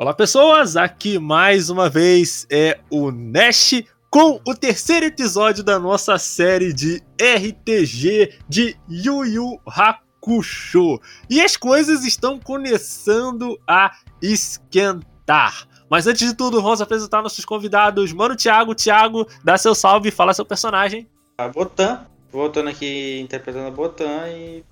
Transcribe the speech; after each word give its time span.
Olá 0.00 0.14
pessoas, 0.14 0.76
aqui 0.76 1.18
mais 1.18 1.70
uma 1.70 1.90
vez 1.90 2.46
é 2.48 2.78
o 2.88 3.10
Nash 3.10 3.82
com 4.08 4.40
o 4.46 4.54
terceiro 4.54 5.06
episódio 5.06 5.64
da 5.64 5.76
nossa 5.76 6.16
série 6.18 6.72
de 6.72 7.02
RPG 7.20 8.38
de 8.48 8.76
Yu 8.88 9.24
Yu 9.24 9.60
Hakusho. 9.66 11.00
E 11.28 11.40
as 11.40 11.56
coisas 11.56 12.04
estão 12.04 12.38
começando 12.38 13.58
a 13.66 13.90
esquentar. 14.22 15.66
Mas 15.90 16.06
antes 16.06 16.28
de 16.28 16.36
tudo, 16.36 16.62
vamos 16.62 16.80
apresentar 16.80 17.20
nossos 17.20 17.44
convidados. 17.44 18.12
Mano, 18.12 18.36
Thiago, 18.36 18.76
Thiago, 18.76 19.26
dá 19.42 19.58
seu 19.58 19.74
salve 19.74 20.10
e 20.10 20.12
fala 20.12 20.32
seu 20.32 20.44
personagem. 20.44 21.08
A 21.38 21.48
Botan, 21.48 22.06
voltando 22.30 22.68
aqui 22.68 23.18
interpretando 23.18 23.66
a 23.66 23.70
Botan 23.72 24.28
e. 24.28 24.64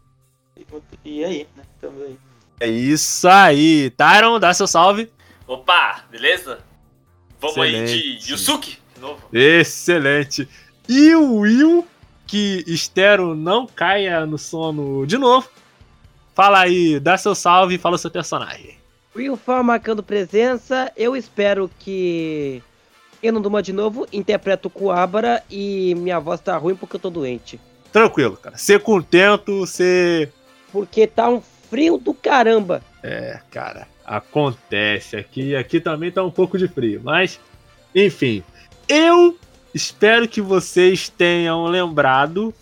E 1.05 1.24
aí, 1.24 1.49
né? 1.57 1.65
Estamos 1.74 2.01
aí. 2.01 2.16
É 2.61 2.69
isso 2.69 3.29
aí. 3.29 3.91
Tyron, 3.91 4.38
dá 4.38 4.55
seu 4.55 4.69
salve. 4.69 5.11
Opa, 5.47 6.05
beleza? 6.11 6.59
Vamos 7.41 7.57
Excelente. 7.57 7.93
aí 7.93 8.17
de 8.17 8.33
Yusuke 8.33 8.79
de 8.95 9.01
novo. 9.01 9.21
Excelente. 9.33 10.49
E 10.89 11.15
o 11.15 11.37
Will, 11.37 11.87
que 12.27 12.65
espero 12.67 13.35
não 13.35 13.67
caia 13.67 14.27
no 14.27 14.39
sono 14.39 15.07
de 15.07 15.19
novo. 15.19 15.49
Fala 16.35 16.61
aí, 16.61 17.01
dá 17.01 17.17
seu 17.17 17.35
salve 17.35 17.77
e 17.77 17.79
fala 17.79 17.97
o 17.97 17.99
seu 17.99 18.11
personagem. 18.11 18.77
Will 19.15 19.37
Farm 19.37 19.67
marcando 19.67 20.03
presença. 20.03 20.93
Eu 20.97 21.17
espero 21.17 21.71
que 21.79 22.63
eu 23.23 23.33
não 23.33 23.41
durma 23.41 23.63
de 23.63 23.73
novo. 23.73 24.07
Interpreto 24.13 24.69
o 24.69 24.71
Kuabara 24.71 25.43
e 25.51 25.95
minha 25.97 26.19
voz 26.19 26.41
tá 26.41 26.57
ruim 26.57 26.77
porque 26.77 26.97
eu 26.97 27.01
tô 27.01 27.09
doente. 27.09 27.59
Tranquilo, 27.93 28.37
cara. 28.37 28.59
Ser 28.59 28.81
contento, 28.81 29.66
ser. 29.66 30.31
Porque 30.71 31.07
tá 31.07 31.29
um 31.31 31.41
frio 31.71 31.97
do 31.97 32.13
caramba. 32.13 32.83
É, 33.07 33.38
cara, 33.52 33.87
acontece. 34.04 35.16
Aqui, 35.16 35.54
aqui 35.54 35.79
também 35.80 36.10
tá 36.10 36.24
um 36.24 36.30
pouco 36.30 36.59
de 36.59 36.66
frio, 36.66 37.01
mas. 37.04 37.38
Enfim. 37.95 38.43
Eu 38.88 39.38
espero 39.73 40.26
que 40.26 40.40
vocês 40.40 41.09
tenham 41.09 41.66
lembrado 41.66 42.52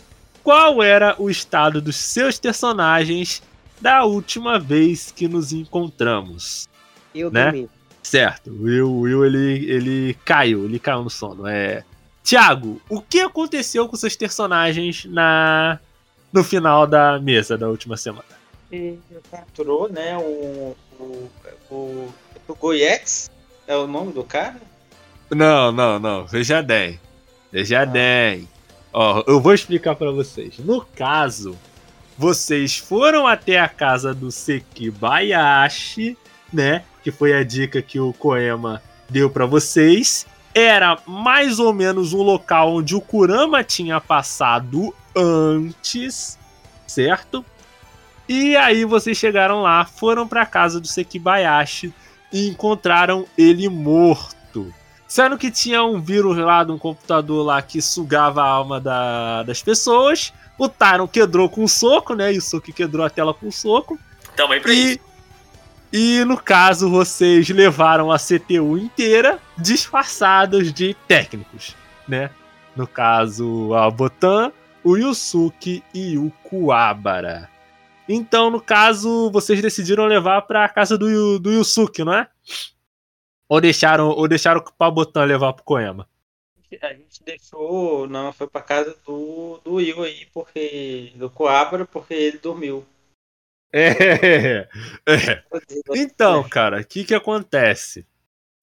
qual 0.42 0.82
era 0.82 1.16
o 1.18 1.30
estado 1.30 1.80
dos 1.80 1.96
seus 1.96 2.38
personagens 2.38 3.42
da 3.80 4.04
última 4.04 4.58
vez 4.58 5.10
que 5.10 5.26
nos 5.26 5.50
encontramos. 5.50 6.68
Eu 7.14 7.30
Né? 7.30 7.44
dormi. 7.44 7.70
Certo, 8.02 8.50
o 8.50 8.64
Will, 8.64 8.98
Will 9.00 9.24
ele, 9.24 9.64
ele 9.70 10.14
caiu, 10.26 10.66
ele 10.66 10.78
caiu 10.78 11.02
no 11.02 11.08
sono. 11.08 11.46
É. 11.46 11.82
Tiago, 12.22 12.82
o 12.86 13.00
que 13.00 13.20
aconteceu 13.20 13.88
com 13.88 13.96
seus 13.96 14.14
personagens 14.14 15.06
na 15.06 15.80
no 16.30 16.44
final 16.44 16.86
da 16.86 17.18
mesa 17.18 17.56
da 17.56 17.66
última 17.66 17.96
semana? 17.96 18.43
E 18.72 18.98
capturou, 19.30 19.88
né, 19.88 20.16
o. 20.18 20.76
O. 20.98 21.30
O, 21.70 22.14
o 22.48 22.72
é 23.66 23.76
o 23.76 23.86
nome 23.86 24.12
do 24.12 24.22
cara? 24.22 24.60
Não, 25.30 25.72
não, 25.72 25.98
não. 25.98 26.26
Veja 26.26 26.62
bem. 26.62 27.00
Veja 27.50 27.86
bem. 27.86 28.48
Ó, 28.92 29.24
eu 29.26 29.40
vou 29.40 29.54
explicar 29.54 29.96
pra 29.96 30.10
vocês. 30.10 30.58
No 30.58 30.84
caso, 30.84 31.56
vocês 32.16 32.78
foram 32.78 33.26
até 33.26 33.58
a 33.58 33.68
casa 33.68 34.14
do 34.14 34.30
Sekibayashi, 34.30 36.16
né? 36.52 36.84
Que 37.02 37.10
foi 37.10 37.32
a 37.32 37.42
dica 37.42 37.82
que 37.82 37.98
o 37.98 38.12
Koema 38.12 38.82
deu 39.08 39.30
pra 39.30 39.46
vocês. 39.46 40.26
Era 40.54 40.98
mais 41.06 41.58
ou 41.58 41.72
menos 41.72 42.12
um 42.12 42.22
local 42.22 42.74
onde 42.74 42.94
o 42.94 43.00
Kurama 43.00 43.64
tinha 43.64 44.00
passado 44.00 44.94
antes, 45.16 46.38
certo? 46.86 47.44
E 48.28 48.56
aí 48.56 48.84
vocês 48.84 49.16
chegaram 49.18 49.62
lá, 49.62 49.84
foram 49.84 50.26
pra 50.26 50.46
casa 50.46 50.80
do 50.80 50.86
Sekibayashi 50.86 51.92
e 52.32 52.48
encontraram 52.48 53.26
ele 53.36 53.68
morto. 53.68 54.72
Sendo 55.06 55.36
que 55.38 55.50
tinha 55.50 55.84
um 55.84 56.00
vírus 56.00 56.36
lá 56.38 56.64
de 56.64 56.72
um 56.72 56.78
computador 56.78 57.44
lá 57.44 57.60
que 57.62 57.80
sugava 57.82 58.42
a 58.42 58.46
alma 58.48 58.80
da- 58.80 59.42
das 59.44 59.62
pessoas. 59.62 60.32
O 60.58 60.68
Taron 60.68 61.06
quebrou 61.06 61.48
com 61.48 61.64
um 61.64 61.68
soco, 61.68 62.14
né? 62.14 62.32
E 62.32 62.38
o 62.38 62.42
Soki 62.42 62.72
quebrou 62.72 63.04
a 63.04 63.10
tela 63.10 63.34
com 63.34 63.46
um 63.46 63.52
soco. 63.52 63.98
Tamo 64.36 64.52
aí 64.54 64.60
pra 64.60 64.72
E, 64.72 64.92
isso. 64.92 65.00
e 65.92 66.24
no 66.24 66.36
caso, 66.36 66.88
vocês 66.90 67.48
levaram 67.50 68.10
a 68.10 68.18
CTU 68.18 68.78
inteira 68.78 69.38
disfarçados 69.58 70.72
de 70.72 70.94
técnicos, 71.06 71.76
né? 72.08 72.30
No 72.74 72.86
caso, 72.86 73.72
a 73.74 73.88
Botan, 73.90 74.50
o 74.82 74.96
Yusuke 74.96 75.82
e 75.92 76.16
o 76.18 76.32
Kuwabara. 76.42 77.48
Então, 78.08 78.50
no 78.50 78.60
caso, 78.60 79.30
vocês 79.30 79.60
decidiram 79.62 80.04
levar 80.04 80.42
pra 80.42 80.68
casa 80.68 80.98
do, 80.98 81.38
do 81.38 81.50
Yusuke, 81.50 82.04
não 82.04 82.14
é? 82.14 82.28
Ou 83.48 83.60
deixaram, 83.60 84.08
ou 84.08 84.28
deixaram 84.28 84.62
pra 84.76 84.90
Botan 84.90 85.24
levar 85.24 85.52
pro 85.52 85.64
Koema? 85.64 86.08
A 86.82 86.92
gente 86.92 87.22
deixou. 87.24 88.08
Não, 88.08 88.32
foi 88.32 88.46
pra 88.46 88.60
casa 88.60 88.96
do, 89.06 89.60
do 89.64 89.78
aí, 89.78 90.26
porque. 90.32 91.12
Do 91.14 91.30
Coabra, 91.30 91.86
porque 91.86 92.14
ele 92.14 92.38
dormiu. 92.38 92.84
É, 93.76 94.68
é. 95.04 95.42
Então, 95.96 96.48
cara, 96.48 96.80
o 96.80 96.84
que 96.84 97.02
que 97.02 97.12
acontece? 97.12 98.06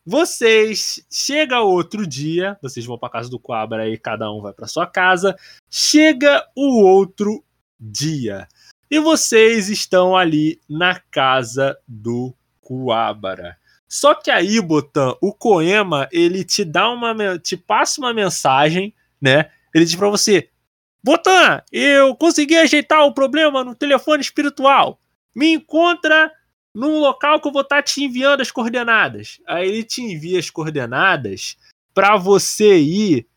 Vocês 0.06 1.06
chega 1.12 1.60
outro 1.60 2.08
dia, 2.08 2.58
vocês 2.62 2.86
vão 2.86 2.98
pra 2.98 3.10
casa 3.10 3.30
do 3.30 3.38
Quabra 3.38 3.90
e 3.90 3.98
cada 3.98 4.32
um 4.32 4.42
vai 4.42 4.54
pra 4.54 4.68
sua 4.68 4.88
casa. 4.88 5.38
Chega 5.70 6.48
o 6.56 6.82
outro 6.82 7.44
dia 7.78 8.48
e 8.92 9.00
vocês 9.00 9.70
estão 9.70 10.18
ali 10.18 10.60
na 10.70 11.00
casa 11.00 11.78
do 11.88 12.36
Kuabara. 12.60 13.58
Só 13.88 14.14
que 14.14 14.30
aí, 14.30 14.60
Botan, 14.62 15.16
o 15.22 15.34
Koema, 15.34 16.10
ele 16.12 16.44
te 16.44 16.66
dá 16.66 16.90
uma 16.90 17.40
te 17.40 17.56
passa 17.56 18.02
uma 18.02 18.14
mensagem, 18.14 18.94
né? 19.22 19.50
Ele 19.74 19.86
diz 19.86 19.96
pra 19.96 20.10
você: 20.10 20.50
"Botan, 21.02 21.64
eu 21.72 22.14
consegui 22.16 22.58
ajeitar 22.58 23.06
o 23.06 23.14
problema 23.14 23.64
no 23.64 23.74
telefone 23.74 24.22
espiritual. 24.22 25.00
Me 25.34 25.54
encontra 25.54 26.30
num 26.76 27.00
local 27.00 27.40
que 27.40 27.48
eu 27.48 27.52
vou 27.52 27.62
estar 27.62 27.82
te 27.82 28.04
enviando 28.04 28.42
as 28.42 28.52
coordenadas. 28.52 29.40
Aí 29.48 29.68
ele 29.68 29.84
te 29.84 30.02
envia 30.02 30.40
as 30.40 30.50
coordenadas 30.50 31.58
para 31.94 32.18
você 32.18 32.78
ir 32.78 33.28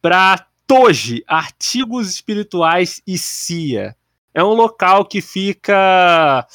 para 0.00 0.46
Toji, 0.66 1.24
Artigos 1.26 2.10
Espirituais 2.10 3.02
e 3.06 3.16
CIA. 3.18 3.97
É 4.38 4.44
um 4.44 4.54
local 4.54 5.04
que 5.04 5.20
fica 5.20 6.46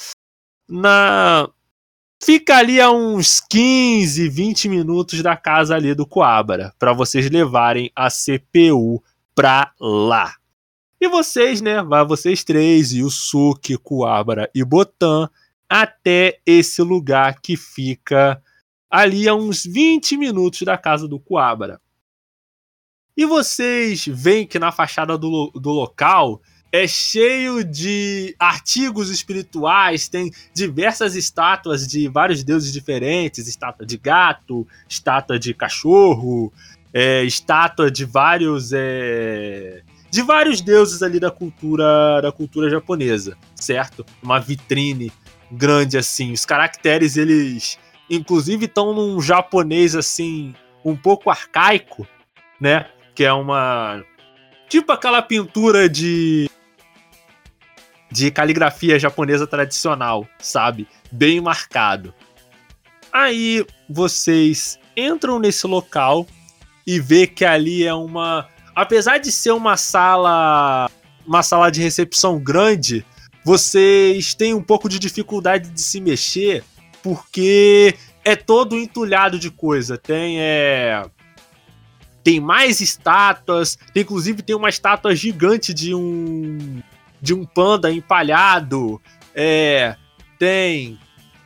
na 0.69 1.49
fica 2.23 2.55
ali 2.55 2.79
a 2.79 2.89
uns 2.89 3.41
15, 3.41 4.29
20 4.29 4.69
minutos 4.69 5.21
da 5.21 5.35
casa 5.35 5.75
ali 5.75 5.93
do 5.93 6.07
Coabra, 6.07 6.73
para 6.79 6.93
vocês 6.93 7.29
levarem 7.29 7.91
a 7.93 8.07
CPU 8.09 9.03
pra 9.35 9.73
lá. 9.81 10.33
E 10.97 11.09
vocês, 11.09 11.59
né, 11.59 11.83
vai 11.83 12.05
vocês 12.05 12.41
três, 12.41 12.93
Yusuke, 12.93 13.77
Kuwabara 13.77 14.49
e 14.55 14.63
Botan, 14.63 15.29
até 15.67 16.39
esse 16.45 16.81
lugar 16.81 17.41
que 17.41 17.57
fica 17.57 18.41
ali 18.89 19.27
a 19.27 19.35
uns 19.35 19.65
20 19.65 20.15
minutos 20.15 20.61
da 20.61 20.77
casa 20.77 21.05
do 21.05 21.19
Kuwabara. 21.19 21.81
E 23.17 23.25
vocês 23.25 24.05
veem 24.07 24.47
que 24.47 24.57
na 24.57 24.71
fachada 24.71 25.17
do, 25.17 25.51
do 25.53 25.71
local 25.71 26.41
é 26.73 26.87
cheio 26.87 27.63
de 27.63 28.35
artigos 28.39 29.11
espirituais, 29.11 30.09
tem 30.09 30.31
diversas 30.55 31.15
estátuas 31.15 31.87
de 31.87 32.07
vários 32.07 32.43
deuses 32.43 32.73
diferentes, 32.73 33.47
estátua 33.47 33.85
de 33.85 33.95
gato, 33.95 34.67
estátua 34.89 35.37
de 35.37 35.53
cachorro, 35.53 36.51
é, 36.91 37.23
estátua 37.23 37.91
de 37.91 38.05
vários 38.05 38.71
é, 38.73 39.83
de 40.09 40.23
vários 40.23 40.61
deuses 40.61 41.03
ali 41.03 41.19
da 41.19 41.29
cultura 41.29 42.19
da 42.19 42.31
cultura 42.31 42.67
japonesa, 42.71 43.37
certo? 43.53 44.03
Uma 44.23 44.39
vitrine 44.39 45.11
grande 45.51 45.95
assim. 45.95 46.31
Os 46.31 46.43
caracteres 46.43 47.17
eles 47.17 47.77
inclusive 48.09 48.65
estão 48.65 48.95
num 48.95 49.21
japonês 49.21 49.95
assim 49.95 50.55
um 50.83 50.95
pouco 50.95 51.29
arcaico, 51.29 52.07
né? 52.59 52.87
Que 53.13 53.25
é 53.25 53.31
uma 53.31 54.03
tipo 54.67 54.91
aquela 54.91 55.21
pintura 55.21 55.87
de 55.87 56.49
de 58.13 58.29
caligrafia 58.29 58.99
japonesa 58.99 59.47
tradicional, 59.47 60.27
sabe? 60.37 60.87
Bem 61.11 61.41
marcado. 61.41 62.13
Aí 63.11 63.65
vocês 63.89 64.79
entram 64.95 65.39
nesse 65.39 65.65
local 65.65 66.27
e 66.85 66.99
vê 66.99 67.25
que 67.25 67.43
ali 67.43 67.83
é 67.83 67.93
uma, 67.93 68.47
apesar 68.75 69.17
de 69.17 69.31
ser 69.31 69.51
uma 69.51 69.75
sala, 69.77 70.91
uma 71.25 71.41
sala 71.41 71.71
de 71.71 71.81
recepção 71.81 72.37
grande, 72.37 73.03
vocês 73.43 74.35
têm 74.35 74.53
um 74.53 74.61
pouco 74.61 74.87
de 74.87 74.99
dificuldade 74.99 75.71
de 75.71 75.81
se 75.81 75.99
mexer 75.99 76.63
porque 77.01 77.95
é 78.23 78.35
todo 78.35 78.77
entulhado 78.77 79.39
de 79.39 79.49
coisa. 79.49 79.97
Tem 79.97 80.39
é 80.39 81.03
tem 82.23 82.39
mais 82.39 82.79
estátuas, 82.79 83.77
tem, 83.91 84.03
inclusive 84.03 84.41
tem 84.43 84.55
uma 84.55 84.69
estátua 84.69 85.13
gigante 85.13 85.73
de 85.73 85.93
um 85.93 86.81
de 87.23 87.33
um 87.33 87.45
panda 87.45 87.89
empalhado. 87.89 89.01
É, 89.33 89.95
tem 90.37 90.99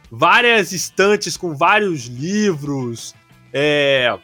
várias 0.10 0.72
estantes 0.72 1.38
com 1.38 1.56
vários 1.56 2.06
livros, 2.08 3.14
é, 3.54 4.18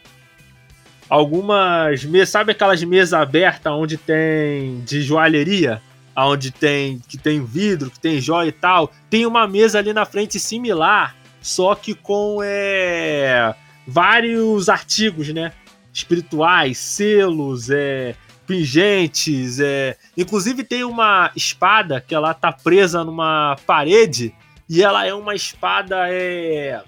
algumas 1.08 2.04
mesas, 2.06 2.30
sabe 2.30 2.54
aquelas 2.54 2.84
mesas 2.84 3.14
abertas 3.14 3.72
onde 3.72 3.98
tem 3.98 4.82
de 4.82 5.04
joalheria, 5.04 5.80
onde 6.18 6.50
tem 6.50 7.00
que 7.08 7.20
tem 7.20 7.46
vidro, 7.46 7.92
que 7.92 8.00
tem 8.00 8.20
joia 8.20 8.50
e 8.50 8.52
tal. 8.52 8.92
Tem 9.08 9.28
uma 9.28 9.48
mesa 9.48 9.78
ali 9.78 9.94
na 9.94 10.06
frente 10.06 10.40
similar, 10.40 11.16
só 11.40 11.76
que 11.76 11.94
com 11.94 12.40
é, 12.44 13.54
vários 13.88 14.70
artigos, 14.70 15.30
né? 15.30 15.54
Espirituais, 15.94 16.80
selos, 16.80 17.70
é, 17.70 18.16
pingentes, 18.46 19.60
é, 19.60 19.98
inclusive 20.18 20.64
tem 20.64 20.84
uma 20.84 21.32
espada 21.36 22.02
que 22.02 22.14
ela 22.14 22.34
tá 22.34 22.52
presa 22.52 23.04
numa 23.04 23.56
parede 23.66 24.34
e 24.70 24.84
ela 24.84 25.06
é 25.06 25.14
uma 25.14 25.36
espada 25.36 26.10
é 26.10 26.82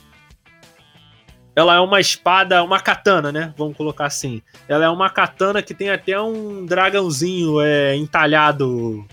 ela 1.55 1.75
é 1.75 1.79
uma 1.79 2.01
espada, 2.01 2.61
uma 2.63 2.81
katana, 2.81 3.31
né? 3.31 3.53
Vamos 3.57 3.77
colocar 3.77 4.05
assim. 4.05 4.41
Ela 4.67 4.85
é 4.85 4.89
uma 4.89 5.09
katana 5.09 5.61
que 5.61 5.73
tem 5.73 5.89
até 5.89 6.19
um 6.19 6.65
dragãozinho 6.65 7.61
é, 7.61 7.95
entalhado 7.95 9.07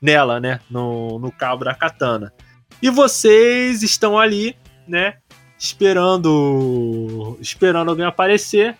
nela, 0.00 0.38
né? 0.38 0.60
No, 0.70 1.18
no 1.18 1.32
cabo 1.32 1.64
da 1.64 1.74
katana. 1.74 2.32
E 2.80 2.88
vocês 2.88 3.82
estão 3.82 4.16
ali, 4.16 4.56
né? 4.86 5.16
Esperando, 5.58 7.36
esperando 7.40 7.90
alguém 7.90 8.06
aparecer. 8.06 8.76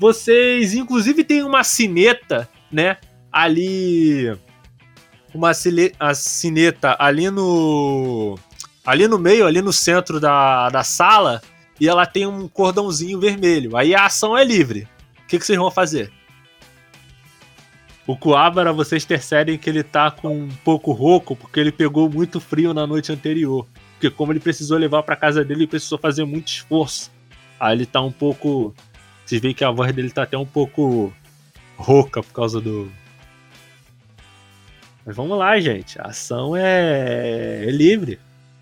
Vocês, 0.00 0.74
inclusive, 0.74 1.22
tem 1.22 1.44
uma 1.44 1.62
sineta, 1.62 2.48
né? 2.72 2.96
Ali, 3.30 4.34
uma 5.34 5.52
a 6.00 6.14
sineta 6.14 6.96
ali 6.98 7.30
no, 7.30 8.38
ali 8.84 9.06
no 9.06 9.18
meio, 9.18 9.46
ali 9.46 9.60
no 9.60 9.72
centro 9.72 10.18
da, 10.18 10.70
da 10.70 10.82
sala 10.82 11.42
e 11.78 11.88
ela 11.88 12.04
tem 12.06 12.26
um 12.26 12.48
cordãozinho 12.48 13.20
vermelho. 13.20 13.76
Aí 13.76 13.94
a 13.94 14.06
ação 14.06 14.36
é 14.36 14.44
livre. 14.44 14.88
O 15.22 15.26
que, 15.26 15.38
que 15.38 15.46
vocês 15.46 15.58
vão 15.58 15.70
fazer? 15.70 16.12
O 18.06 18.16
Coabra, 18.16 18.72
vocês 18.72 19.04
percebem 19.04 19.56
que 19.56 19.70
ele 19.70 19.82
tá 19.82 20.10
com 20.10 20.42
um 20.42 20.48
pouco 20.64 20.92
rouco 20.92 21.36
porque 21.36 21.60
ele 21.60 21.70
pegou 21.70 22.10
muito 22.10 22.40
frio 22.40 22.74
na 22.74 22.86
noite 22.86 23.12
anterior. 23.12 23.66
Porque 23.92 24.10
como 24.10 24.32
ele 24.32 24.40
precisou 24.40 24.76
levar 24.76 25.02
para 25.02 25.14
casa 25.14 25.44
dele, 25.44 25.60
ele 25.60 25.66
precisou 25.66 25.98
fazer 25.98 26.24
muito 26.24 26.48
esforço. 26.48 27.10
Aí 27.58 27.76
ele 27.76 27.86
tá 27.86 28.00
um 28.00 28.10
pouco. 28.10 28.74
Vocês 29.30 29.40
veem 29.40 29.54
que 29.54 29.64
a 29.64 29.70
voz 29.70 29.92
dele 29.92 30.10
tá 30.10 30.24
até 30.24 30.36
um 30.36 30.44
pouco 30.44 31.14
rouca 31.76 32.20
por 32.20 32.32
causa 32.32 32.60
do. 32.60 32.90
Mas 35.06 35.14
vamos 35.14 35.38
lá, 35.38 35.56
gente. 35.60 36.00
A 36.00 36.06
ação 36.06 36.56
é, 36.56 37.64
é 37.64 37.70
livre. 37.70 38.18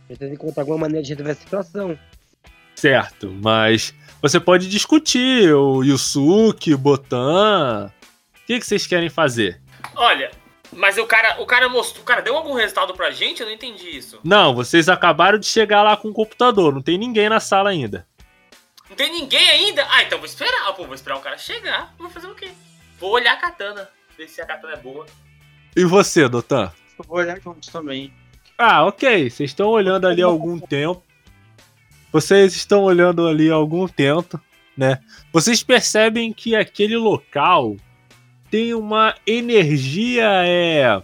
Precisa 0.06 0.30
encontrar 0.30 0.64
alguma 0.64 0.76
maneira 0.76 1.02
de 1.02 1.08
resolver 1.14 1.30
a 1.30 1.34
situação 1.34 1.98
certo, 2.76 3.34
mas 3.42 3.94
você 4.20 4.38
pode 4.38 4.68
discutir 4.68 5.54
o 5.54 5.82
Yusuke, 5.82 6.74
o 6.74 6.78
Botan. 6.78 7.90
O 8.36 8.46
que, 8.46 8.60
que 8.60 8.66
vocês 8.66 8.86
querem 8.86 9.08
fazer? 9.08 9.58
Olha, 9.96 10.30
mas 10.70 10.98
o 10.98 11.06
cara, 11.06 11.40
o 11.40 11.46
cara 11.46 11.66
mostrou, 11.70 12.02
o 12.02 12.06
cara 12.06 12.20
deu 12.20 12.36
algum 12.36 12.52
resultado 12.52 12.92
pra 12.92 13.10
gente? 13.10 13.40
Eu 13.40 13.46
não 13.46 13.54
entendi 13.54 13.88
isso. 13.88 14.20
Não, 14.22 14.54
vocês 14.54 14.90
acabaram 14.90 15.38
de 15.38 15.46
chegar 15.46 15.82
lá 15.82 15.96
com 15.96 16.08
o 16.08 16.14
computador, 16.14 16.74
não 16.74 16.82
tem 16.82 16.98
ninguém 16.98 17.30
na 17.30 17.40
sala 17.40 17.70
ainda. 17.70 18.06
Não 18.88 18.96
tem 18.96 19.12
ninguém 19.12 19.48
ainda? 19.50 19.86
Ah, 19.90 20.02
então 20.02 20.18
vou 20.18 20.26
esperar, 20.26 20.72
pô, 20.74 20.84
vou 20.84 20.94
esperar 20.94 21.16
o 21.16 21.20
cara 21.20 21.36
chegar. 21.36 21.94
Vou 21.98 22.08
fazer 22.10 22.26
o 22.26 22.34
quê? 22.34 22.50
Vou 22.98 23.10
olhar 23.10 23.34
a 23.34 23.36
katana, 23.36 23.88
ver 24.16 24.28
se 24.28 24.40
a 24.40 24.46
katana 24.46 24.74
é 24.74 24.76
boa. 24.76 25.06
E 25.76 25.84
você, 25.84 26.28
Dotan? 26.28 26.72
Eu 26.98 27.04
vou 27.04 27.18
olhar 27.18 27.40
juntos 27.40 27.68
também. 27.68 28.12
Ah, 28.56 28.84
ok. 28.84 29.30
Vocês 29.30 29.50
estão 29.50 29.68
olhando 29.68 30.06
ali 30.06 30.22
há 30.22 30.26
algum 30.26 30.58
tempo. 30.58 31.02
Vocês 32.10 32.56
estão 32.56 32.82
olhando 32.82 33.26
ali 33.28 33.50
há 33.50 33.54
algum 33.54 33.86
tempo, 33.86 34.40
né? 34.76 35.00
Vocês 35.32 35.62
percebem 35.62 36.32
que 36.32 36.56
aquele 36.56 36.96
local 36.96 37.76
tem 38.50 38.72
uma 38.74 39.14
energia 39.26 40.26
é, 40.46 41.02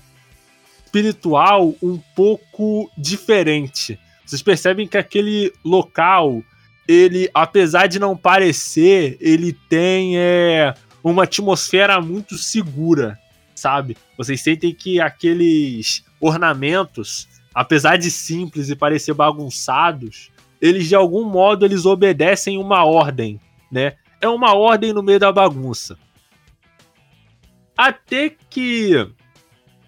espiritual 0.84 1.74
um 1.82 1.98
pouco 2.16 2.90
diferente. 2.96 3.98
Vocês 4.24 4.42
percebem 4.42 4.88
que 4.88 4.96
aquele 4.96 5.52
local, 5.64 6.42
ele, 6.86 7.30
apesar 7.32 7.86
de 7.86 7.98
não 7.98 8.16
parecer, 8.16 9.16
ele 9.20 9.52
tem 9.52 10.18
é, 10.18 10.74
uma 11.02 11.24
atmosfera 11.24 12.00
muito 12.00 12.36
segura, 12.36 13.18
sabe? 13.54 13.96
Vocês 14.16 14.40
sentem 14.42 14.74
que 14.74 15.00
aqueles 15.00 16.04
ornamentos, 16.20 17.28
apesar 17.54 17.96
de 17.96 18.10
simples 18.10 18.68
e 18.68 18.76
parecer 18.76 19.14
bagunçados, 19.14 20.30
eles 20.60 20.88
de 20.88 20.94
algum 20.94 21.24
modo 21.24 21.64
eles 21.64 21.84
obedecem 21.84 22.58
uma 22.58 22.84
ordem, 22.84 23.40
né? 23.70 23.94
É 24.20 24.28
uma 24.28 24.54
ordem 24.54 24.92
no 24.92 25.02
meio 25.02 25.18
da 25.18 25.30
bagunça. 25.30 25.98
Até 27.76 28.30
que 28.48 28.92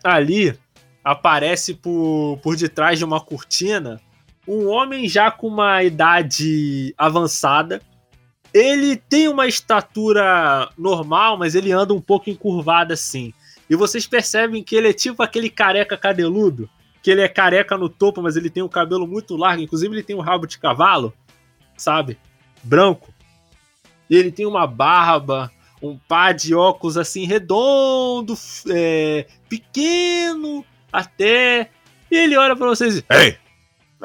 ali 0.03 0.59
aparece 1.03 1.73
por, 1.73 2.39
por 2.43 2.57
detrás 2.57 2.99
de 2.99 3.05
uma 3.05 3.21
cortina 3.21 4.01
um 4.47 4.69
homem 4.69 5.09
já 5.09 5.31
com 5.31 5.49
uma 5.49 5.83
idade 5.83 6.95
avançada. 6.97 7.81
Ele 8.55 8.97
tem 8.97 9.29
uma 9.29 9.47
estatura 9.47 10.71
normal, 10.79 11.37
mas 11.37 11.55
ele 11.55 11.73
anda 11.73 11.93
um 11.93 12.01
pouco 12.01 12.31
encurvado 12.31 12.93
assim. 12.93 13.35
E 13.69 13.77
vocês 13.77 14.07
percebem 14.07 14.63
que 14.63 14.77
ele 14.77 14.89
é 14.89 14.93
tipo 14.93 15.23
aquele 15.23 15.51
careca 15.51 15.97
cadeludo 15.97 16.71
que 17.07 17.11
ele 17.13 17.21
é 17.21 17.29
careca 17.29 17.79
no 17.79 17.89
topo, 17.89 18.21
mas 18.21 18.35
ele 18.35 18.51
tem 18.51 18.65
o 18.65 18.69
cabelo 18.69 19.07
muito 19.07 19.37
largo, 19.37 19.63
inclusive 19.63 19.95
ele 19.95 20.03
tem 20.03 20.17
um 20.17 20.21
rabo 20.21 20.45
de 20.45 20.59
cavalo, 20.59 21.15
sabe? 21.77 22.19
Branco. 22.65 23.15
E 24.11 24.17
ele 24.17 24.33
tem 24.33 24.45
uma 24.45 24.67
barba, 24.67 25.49
um 25.81 25.97
par 25.97 26.35
de 26.35 26.53
óculos 26.53 26.97
assim 26.99 27.25
redondo, 27.25 28.35
é, 28.69 29.25
pequeno 29.49 30.67
até. 30.93 31.71
E 32.11 32.17
ele 32.17 32.37
olha 32.37 32.57
para 32.57 32.67
vocês 32.67 32.97
e. 32.97 33.05
Ei! 33.09 33.39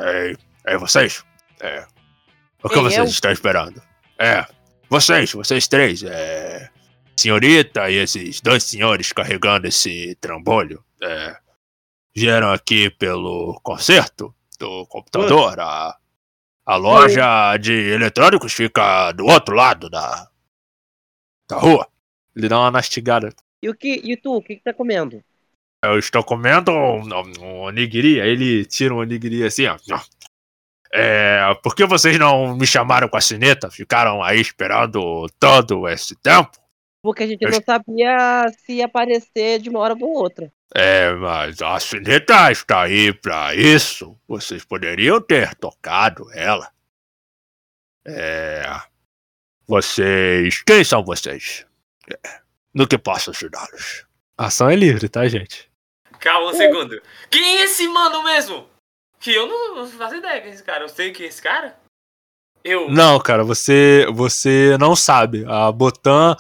Ei! 0.02 0.38
Ei, 0.68 0.78
vocês! 0.78 1.24
É. 1.62 1.86
O 2.64 2.70
que 2.70 2.76
Ei, 2.76 2.82
vocês 2.82 2.98
eu? 2.98 3.06
estão 3.06 3.32
esperando? 3.32 3.82
É. 4.20 4.46
Vocês, 4.90 5.32
vocês 5.32 5.68
três, 5.68 6.04
é. 6.04 6.70
Senhorita 7.16 7.90
e 7.90 7.96
esses 7.96 8.42
dois 8.42 8.64
senhores 8.64 9.14
carregando 9.14 9.68
esse 9.68 10.16
trambolho. 10.20 10.84
É 11.02 11.42
vieram 12.16 12.52
aqui 12.52 12.90
pelo 12.90 13.60
conserto 13.64 14.34
do 14.60 14.86
computador. 14.88 15.60
A, 15.60 15.98
a 16.66 16.76
loja 16.76 17.58
de 17.58 17.72
eletrônicos 17.72 18.54
fica 18.54 19.12
do 19.12 19.26
outro 19.26 19.56
lado 19.56 19.90
da, 19.90 20.30
da 21.50 21.58
rua. 21.58 21.88
Ele 22.36 22.48
dá 22.48 22.60
uma 22.60 22.72
mastigada. 22.72 23.34
E, 23.62 23.70
o 23.70 23.76
que, 23.76 24.02
e 24.04 24.18
tu, 24.18 24.36
o 24.36 24.42
que, 24.42 24.56
que 24.56 24.64
tá 24.64 24.74
comendo? 24.74 25.24
Eu 25.84 25.98
estou 25.98 26.24
comendo 26.24 26.72
um, 26.72 27.02
um 27.40 27.62
onigiri. 27.62 28.22
Aí 28.22 28.30
ele 28.30 28.66
tira 28.66 28.94
um 28.94 29.00
onigiri 29.00 29.44
assim, 29.44 29.66
ó. 29.66 29.78
É, 30.94 31.42
por 31.64 31.74
que 31.74 31.86
vocês 31.86 32.20
não 32.20 32.56
me 32.56 32.68
chamaram 32.68 33.08
com 33.08 33.18
a 33.18 33.22
sineta? 33.22 33.72
Ficaram 33.72 34.22
aí 34.22 34.40
esperando 34.40 35.28
todo 35.40 35.88
esse 35.88 36.16
tempo? 36.18 36.52
Porque 37.02 37.24
a 37.24 37.28
gente 37.28 37.42
Eu... 37.42 37.50
não 37.50 37.62
sabia 37.64 38.46
se 38.60 38.74
ia 38.74 38.86
aparecer 38.86 39.60
de 39.60 39.70
uma 39.70 39.80
hora 39.80 39.98
para 39.98 40.06
outra. 40.06 40.52
É, 40.76 41.12
mas 41.14 41.62
a 41.62 41.80
sineta 41.80 42.52
está 42.52 42.84
aí 42.84 43.12
para 43.14 43.56
isso. 43.56 44.18
Vocês 44.28 44.64
poderiam 44.64 45.20
ter 45.20 45.56
tocado 45.56 46.32
ela. 46.34 46.72
É. 48.06 48.64
Vocês. 49.66 50.62
Quem 50.64 50.84
são 50.84 51.04
vocês? 51.04 51.66
É. 52.10 52.42
No 52.74 52.88
que 52.88 52.98
posso 52.98 53.32
ajudá-los? 53.32 54.06
A 54.38 54.48
ação 54.48 54.70
é 54.70 54.76
livre, 54.76 55.10
tá, 55.10 55.28
gente? 55.28 55.71
Calma 56.22 56.52
um 56.52 56.54
segundo. 56.54 57.02
Quem 57.32 57.58
é 57.58 57.64
esse 57.64 57.88
mano 57.88 58.24
mesmo? 58.24 58.68
Que 59.20 59.34
eu 59.34 59.48
não, 59.48 59.76
não 59.76 59.88
faço 59.88 60.16
ideia 60.16 60.40
quem 60.40 60.52
é 60.52 60.54
esse 60.54 60.64
cara. 60.64 60.84
Eu 60.84 60.90
sei 60.90 61.12
quem 61.12 61.26
é 61.26 61.30
esse 61.30 61.42
cara? 61.42 61.76
Eu. 62.64 62.90
Não, 62.90 63.20
cara, 63.20 63.44
você 63.44 64.06
você 64.14 64.78
não 64.80 64.96
sabe. 64.96 65.44
A 65.48 65.72
Botan. 65.72 66.38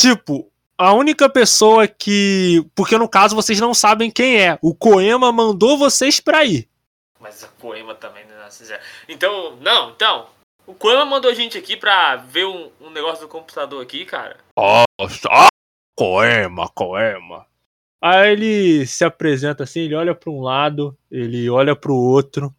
Tipo, 0.00 0.48
a 0.78 0.92
única 0.92 1.28
pessoa 1.28 1.88
que. 1.88 2.64
Porque 2.72 2.96
no 2.96 3.08
caso 3.08 3.34
vocês 3.34 3.58
não 3.58 3.74
sabem 3.74 4.12
quem 4.12 4.40
é. 4.40 4.58
O 4.62 4.72
Coema 4.72 5.32
mandou 5.32 5.76
vocês 5.76 6.20
pra 6.20 6.44
ir. 6.44 6.68
Mas 7.18 7.42
o 7.42 7.48
Coema 7.60 7.96
também 7.96 8.24
não 8.26 8.36
é 8.36 8.80
Então, 9.08 9.56
não, 9.56 9.90
então. 9.90 10.28
O 10.68 10.74
Coema 10.74 11.04
mandou 11.04 11.30
a 11.30 11.34
gente 11.34 11.58
aqui 11.58 11.76
pra 11.76 12.16
ver 12.16 12.44
um, 12.44 12.70
um 12.80 12.90
negócio 12.90 13.22
do 13.22 13.28
computador 13.28 13.82
aqui, 13.82 14.04
cara. 14.04 14.36
Oh, 14.56 14.84
oh, 15.00 15.46
Coema, 15.96 16.68
Coema. 16.68 17.46
Aí 18.02 18.32
ele 18.32 18.86
se 18.86 19.04
apresenta 19.04 19.64
assim, 19.64 19.80
ele 19.80 19.94
olha 19.94 20.14
para 20.14 20.30
um 20.30 20.40
lado, 20.40 20.96
ele 21.10 21.48
olha 21.48 21.74
para 21.74 21.90
o 21.90 21.96
outro, 21.96 22.54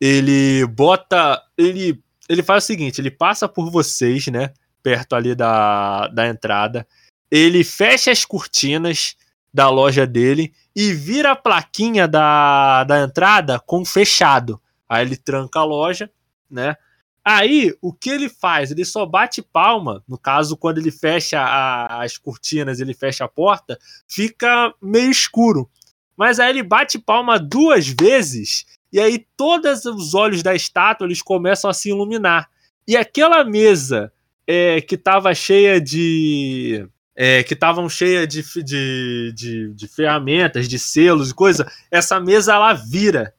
ele 0.00 0.64
bota, 0.66 1.42
ele 1.56 2.02
ele 2.28 2.42
faz 2.42 2.64
o 2.64 2.66
seguinte, 2.66 3.00
ele 3.00 3.10
passa 3.10 3.48
por 3.48 3.70
vocês, 3.70 4.26
né, 4.28 4.52
perto 4.82 5.14
ali 5.14 5.34
da, 5.34 6.08
da 6.08 6.28
entrada, 6.28 6.86
ele 7.30 7.64
fecha 7.64 8.10
as 8.10 8.24
cortinas 8.24 9.16
da 9.52 9.68
loja 9.68 10.06
dele 10.06 10.52
e 10.74 10.92
vira 10.92 11.32
a 11.32 11.36
plaquinha 11.36 12.08
da, 12.08 12.84
da 12.84 13.02
entrada 13.02 13.60
com 13.60 13.84
fechado. 13.84 14.60
Aí 14.88 15.04
ele 15.04 15.16
tranca 15.16 15.60
a 15.60 15.64
loja, 15.64 16.10
né? 16.50 16.76
Aí, 17.24 17.72
o 17.80 17.92
que 17.92 18.10
ele 18.10 18.28
faz? 18.28 18.70
Ele 18.70 18.84
só 18.84 19.06
bate 19.06 19.40
palma. 19.40 20.02
No 20.08 20.18
caso, 20.18 20.56
quando 20.56 20.78
ele 20.78 20.90
fecha 20.90 21.40
a, 21.40 22.02
as 22.02 22.18
cortinas, 22.18 22.80
ele 22.80 22.94
fecha 22.94 23.24
a 23.24 23.28
porta, 23.28 23.78
fica 24.08 24.74
meio 24.82 25.10
escuro. 25.10 25.70
Mas 26.16 26.40
aí 26.40 26.50
ele 26.50 26.62
bate 26.62 26.98
palma 26.98 27.38
duas 27.38 27.88
vezes 27.88 28.66
e 28.92 29.00
aí 29.00 29.26
todos 29.36 29.86
os 29.86 30.14
olhos 30.14 30.42
da 30.42 30.54
estátua 30.54 31.06
eles 31.06 31.22
começam 31.22 31.70
a 31.70 31.74
se 31.74 31.88
iluminar. 31.88 32.48
E 32.86 32.96
aquela 32.96 33.42
mesa 33.42 34.12
é, 34.46 34.80
que 34.80 34.96
estava 34.96 35.34
cheia 35.34 35.80
de. 35.80 36.86
É, 37.14 37.42
que 37.42 37.54
estavam 37.54 37.88
cheias 37.88 38.26
de, 38.26 38.42
de, 38.62 39.32
de, 39.34 39.74
de 39.74 39.88
ferramentas, 39.88 40.66
de 40.66 40.78
selos 40.78 41.30
e 41.30 41.34
coisa, 41.34 41.70
essa 41.90 42.18
mesa 42.20 42.54
ela 42.54 42.72
vira. 42.72 43.34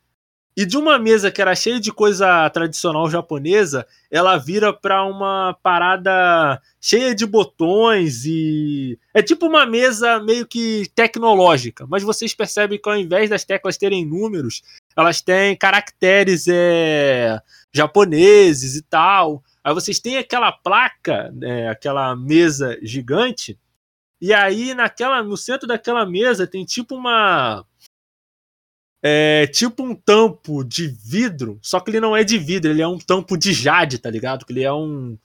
E 0.56 0.66
de 0.66 0.78
uma 0.78 1.00
mesa 1.00 1.32
que 1.32 1.42
era 1.42 1.56
cheia 1.56 1.80
de 1.80 1.92
coisa 1.92 2.48
tradicional 2.52 3.10
japonesa, 3.10 3.88
ela 4.12 4.38
vira 4.38 4.72
para 4.72 5.04
uma 5.04 5.58
parada 5.64 6.62
cheia 6.80 7.16
de 7.16 7.26
botões 7.26 8.24
e. 8.26 9.00
É 9.14 9.24
tipo 9.24 9.48
uma 9.48 9.66
mesa 9.66 10.20
meio 10.20 10.46
que 10.46 10.88
tecnológica, 10.94 11.88
mas 11.88 12.04
vocês 12.04 12.36
percebem 12.36 12.80
que 12.80 12.88
ao 12.88 12.96
invés 12.96 13.32
das 13.32 13.44
teclas 13.44 13.78
terem 13.78 14.06
números, 14.06 14.62
elas 14.96 15.22
têm 15.22 15.58
caracteres 15.58 16.46
é, 16.48 17.42
japoneses 17.74 18.76
e 18.76 18.84
tal. 18.84 19.44
Aí 19.64 19.74
vocês 19.74 20.00
têm 20.00 20.18
aquela 20.18 20.52
placa, 20.52 21.32
né, 21.34 21.70
aquela 21.70 22.16
mesa 22.16 22.78
gigante, 22.84 23.58
e 24.22 24.32
aí 24.34 24.74
naquela, 24.74 25.24
no 25.24 25.36
centro 25.36 25.68
daquela 25.68 26.06
mesa 26.06 26.46
tem 26.46 26.64
tipo 26.64 26.96
uma 26.96 27.66
é 29.06 29.46
tipo 29.48 29.84
um 29.84 29.94
tampo 29.94 30.64
de 30.64 30.88
vidro, 30.88 31.60
só 31.62 31.82
que 31.82 31.92
ele 31.92 32.00
não 32.00 32.16
é 32.16 32.24
de 32.24 32.38
vidro, 32.38 32.72
ele 32.72 32.82
é 32.82 32.88
um 32.88 32.98
tampo 32.98 33.38
de 33.38 33.52
jade, 33.52 34.00
tá 34.00 34.10
ligado? 34.10 34.46
Que 34.46 34.54
ele 34.54 34.64
é 34.64 34.72
um, 34.72 35.18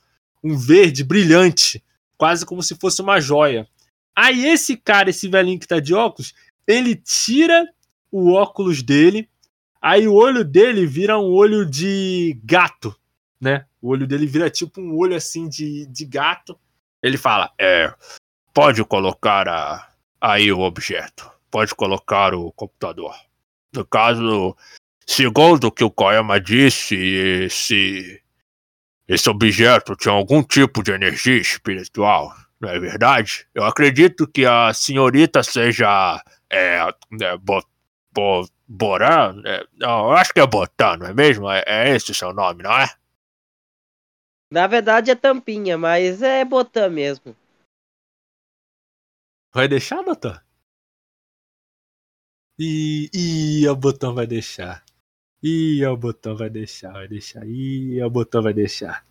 um 0.43 0.57
verde 0.57 1.05
brilhante, 1.05 1.83
quase 2.17 2.45
como 2.45 2.61
se 2.61 2.75
fosse 2.75 3.01
uma 3.01 3.21
joia. 3.21 3.69
Aí 4.17 4.47
esse 4.47 4.77
cara, 4.77 5.11
esse 5.11 5.29
velhinho 5.29 5.61
que 5.61 5.69
tá 5.69 5.79
de 5.79 5.95
óculos, 5.95 6.35
ele 6.67 6.97
tira 6.97 7.65
o 8.11 8.33
óculos 8.33 8.83
dele, 8.83 9.29
aí 9.81 10.09
o 10.09 10.15
olho 10.15 10.45
dele 10.45 10.85
vira 10.85 11.17
um 11.17 11.31
olho 11.31 11.65
de 11.65 12.37
gato, 12.43 12.97
né? 13.41 13.65
O 13.81 13.91
olho 13.91 14.09
dele 14.09 14.27
vira 14.27 14.51
tipo 14.51 14.81
um 14.81 14.97
olho 14.97 15.15
assim 15.15 15.49
de, 15.49 15.87
de 15.87 16.05
gato. 16.05 16.59
Ele 17.01 17.17
fala: 17.17 17.53
É, 17.57 17.95
pode 18.53 18.85
colocar 18.85 19.47
a, 19.47 19.89
aí 20.21 20.51
o 20.51 20.59
objeto, 20.59 21.31
pode 21.49 21.73
colocar 21.77 22.35
o 22.35 22.51
computador. 22.51 23.15
No 23.75 23.85
caso, 23.87 24.57
segundo 25.07 25.65
o 25.65 25.73
que 25.73 25.85
o 25.85 25.91
Koyama 25.91 26.41
disse, 26.41 26.95
esse, 26.97 28.23
esse 29.07 29.29
objeto 29.29 29.95
tinha 29.95 30.13
algum 30.13 30.43
tipo 30.43 30.83
de 30.83 30.93
energia 30.93 31.37
espiritual, 31.37 32.35
não 32.61 32.69
é 32.71 32.79
verdade? 32.79 33.47
Eu 33.55 33.65
acredito 33.65 34.27
que 34.27 34.45
a 34.45 34.73
senhorita 34.73 35.43
seja. 35.43 36.23
É, 36.51 36.79
é, 37.21 37.37
bo, 37.37 37.63
bo, 38.13 38.49
Boran? 38.67 39.43
É, 39.47 39.67
não, 39.75 40.11
eu 40.11 40.13
acho 40.13 40.33
que 40.33 40.41
é 40.41 40.47
Botan, 40.47 40.97
não 40.97 41.07
é 41.07 41.15
mesmo? 41.15 41.51
É, 41.51 41.63
é 41.67 41.95
esse 41.95 42.11
o 42.11 42.15
seu 42.15 42.33
nome, 42.35 42.63
não 42.63 42.77
é? 42.77 42.87
Na 44.51 44.67
verdade 44.67 45.11
é 45.11 45.15
Tampinha, 45.15 45.79
mas 45.79 46.23
é 46.23 46.45
Botan 46.45 46.91
mesmo. 46.91 47.37
Vai 49.53 49.69
deixar, 49.69 50.03
Botan? 50.03 50.41
E, 52.61 53.09
e 53.15 53.69
o 53.69 53.77
botão 53.77 54.13
vai 54.15 54.27
deixar. 54.27 54.85
E 55.41 55.87
o 55.87 55.97
botão 55.97 56.37
vai 56.37 56.51
deixar, 56.51 56.93
vai 56.93 57.07
deixar. 57.07 57.47
E 57.47 58.03
o 58.03 58.11
botão 58.11 58.43
vai 58.43 58.53
deixar. 58.53 59.07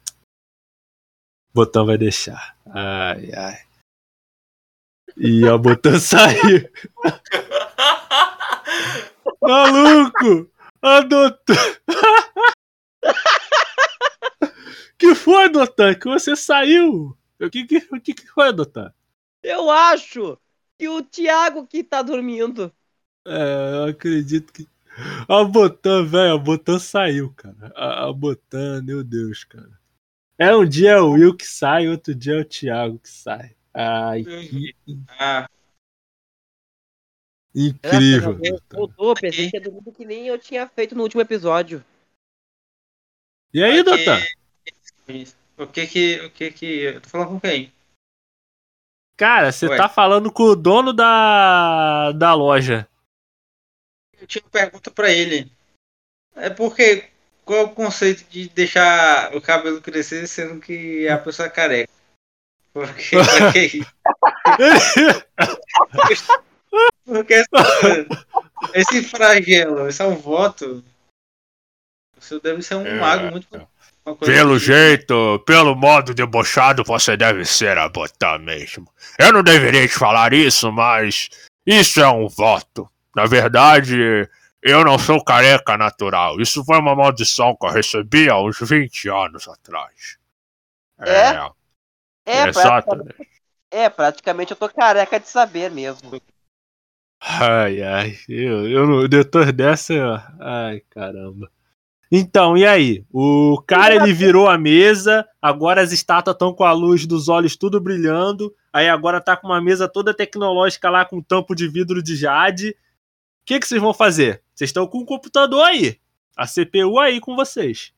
Botão 1.54 1.86
vai 1.86 1.98
deixar. 1.98 2.58
Ai, 2.66 3.32
ai. 3.34 3.66
E 5.16 5.46
o 5.46 5.58
botão 5.58 5.94
saiu. 6.00 6.70
Maluco! 9.42 10.52
Adotou. 10.82 11.56
que 15.00 15.16
foi, 15.16 15.48
Dotan? 15.50 15.96
Que 15.96 16.10
você 16.10 16.36
saiu? 16.36 17.18
O 17.40 17.50
que, 17.50 17.66
que, 17.66 17.80
que, 18.02 18.14
que 18.14 18.28
foi, 18.28 18.52
Dotan? 18.52 18.94
Eu 19.42 19.72
acho 19.72 20.38
que 20.78 20.90
o 20.90 21.02
Thiago 21.02 21.66
que 21.66 21.82
tá 21.82 22.02
dormindo. 22.02 22.74
É, 23.28 23.76
eu 23.76 23.84
acredito 23.86 24.54
que. 24.54 24.68
A 25.28 25.44
Botan, 25.44 26.06
velho, 26.06 26.34
a 26.34 26.38
Botan 26.38 26.80
saiu, 26.80 27.32
cara. 27.34 27.72
A, 27.76 28.08
a 28.08 28.14
Botan, 28.14 28.82
meu 28.82 29.04
Deus, 29.04 29.44
cara. 29.44 29.78
É 30.40 30.56
um 30.56 30.68
dia 30.68 30.92
é 30.92 31.00
o 31.00 31.12
Will 31.12 31.36
que 31.36 31.46
sai, 31.46 31.88
outro 31.88 32.16
dia 32.16 32.36
é 32.36 32.42
o 32.42 32.46
Thiago 32.46 33.00
que 33.00 33.10
sai. 33.10 33.56
Ai, 33.74 34.24
que... 34.24 34.76
ah. 35.20 35.48
Incrível. 37.54 38.40
Voltou, 38.72 39.14
pensei 39.16 39.50
que 39.50 39.58
ia 39.58 39.62
dormir 39.62 39.92
que 39.92 40.06
nem 40.06 40.28
eu 40.28 40.38
tinha 40.40 40.68
feito 40.68 40.96
no 40.96 41.04
último 41.04 41.22
episódio. 41.22 41.84
E 43.54 43.64
aí, 43.64 43.84
Porque... 43.84 44.06
Dotan? 44.06 44.24
O 45.58 45.68
que 45.68 45.88
que. 45.88 46.20
O 46.22 46.32
que 46.32 46.52
que. 46.52 46.66
Eu 46.66 47.02
tô 47.02 47.10
falando 47.10 47.30
com 47.30 47.40
quem? 47.40 47.74
Cara, 49.18 49.52
você 49.52 49.68
tá 49.76 49.90
falando 49.90 50.32
com 50.32 50.44
o 50.44 50.56
dono 50.56 50.94
da, 50.94 52.12
da 52.12 52.36
loja 52.36 52.88
tinha 54.28 54.44
uma 54.44 54.52
pergunta 54.52 54.92
para 54.92 55.12
ele. 55.12 55.52
É 56.36 56.50
porque 56.50 57.06
qual 57.46 57.60
é 57.60 57.64
o 57.64 57.70
conceito 57.70 58.30
de 58.30 58.50
deixar 58.50 59.34
o 59.36 59.42
cabelo 59.42 59.82
crescer 59.82 60.28
sendo 60.28 60.60
que 60.60 61.08
a 61.08 61.18
pessoa 61.18 61.48
é 61.48 61.50
careca? 61.50 61.94
Porque, 62.74 63.18
porque, 65.92 66.16
porque 67.06 67.44
esse 68.74 69.02
fragelo, 69.04 69.88
esse 69.88 70.02
é 70.02 70.06
um 70.06 70.16
voto. 70.16 70.84
Você 72.20 72.40
deve 72.40 72.62
ser 72.62 72.76
um 72.76 72.86
é, 72.86 73.00
mago 73.00 73.32
muito. 73.32 73.48
Pelo 74.20 74.56
assim. 74.56 74.66
jeito, 74.66 75.40
pelo 75.46 75.76
modo 75.76 76.14
debochado, 76.14 76.84
você 76.84 77.18
deve 77.18 77.46
ser 77.46 77.78
a 77.78 77.90
botar 77.90 78.38
mesmo. 78.38 78.88
Eu 79.18 79.34
não 79.34 79.42
deveria 79.42 79.88
te 79.88 79.94
falar 79.94 80.34
isso, 80.34 80.72
mas 80.72 81.30
isso 81.66 82.00
é 82.00 82.08
um 82.08 82.28
voto. 82.28 82.90
Na 83.16 83.26
verdade, 83.26 84.30
eu 84.62 84.84
não 84.84 84.98
sou 84.98 85.24
careca 85.24 85.78
natural. 85.78 86.40
Isso 86.40 86.64
foi 86.64 86.78
uma 86.80 86.96
maldição 86.96 87.56
que 87.56 87.66
eu 87.66 87.72
recebi 87.72 88.30
há 88.30 88.40
uns 88.40 88.60
20 88.60 89.10
anos 89.10 89.48
atrás. 89.48 90.18
É? 91.00 91.30
É, 92.26 92.40
é 92.40 92.52
praticamente, 92.52 93.30
é, 93.72 93.90
praticamente 93.90 94.52
eu 94.52 94.58
tô 94.58 94.68
careca 94.68 95.20
de 95.20 95.28
saber 95.28 95.72
mesmo. 95.72 96.20
Ai, 97.20 97.82
ai, 97.82 98.18
eu, 98.28 98.70
eu 98.70 99.08
depois 99.08 99.52
dessa, 99.52 99.94
ai, 100.40 100.82
caramba. 100.90 101.50
Então, 102.12 102.58
e 102.58 102.66
aí? 102.66 103.06
O 103.12 103.62
cara 103.66 103.96
ele 103.96 104.14
virou 104.14 104.48
a 104.48 104.58
mesa, 104.58 105.28
agora 105.42 105.82
as 105.82 105.92
estátuas 105.92 106.36
estão 106.36 106.54
com 106.54 106.64
a 106.64 106.72
luz 106.72 107.06
dos 107.06 107.28
olhos 107.28 107.58
tudo 107.58 107.82
brilhando, 107.82 108.54
aí 108.72 108.88
agora 108.88 109.20
tá 109.20 109.36
com 109.36 109.48
uma 109.48 109.62
mesa 109.62 109.90
toda 109.90 110.14
tecnológica 110.14 110.90
lá 110.90 111.04
com 111.04 111.22
tampo 111.22 111.54
de 111.54 111.68
vidro 111.68 112.02
de 112.02 112.16
jade, 112.16 112.76
que, 113.48 113.62
que 113.62 113.68
vocês 113.68 113.82
vão 113.82 113.94
fazer? 113.94 114.44
Vocês 114.54 114.70
estão 114.70 114.86
com 114.86 115.00
o 115.00 115.06
computador 115.06 115.64
aí. 115.64 115.98
A 116.36 116.46
CPU 116.46 117.00
aí 117.00 117.22
com 117.22 117.34
vocês. 117.34 117.94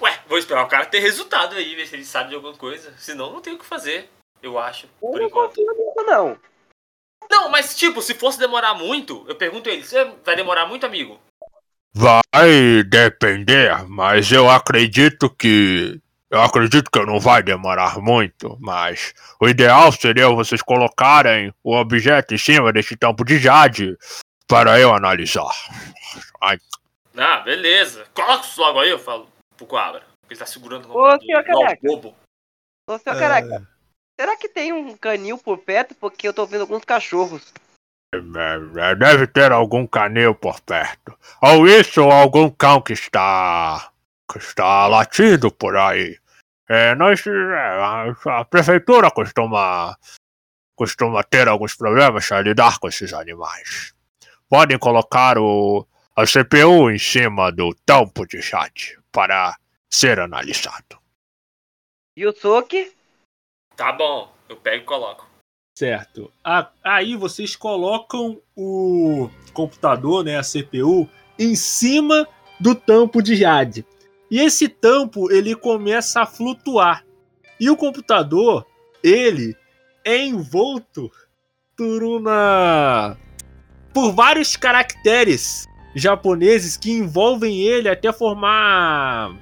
Ué, 0.00 0.20
vou 0.28 0.38
esperar 0.38 0.62
o 0.62 0.68
cara 0.68 0.86
ter 0.86 1.00
resultado 1.00 1.56
aí, 1.56 1.74
ver 1.74 1.86
se 1.86 1.96
ele 1.96 2.04
sabe 2.04 2.30
de 2.30 2.36
alguma 2.36 2.54
coisa. 2.54 2.94
Senão 2.96 3.32
não 3.32 3.40
tem 3.40 3.52
o 3.52 3.58
que 3.58 3.66
fazer, 3.66 4.08
eu 4.40 4.58
acho. 4.58 4.88
Eu 5.02 5.18
não 5.18 5.28
confio 5.28 5.66
nisso, 5.72 6.06
não. 6.06 6.38
Não, 7.28 7.50
mas 7.50 7.74
tipo, 7.74 8.00
se 8.00 8.14
fosse 8.14 8.38
demorar 8.38 8.74
muito, 8.74 9.24
eu 9.28 9.34
pergunto 9.34 9.68
a 9.68 9.72
ele, 9.72 9.82
você 9.82 10.04
vai 10.24 10.36
demorar 10.36 10.66
muito, 10.66 10.86
amigo? 10.86 11.20
Vai 11.92 12.84
depender, 12.84 13.84
mas 13.88 14.30
eu 14.30 14.48
acredito 14.48 15.28
que. 15.28 16.00
Eu 16.30 16.40
acredito 16.40 16.90
que 16.90 17.04
não 17.04 17.20
vai 17.20 17.42
demorar 17.42 17.98
muito, 17.98 18.56
mas 18.58 19.12
o 19.38 19.46
ideal 19.46 19.92
seria 19.92 20.30
vocês 20.30 20.62
colocarem 20.62 21.52
o 21.62 21.76
objeto 21.76 22.32
em 22.32 22.38
cima 22.38 22.72
desse 22.72 22.96
tampo 22.96 23.22
de 23.22 23.38
jade 23.38 23.98
para 24.52 24.78
eu 24.78 24.94
analisar. 24.94 25.50
Ai. 26.38 26.60
Ah, 27.16 27.40
beleza. 27.40 28.04
Coloca 28.12 28.44
isso 28.44 28.60
logo 28.60 28.80
aí, 28.80 28.90
eu 28.90 28.98
falo 28.98 29.26
pro 29.56 29.64
Coabra. 29.64 30.02
Ele 30.28 30.38
tá 30.38 30.44
segurando 30.44 30.90
o 30.90 30.94
Ô, 30.94 31.18
senhor 31.18 31.42
careca. 31.42 31.80
bobo. 31.82 32.14
Ô, 32.86 32.98
senhor 32.98 33.16
é... 33.16 33.18
careca. 33.18 33.68
Será 34.20 34.36
que 34.36 34.50
tem 34.50 34.70
um 34.74 34.94
canil 34.94 35.38
por 35.38 35.56
perto? 35.56 35.94
Porque 35.94 36.28
eu 36.28 36.34
tô 36.34 36.44
vendo 36.44 36.60
alguns 36.60 36.84
cachorros. 36.84 37.50
É, 38.14 38.18
é, 38.18 38.94
deve 38.94 39.26
ter 39.26 39.52
algum 39.52 39.86
canil 39.86 40.34
por 40.34 40.60
perto. 40.60 41.18
Ou 41.40 41.66
isso, 41.66 42.02
ou 42.02 42.12
algum 42.12 42.50
cão 42.50 42.82
que 42.82 42.92
está. 42.92 43.90
que 44.30 44.36
está 44.36 44.86
latindo 44.86 45.50
por 45.50 45.78
aí. 45.78 46.18
É, 46.68 46.94
nós. 46.94 47.24
A 48.26 48.44
prefeitura 48.44 49.10
costuma. 49.10 49.96
costuma 50.76 51.24
ter 51.24 51.48
alguns 51.48 51.74
problemas 51.74 52.30
a 52.30 52.42
lidar 52.42 52.78
com 52.78 52.88
esses 52.88 53.14
animais 53.14 53.94
podem 54.52 54.78
colocar 54.78 55.38
o, 55.38 55.86
a 56.14 56.26
CPU 56.26 56.90
em 56.90 56.98
cima 56.98 57.50
do 57.50 57.74
tampo 57.86 58.26
de 58.26 58.42
chat 58.42 58.98
para 59.10 59.56
ser 59.90 60.20
analisado. 60.20 60.98
Yusuke? 62.18 62.92
Tá 63.74 63.90
bom, 63.92 64.30
eu 64.50 64.56
pego 64.58 64.82
e 64.82 64.84
coloco. 64.84 65.26
Certo. 65.74 66.30
A- 66.44 66.70
Aí 66.84 67.16
vocês 67.16 67.56
colocam 67.56 68.42
o 68.54 69.30
computador, 69.54 70.22
né, 70.22 70.36
a 70.38 70.42
CPU, 70.42 71.08
em 71.38 71.56
cima 71.56 72.28
do 72.60 72.74
tampo 72.74 73.22
de 73.22 73.34
Jade. 73.36 73.86
E 74.30 74.38
esse 74.38 74.68
tampo 74.68 75.32
ele 75.32 75.56
começa 75.56 76.20
a 76.20 76.26
flutuar. 76.26 77.06
E 77.58 77.70
o 77.70 77.76
computador, 77.76 78.66
ele 79.02 79.56
é 80.04 80.18
envolto 80.18 81.10
por 81.74 82.02
uma 82.02 83.16
por 83.92 84.12
vários 84.12 84.56
caracteres 84.56 85.66
japoneses 85.94 86.76
que 86.76 86.90
envolvem 86.92 87.60
ele 87.60 87.88
até 87.88 88.12
formar 88.12 89.36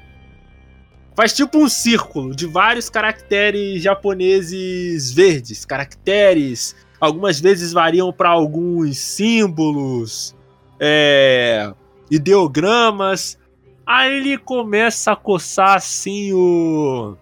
faz 1.20 1.34
tipo 1.34 1.58
um 1.58 1.68
círculo 1.68 2.34
de 2.34 2.46
vários 2.46 2.88
caracteres 2.88 3.82
japoneses 3.82 5.12
verdes, 5.12 5.66
caracteres, 5.66 6.74
algumas 6.98 7.38
vezes 7.38 7.72
variam 7.72 8.10
para 8.10 8.30
alguns 8.30 8.96
símbolos, 8.96 10.34
é, 10.78 11.72
ideogramas. 12.10 13.38
Aí 13.86 14.16
ele 14.16 14.38
começa 14.38 15.12
a 15.12 15.16
coçar 15.16 15.76
assim 15.76 16.32
o 16.32 17.18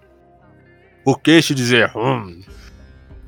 O 1.04 1.16
queixo 1.16 1.52
dizer, 1.52 1.90
hum, 1.96 2.40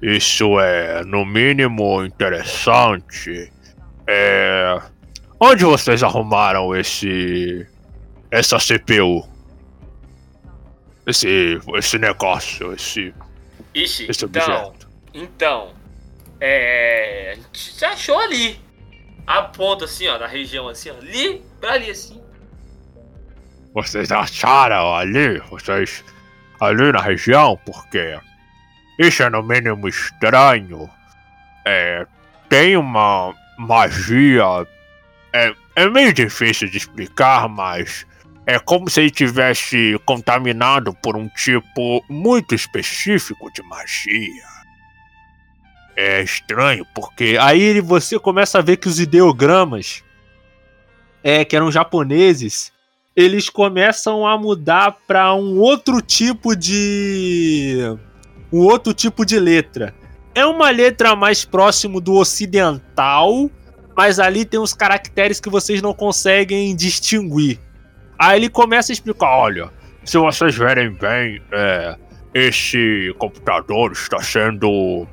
isso 0.00 0.60
é 0.60 1.02
no 1.04 1.24
mínimo 1.26 2.04
interessante. 2.04 3.50
É, 4.12 4.76
onde 5.38 5.64
vocês 5.64 6.02
arrumaram 6.02 6.74
esse 6.74 7.64
essa 8.28 8.58
CPU? 8.58 9.24
Esse 11.06 11.60
esse 11.76 11.96
negócio, 11.96 12.72
esse 12.72 13.14
Ixi, 13.72 14.10
esse 14.10 14.24
então, 14.24 14.42
objeto. 14.42 14.88
então, 15.14 15.72
é, 16.40 17.32
a 17.32 17.34
gente 17.36 17.78
já 17.78 17.90
achou 17.90 18.18
ali. 18.18 18.60
Aponta 19.24 19.84
assim, 19.84 20.08
ó, 20.08 20.18
na 20.18 20.26
região 20.26 20.66
assim, 20.66 20.90
ó, 20.90 20.94
ali 20.94 21.40
pra 21.60 21.74
ali 21.74 21.88
assim. 21.88 22.20
Vocês 23.72 24.10
acharam 24.10 24.92
ali, 24.92 25.38
vocês 25.50 26.04
ali 26.60 26.90
na 26.90 27.00
região, 27.00 27.56
porque 27.64 28.18
isso 28.98 29.22
é 29.22 29.30
no 29.30 29.40
mínimo 29.44 29.86
estranho. 29.86 30.90
É, 31.64 32.04
tem 32.48 32.76
uma 32.76 33.32
magia. 33.60 34.66
É, 35.32 35.54
é 35.76 35.88
meio 35.88 36.12
difícil 36.12 36.68
de 36.68 36.78
explicar, 36.78 37.48
mas 37.48 38.06
é 38.46 38.58
como 38.58 38.88
se 38.88 39.00
ele 39.00 39.10
tivesse 39.10 40.00
contaminado 40.04 40.94
por 41.02 41.16
um 41.16 41.28
tipo 41.28 42.04
muito 42.08 42.54
específico 42.54 43.50
de 43.52 43.62
magia. 43.62 44.50
É 45.94 46.22
estranho, 46.22 46.86
porque 46.94 47.36
Aí 47.40 47.80
você 47.80 48.18
começa 48.18 48.58
a 48.58 48.62
ver 48.62 48.78
que 48.78 48.88
os 48.88 48.98
ideogramas, 48.98 50.02
é, 51.22 51.44
que 51.44 51.54
eram 51.54 51.70
japoneses, 51.70 52.72
eles 53.14 53.50
começam 53.50 54.26
a 54.26 54.38
mudar 54.38 54.96
para 55.06 55.34
um 55.34 55.58
outro 55.58 56.00
tipo 56.00 56.56
de. 56.56 57.76
um 58.50 58.60
outro 58.60 58.94
tipo 58.94 59.26
de 59.26 59.38
letra. 59.38 59.94
É 60.40 60.46
uma 60.46 60.70
letra 60.70 61.14
mais 61.14 61.44
próximo 61.44 62.00
do 62.00 62.14
ocidental, 62.14 63.50
mas 63.94 64.18
ali 64.18 64.46
tem 64.46 64.58
uns 64.58 64.72
caracteres 64.72 65.38
que 65.38 65.50
vocês 65.50 65.82
não 65.82 65.92
conseguem 65.92 66.74
distinguir. 66.74 67.60
Aí 68.18 68.38
ele 68.38 68.48
começa 68.48 68.90
a 68.90 68.94
explicar: 68.94 69.36
olha, 69.36 69.70
Se 70.02 70.16
vocês 70.16 70.56
verem 70.56 70.94
bem, 70.94 71.42
é, 71.52 71.94
esse 72.32 73.14
computador 73.18 73.92
está 73.92 74.22
sendo. 74.22 75.06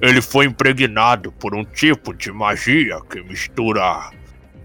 Ele 0.00 0.20
foi 0.20 0.46
impregnado 0.46 1.30
por 1.30 1.54
um 1.54 1.64
tipo 1.64 2.12
de 2.12 2.32
magia 2.32 2.98
que 3.08 3.22
mistura 3.22 4.10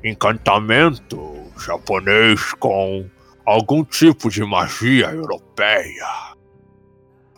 encantamento 0.03 1.43
japonês 1.63 2.55
com 2.55 3.07
algum 3.45 3.83
tipo 3.83 4.31
de 4.31 4.43
magia 4.43 5.12
europeia. 5.12 6.33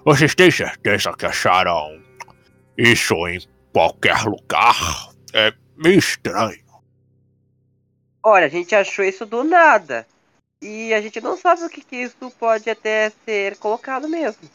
Vocês 0.06 0.34
têm 0.34 0.50
certeza 0.50 1.12
que 1.12 1.26
acharam 1.26 2.07
isso 2.78 3.28
em 3.28 3.40
qualquer 3.74 4.24
lugar? 4.24 5.12
É 5.34 5.54
meio 5.76 6.00
estranho. 6.00 6.66
Olha, 8.24 8.46
a 8.46 8.50
gente 8.50 8.76
achou 8.76 9.06
isso 9.06 9.26
do 9.26 9.44
nada. 9.44 10.08
E 10.62 10.94
a 10.94 11.02
gente 11.02 11.22
não 11.22 11.38
sabe 11.38 11.63
o 11.63 11.70
que, 11.70 11.84
que 11.84 11.96
isso 11.96 12.32
pode 12.40 12.70
até 12.70 13.12
ser 13.26 13.58
colocado 13.58 14.08
mesmo. 14.08 14.50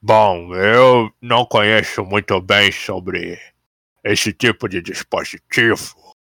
Bom, 0.00 0.54
eu 0.54 1.10
não 1.20 1.44
conheço 1.44 2.04
muito 2.04 2.40
bem 2.40 2.70
sobre 2.70 3.40
esse 4.04 4.32
tipo 4.32 4.68
de 4.68 4.80
dispositivo, 4.80 6.14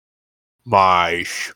mas 0.66 1.54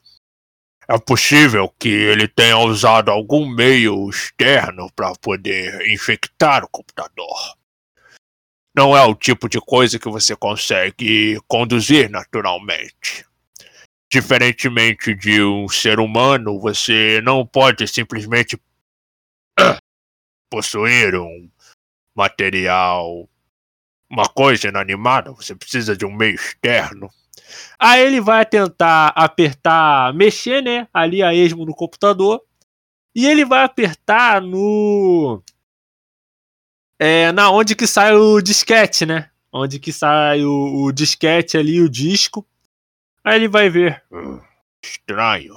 é 0.87 0.97
possível 0.99 1.73
que 1.79 1.89
ele 1.89 2.27
tenha 2.27 2.57
usado 2.57 3.09
algum 3.09 3.47
meio 3.47 4.09
externo 4.09 4.91
para 4.93 5.13
poder 5.15 5.87
infectar 5.89 6.63
o 6.63 6.69
computador. 6.69 7.55
Não 8.75 8.95
é 8.95 9.03
o 9.03 9.13
tipo 9.13 9.49
de 9.49 9.59
coisa 9.59 9.99
que 9.99 10.09
você 10.09 10.35
consegue 10.35 11.39
conduzir 11.47 12.09
naturalmente. 12.09 13.25
Diferentemente 14.11 15.13
de 15.13 15.41
um 15.43 15.67
ser 15.67 15.99
humano, 15.99 16.59
você 16.59 17.21
não 17.21 17.45
pode 17.45 17.87
simplesmente 17.87 18.57
possuir 20.49 21.15
um 21.15 21.49
material, 22.15 23.29
uma 24.09 24.27
coisa 24.27 24.67
inanimada, 24.67 25.31
você 25.31 25.55
precisa 25.55 25.95
de 25.95 26.05
um 26.05 26.13
meio 26.13 26.35
externo. 26.35 27.09
Aí 27.79 28.01
ele 28.01 28.21
vai 28.21 28.45
tentar 28.45 29.07
apertar, 29.15 30.13
mexer, 30.13 30.61
né? 30.61 30.87
Ali 30.93 31.23
a 31.23 31.33
esmo 31.33 31.65
no 31.65 31.73
computador. 31.73 32.41
E 33.15 33.25
ele 33.25 33.43
vai 33.43 33.63
apertar 33.63 34.41
no. 34.41 35.41
É, 37.03 37.31
na 37.31 37.49
onde 37.49 37.75
que 37.75 37.87
sai 37.87 38.13
o 38.13 38.39
disquete, 38.39 39.07
né? 39.07 39.31
Onde 39.51 39.79
que 39.79 39.91
sai 39.91 40.43
o, 40.43 40.83
o 40.83 40.91
disquete 40.91 41.57
ali, 41.57 41.81
o 41.81 41.89
disco. 41.89 42.47
Aí 43.23 43.37
ele 43.37 43.47
vai 43.47 43.69
ver. 43.69 44.03
Hum, 44.11 44.39
estranho. 44.83 45.55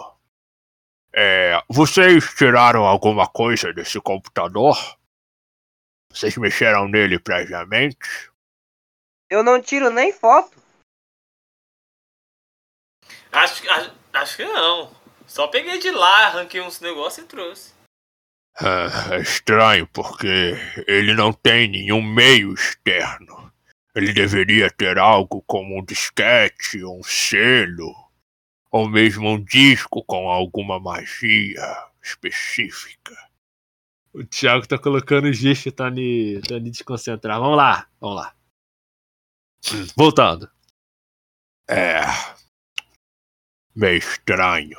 É, 1.12 1.62
vocês 1.68 2.24
tiraram 2.35 2.85
alguma 2.87 3.28
coisa 3.28 3.74
desse 3.74 4.00
computador? 4.00 4.74
Vocês 6.11 6.35
mexeram 6.38 6.88
nele 6.88 7.18
previamente? 7.18 8.33
Eu 9.28 9.42
não 9.44 9.61
tiro 9.61 9.90
nem 9.90 10.12
foto. 10.14 10.57
Acho, 13.30 13.61
que- 13.61 13.68
acho, 13.68 13.94
acho 14.14 14.37
que 14.37 14.44
não. 14.46 14.96
Só 15.26 15.46
peguei 15.48 15.78
de 15.78 15.90
lá, 15.90 16.28
arranquei 16.28 16.62
uns 16.62 16.80
negócios 16.80 17.24
e 17.24 17.28
trouxe. 17.28 17.74
É, 18.61 19.17
é 19.17 19.21
estranho 19.21 19.87
porque 19.88 20.55
ele 20.87 21.14
não 21.14 21.33
tem 21.33 21.69
nenhum 21.69 22.03
meio 22.03 22.55
externo. 22.55 23.53
Ele 23.95 24.12
deveria 24.12 24.71
ter 24.71 24.99
algo 24.99 25.43
como 25.47 25.79
um 25.79 25.85
disquete, 25.85 26.85
um 26.85 27.03
selo, 27.03 27.95
ou 28.71 28.88
mesmo 28.88 29.29
um 29.29 29.43
disco 29.43 30.05
com 30.05 30.29
alguma 30.29 30.81
magia 30.81 31.62
específica. 32.03 33.17
O 34.12 34.25
Thiago 34.25 34.67
tá 34.67 34.79
colocando 34.79 35.27
o 35.27 35.33
gesto, 35.33 35.73
tá 35.73 35.90
me, 35.90 36.40
tá 36.43 36.59
me 36.61 36.71
desconcentrar. 36.71 37.38
Vamos 37.40 37.57
lá, 37.57 37.88
vamos 38.01 38.17
lá. 38.17 38.35
Voltando. 39.97 40.49
É. 41.69 42.01
Meio 43.75 43.99
estranho. 43.99 44.79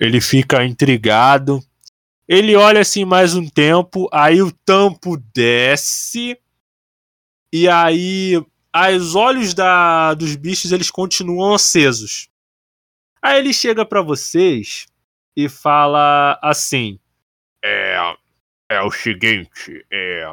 Ele 0.00 0.20
fica 0.20 0.64
intrigado. 0.64 1.62
Ele 2.26 2.54
olha 2.54 2.80
assim 2.80 3.04
mais 3.04 3.34
um 3.34 3.48
tempo, 3.48 4.08
aí 4.12 4.42
o 4.42 4.52
tampo 4.52 5.16
desce. 5.34 6.38
E 7.52 7.66
aí 7.68 8.34
os 8.94 9.14
olhos 9.14 9.54
da, 9.54 10.12
dos 10.14 10.36
bichos 10.36 10.70
eles 10.70 10.90
continuam 10.90 11.54
acesos. 11.54 12.28
Aí 13.22 13.38
ele 13.38 13.52
chega 13.52 13.84
pra 13.84 14.02
vocês 14.02 14.86
e 15.34 15.48
fala 15.48 16.38
assim: 16.42 17.00
É. 17.64 17.96
É 18.70 18.82
o 18.82 18.90
seguinte, 18.90 19.82
é. 19.90 20.26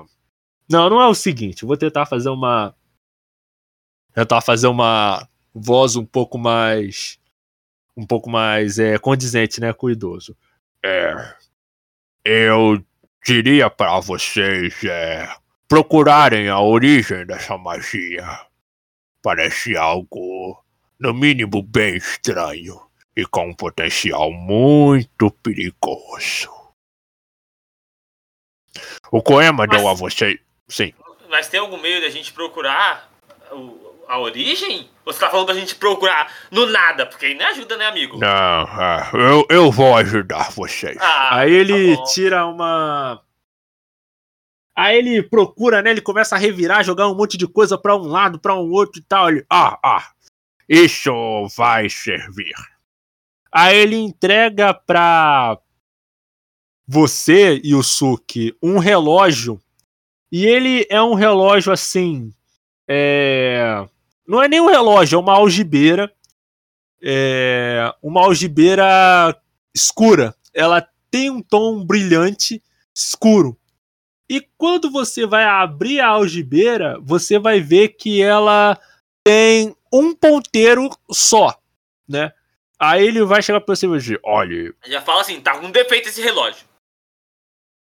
Não, 0.70 0.90
não 0.90 1.00
é 1.00 1.08
o 1.08 1.16
seguinte, 1.16 1.64
vou 1.64 1.78
tentar 1.78 2.06
fazer 2.06 2.28
uma 2.28 2.76
tentar 4.14 4.42
fazer 4.42 4.68
uma 4.68 5.26
voz 5.54 5.96
um 5.96 6.06
pouco 6.06 6.38
mais 6.38 7.18
um 7.96 8.06
pouco 8.06 8.30
mais 8.30 8.78
é, 8.80 8.98
condizente, 8.98 9.60
né, 9.62 9.72
com 9.74 9.88
o 9.88 9.92
idoso. 9.92 10.36
É. 10.84 11.34
Eu 12.24 12.84
diria 13.26 13.70
para 13.70 14.00
vocês 14.00 14.84
é, 14.84 15.28
procurarem 15.68 16.50
a 16.50 16.60
origem 16.60 17.26
dessa 17.26 17.58
magia. 17.58 18.26
parece 19.22 19.76
algo, 19.76 20.64
no 21.00 21.12
mínimo, 21.12 21.64
bem 21.64 21.96
estranho 21.96 22.80
e 23.16 23.26
com 23.26 23.48
um 23.50 23.56
potencial 23.56 24.32
muito 24.32 25.32
perigoso. 25.32 26.52
O 29.12 29.22
Koema 29.24 29.66
Mas- 29.68 29.78
deu 29.80 29.88
a 29.88 29.94
você. 29.94 30.40
Sim. 30.68 30.94
Mas 31.30 31.48
tem 31.48 31.60
algum 31.60 31.78
meio 31.82 32.00
de 32.02 32.06
a 32.06 32.10
gente 32.10 32.32
procurar 32.34 33.12
o- 33.52 33.85
a 34.08 34.20
origem? 34.20 34.90
Ou 35.06 35.14
você 35.14 35.20
tá 35.20 35.30
falando 35.30 35.46
pra 35.48 35.56
gente 35.56 35.76
procurar 35.76 36.32
no 36.52 36.66
nada? 36.66 37.06
Porque 37.06 37.28
aí 37.28 37.36
não 37.36 37.46
ajuda, 37.48 37.78
né, 37.78 37.86
amigo? 37.86 38.18
Não, 38.18 38.28
ah, 38.28 39.10
eu, 39.14 39.46
eu 39.50 39.72
vou 39.72 39.96
ajudar 39.96 40.52
vocês. 40.52 40.98
Ah, 41.00 41.38
Aí 41.40 41.54
ele 41.54 41.96
tá 41.96 42.04
tira 42.06 42.46
uma. 42.46 43.22
Aí 44.78 44.98
ele 44.98 45.24
procura, 45.24 45.82
né? 45.82 45.92
Ele 45.92 46.02
começa 46.02 46.36
a 46.36 46.40
revirar, 46.40 46.84
jogar 46.84 47.08
um 47.08 47.16
monte 47.16 47.38
de 47.38 47.48
coisa 47.48 47.78
pra 47.78 47.96
um 47.96 48.08
lado, 48.08 48.40
pra 48.40 48.56
um 48.56 48.70
outro 48.72 49.00
e 49.00 49.04
tal. 49.04 49.30
Ele, 49.30 49.46
Ah, 49.50 49.80
ah, 49.84 50.12
isso 50.68 51.12
vai 51.56 51.90
servir. 51.90 52.54
Aí 53.52 53.78
ele 53.78 53.96
entrega 53.96 54.74
pra 54.74 55.58
você, 56.88 57.62
Yusuke, 57.64 58.56
um 58.62 58.78
relógio. 58.80 59.62
E 60.32 60.46
ele 60.46 60.86
é 60.90 61.02
um 61.02 61.14
relógio 61.14 61.72
assim. 61.72 62.34
É... 62.88 63.88
Não 64.28 64.42
é 64.42 64.48
nem 64.48 64.60
um 64.60 64.68
relógio, 64.68 65.18
é 65.18 65.20
uma 65.20 65.34
algibeira. 65.34 66.12
É... 67.02 67.94
Uma 68.02 68.22
algibeira 68.22 69.40
escura. 69.74 70.36
Ela 70.54 70.88
tem 71.12 71.30
um 71.30 71.42
tom 71.42 71.86
brilhante 71.86 72.62
escuro. 72.96 73.58
E 74.30 74.42
quando 74.58 74.90
você 74.90 75.26
vai 75.26 75.44
abrir 75.44 76.00
a 76.00 76.08
algibeira, 76.08 77.00
você 77.02 77.38
vai 77.38 77.60
ver 77.60 77.90
que 77.90 78.22
ela 78.22 78.80
tem 79.24 79.76
um 79.94 80.16
ponteiro 80.16 80.90
só, 81.12 81.56
né? 82.08 82.32
Aí 82.80 83.06
ele 83.06 83.24
vai 83.24 83.42
chegar 83.42 83.62
pra 83.62 83.76
você 83.76 83.86
e 83.86 83.90
vai 83.90 84.00
dizer, 84.00 84.20
Olhe, 84.24 84.74
Já 84.86 85.02
fala 85.02 85.22
assim, 85.22 85.40
tá 85.40 85.58
com 85.60 85.70
defeito 85.72 86.10
esse 86.10 86.22
relógio. 86.22 86.68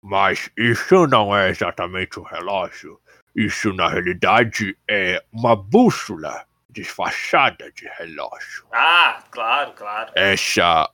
mas 0.03 0.48
isso 0.57 1.07
não 1.09 1.37
é 1.37 1.51
exatamente 1.51 2.18
um 2.20 2.22
relógio. 2.22 3.01
Isso, 3.38 3.72
na 3.72 3.87
realidade, 3.87 4.77
é 4.90 5.22
uma 5.33 5.55
bússola 5.55 6.44
disfarçada 6.68 7.70
de 7.70 7.88
relógio. 7.96 8.66
Ah, 8.72 9.22
claro, 9.31 9.74
claro. 9.74 10.11
Essa 10.16 10.90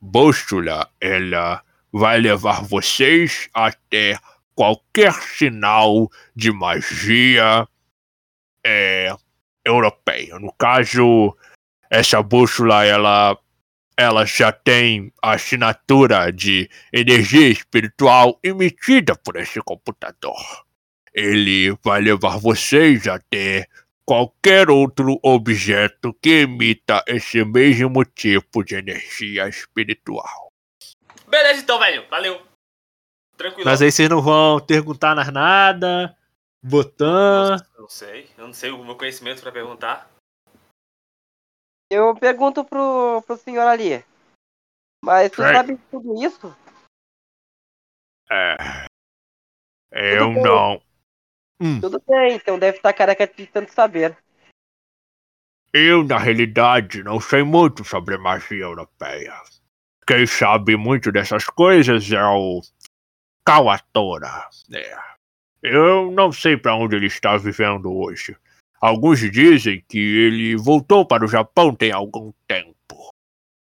bússola, 0.00 0.90
ela 0.98 1.62
vai 1.92 2.18
levar 2.18 2.62
vocês 2.62 3.50
até 3.52 4.18
qualquer 4.54 5.12
sinal 5.12 6.10
de 6.34 6.50
magia 6.50 7.68
é, 8.64 9.14
europeia. 9.62 10.38
No 10.38 10.54
caso, 10.54 11.36
essa 11.90 12.22
bússola, 12.22 12.86
ela, 12.86 13.38
ela 13.98 14.24
já 14.24 14.50
tem 14.50 15.12
a 15.22 15.32
assinatura 15.32 16.32
de 16.32 16.70
energia 16.90 17.48
espiritual 17.48 18.40
emitida 18.42 19.14
por 19.14 19.36
esse 19.36 19.60
computador. 19.60 20.65
Ele 21.16 21.70
vai 21.82 22.02
levar 22.02 22.38
vocês 22.38 23.06
até 23.08 23.66
qualquer 24.06 24.68
outro 24.68 25.18
objeto 25.22 26.12
que 26.14 26.42
emita 26.42 27.02
esse 27.08 27.42
mesmo 27.42 28.04
tipo 28.04 28.62
de 28.62 28.74
energia 28.74 29.48
espiritual. 29.48 30.52
Beleza 31.26 31.62
então, 31.62 31.78
velho. 31.78 32.06
Valeu. 32.10 32.46
Tranquilo. 33.36 33.64
Mas 33.64 33.80
aí 33.80 33.90
vocês 33.90 34.08
não 34.08 34.20
vão 34.20 34.60
perguntar 34.64 35.14
nas 35.14 35.32
nada. 35.32 36.16
Botan. 36.62 37.56
Eu 37.74 37.80
não 37.82 37.88
sei. 37.88 38.30
Eu 38.36 38.46
não 38.46 38.52
sei 38.52 38.70
o 38.70 38.84
meu 38.84 38.96
conhecimento 38.96 39.40
pra 39.40 39.50
perguntar. 39.52 40.10
Eu 41.90 42.14
pergunto 42.16 42.64
pro, 42.64 43.22
pro 43.26 43.36
senhor 43.36 43.66
ali. 43.66 44.04
Mas 45.04 45.30
Right. 45.32 45.54
sabe 45.56 45.76
tudo 45.90 46.22
isso? 46.22 46.56
É. 48.30 48.56
Eu 49.92 50.32
bem. 50.34 50.42
não. 50.42 50.82
Tudo 51.80 52.02
bem, 52.06 52.34
então 52.34 52.58
deve 52.58 52.76
estar 52.78 52.92
careca 52.92 53.26
de 53.26 53.46
tanto 53.46 53.72
saber. 53.72 54.16
Eu, 55.72 56.04
na 56.04 56.18
realidade, 56.18 57.02
não 57.02 57.20
sei 57.20 57.42
muito 57.42 57.84
sobre 57.84 58.16
magia 58.16 58.64
europeia. 58.64 59.34
Quem 60.06 60.26
sabe 60.26 60.76
muito 60.76 61.10
dessas 61.10 61.44
coisas 61.46 62.10
é 62.12 62.22
o 62.24 62.60
Kawatora. 63.44 64.48
É. 64.72 64.96
Eu 65.62 66.10
não 66.12 66.30
sei 66.30 66.56
para 66.56 66.74
onde 66.76 66.96
ele 66.96 67.06
está 67.06 67.36
vivendo 67.36 67.92
hoje. 67.92 68.36
Alguns 68.80 69.18
dizem 69.20 69.84
que 69.88 69.98
ele 69.98 70.56
voltou 70.56 71.04
para 71.06 71.24
o 71.24 71.28
Japão 71.28 71.74
tem 71.74 71.90
algum 71.92 72.32
tempo. 72.46 73.10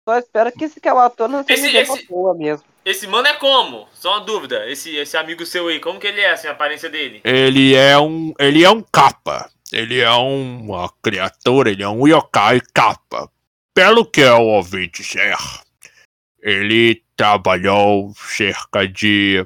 Só 0.07 0.17
espero 0.17 0.51
que 0.51 0.65
esse 0.65 0.79
Kawato 0.81 1.27
não 1.27 1.43
seja 1.43 1.67
Esse- 1.81 1.89
uma 1.91 1.97
esse- 1.97 2.07
boa 2.07 2.35
mesmo. 2.35 2.67
Esse 2.87 3.05
mano 3.05 3.27
é 3.27 3.33
como? 3.33 3.85
Só 3.93 4.11
uma 4.11 4.21
dúvida. 4.21 4.65
Esse, 4.71 4.95
esse 4.95 5.17
amigo 5.17 5.45
seu 5.45 5.67
aí, 5.67 5.77
como 5.77 5.99
que 5.99 6.07
ele 6.07 6.21
é, 6.21 6.31
assim, 6.31 6.47
a 6.47 6.51
aparência 6.51 6.89
dele? 6.89 7.19
Ele 7.25 7.75
é 7.75 7.99
um. 7.99 8.33
Ele 8.39 8.63
é 8.63 8.69
um 8.69 8.81
capa. 8.81 9.51
Ele 9.73 9.99
é 9.99 10.09
uma 10.09 10.89
criatura, 11.03 11.69
ele 11.69 11.83
é 11.83 11.89
um 11.89 12.07
yokai 12.07 12.61
capa. 12.73 13.29
Pelo 13.73 14.05
que 14.05 14.21
eu 14.21 14.41
ouvi 14.41 14.87
dizer, 14.87 15.35
ele 16.41 17.03
trabalhou 17.17 18.13
cerca 18.15 18.87
de. 18.87 19.45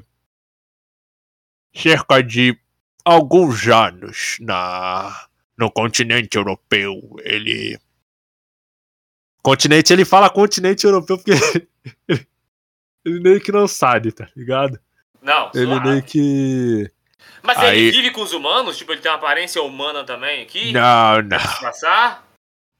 cerca 1.74 2.22
de 2.22 2.56
alguns 3.04 3.66
anos 3.66 4.36
na. 4.38 5.26
no 5.58 5.68
continente 5.68 6.38
europeu. 6.38 6.94
Ele. 7.24 7.76
Continente, 9.42 9.92
ele 9.92 10.04
fala 10.04 10.30
continente 10.30 10.86
europeu 10.86 11.18
porque 11.18 11.32
ele, 13.04 13.20
meio 13.20 13.40
que 13.40 13.52
não 13.52 13.66
sabe, 13.66 14.12
tá 14.12 14.28
ligado? 14.36 14.78
Não, 15.20 15.50
Ele 15.54 15.66
suave. 15.66 15.88
meio 15.88 16.02
que. 16.02 16.90
Mas 17.42 17.58
Aí- 17.58 17.78
ele 17.78 17.90
vive 17.92 18.10
com 18.10 18.22
os 18.22 18.32
humanos? 18.32 18.76
Tipo, 18.76 18.92
ele 18.92 19.00
tem 19.00 19.10
uma 19.10 19.18
aparência 19.18 19.62
humana 19.62 20.04
também 20.04 20.42
aqui? 20.42 20.72
Não, 20.72 21.22
não. 21.22 21.38
Passar? 21.60 22.26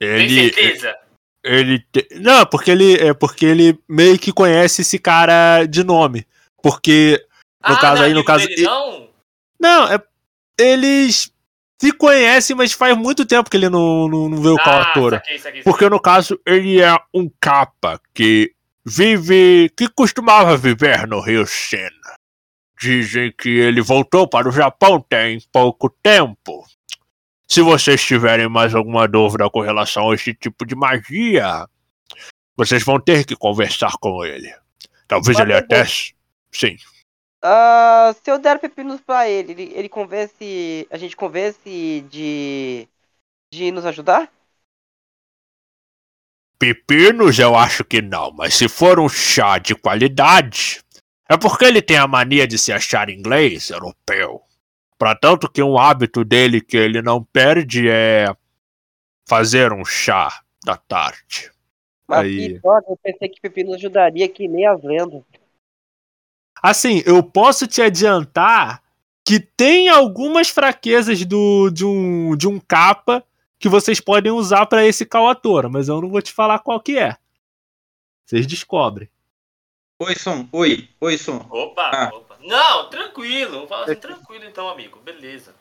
Tem 0.00 0.08
Ele. 0.08 0.50
certeza? 0.52 0.96
Ele. 1.44 1.80
te- 1.92 2.08
Não, 2.20 2.44
porque 2.46 2.70
ele. 2.70 2.94
É 2.94 3.12
porque 3.14 3.44
ele 3.44 3.78
meio 3.88 4.18
que 4.18 4.32
conhece 4.32 4.82
esse 4.82 4.98
cara 4.98 5.64
de 5.66 5.82
nome. 5.84 6.26
Porque. 6.62 7.24
No 7.66 7.74
ah, 7.74 7.80
caso 7.80 7.96
não 7.96 8.02
é 8.02 8.06
aí, 8.06 8.14
no 8.14 8.24
caso- 8.24 8.46
dele, 8.46 8.62
não? 8.62 9.08
Não, 9.60 9.92
é. 9.92 10.00
Eles 10.58 11.32
se 11.80 11.92
conhecem, 11.92 12.54
mas 12.54 12.72
faz 12.72 12.96
muito 12.96 13.24
tempo 13.24 13.50
que 13.50 13.56
ele 13.56 13.68
não, 13.68 14.06
não, 14.06 14.28
não 14.28 14.40
vê 14.40 14.50
o 14.50 14.56
ah, 14.60 14.92
Porque 15.64 15.88
no 15.88 15.98
caso 16.00 16.40
ele 16.46 16.80
é 16.80 16.96
um 17.12 17.28
capa 17.40 18.00
que 18.14 18.52
vive. 18.84 19.70
que 19.76 19.88
costumava 19.88 20.56
viver 20.56 21.06
no 21.06 21.20
Rio 21.20 21.46
Sena. 21.46 22.16
Dizem 22.80 23.32
que 23.32 23.48
ele 23.48 23.80
voltou 23.80 24.28
para 24.28 24.48
o 24.48 24.52
Japão 24.52 25.00
tem 25.00 25.40
pouco 25.52 25.88
tempo. 26.02 26.66
Se 27.48 27.60
vocês 27.60 28.02
tiverem 28.02 28.48
mais 28.48 28.74
alguma 28.74 29.06
dúvida 29.06 29.48
com 29.50 29.60
relação 29.60 30.10
a 30.10 30.14
esse 30.14 30.34
tipo 30.34 30.64
de 30.64 30.74
magia, 30.74 31.68
vocês 32.56 32.82
vão 32.82 32.98
ter 32.98 33.24
que 33.24 33.36
conversar 33.36 33.92
com 34.00 34.24
ele. 34.24 34.52
Talvez 35.06 35.38
Mas 35.38 35.46
ele 35.46 35.54
até. 35.54 35.84
Sim. 35.84 36.76
Ah, 37.42 38.14
se 38.22 38.30
eu 38.30 38.38
der 38.38 38.58
pepinos 38.58 39.00
pra 39.00 39.28
ele, 39.28 39.52
ele, 39.52 39.72
ele 39.74 39.88
convence. 39.88 40.86
A 40.90 40.96
gente 40.96 41.16
convence 41.16 42.04
de. 42.08 42.88
de 43.52 43.70
nos 43.70 43.84
ajudar? 43.84 44.32
Pepinos 46.62 47.40
eu 47.40 47.56
acho 47.56 47.82
que 47.82 48.00
não, 48.00 48.30
mas 48.30 48.54
se 48.54 48.68
for 48.68 49.00
um 49.00 49.08
chá 49.08 49.58
de 49.58 49.74
qualidade, 49.74 50.80
é 51.28 51.36
porque 51.36 51.64
ele 51.64 51.82
tem 51.82 51.96
a 51.96 52.06
mania 52.06 52.46
de 52.46 52.56
se 52.56 52.72
achar 52.72 53.10
inglês, 53.10 53.70
europeu. 53.70 54.40
Pra 54.96 55.16
tanto 55.16 55.50
que 55.50 55.60
um 55.60 55.76
hábito 55.76 56.24
dele 56.24 56.60
que 56.60 56.76
ele 56.76 57.02
não 57.02 57.20
perde 57.20 57.88
é 57.88 58.32
fazer 59.28 59.72
um 59.72 59.84
chá 59.84 60.40
da 60.64 60.76
tarde. 60.76 61.50
Mas 62.06 62.26
Aí. 62.26 62.60
eu 62.62 62.98
pensei 63.02 63.28
que 63.28 63.40
pepinos 63.40 63.74
ajudaria 63.74 64.28
que 64.28 64.46
nem 64.46 64.64
as 64.64 64.80
lendas. 64.84 65.24
Assim, 66.62 67.02
eu 67.04 67.24
posso 67.24 67.66
te 67.66 67.82
adiantar 67.82 68.80
que 69.26 69.40
tem 69.40 69.88
algumas 69.88 70.48
fraquezas 70.48 71.24
do, 71.24 71.70
de, 71.70 71.84
um, 71.84 72.36
de 72.36 72.46
um 72.46 72.60
capa 72.60 73.24
que 73.62 73.68
vocês 73.68 74.00
podem 74.00 74.32
usar 74.32 74.66
pra 74.66 74.84
esse 74.84 75.06
Kawatora, 75.06 75.68
mas 75.68 75.88
eu 75.88 76.00
não 76.00 76.08
vou 76.10 76.20
te 76.20 76.32
falar 76.32 76.58
qual 76.58 76.80
que 76.80 76.98
é. 76.98 77.16
Vocês 78.26 78.46
descobrem. 78.46 79.08
Oi, 80.00 80.14
som. 80.16 80.48
Oi, 80.52 80.88
oi, 81.00 81.16
som. 81.16 81.46
Opa, 81.48 81.90
Ah. 81.94 82.10
opa. 82.12 82.38
Não, 82.40 82.90
tranquilo. 82.90 83.72
Assim, 83.72 83.94
tranquilo 84.00 84.44
então, 84.44 84.68
amigo. 84.68 84.98
Beleza. 85.00 85.54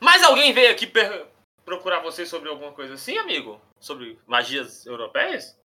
Mas 0.00 0.22
alguém 0.24 0.52
veio 0.52 0.72
aqui 0.72 0.86
per- 0.88 1.26
procurar 1.64 2.00
você 2.00 2.26
sobre 2.26 2.48
alguma 2.48 2.72
coisa 2.72 2.94
assim, 2.94 3.16
amigo? 3.16 3.60
Sobre 3.78 4.18
magias 4.26 4.84
europeias? 4.86 5.56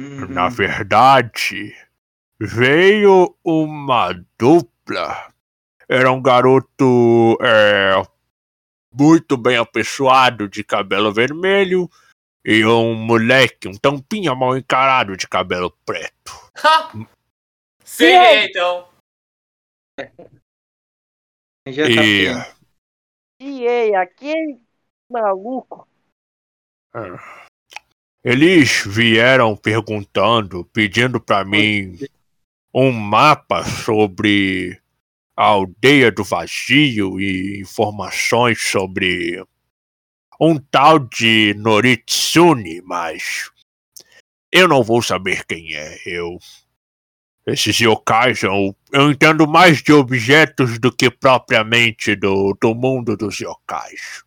Uhum. 0.00 0.26
Na 0.28 0.48
verdade, 0.48 1.76
veio 2.40 3.36
uma 3.44 4.12
dupla. 4.38 5.32
Era 5.88 6.10
um 6.10 6.20
garoto. 6.20 7.38
É, 7.40 7.92
muito 8.98 9.36
bem 9.36 9.56
apessoado 9.56 10.48
de 10.48 10.64
cabelo 10.64 11.12
vermelho 11.12 11.88
e 12.44 12.64
um 12.64 12.94
moleque, 12.94 13.68
um 13.68 13.76
tampinha 13.76 14.34
mal 14.34 14.56
encarado 14.56 15.16
de 15.16 15.28
cabelo 15.28 15.70
preto. 15.84 16.32
Ha! 16.56 16.92
Sei 17.84 18.12
é, 18.12 18.44
então. 18.44 18.88
Já 21.68 21.84
tá 21.84 22.02
E. 22.02 22.26
E 23.40 23.64
ei, 23.64 23.94
aquele 23.94 24.60
maluco. 25.10 25.86
ah, 26.92 27.46
eles 28.24 28.82
vieram 28.84 29.56
perguntando, 29.56 30.64
pedindo 30.66 31.20
pra 31.20 31.44
mim 31.44 31.98
um 32.74 32.90
mapa 32.92 33.64
sobre 33.64 34.80
a 35.38 35.44
aldeia 35.44 36.10
do 36.10 36.24
vazio 36.24 37.20
e 37.20 37.60
informações 37.60 38.60
sobre 38.60 39.40
um 40.40 40.58
tal 40.58 40.98
de 40.98 41.54
Noritsune, 41.56 42.82
mas 42.82 43.48
eu 44.50 44.66
não 44.66 44.82
vou 44.82 45.00
saber 45.00 45.46
quem 45.46 45.76
é. 45.76 45.96
Eu 46.04 46.38
esses 47.46 47.78
yokais, 47.78 48.42
eu, 48.42 48.76
eu 48.92 49.12
entendo 49.12 49.46
mais 49.46 49.80
de 49.80 49.92
objetos 49.92 50.76
do 50.80 50.90
que 50.90 51.08
propriamente 51.08 52.16
do, 52.16 52.52
do 52.60 52.74
mundo 52.74 53.16
dos 53.16 53.38
yokais. 53.38 54.24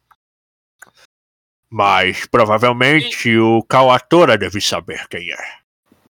Mas 1.69 2.25
provavelmente 2.25 3.37
o 3.37 3.61
Kawatora 3.63 4.37
deve 4.37 4.61
saber 4.61 5.05
quem 5.09 5.29
é. 5.29 5.59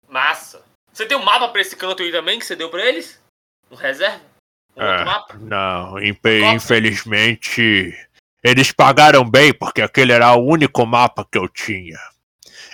Massa. 0.07 0.63
Você 0.93 1.05
tem 1.05 1.17
um 1.17 1.23
mapa 1.23 1.49
pra 1.49 1.59
esse 1.59 1.75
canto 1.75 2.01
aí 2.01 2.13
também 2.13 2.39
que 2.39 2.45
você 2.45 2.55
deu 2.55 2.69
pra 2.69 2.85
eles? 2.85 3.21
Um 3.69 3.75
reserva? 3.75 4.34
É. 4.75 4.91
outro 4.91 5.05
mapa? 5.05 5.37
Não, 5.39 5.99
infelizmente 5.99 7.93
eles 8.45 8.71
pagaram 8.71 9.27
bem 9.27 9.51
porque 9.51 9.81
aquele 9.81 10.11
era 10.11 10.31
o 10.35 10.45
único 10.45 10.85
mapa 10.85 11.25
que 11.25 11.35
eu 11.35 11.49
tinha. 11.49 11.97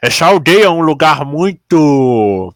Essa 0.01 0.25
aldeia 0.25 0.65
é 0.65 0.69
um 0.69 0.81
lugar 0.81 1.23
muito. 1.23 2.53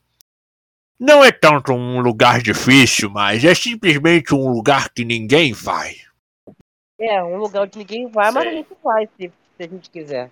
Não 1.00 1.24
é 1.24 1.32
tanto 1.32 1.72
um 1.72 2.02
lugar 2.02 2.42
difícil, 2.42 3.10
mas 3.10 3.46
é 3.46 3.56
simplesmente 3.56 4.36
um 4.36 4.50
lugar 4.50 4.90
que 4.90 5.06
ninguém 5.06 5.54
vai. 5.54 5.96
É, 7.00 7.24
um 7.24 7.38
lugar 7.38 7.64
onde 7.64 7.78
ninguém 7.78 8.06
vai, 8.10 8.32
mas 8.32 8.48
a 8.48 8.52
gente 8.52 8.76
vai 8.84 9.08
se, 9.16 9.30
se 9.30 9.64
a 9.64 9.68
gente 9.68 9.90
quiser. 9.90 10.30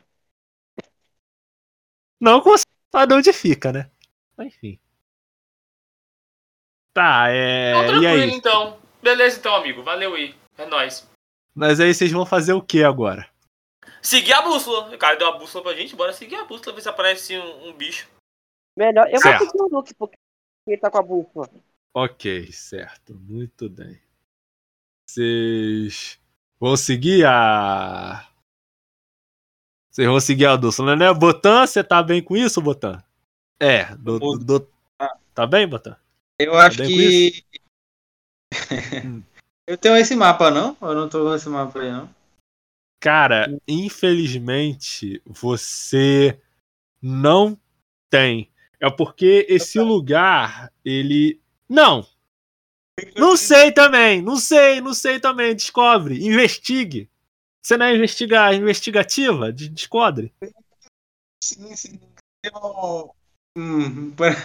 Não 2.20 2.42
com 2.42 2.56
sabe 2.92 3.14
onde 3.14 3.32
fica, 3.32 3.72
né? 3.72 3.90
Mas, 4.36 4.48
Enfim. 4.48 4.78
Tá, 6.94 7.28
é. 7.30 7.72
Então, 7.72 7.84
e 7.84 7.88
tranquilo 7.88 8.24
aí? 8.24 8.32
então. 8.32 8.83
Beleza 9.04 9.38
então, 9.38 9.54
amigo. 9.56 9.84
Valeu 9.84 10.16
aí. 10.16 10.34
É 10.58 10.66
nóis. 10.66 11.08
Mas 11.54 11.80
aí 11.80 11.94
vocês 11.94 12.12
vão 12.12 12.26
fazer 12.26 12.54
o 12.54 12.62
que 12.62 12.84
agora? 12.84 13.30
Seguir 14.02 14.34
a 14.34 14.42
bússola. 14.42 14.94
O 14.96 14.98
cara 14.98 15.16
deu 15.18 15.28
uma 15.30 15.38
bússola 15.38 15.64
pra 15.64 15.76
gente, 15.76 15.96
bora 15.96 16.14
seguir 16.14 16.36
a 16.36 16.46
bússola, 16.46 16.76
ver 16.76 16.82
se 16.82 16.90
aparece 16.90 17.38
um, 17.38 17.68
um 17.70 17.74
bicho. 17.74 18.08
Melhor. 18.78 19.08
Eu 19.10 19.20
Certo. 19.20 19.40
vou 19.40 19.48
seguir 19.52 19.64
o 19.64 19.68
Luke, 19.78 19.94
porque 19.94 20.16
ele 20.68 20.78
tá 20.78 20.90
com 20.90 20.98
a 20.98 21.02
bússola. 21.04 21.50
Ok, 21.96 22.52
certo. 22.52 23.14
Muito 23.14 23.70
bem. 23.70 24.02
Vocês 25.08 26.20
vão 26.60 26.76
seguir 26.76 27.26
a. 27.26 28.28
Vocês 29.92 30.08
vão 30.08 30.20
seguir 30.20 30.48
a 30.48 30.56
Dulce, 30.56 30.82
né? 30.82 31.14
Botan, 31.14 31.68
você 31.68 31.84
tá 31.84 32.02
bem 32.02 32.24
com 32.24 32.36
isso, 32.36 32.60
Botan? 32.62 33.04
É, 33.60 33.96
do, 33.96 34.18
do- 34.18 34.40
do- 34.40 34.72
tá 35.36 35.46
bem, 35.46 35.68
Botan? 35.68 35.96
Eu 36.40 36.58
acho 36.58 36.80
com 36.80 36.86
que. 36.88 37.46
Hum. 39.06 39.24
eu 39.68 39.78
tenho 39.78 39.96
esse 39.98 40.16
mapa, 40.16 40.50
não? 40.52 40.78
Eu 40.82 40.96
não 40.96 41.10
tô 41.10 41.24
com 41.24 41.34
esse 41.36 41.50
mapa 41.50 41.80
aí, 41.82 41.92
não. 41.92 42.10
Cara, 43.02 43.60
infelizmente 43.68 45.22
você 45.26 46.40
não 47.02 47.60
tem. 48.10 48.50
É 48.80 48.90
porque 48.90 49.46
esse 49.50 49.80
lugar, 49.80 50.72
ele. 50.86 51.40
Não! 51.68 52.08
Não 53.18 53.36
sei 53.36 53.72
também, 53.72 54.22
não 54.22 54.38
sei, 54.38 54.80
não 54.80 54.94
sei 54.94 55.20
também. 55.20 55.56
Descobre, 55.56 56.24
investigue. 56.24 57.10
Você 57.62 57.76
não 57.76 57.86
é 57.88 57.96
investiga, 57.96 58.54
investigativa? 58.54 59.52
De- 59.52 59.70
Descobre. 59.70 60.34
Sim, 61.44 61.76
sim. 61.76 62.00
Eu... 62.44 63.14
Hum, 63.58 64.12
pra- 64.12 64.36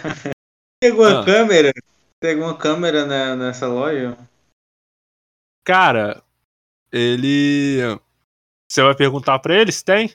alguma 0.83 1.21
Ah. 1.21 1.25
câmera? 1.25 1.71
Tem 2.19 2.33
alguma 2.33 2.57
câmera 2.57 3.05
na- 3.05 3.35
nessa 3.35 3.67
loja? 3.67 4.17
Cara, 5.65 6.21
ele. 6.91 7.77
Você 8.69 8.83
vai 8.83 8.95
perguntar 8.95 9.39
pra 9.39 9.55
ele 9.55 9.71
se 9.71 9.83
tem? 9.83 10.13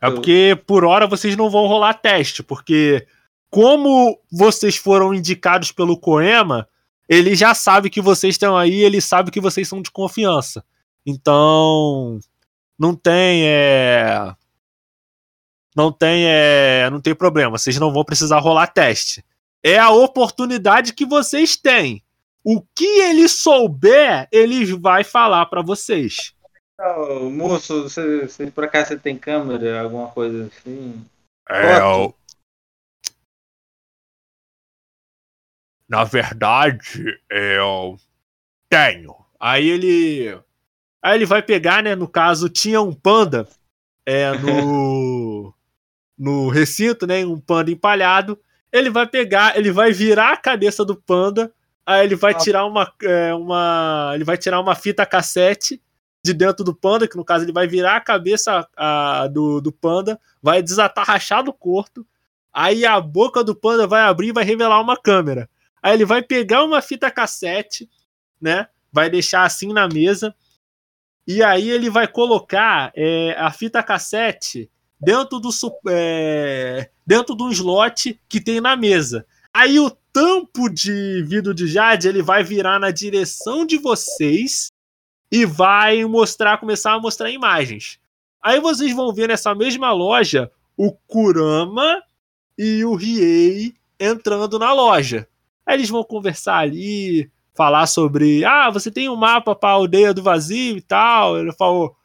É 0.00 0.10
porque 0.10 0.60
por 0.66 0.84
hora 0.84 1.06
vocês 1.06 1.36
não 1.36 1.48
vão 1.50 1.66
rolar 1.66 1.94
teste, 1.94 2.42
porque 2.42 3.06
como 3.50 4.18
vocês 4.30 4.76
foram 4.76 5.14
indicados 5.14 5.70
pelo 5.70 5.98
Coema, 5.98 6.68
ele 7.08 7.36
já 7.36 7.54
sabe 7.54 7.90
que 7.90 8.00
vocês 8.00 8.34
estão 8.34 8.56
aí, 8.56 8.80
ele 8.82 9.00
sabe 9.00 9.30
que 9.30 9.40
vocês 9.40 9.68
são 9.68 9.80
de 9.80 9.90
confiança. 9.90 10.64
Então, 11.06 12.18
não 12.78 12.96
tem 12.96 13.46
é 13.46 14.34
não 15.76 15.92
tem 15.92 16.24
é, 16.26 16.88
não 16.90 17.00
tem 17.00 17.14
problema, 17.14 17.56
vocês 17.58 17.78
não 17.78 17.92
vão 17.92 18.04
precisar 18.04 18.38
rolar 18.40 18.66
teste. 18.68 19.24
É 19.62 19.78
a 19.78 19.90
oportunidade 19.90 20.92
que 20.92 21.06
vocês 21.06 21.56
têm. 21.56 22.02
O 22.44 22.60
que 22.60 22.84
ele 22.84 23.28
souber, 23.28 24.28
ele 24.32 24.74
vai 24.74 25.04
falar 25.04 25.46
pra 25.46 25.62
vocês. 25.62 26.34
Ô, 26.80 27.30
moço, 27.30 27.84
você, 27.84 28.26
você 28.26 28.50
por 28.50 28.64
acaso 28.64 28.88
você 28.88 28.98
tem 28.98 29.16
câmera, 29.16 29.80
alguma 29.80 30.08
coisa 30.08 30.46
assim? 30.46 31.04
É, 31.48 31.82
o- 31.84 32.12
Na 35.88 36.04
verdade, 36.04 37.20
eu 37.30 37.96
tenho. 38.68 39.14
Aí 39.38 39.68
ele. 39.68 40.40
Aí 41.02 41.16
ele 41.16 41.26
vai 41.26 41.42
pegar, 41.42 41.82
né? 41.82 41.94
No 41.94 42.08
caso, 42.08 42.48
tinha 42.48 42.80
um 42.80 42.92
panda 42.94 43.46
é, 44.06 44.32
no. 44.38 45.54
no 46.18 46.48
recinto, 46.48 47.06
né? 47.06 47.24
Um 47.26 47.38
panda 47.38 47.70
empalhado. 47.70 48.40
Ele 48.72 48.88
vai 48.90 49.06
pegar, 49.06 49.56
ele 49.56 49.70
vai 49.70 49.92
virar 49.92 50.32
a 50.32 50.36
cabeça 50.36 50.84
do 50.84 50.96
panda. 50.96 51.52
Aí 51.84 52.04
ele 52.06 52.14
vai 52.16 52.32
Ah. 52.32 52.38
tirar 52.38 52.64
uma, 52.64 52.90
é, 53.02 53.34
uma. 53.34 54.12
Ele 54.14 54.24
vai 54.24 54.38
tirar 54.38 54.60
uma 54.60 54.74
fita 54.74 55.04
cassete 55.04 55.80
de 56.24 56.32
dentro 56.32 56.64
do 56.64 56.74
panda, 56.74 57.06
que 57.08 57.16
no 57.16 57.24
caso 57.24 57.44
ele 57.44 57.52
vai 57.52 57.66
virar 57.66 57.96
a 57.96 58.00
cabeça 58.00 58.66
a- 58.76 59.26
do, 59.26 59.60
do 59.60 59.72
panda, 59.72 60.18
vai 60.40 60.62
desatarrachar 60.62 61.42
do 61.42 61.52
corpo. 61.52 62.06
Aí 62.52 62.86
a 62.86 63.00
boca 63.00 63.42
do 63.42 63.54
panda 63.56 63.86
vai 63.86 64.02
abrir 64.02 64.28
e 64.28 64.32
vai 64.32 64.44
revelar 64.44 64.80
uma 64.80 64.96
câmera. 64.96 65.48
Aí 65.82 65.94
ele 65.94 66.04
vai 66.04 66.22
pegar 66.22 66.62
uma 66.64 66.80
fita 66.80 67.10
cassete, 67.10 67.90
né? 68.40 68.68
Vai 68.92 69.10
deixar 69.10 69.42
assim 69.44 69.72
na 69.72 69.88
mesa. 69.88 70.34
E 71.26 71.42
aí 71.42 71.68
ele 71.70 71.90
vai 71.90 72.06
colocar 72.06 72.92
é, 72.94 73.34
a 73.38 73.50
fita 73.50 73.82
cassete 73.82 74.70
dentro 75.02 75.40
do 75.40 75.50
é, 75.88 76.88
dentro 77.04 77.36
de 77.36 77.42
um 77.42 77.50
slot 77.50 78.20
que 78.28 78.40
tem 78.40 78.60
na 78.60 78.76
mesa. 78.76 79.26
Aí 79.52 79.80
o 79.80 79.90
tampo 80.12 80.70
de 80.70 81.22
vidro 81.24 81.52
de 81.52 81.66
jade 81.66 82.06
ele 82.06 82.22
vai 82.22 82.44
virar 82.44 82.78
na 82.78 82.90
direção 82.90 83.66
de 83.66 83.78
vocês 83.78 84.68
e 85.30 85.44
vai 85.44 86.04
mostrar, 86.04 86.58
começar 86.58 86.92
a 86.92 87.00
mostrar 87.00 87.30
imagens. 87.30 87.98
Aí 88.40 88.60
vocês 88.60 88.94
vão 88.94 89.12
ver 89.12 89.28
nessa 89.28 89.54
mesma 89.54 89.92
loja 89.92 90.50
o 90.76 90.92
Kurama 90.92 92.00
e 92.56 92.84
o 92.84 92.94
Riei 92.94 93.74
entrando 93.98 94.58
na 94.58 94.72
loja. 94.72 95.26
Aí 95.66 95.76
eles 95.76 95.90
vão 95.90 96.04
conversar 96.04 96.58
ali, 96.58 97.30
falar 97.54 97.86
sobre, 97.86 98.44
ah, 98.44 98.70
você 98.70 98.90
tem 98.90 99.08
um 99.08 99.16
mapa 99.16 99.54
para 99.54 99.70
a 99.70 99.72
aldeia 99.72 100.14
do 100.14 100.22
vazio 100.22 100.76
e 100.76 100.80
tal. 100.80 101.38
Ele 101.38 101.52
falou. 101.52 101.96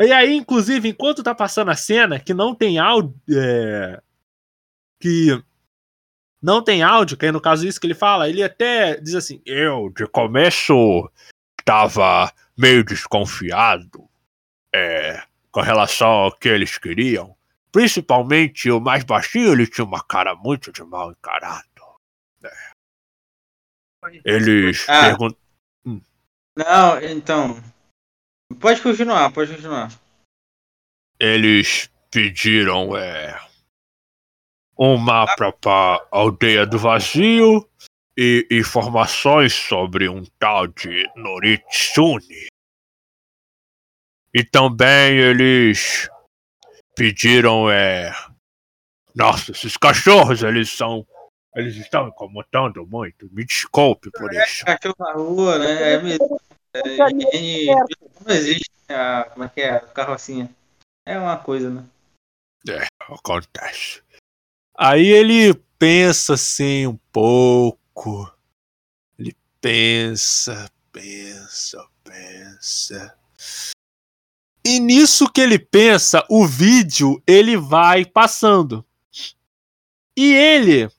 E 0.00 0.12
aí, 0.12 0.36
inclusive, 0.36 0.88
enquanto 0.88 1.22
tá 1.22 1.34
passando 1.34 1.70
a 1.70 1.76
cena, 1.76 2.20
que 2.20 2.32
não 2.32 2.54
tem 2.54 2.78
áudio, 2.78 3.14
é, 3.30 4.00
que 5.00 5.42
não 6.40 6.62
tem 6.62 6.82
áudio, 6.82 7.16
que 7.16 7.26
é 7.26 7.32
no 7.32 7.40
caso 7.40 7.66
isso 7.66 7.80
que 7.80 7.86
ele 7.86 7.94
fala, 7.94 8.28
ele 8.28 8.42
até 8.42 8.96
diz 9.00 9.14
assim, 9.16 9.42
eu 9.44 9.90
de 9.90 10.06
começo 10.06 11.10
tava 11.64 12.32
meio 12.56 12.84
desconfiado 12.84 14.08
é, 14.72 15.22
com 15.50 15.60
relação 15.60 16.08
ao 16.08 16.32
que 16.32 16.48
eles 16.48 16.78
queriam. 16.78 17.36
Principalmente 17.72 18.70
o 18.70 18.80
mais 18.80 19.04
baixinho, 19.04 19.52
ele 19.52 19.66
tinha 19.66 19.84
uma 19.84 20.02
cara 20.02 20.34
muito 20.34 20.72
de 20.72 20.82
mal 20.84 21.10
encarado. 21.10 21.66
É. 22.44 22.50
Eles 24.24 24.88
Ah. 24.88 25.02
perguntam. 25.02 25.38
Não, 26.56 27.00
então. 27.02 27.62
Pode 28.56 28.82
continuar, 28.82 29.32
pode 29.32 29.54
continuar. 29.54 29.88
eles 31.20 31.90
pediram 32.10 32.96
é, 32.96 33.38
um 34.78 34.96
mapa 34.96 35.52
para 35.52 36.06
aldeia 36.10 36.64
do 36.64 36.78
vazio 36.78 37.68
e 38.16 38.46
informações 38.50 39.52
sobre 39.52 40.08
um 40.08 40.24
tal 40.38 40.66
de 40.66 41.08
Noritsune. 41.14 42.48
E 44.34 44.44
também 44.44 45.18
eles 45.18 46.08
pediram, 46.96 47.70
é. 47.70 48.12
Nossa, 49.14 49.52
esses 49.52 49.76
cachorros, 49.76 50.42
eles 50.42 50.70
são. 50.70 51.06
Eles 51.54 51.76
estão 51.76 52.08
incomodando 52.08 52.86
muito. 52.86 53.28
Me 53.32 53.44
desculpe 53.44 54.10
por 54.12 54.32
isso. 54.32 54.64
Cachorro 54.64 54.94
na 54.98 55.12
rua, 55.12 55.58
né? 55.58 55.94
É 55.94 56.02
mesmo. 56.02 56.40
É, 56.74 56.80
higiene- 57.10 57.66
não 58.26 58.34
existe 58.34 58.70
a. 58.88 59.24
Como 59.24 59.44
é 59.44 59.48
que 59.48 59.60
é? 59.60 59.70
A 59.70 59.80
carrocinha. 59.80 60.50
É 61.06 61.18
uma 61.18 61.36
coisa, 61.36 61.70
né? 61.70 61.84
Acontece. 63.00 64.02
Aí 64.76 65.06
ele 65.06 65.54
pensa 65.78 66.34
assim 66.34 66.86
um 66.86 66.96
pouco. 67.10 68.30
Ele 69.18 69.34
pensa, 69.60 70.70
pensa, 70.92 71.86
pensa. 72.04 73.16
E 74.64 74.78
nisso 74.78 75.30
que 75.30 75.40
ele 75.40 75.58
pensa, 75.58 76.24
o 76.28 76.46
vídeo 76.46 77.22
ele 77.26 77.56
vai 77.56 78.04
passando. 78.04 78.84
E 80.16 80.34
ele 80.34 80.90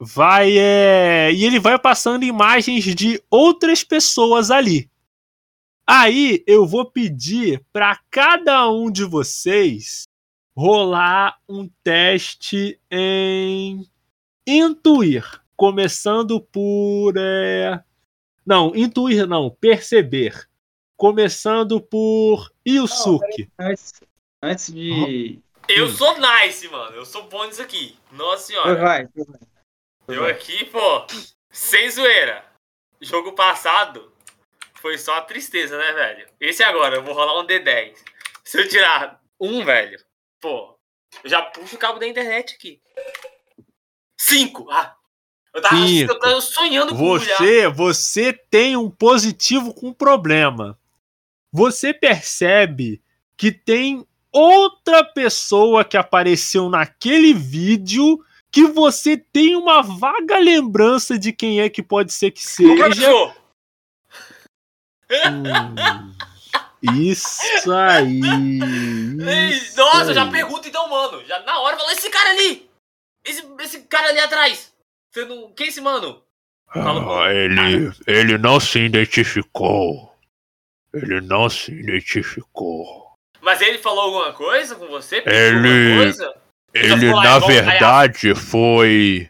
vai 0.00 0.58
é, 0.58 1.30
e 1.32 1.44
ele 1.44 1.60
vai 1.60 1.78
passando 1.78 2.24
imagens 2.24 2.84
de 2.84 3.22
outras 3.30 3.84
pessoas 3.84 4.50
ali. 4.50 4.90
Aí 5.86 6.44
eu 6.46 6.66
vou 6.66 6.90
pedir 6.90 7.64
para 7.72 7.98
cada 8.10 8.70
um 8.70 8.90
de 8.90 9.04
vocês 9.04 10.08
rolar 10.56 11.38
um 11.48 11.68
teste 11.82 12.80
em 12.90 13.86
intuir, 14.46 15.42
começando 15.56 16.40
por 16.40 17.14
é... 17.16 17.82
não, 18.46 18.74
intuir 18.76 19.26
não, 19.26 19.50
perceber, 19.50 20.48
começando 20.96 21.80
por 21.80 22.52
Yusuke. 22.66 23.50
Antes, 23.58 24.00
antes 24.42 24.72
de. 24.72 25.40
Eu 25.68 25.88
sou 25.88 26.16
nice, 26.18 26.68
mano. 26.68 26.96
Eu 26.96 27.04
sou 27.04 27.24
bom 27.28 27.44
nisso 27.46 27.62
aqui. 27.62 27.96
Nossa 28.12 28.46
senhora. 28.46 28.74
Vai, 28.76 29.06
vai. 29.06 29.38
Eu 30.08 30.26
aqui, 30.26 30.64
pô, 30.66 31.06
sem 31.50 31.90
zoeira. 31.90 32.44
Jogo 33.00 33.32
passado 33.32 34.11
foi 34.82 34.98
só 34.98 35.14
a 35.14 35.22
tristeza, 35.22 35.78
né, 35.78 35.92
velho? 35.92 36.26
Esse 36.40 36.64
agora, 36.64 36.96
eu 36.96 37.04
vou 37.04 37.14
rolar 37.14 37.40
um 37.40 37.46
D10. 37.46 37.94
Se 38.44 38.58
eu 38.58 38.68
tirar 38.68 39.22
um, 39.40 39.64
velho, 39.64 39.96
pô, 40.40 40.76
eu 41.22 41.30
já 41.30 41.40
puxo 41.40 41.76
o 41.76 41.78
cabo 41.78 42.00
da 42.00 42.06
internet 42.06 42.56
aqui. 42.56 42.80
Cinco! 44.18 44.68
Ah! 44.68 44.96
Eu 45.54 45.62
tava, 45.62 45.86
Cinco. 45.86 46.12
eu 46.12 46.18
tava 46.18 46.40
sonhando 46.40 46.96
com. 46.96 46.96
Você, 46.96 47.68
você 47.68 48.32
tem 48.32 48.76
um 48.76 48.90
positivo 48.90 49.72
com 49.72 49.92
problema. 49.92 50.76
Você 51.52 51.94
percebe 51.94 53.00
que 53.36 53.52
tem 53.52 54.04
outra 54.32 55.04
pessoa 55.04 55.84
que 55.84 55.96
apareceu 55.96 56.68
naquele 56.70 57.34
vídeo 57.34 58.18
que 58.50 58.64
você 58.64 59.16
tem 59.16 59.54
uma 59.54 59.82
vaga 59.82 60.38
lembrança 60.38 61.18
de 61.18 61.32
quem 61.32 61.60
é 61.60 61.68
que 61.68 61.82
pode 61.82 62.12
ser 62.12 62.30
que 62.30 62.40
O 62.40 62.44
seja. 62.44 63.34
Hum, 65.12 66.12
isso 66.82 67.72
aí. 67.72 68.20
Isso 69.50 69.76
Nossa, 69.76 70.10
eu 70.10 70.14
já 70.14 70.24
aí. 70.24 70.30
pergunto 70.30 70.66
então, 70.68 70.88
mano. 70.88 71.24
Já 71.26 71.40
na 71.40 71.58
hora, 71.60 71.76
fala, 71.76 71.92
esse 71.92 72.10
cara 72.10 72.30
ali! 72.30 72.68
Esse, 73.24 73.46
esse 73.60 73.80
cara 73.82 74.08
ali 74.08 74.18
atrás! 74.20 74.72
Você 75.12 75.24
não... 75.24 75.52
Quem 75.52 75.66
é 75.66 75.68
esse 75.68 75.80
mano? 75.80 76.22
Fala. 76.72 77.26
Ah, 77.26 77.32
ele, 77.32 77.92
ele 78.06 78.38
não 78.38 78.58
se 78.58 78.78
identificou. 78.80 80.12
Ele 80.94 81.20
não 81.20 81.48
se 81.48 81.70
identificou. 81.72 83.12
Mas 83.40 83.60
ele 83.60 83.78
falou 83.78 84.02
alguma 84.04 84.32
coisa 84.32 84.74
com 84.74 84.86
você? 84.88 85.20
Pediu 85.20 85.38
Ele- 85.38 85.96
coisa? 85.96 86.34
Ele, 86.74 87.08
falou, 87.08 87.22
na 87.22 87.34
"Ah, 87.34 87.38
vamos 87.38 87.54
verdade, 87.54 88.34
foi. 88.34 89.28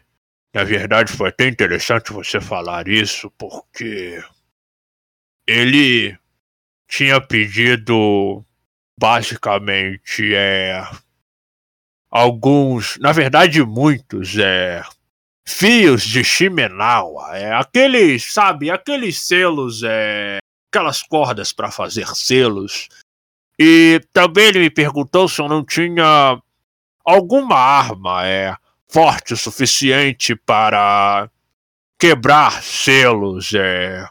Na 0.55 0.63
verdade, 0.63 1.11
foi 1.11 1.27
até 1.29 1.47
interessante 1.47 2.13
você 2.13 2.39
falar 2.39 2.87
isso, 2.87 3.29
porque. 3.37 4.23
Ele 5.47 6.17
tinha 6.87 7.19
pedido. 7.19 8.43
Basicamente, 8.99 10.33
é. 10.33 10.87
Alguns. 12.09 12.97
Na 12.99 13.11
verdade, 13.11 13.63
muitos, 13.63 14.37
é. 14.37 14.83
Fios 15.45 16.03
de 16.03 16.23
Shimenawa. 16.23 17.37
É 17.37 17.53
aqueles, 17.53 18.31
sabe, 18.33 18.69
aqueles 18.69 19.21
selos, 19.21 19.81
é. 19.83 20.37
Aquelas 20.71 21.03
cordas 21.03 21.51
para 21.51 21.71
fazer 21.71 22.07
selos. 22.15 22.89
E 23.59 24.01
também 24.11 24.45
ele 24.45 24.59
me 24.59 24.69
perguntou 24.69 25.27
se 25.27 25.41
eu 25.41 25.47
não 25.47 25.63
tinha 25.63 26.41
alguma 27.05 27.57
arma 27.57 28.25
é 28.25 28.55
forte 28.87 29.33
o 29.33 29.37
suficiente 29.37 30.35
para 30.35 31.29
quebrar 31.99 32.61
selos, 32.63 33.53
é 33.53 34.07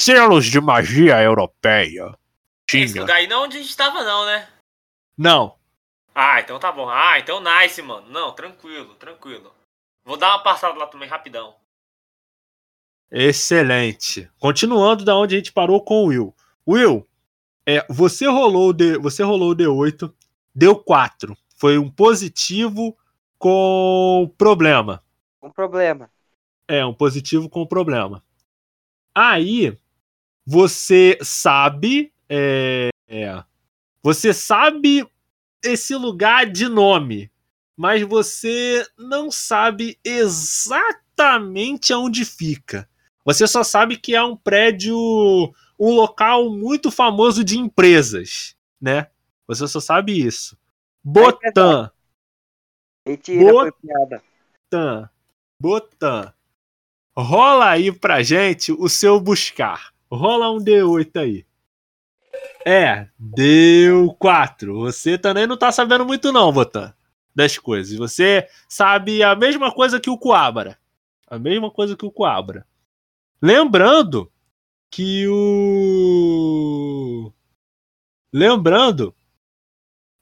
selos 0.00 0.46
de 0.46 0.60
magia 0.60 1.20
europeia. 1.22 2.16
Esse 2.66 2.92
Tinha. 2.92 3.02
lugar 3.02 3.16
aí 3.16 3.26
não 3.26 3.42
é 3.42 3.46
onde 3.46 3.58
a 3.58 3.62
gente 3.62 3.76
tava, 3.76 4.02
não, 4.02 4.24
né? 4.24 4.48
Não. 5.16 5.56
Ah, 6.14 6.40
então 6.40 6.58
tá 6.58 6.72
bom. 6.72 6.88
Ah, 6.88 7.18
então 7.18 7.42
nice, 7.42 7.82
mano. 7.82 8.08
Não, 8.08 8.32
tranquilo, 8.32 8.94
tranquilo. 8.94 9.52
Vou 10.04 10.16
dar 10.16 10.30
uma 10.30 10.42
passada 10.42 10.78
lá 10.78 10.86
também, 10.86 11.08
rapidão. 11.08 11.54
Excelente. 13.10 14.30
Continuando 14.38 15.04
da 15.04 15.16
onde 15.16 15.34
a 15.34 15.38
gente 15.38 15.52
parou 15.52 15.84
com 15.84 16.04
o 16.04 16.06
Will. 16.06 16.34
Will, 16.66 17.06
é, 17.66 17.84
você 17.88 18.26
rolou 18.26 18.70
o 18.70 18.72
D, 18.72 18.96
você 18.98 19.22
rolou 19.22 19.50
o 19.50 19.56
D8, 19.56 20.12
deu 20.54 20.76
4. 20.76 21.36
Foi 21.56 21.76
um 21.76 21.90
positivo 21.90 22.96
com 23.38 24.32
problema. 24.38 25.02
Um 25.42 25.50
problema. 25.50 26.10
É, 26.66 26.84
um 26.86 26.94
positivo 26.94 27.50
com 27.50 27.66
problema. 27.66 28.22
Aí, 29.14 29.76
você 30.46 31.18
sabe. 31.22 32.12
é, 32.28 32.88
é, 33.08 33.44
você 34.02 34.32
sabe 34.32 35.06
esse 35.64 35.94
lugar 35.94 36.46
de 36.50 36.68
nome, 36.68 37.30
mas 37.76 38.02
você 38.02 38.86
não 38.96 39.30
sabe 39.30 39.98
exatamente 40.04 41.92
aonde 41.92 42.24
fica. 42.24 42.88
Você 43.24 43.46
só 43.46 43.62
sabe 43.62 43.96
que 43.96 44.14
é 44.14 44.22
um 44.22 44.36
prédio, 44.36 44.96
um 45.78 45.94
local 45.94 46.50
muito 46.50 46.90
famoso 46.90 47.44
de 47.44 47.58
empresas, 47.58 48.56
né? 48.80 49.08
Você 49.46 49.66
só 49.68 49.80
sabe 49.80 50.18
isso. 50.18 50.56
Botan. 51.04 51.90
Mentira, 53.06 53.50
Boa- 53.50 53.62
foi 53.64 53.72
piada. 53.72 54.22
Botan. 54.70 55.10
Botan. 55.60 56.34
Rola 57.16 57.70
aí 57.70 57.92
pra 57.92 58.22
gente 58.22 58.72
o 58.72 58.88
seu 58.88 59.20
buscar. 59.20 59.89
Rola 60.10 60.50
um 60.50 60.58
D8 60.58 61.20
aí. 61.20 61.46
É, 62.66 63.08
deu 63.18 64.14
4. 64.18 64.78
Você 64.80 65.16
também 65.16 65.46
não 65.46 65.56
tá 65.56 65.70
sabendo 65.70 66.04
muito 66.04 66.32
não, 66.32 66.52
Botan, 66.52 66.92
das 67.34 67.56
coisas. 67.56 67.96
Você 67.96 68.48
sabe 68.68 69.22
a 69.22 69.34
mesma 69.36 69.72
coisa 69.72 70.00
que 70.00 70.10
o 70.10 70.18
Coabra. 70.18 70.78
A 71.26 71.38
mesma 71.38 71.70
coisa 71.70 71.96
que 71.96 72.04
o 72.04 72.10
Coabra. 72.10 72.66
Lembrando 73.40 74.30
que 74.90 75.26
o... 75.28 76.52
Lembrando 78.32 79.14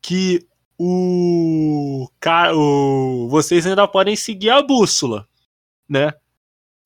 que 0.02 0.46
o... 0.78 2.08
o... 2.54 3.28
Vocês 3.28 3.66
ainda 3.66 3.88
podem 3.88 4.14
seguir 4.14 4.50
a 4.50 4.62
bússola, 4.62 5.26
né? 5.88 6.12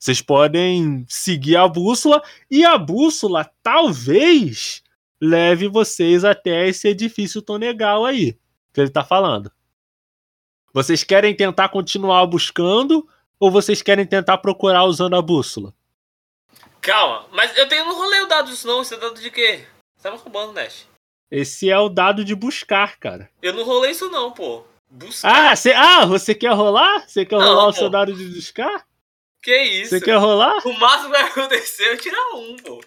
Vocês 0.03 0.21
podem 0.21 1.07
seguir 1.09 1.57
a 1.57 1.69
bússola 1.69 2.21
e 2.51 2.65
a 2.65 2.77
bússola 2.77 3.49
talvez 3.63 4.83
leve 5.21 5.69
vocês 5.69 6.25
até 6.25 6.67
esse 6.67 6.89
edifício 6.89 7.41
Tonegal 7.41 8.05
aí, 8.05 8.37
que 8.73 8.81
ele 8.81 8.91
tá 8.91 9.05
falando. 9.05 9.53
Vocês 10.75 11.05
querem 11.05 11.37
tentar 11.37 11.69
continuar 11.69 12.27
buscando 12.27 13.09
ou 13.39 13.49
vocês 13.49 13.81
querem 13.81 14.05
tentar 14.05 14.39
procurar 14.39 14.83
usando 14.87 15.15
a 15.15 15.23
bússola? 15.23 15.73
Calma, 16.81 17.29
mas 17.31 17.57
eu 17.57 17.69
tenho, 17.69 17.85
não 17.85 17.95
rolei 17.95 18.23
o 18.23 18.27
dado 18.27 18.51
disso 18.51 18.67
não. 18.67 18.83
Isso 18.83 18.95
é 18.95 18.99
dado 18.99 19.21
de 19.21 19.31
quê? 19.31 19.65
Você 19.95 20.03
tá 20.03 20.11
me 20.11 20.19
roubando, 20.19 20.53
Nash. 20.53 20.85
Esse 21.31 21.71
é 21.71 21.79
o 21.79 21.89
dado 21.89 22.25
de 22.25 22.35
buscar, 22.35 22.99
cara. 22.99 23.31
Eu 23.41 23.53
não 23.53 23.63
rolei 23.63 23.93
isso 23.93 24.11
não, 24.11 24.33
pô. 24.33 24.65
Buscar. 24.91 25.53
Ah, 25.53 25.55
você, 25.55 25.73
ah, 25.73 26.05
você 26.07 26.35
quer 26.35 26.53
rolar? 26.55 27.09
Você 27.09 27.25
quer 27.25 27.39
Não, 27.39 27.47
rolar 27.47 27.69
o 27.69 27.73
pô. 27.73 27.79
seu 27.79 27.89
dado 27.89 28.13
de 28.13 28.27
buscar? 28.35 28.85
Que 29.43 29.57
isso? 29.63 29.91
Você 29.91 30.01
quer 30.01 30.17
rolar? 30.17 30.59
O 30.67 30.73
máximo 30.79 31.13
que 31.13 31.19
vai 31.19 31.23
acontecer 31.23 31.85
é 31.85 31.93
eu 31.93 31.99
tirar 31.99 32.35
um, 32.35 32.57
pô. 32.57 32.81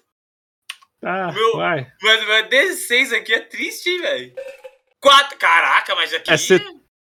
Tá, 1.02 1.32
Meu- 1.32 1.58
vai. 1.58 1.88
Mas 2.02 2.24
o 2.24 2.26
meu 2.26 2.50
16 2.50 3.14
aqui 3.14 3.34
é 3.34 3.40
triste, 3.42 3.90
hein, 3.90 4.02
velho. 4.02 4.34
Quatro. 5.00 5.38
Caraca, 5.38 5.94
mas 5.96 6.14
aqui. 6.14 6.32
É, 6.32 6.38
você 6.38 6.60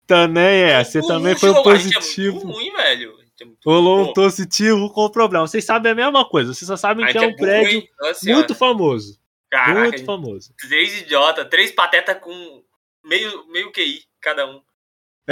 Também 0.07 0.63
é, 0.63 0.83
você 0.83 0.99
o 0.99 1.07
também 1.07 1.37
foi 1.37 1.51
um 1.51 1.57
É 1.57 1.63
positivo. 1.63 2.35
muito 2.45 2.51
ruim, 2.57 2.71
velho. 2.73 3.21
É 3.39 3.45
muito 3.45 3.59
Rolou 3.65 4.09
um 4.09 4.13
positivo 4.13 4.91
com 4.93 5.09
problema. 5.09 5.47
Vocês 5.47 5.63
sabem 5.65 5.91
a 5.91 5.95
mesma 5.95 6.27
coisa, 6.27 6.53
vocês 6.53 6.67
só 6.67 6.75
sabem 6.77 7.05
que 7.05 7.13
gente 7.13 7.23
é 7.23 7.27
um 7.27 7.35
prédio? 7.35 7.87
Nossa 7.99 8.13
senhora. 8.15 8.39
muito 8.39 8.55
famoso. 8.55 9.19
Caraca, 9.49 9.81
Muito 9.89 10.05
famoso. 10.05 10.53
três 10.57 11.01
idiota, 11.01 11.43
três 11.43 11.71
pateta 11.71 12.15
com 12.15 12.63
meio, 13.03 13.45
meio 13.47 13.71
QI 13.71 14.03
cada 14.21 14.47
um. 14.47 14.61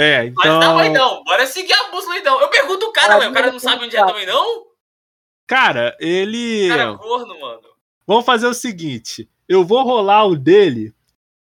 É, 0.00 0.30
Mas 0.30 0.34
tá, 0.34 0.56
então. 0.56 0.84
então, 0.84 1.24
bora 1.24 1.46
seguir 1.46 1.72
a 1.72 1.90
bússola 1.90 2.16
então. 2.16 2.40
Eu 2.40 2.48
pergunto 2.48 2.86
o 2.86 2.92
cara, 2.92 3.18
velho, 3.18 3.30
o 3.30 3.34
cara 3.34 3.52
não 3.52 3.58
sabe 3.58 3.84
onde 3.84 3.96
é 3.96 4.04
também 4.06 4.24
não? 4.26 4.66
Cara, 5.46 5.96
ele. 6.00 6.66
O 6.66 6.68
cara 6.68 6.92
é 6.92 6.96
corno, 6.96 7.40
mano. 7.40 7.62
Vamos 8.06 8.24
fazer 8.24 8.46
o 8.46 8.54
seguinte: 8.54 9.28
eu 9.48 9.64
vou 9.64 9.82
rolar 9.82 10.24
o 10.26 10.36
dele. 10.36 10.94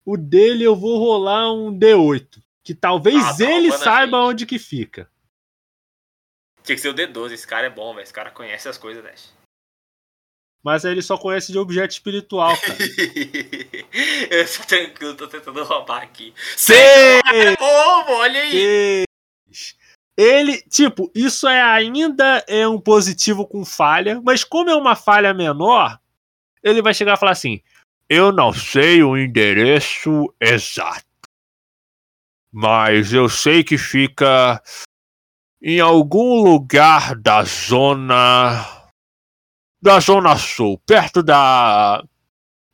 O 0.04 0.16
dele 0.18 0.64
eu 0.64 0.76
vou 0.76 0.98
rolar 0.98 1.50
um 1.52 1.72
D8. 1.72 2.42
Que 2.62 2.74
talvez 2.74 3.22
Ah, 3.24 3.36
tá 3.36 3.44
ele 3.50 3.72
saiba 3.72 4.18
gente. 4.18 4.26
onde 4.28 4.46
que 4.46 4.58
fica. 4.58 5.08
Tinha 6.62 6.76
que 6.76 6.82
ser 6.82 6.88
o 6.88 6.94
D12, 6.94 7.32
esse 7.32 7.46
cara 7.46 7.66
é 7.66 7.70
bom, 7.70 7.92
velho. 7.94 8.02
Esse 8.02 8.12
cara 8.12 8.30
conhece 8.30 8.68
as 8.68 8.78
coisas, 8.78 9.02
Dash. 9.02 9.32
Mas 10.64 10.82
ele 10.82 11.02
só 11.02 11.18
conhece 11.18 11.52
de 11.52 11.58
objeto 11.58 11.90
espiritual, 11.90 12.56
cara. 12.56 12.78
eu 14.30 14.46
sou 14.46 14.64
tranquilo, 14.64 15.14
tô 15.14 15.28
tentando 15.28 15.62
roubar 15.62 16.02
aqui. 16.02 16.32
Sei! 16.56 17.20
Bom, 17.58 18.04
olha 18.14 18.40
aí. 18.40 19.04
Ele, 20.16 20.62
tipo, 20.62 21.10
isso 21.14 21.46
é 21.46 21.60
ainda 21.60 22.42
é 22.48 22.66
um 22.66 22.80
positivo 22.80 23.46
com 23.46 23.62
falha, 23.62 24.22
mas 24.24 24.42
como 24.42 24.70
é 24.70 24.74
uma 24.74 24.96
falha 24.96 25.34
menor, 25.34 26.00
ele 26.62 26.80
vai 26.80 26.94
chegar 26.94 27.14
e 27.14 27.20
falar 27.20 27.32
assim: 27.32 27.60
Eu 28.08 28.32
não 28.32 28.50
sei 28.50 29.02
o 29.02 29.18
endereço 29.18 30.32
exato. 30.40 31.04
Mas 32.50 33.12
eu 33.12 33.28
sei 33.28 33.62
que 33.62 33.76
fica 33.76 34.62
em 35.60 35.80
algum 35.80 36.42
lugar 36.42 37.16
da 37.16 37.42
zona 37.42 38.83
da 39.84 40.00
zona 40.00 40.34
sul, 40.38 40.78
perto 40.86 41.22
da 41.22 42.02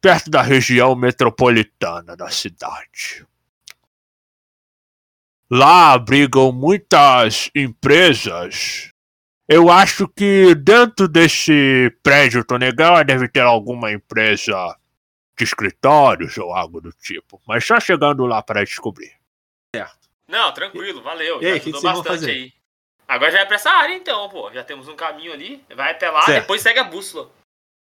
perto 0.00 0.30
da 0.30 0.40
região 0.42 0.94
metropolitana 0.94 2.16
da 2.16 2.30
cidade. 2.30 3.26
Lá 5.50 5.92
abrigam 5.92 6.52
muitas 6.52 7.50
empresas. 7.52 8.92
Eu 9.48 9.68
acho 9.68 10.06
que 10.06 10.54
dentro 10.54 11.08
desse 11.08 11.92
prédio 12.00 12.44
Tonegal 12.44 13.04
deve 13.04 13.26
ter 13.26 13.40
alguma 13.40 13.90
empresa 13.90 14.78
de 15.36 15.42
escritórios 15.42 16.38
ou 16.38 16.54
algo 16.54 16.80
do 16.80 16.92
tipo. 16.92 17.42
Mas 17.44 17.66
só 17.66 17.80
chegando 17.80 18.24
lá 18.24 18.40
para 18.40 18.64
descobrir. 18.64 19.12
Não, 20.28 20.54
tranquilo, 20.54 21.02
valeu. 21.02 21.42
E 21.42 21.46
aí, 21.46 21.58
o 21.58 21.61
que 21.61 21.72
que 21.72 21.80
vocês 21.80 21.92
vão 21.92 22.04
fazer? 22.04 22.30
aí. 22.30 22.59
Agora 23.11 23.32
já 23.32 23.40
é 23.40 23.44
pra 23.44 23.56
essa 23.56 23.70
área 23.70 23.92
então, 23.92 24.28
pô. 24.28 24.52
Já 24.52 24.62
temos 24.62 24.86
um 24.86 24.94
caminho 24.94 25.32
ali. 25.32 25.61
Vai 25.74 25.90
até 25.90 26.08
lá, 26.08 26.22
Certo. 26.22 26.42
depois 26.42 26.62
segue 26.62 26.78
a 26.78 26.84
bússola. 26.84 27.28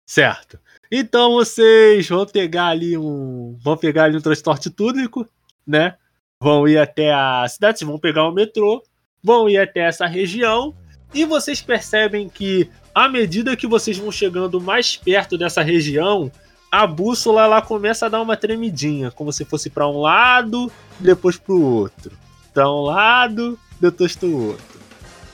Certo. 0.07 0.61
Então 0.93 1.33
vocês 1.33 2.07
vão 2.07 2.27
pegar 2.27 2.67
ali 2.67 2.95
um. 2.99 3.57
Vão 3.63 3.75
pegar 3.75 4.05
ali 4.05 4.19
um 4.19 4.21
transporte 4.21 4.69
público, 4.69 5.27
né? 5.67 5.97
Vão 6.43 6.69
ir 6.69 6.77
até 6.77 7.11
a 7.11 7.47
cidade, 7.49 7.79
vocês 7.79 7.89
vão 7.89 7.99
pegar 7.99 8.29
o 8.29 8.33
metrô, 8.33 8.83
vão 9.23 9.49
ir 9.49 9.57
até 9.57 9.81
essa 9.81 10.05
região, 10.05 10.77
e 11.15 11.25
vocês 11.25 11.63
percebem 11.63 12.29
que, 12.29 12.71
à 12.95 13.09
medida 13.09 13.57
que 13.57 13.67
vocês 13.67 13.97
vão 13.97 14.13
chegando 14.13 14.61
mais 14.61 14.95
perto 14.95 15.39
dessa 15.39 15.63
região, 15.63 16.31
a 16.71 16.87
bússola 16.87 17.45
ela 17.45 17.63
começa 17.63 18.05
a 18.05 18.09
dar 18.11 18.21
uma 18.21 18.37
tremidinha, 18.37 19.11
como 19.11 19.33
se 19.33 19.47
fosse 19.47 19.71
para 19.71 19.89
um 19.89 20.03
lado, 20.03 20.71
depois 21.01 21.39
para 21.39 21.55
o 21.55 21.63
outro. 21.63 22.13
Para 22.53 22.71
um 22.71 22.83
lado, 22.83 23.59
depois 23.81 24.15
para 24.15 24.29
o 24.29 24.49
outro. 24.49 24.74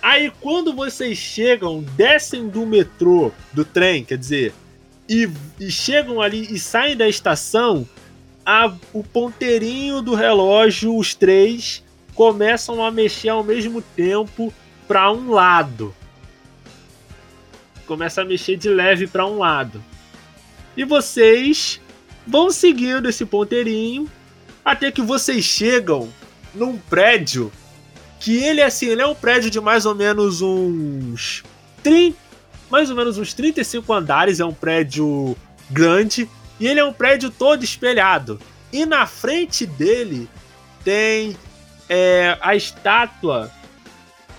Aí 0.03 0.32
quando 0.40 0.72
vocês 0.72 1.18
chegam, 1.18 1.82
descem 1.96 2.48
do 2.48 2.64
metrô, 2.64 3.30
do 3.53 3.64
trem, 3.64 4.05
quer 4.05 4.16
dizer, 4.16 4.55
e, 5.09 5.28
e 5.59 5.70
chegam 5.70 6.20
ali 6.20 6.46
e 6.51 6.59
saem 6.59 6.96
da 6.96 7.09
estação, 7.09 7.86
a- 8.46 8.72
o 8.92 9.03
ponteirinho 9.05 10.01
do 10.01 10.14
relógio, 10.14 10.96
os 10.96 11.14
três, 11.14 11.82
começam 12.14 12.82
a 12.82 12.90
mexer 12.90 13.28
ao 13.28 13.44
mesmo 13.44 13.82
tempo 13.82 14.53
para 14.88 15.11
um 15.12 15.30
lado. 15.30 15.94
Começa 17.86 18.22
a 18.22 18.24
mexer 18.24 18.57
de 18.57 18.68
leve 18.68 19.07
para 19.07 19.26
um 19.26 19.38
lado. 19.38 19.82
E 20.76 20.84
vocês 20.84 21.80
vão 22.26 22.51
seguindo 22.51 23.09
esse 23.09 23.26
ponteirinho 23.26 24.09
até 24.64 24.90
que 24.90 25.03
vocês 25.03 25.44
chegam 25.44 26.09
num 26.55 26.76
prédio 26.78 27.51
que 28.21 28.37
ele 28.45 28.62
assim, 28.62 28.87
ele 28.87 29.01
é 29.01 29.07
um 29.07 29.14
prédio 29.14 29.51
de 29.51 29.59
mais 29.61 29.87
ou 29.87 29.95
menos 29.95 30.43
uns 30.43 31.43
30, 31.83 32.16
mais 32.71 32.91
ou 32.91 32.95
menos 32.95 33.16
uns 33.16 33.33
35 33.33 33.93
andares, 33.93 34.39
é 34.39 34.45
um 34.45 34.53
prédio 34.53 35.35
grande 35.71 36.29
e 36.61 36.66
ele 36.66 36.79
é 36.79 36.85
um 36.85 36.93
prédio 36.93 37.31
todo 37.31 37.64
espelhado. 37.64 38.39
E 38.71 38.85
na 38.85 39.07
frente 39.07 39.64
dele 39.66 40.29
tem 40.85 41.35
é, 41.89 42.39
a 42.41 42.55
estátua 42.55 43.51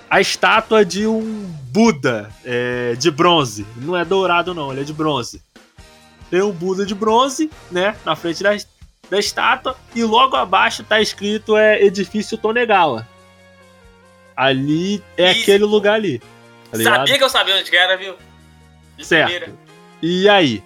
a 0.10 0.20
estátua 0.20 0.84
de 0.84 1.08
um 1.08 1.50
Buda 1.72 2.30
é, 2.44 2.96
de 2.96 3.10
bronze. 3.10 3.66
Não 3.78 3.96
é 3.96 4.04
dourado 4.04 4.54
não, 4.54 4.70
ele 4.72 4.82
é 4.82 4.84
de 4.84 4.92
bronze. 4.92 5.42
Tem 6.30 6.42
um 6.42 6.52
Buda 6.52 6.86
de 6.86 6.94
bronze, 6.94 7.50
né, 7.72 7.96
na 8.06 8.14
frente 8.16 8.44
da, 8.44 8.50
da 9.10 9.18
estátua 9.18 9.76
e 9.96 10.04
logo 10.04 10.36
abaixo 10.36 10.84
tá 10.84 11.02
escrito 11.02 11.56
é 11.56 11.82
edifício 11.82 12.38
Tonegawa. 12.38 13.08
Ali 14.42 15.04
é 15.18 15.32
Isso. 15.34 15.42
aquele 15.42 15.66
lugar 15.66 15.94
ali. 15.94 16.20
Tá? 16.72 16.80
Sabia 16.82 17.16
que 17.16 17.24
eu 17.24 17.30
sabia 17.30 17.56
onde 17.56 17.70
que 17.70 17.76
era, 17.76 17.96
viu? 17.96 18.16
De 18.98 19.06
Certo. 19.06 19.30
primeira. 19.30 19.54
E 20.02 20.28
aí? 20.28 20.64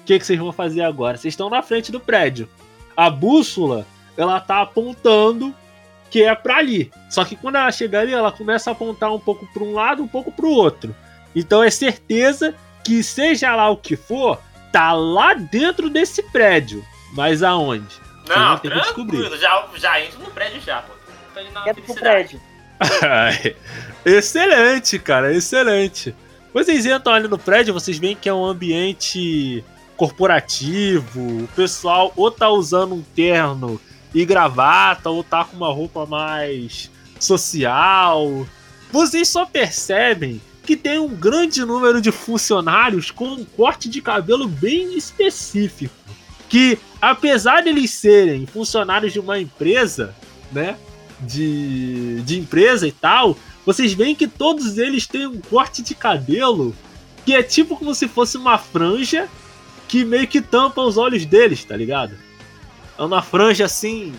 O 0.00 0.04
que, 0.04 0.16
que 0.16 0.24
vocês 0.24 0.38
vão 0.38 0.52
fazer 0.52 0.82
agora? 0.82 1.16
Vocês 1.16 1.32
estão 1.32 1.50
na 1.50 1.60
frente 1.60 1.90
do 1.90 1.98
prédio. 1.98 2.48
A 2.96 3.10
bússola, 3.10 3.84
ela 4.16 4.38
tá 4.38 4.60
apontando 4.60 5.52
que 6.08 6.22
é 6.22 6.32
pra 6.36 6.58
ali. 6.58 6.92
Só 7.10 7.24
que 7.24 7.34
quando 7.34 7.56
ela 7.56 7.72
chega 7.72 7.98
ali, 7.98 8.12
ela 8.12 8.30
começa 8.30 8.70
a 8.70 8.72
apontar 8.72 9.12
um 9.12 9.18
pouco 9.18 9.44
para 9.52 9.64
um 9.64 9.72
lado, 9.74 10.00
um 10.00 10.06
pouco 10.06 10.30
pro 10.30 10.48
outro. 10.48 10.94
Então 11.34 11.64
é 11.64 11.70
certeza 11.70 12.54
que 12.84 13.02
seja 13.02 13.56
lá 13.56 13.70
o 13.70 13.76
que 13.76 13.96
for, 13.96 14.40
tá 14.70 14.92
lá 14.92 15.34
dentro 15.34 15.90
desse 15.90 16.22
prédio. 16.30 16.84
Mas 17.12 17.42
aonde? 17.42 17.96
Não, 18.28 18.50
vão 18.50 18.58
ter 18.58 18.70
que 18.70 18.78
descobrir. 18.78 19.18
tranquilo. 19.18 19.40
Já, 19.40 19.68
já 19.74 20.00
entro 20.00 20.20
no 20.20 20.30
prédio 20.30 20.60
já, 20.60 20.82
pô. 20.82 20.92
Tô 21.34 21.40
indo 21.40 21.50
na 21.50 21.64
Quero 21.64 21.82
pro 21.82 21.94
prédio. 21.96 22.40
Excelente, 24.04 24.98
cara, 24.98 25.34
excelente. 25.34 26.14
Vocês 26.52 26.86
entram 26.86 27.14
ali 27.14 27.28
no 27.28 27.38
prédio, 27.38 27.74
vocês 27.74 27.98
veem 27.98 28.16
que 28.16 28.28
é 28.28 28.34
um 28.34 28.44
ambiente 28.44 29.64
corporativo. 29.96 31.44
O 31.44 31.48
pessoal 31.54 32.12
ou 32.16 32.30
tá 32.30 32.48
usando 32.48 32.94
um 32.94 33.02
terno 33.02 33.80
e 34.14 34.24
gravata, 34.24 35.10
ou 35.10 35.24
tá 35.24 35.44
com 35.44 35.56
uma 35.56 35.72
roupa 35.72 36.06
mais 36.06 36.90
social. 37.18 38.46
Vocês 38.92 39.28
só 39.28 39.44
percebem 39.44 40.40
que 40.62 40.76
tem 40.76 40.98
um 40.98 41.08
grande 41.08 41.64
número 41.64 42.00
de 42.00 42.10
funcionários 42.12 43.10
com 43.10 43.26
um 43.26 43.44
corte 43.44 43.88
de 43.88 44.00
cabelo 44.00 44.46
bem 44.48 44.96
específico. 44.96 45.94
Que, 46.48 46.78
apesar 47.02 47.62
de 47.62 47.70
eles 47.70 47.90
serem 47.90 48.46
funcionários 48.46 49.12
de 49.12 49.18
uma 49.18 49.40
empresa, 49.40 50.14
né? 50.52 50.76
De, 51.26 52.22
de 52.22 52.38
empresa 52.38 52.86
e 52.86 52.92
tal, 52.92 53.36
vocês 53.64 53.92
veem 53.94 54.14
que 54.14 54.28
todos 54.28 54.78
eles 54.78 55.06
têm 55.06 55.26
um 55.26 55.40
corte 55.40 55.82
de 55.82 55.94
cabelo 55.94 56.74
que 57.24 57.34
é 57.34 57.42
tipo 57.42 57.76
como 57.76 57.94
se 57.94 58.06
fosse 58.06 58.36
uma 58.36 58.58
franja 58.58 59.28
que 59.88 60.04
meio 60.04 60.26
que 60.26 60.40
tampa 60.40 60.82
os 60.82 60.96
olhos 60.96 61.24
deles, 61.24 61.64
tá 61.64 61.76
ligado? 61.76 62.16
É 62.98 63.02
uma 63.02 63.22
franja 63.22 63.64
assim, 63.64 64.14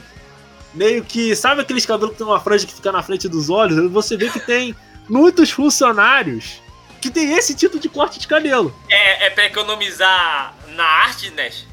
meio 0.74 1.04
que. 1.04 1.36
Sabe 1.36 1.62
aqueles 1.62 1.86
cabelos 1.86 2.12
que 2.14 2.18
tem 2.18 2.28
uma 2.28 2.40
franja 2.40 2.66
que 2.66 2.74
fica 2.74 2.92
na 2.92 3.02
frente 3.02 3.28
dos 3.28 3.50
olhos? 3.50 3.92
Você 3.92 4.18
vê 4.18 4.30
que 4.30 4.40
tem 4.40 4.76
muitos 5.08 5.52
funcionários 5.52 6.62
que 7.02 7.10
tem 7.10 7.34
esse 7.34 7.54
tipo 7.54 7.80
de 7.80 7.88
corte 7.88 8.20
de 8.20 8.28
cabelo. 8.28 8.76
É, 8.90 9.28
é 9.28 9.30
pra 9.30 9.46
economizar 9.46 10.56
na 10.70 10.84
arte, 10.84 11.30
Nash? 11.32 11.68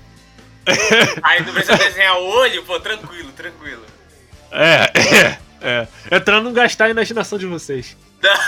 Aí 1.23 1.45
não 1.45 1.53
precisa 1.53 1.77
desenhar 1.77 2.19
o 2.19 2.25
olho, 2.25 2.63
pô, 2.65 2.79
tranquilo, 2.79 3.33
tranquilo. 3.33 3.85
É, 4.53 4.91
é, 4.95 5.39
é. 5.61 5.89
É 6.11 6.21
pra 6.21 6.41
não 6.41 6.53
gastar 6.53 6.87
a 6.87 6.91
imaginação 6.91 7.39
de 7.39 7.47
vocês. 7.47 7.97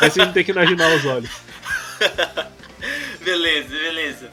Aí 0.00 0.10
vocês 0.10 0.26
não 0.26 0.32
tem 0.32 0.44
que 0.44 0.50
imaginar 0.50 0.94
os 0.94 1.04
olhos. 1.04 1.30
beleza, 3.24 3.68
beleza. 3.68 4.30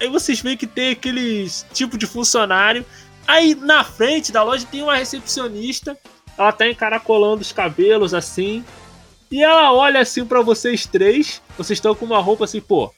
Aí 0.00 0.08
vocês 0.08 0.40
veem 0.40 0.56
que 0.56 0.66
tem 0.66 0.92
aqueles 0.92 1.66
tipo 1.72 1.98
de 1.98 2.06
funcionário. 2.06 2.84
Aí 3.26 3.54
na 3.54 3.84
frente 3.84 4.32
da 4.32 4.42
loja 4.42 4.66
tem 4.70 4.82
uma 4.82 4.96
recepcionista. 4.96 5.96
Ela 6.36 6.52
tá 6.52 6.68
encaracolando 6.68 7.42
os 7.42 7.52
cabelos 7.52 8.14
assim. 8.14 8.64
E 9.30 9.42
ela 9.42 9.72
olha 9.72 10.00
assim 10.00 10.24
pra 10.24 10.40
vocês 10.40 10.86
três. 10.86 11.42
Vocês 11.56 11.76
estão 11.76 11.94
com 11.94 12.06
uma 12.06 12.20
roupa 12.20 12.44
assim, 12.44 12.60
pô. 12.60 12.92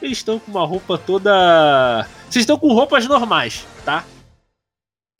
Eles 0.00 0.18
estão 0.18 0.38
com 0.38 0.50
uma 0.50 0.66
roupa 0.66 0.98
toda. 0.98 2.06
Vocês 2.28 2.42
estão 2.42 2.58
com 2.58 2.72
roupas 2.72 3.06
normais, 3.06 3.66
tá? 3.84 4.04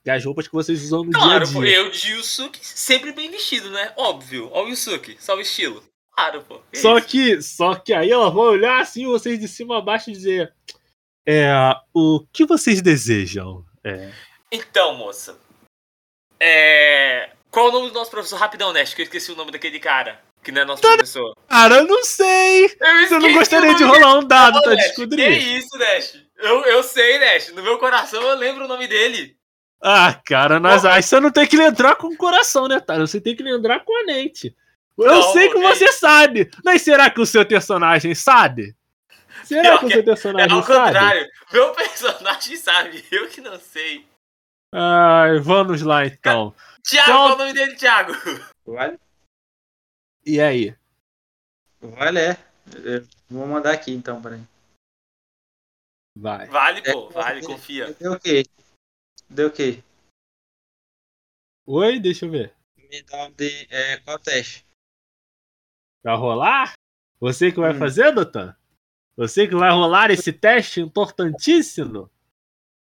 É 0.07 0.13
as 0.13 0.25
roupas 0.25 0.47
que 0.47 0.55
vocês 0.55 0.83
usam 0.85 1.05
no 1.05 1.11
Claro, 1.11 1.45
dia 1.47 1.59
a 1.59 1.65
dia. 1.65 1.77
eu 1.77 1.91
de 1.91 2.13
Yusuke 2.13 2.61
sempre 2.63 3.13
bem 3.13 3.31
vestido, 3.31 3.71
né? 3.71 3.93
Óbvio. 3.97 4.49
Ó 4.53 4.65
o 4.65 4.69
Yusuke, 4.69 5.17
só 5.21 5.35
o 5.37 5.41
estilo. 5.41 5.83
Claro, 6.13 6.43
pô. 6.43 6.61
que 6.73 6.79
Só 6.79 6.97
isso? 6.99 7.07
que, 7.09 7.43
só 7.43 7.75
que 7.75 7.93
aí 7.93 8.11
ela 8.11 8.31
vai 8.31 8.45
olhar 8.45 8.81
assim, 8.81 9.05
vocês 9.07 9.39
de 9.39 9.49
cima 9.49 9.79
a 9.79 9.81
baixo 9.83 10.09
e 10.11 10.13
dizer: 10.13 10.53
É, 11.27 11.51
o 11.93 12.25
que 12.33 12.47
vocês 12.47 12.81
desejam? 12.81 13.65
É, 13.85 14.11
Então, 14.51 14.95
moça. 14.95 15.39
É. 16.41 17.31
Qual 17.51 17.67
é 17.67 17.69
o 17.71 17.73
nome 17.73 17.89
do 17.89 17.95
nosso 17.95 18.11
professor? 18.11 18.37
Rapidão, 18.39 18.73
Nest, 18.73 18.95
que 18.95 19.03
eu 19.03 19.05
esqueci 19.05 19.33
o 19.33 19.37
nome 19.37 19.51
daquele 19.51 19.81
cara. 19.81 20.21
Que 20.43 20.53
não 20.53 20.63
é 20.63 20.65
nosso 20.65 20.83
professor. 20.83 21.35
Cara, 21.49 21.77
eu 21.79 21.87
não 21.87 22.05
sei! 22.05 22.67
Eu 22.67 23.09
Você 23.09 23.19
não 23.19 23.33
gostaria 23.33 23.75
de 23.75 23.83
rolar 23.83 24.19
um 24.19 24.25
dado 24.25 24.55
Não, 24.57 24.63
pra 24.63 24.75
descobrir? 24.77 25.17
Que 25.17 25.29
isso, 25.59 25.77
Nest? 25.77 26.25
Eu, 26.37 26.65
eu 26.67 26.83
sei, 26.83 27.19
Nest. 27.19 27.53
No 27.53 27.63
meu 27.63 27.79
coração 27.79 28.23
eu 28.23 28.37
lembro 28.37 28.65
o 28.65 28.69
nome 28.69 28.87
dele. 28.87 29.37
Ah, 29.89 30.12
cara, 30.24 30.59
nas 30.59 30.82
Bom, 30.82 30.89
aí 30.89 31.01
você 31.03 31.20
não 31.20 31.30
tem 31.30 31.47
que 31.47 31.57
lembrar 31.57 31.95
com 31.95 32.09
o 32.09 32.16
coração, 32.16 32.66
né, 32.66 32.80
Tara? 32.80 33.07
Você 33.07 33.20
tem 33.20 33.37
que 33.37 33.43
lembrar 33.45 33.84
com 33.84 33.97
a 34.03 34.05
mente. 34.05 34.53
Eu 34.99 35.07
Não, 35.07 35.32
sei 35.32 35.49
que 35.49 35.59
ok. 35.59 35.68
você 35.68 35.93
sabe. 35.93 36.51
Mas 36.64 36.82
será 36.82 37.09
que 37.09 37.20
o 37.20 37.26
seu 37.26 37.47
personagem 37.47 38.12
sabe? 38.14 38.74
Será 39.45 39.62
Pior 39.62 39.78
que 39.78 39.84
o 39.84 39.89
que 39.89 39.93
seu 39.95 40.03
É 40.03 40.05
personagem 40.05 40.53
ao 40.57 40.62
sabe? 40.64 40.84
contrário. 40.87 41.28
Meu 41.53 41.70
personagem 41.76 42.57
sabe. 42.57 43.05
Eu 43.12 43.28
que 43.28 43.41
não 43.41 43.61
sei. 43.61 44.05
Ai, 44.74 45.39
vamos 45.39 45.82
lá 45.82 46.05
então. 46.05 46.53
Thiago, 46.82 47.11
Então- 47.11 47.16
qual 47.16 47.30
é 47.30 47.34
o 47.34 47.39
nome 47.39 47.53
dele, 47.53 47.76
Thiago? 47.76 48.12
Vale? 48.66 48.99
E 50.24 50.41
aí? 50.41 50.74
Vale, 51.80 52.18
é. 52.18 52.37
Eu 52.82 53.07
vou 53.30 53.47
mandar 53.47 53.70
aqui 53.72 53.93
então, 53.93 54.20
peraí. 54.20 54.41
Vai. 56.16 56.47
Vale, 56.47 56.82
pô. 56.82 57.09
Vale, 57.11 57.43
confia. 57.47 57.95
Deu 58.01 58.14
o 58.14 58.18
quê? 58.18 58.45
Deu 59.29 59.49
o 59.49 59.53
quê? 59.53 59.83
Oi, 61.66 61.99
deixa 61.99 62.27
eu 62.27 62.31
ver. 62.31 62.55
Me 62.77 63.03
dá 63.03 63.24
um 63.27 63.33
de. 63.33 63.66
É, 63.70 63.99
qual 63.99 64.18
teste? 64.18 64.64
Vai 66.03 66.16
rolar? 66.16 66.72
Você 67.18 67.51
que 67.51 67.59
vai 67.59 67.74
Hum. 67.74 67.79
fazer, 67.79 68.12
Doutor? 68.12 68.57
Você 69.16 69.49
que 69.49 69.55
vai 69.57 69.70
rolar 69.70 70.11
esse 70.11 70.33
teste 70.33 70.81
importantíssimo? 70.81 72.11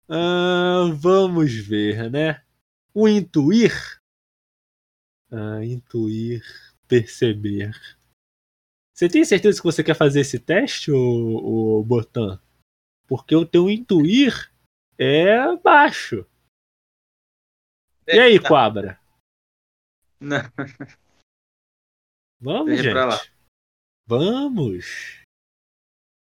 Ah, 0.09 0.85
vamos 0.95 1.53
ver, 1.55 2.11
né? 2.11 2.45
O 2.95 3.09
intuir. 3.09 3.73
Ah, 5.33 5.65
intuir, 5.65 6.43
perceber. 6.87 7.73
Você 8.95 9.09
tem 9.09 9.25
certeza 9.25 9.59
que 9.59 9.65
você 9.65 9.83
quer 9.83 9.97
fazer 9.97 10.21
esse 10.21 10.39
teste, 10.39 10.93
ô 10.93 11.83
Botan? 11.83 12.41
Porque 13.07 13.35
o 13.35 13.47
teu 13.47 13.71
intuir 13.71 14.50
é 15.01 15.57
baixo. 15.57 16.27
E 18.07 18.19
aí, 18.19 18.41
Tá. 18.41 18.49
Quabra? 18.49 19.01
Não. 20.21 20.41
Vamos, 22.41 22.67
Deixa 22.67 22.83
gente. 22.83 22.93
pra 22.93 23.05
lá. 23.07 23.21
Vamos. 24.07 25.23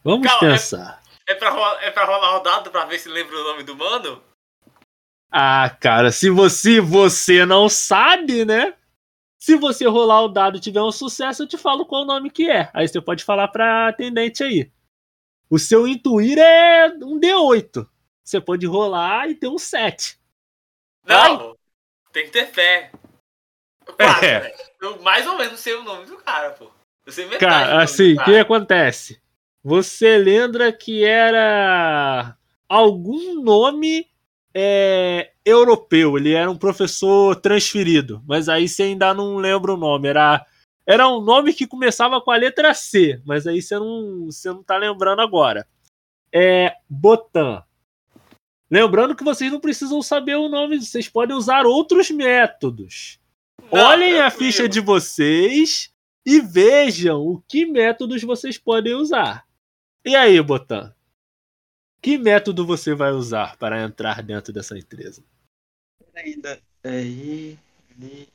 Vamos 0.03 0.27
Calma, 0.27 0.49
é- 0.49 0.53
pensar. 0.53 1.03
É 1.29 1.35
pra, 1.35 1.51
rolar, 1.51 1.83
é 1.85 1.91
pra 1.91 2.05
rolar 2.07 2.37
o 2.39 2.43
dado 2.43 2.71
pra 2.71 2.87
ver 2.87 2.99
se 2.99 3.09
lembra 3.09 3.37
o 3.37 3.45
nome 3.45 3.63
do 3.63 3.77
mano? 3.77 4.25
Ah, 5.31 5.69
cara, 5.69 6.11
se 6.11 6.31
você 6.31 6.81
você 6.81 7.45
não 7.45 7.69
sabe, 7.69 8.47
né? 8.47 8.75
Se 9.39 9.55
você 9.57 9.87
rolar 9.87 10.23
o 10.23 10.29
dado 10.29 10.57
e 10.57 10.61
tiver 10.61 10.83
um 10.83 10.91
sucesso, 10.91 11.43
eu 11.43 11.47
te 11.47 11.59
falo 11.59 11.85
qual 11.87 12.03
o 12.03 12.07
nome 12.07 12.31
que 12.31 12.51
é. 12.51 12.71
Aí 12.75 12.89
você 12.89 13.01
pode 13.01 13.23
falar 13.25 13.49
pra 13.49 13.89
atendente 13.89 14.43
aí. 14.43 14.73
O 15.51 15.59
seu 15.59 15.87
intuir 15.87 16.39
é 16.39 16.89
um 17.05 17.21
D8. 17.21 17.87
Você 18.29 18.43
pode 18.43 18.67
rolar 18.67 19.27
e 19.31 19.35
ter 19.35 19.49
um 19.49 19.57
7. 19.57 20.21
Não. 21.03 21.57
Tem 22.13 22.27
que 22.27 22.31
ter 22.31 22.45
fé. 22.45 22.93
Quatro, 23.87 24.27
É. 24.27 24.41
né? 24.43 24.53
Eu 24.83 25.01
mais 25.01 25.27
ou 25.27 25.39
menos 25.39 25.59
sei 25.59 25.73
o 25.73 25.83
nome 25.83 26.05
do 26.05 26.19
cara, 26.19 26.51
pô. 26.51 26.71
Eu 27.07 27.13
sei 27.13 27.25
metade 27.25 27.43
do 27.43 27.49
Cara, 27.49 27.71
nome 27.71 27.83
assim, 27.85 28.13
o 28.19 28.25
que 28.25 28.37
acontece? 28.37 29.23
Você 29.65 30.19
lembra 30.19 30.71
que 30.71 31.03
era 31.05 32.37
algum 32.69 33.43
nome 33.43 34.07
é, 34.55 35.33
europeu. 35.43 36.19
Ele 36.19 36.35
era 36.35 36.51
um 36.51 36.59
professor 36.59 37.35
transferido, 37.35 38.23
mas 38.27 38.47
aí 38.51 38.69
você 38.69 38.83
ainda 38.83 39.15
não 39.15 39.39
lembra 39.39 39.73
o 39.73 39.79
nome. 39.79 40.07
Era, 40.07 40.45
era 40.87 41.09
um 41.09 41.23
nome 41.23 41.55
que 41.55 41.67
começava 41.67 42.21
com 42.21 42.31
a 42.31 42.37
letra 42.37 42.75
C, 42.75 43.23
mas 43.25 43.47
aí 43.47 43.63
você 43.63 43.79
não, 43.79 44.27
você 44.27 44.51
não 44.51 44.63
tá 44.63 44.77
lembrando 44.77 45.23
agora. 45.23 45.67
É 46.31 46.75
Botan. 46.91 47.65
Lembrando 48.71 49.17
que 49.17 49.25
vocês 49.25 49.51
não 49.51 49.61
precisam 49.61 50.03
saber 50.03 50.37
o 50.37 50.49
nome, 50.49 50.81
vocês 50.81 51.09
podem 51.09 51.37
usar 51.37 51.65
outros 51.65 52.11
métodos. 52.11 53.19
Não, 53.73 53.81
Olhem 53.81 54.21
a 54.21 54.29
tranquilo. 54.29 54.53
ficha 54.53 54.69
de 54.69 54.81
vocês 54.81 55.93
e 56.25 56.41
vejam 56.41 57.21
o 57.23 57.41
que 57.49 57.65
métodos 57.65 58.23
vocês 58.23 58.59
podem 58.59 58.95
usar. 58.95 59.47
E 60.05 60.15
aí, 60.15 60.41
Botan? 60.43 60.95
Que 62.01 62.19
método 62.19 62.65
você 62.67 62.95
vai 62.95 63.13
usar 63.13 63.57
para 63.57 63.83
entrar 63.83 64.23
dentro 64.23 64.53
dessa 64.53 64.77
empresa? 64.79 65.23
Ainda. 66.15 66.61
Aí. 66.85 67.59
ali. 67.91 68.29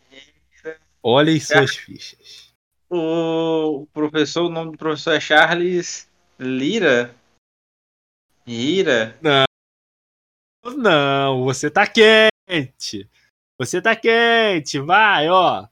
Olhem 1.01 1.39
suas 1.39 1.75
fichas. 1.75 2.53
O 2.89 3.88
professor, 3.93 4.45
o 4.45 4.49
nome 4.49 4.71
do 4.71 4.77
professor 4.77 5.13
é 5.13 5.19
Charles 5.19 6.09
Lira? 6.39 7.13
Lira? 8.47 9.17
Não, 9.21 9.43
você 11.45 11.69
tá 11.69 11.86
quente. 11.88 13.09
Você 13.57 13.81
tá 13.81 13.95
quente. 13.95 14.79
Vai, 14.79 15.29
ó. 15.29 15.67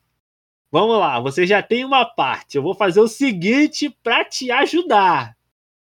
Vamos 0.72 0.98
lá, 0.98 1.20
você 1.20 1.46
já 1.46 1.62
tem 1.62 1.84
uma 1.84 2.06
parte. 2.06 2.56
Eu 2.56 2.64
vou 2.64 2.74
fazer 2.74 3.02
o 3.02 3.08
seguinte 3.08 3.90
para 4.02 4.24
te 4.24 4.50
ajudar. 4.50 5.36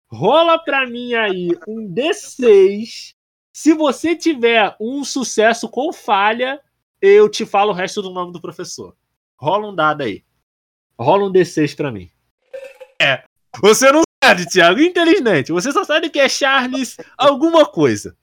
Rola 0.09 0.57
pra 0.57 0.87
mim 0.87 1.15
aí 1.15 1.49
um 1.67 1.93
D6. 1.93 3.15
Se 3.53 3.75
você 3.75 4.15
tiver 4.15 4.77
um 4.81 5.03
sucesso 5.03 5.69
com 5.69 5.93
falha, 5.93 6.61
eu 7.03 7.29
te 7.29 7.45
falo 7.45 7.73
o 7.73 7.75
resto 7.75 8.01
do 8.01 8.11
nome 8.11 8.33
do 8.33 8.41
professor. 8.41 8.97
Rola 9.37 9.69
um 9.69 9.75
dado 9.75 10.03
aí. 10.03 10.25
Rola 10.97 11.25
um 11.25 11.33
D6 11.33 11.75
pra 11.75 11.91
mim. 11.91 12.09
É. 13.03 13.25
Você 13.61 13.91
não 13.91 14.03
sabe, 14.23 14.47
Thiago. 14.47 14.81
Infelizmente. 14.81 15.51
Você 15.51 15.73
só 15.73 15.83
sabe 15.83 16.09
que 16.09 16.21
é 16.21 16.29
Charles 16.29 16.97
alguma 17.17 17.67
coisa. 17.67 18.17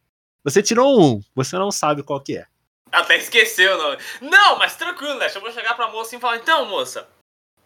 Você 0.45 0.61
tirou 0.61 1.01
um. 1.01 1.21
Você 1.33 1.57
não 1.57 1.71
sabe 1.71 2.03
qual 2.03 2.21
que 2.21 2.37
é. 2.37 2.45
Até 2.91 3.17
esqueceu 3.17 3.75
o 3.75 3.77
nome. 3.81 3.97
Não, 4.21 4.57
mas 4.59 4.75
tranquilo, 4.77 5.15
né? 5.17 5.27
Eu 5.33 5.41
vou 5.41 5.51
chegar 5.51 5.73
pra 5.73 5.89
moça 5.89 6.15
e 6.15 6.19
falar, 6.19 6.37
então, 6.37 6.65
moça. 6.67 7.09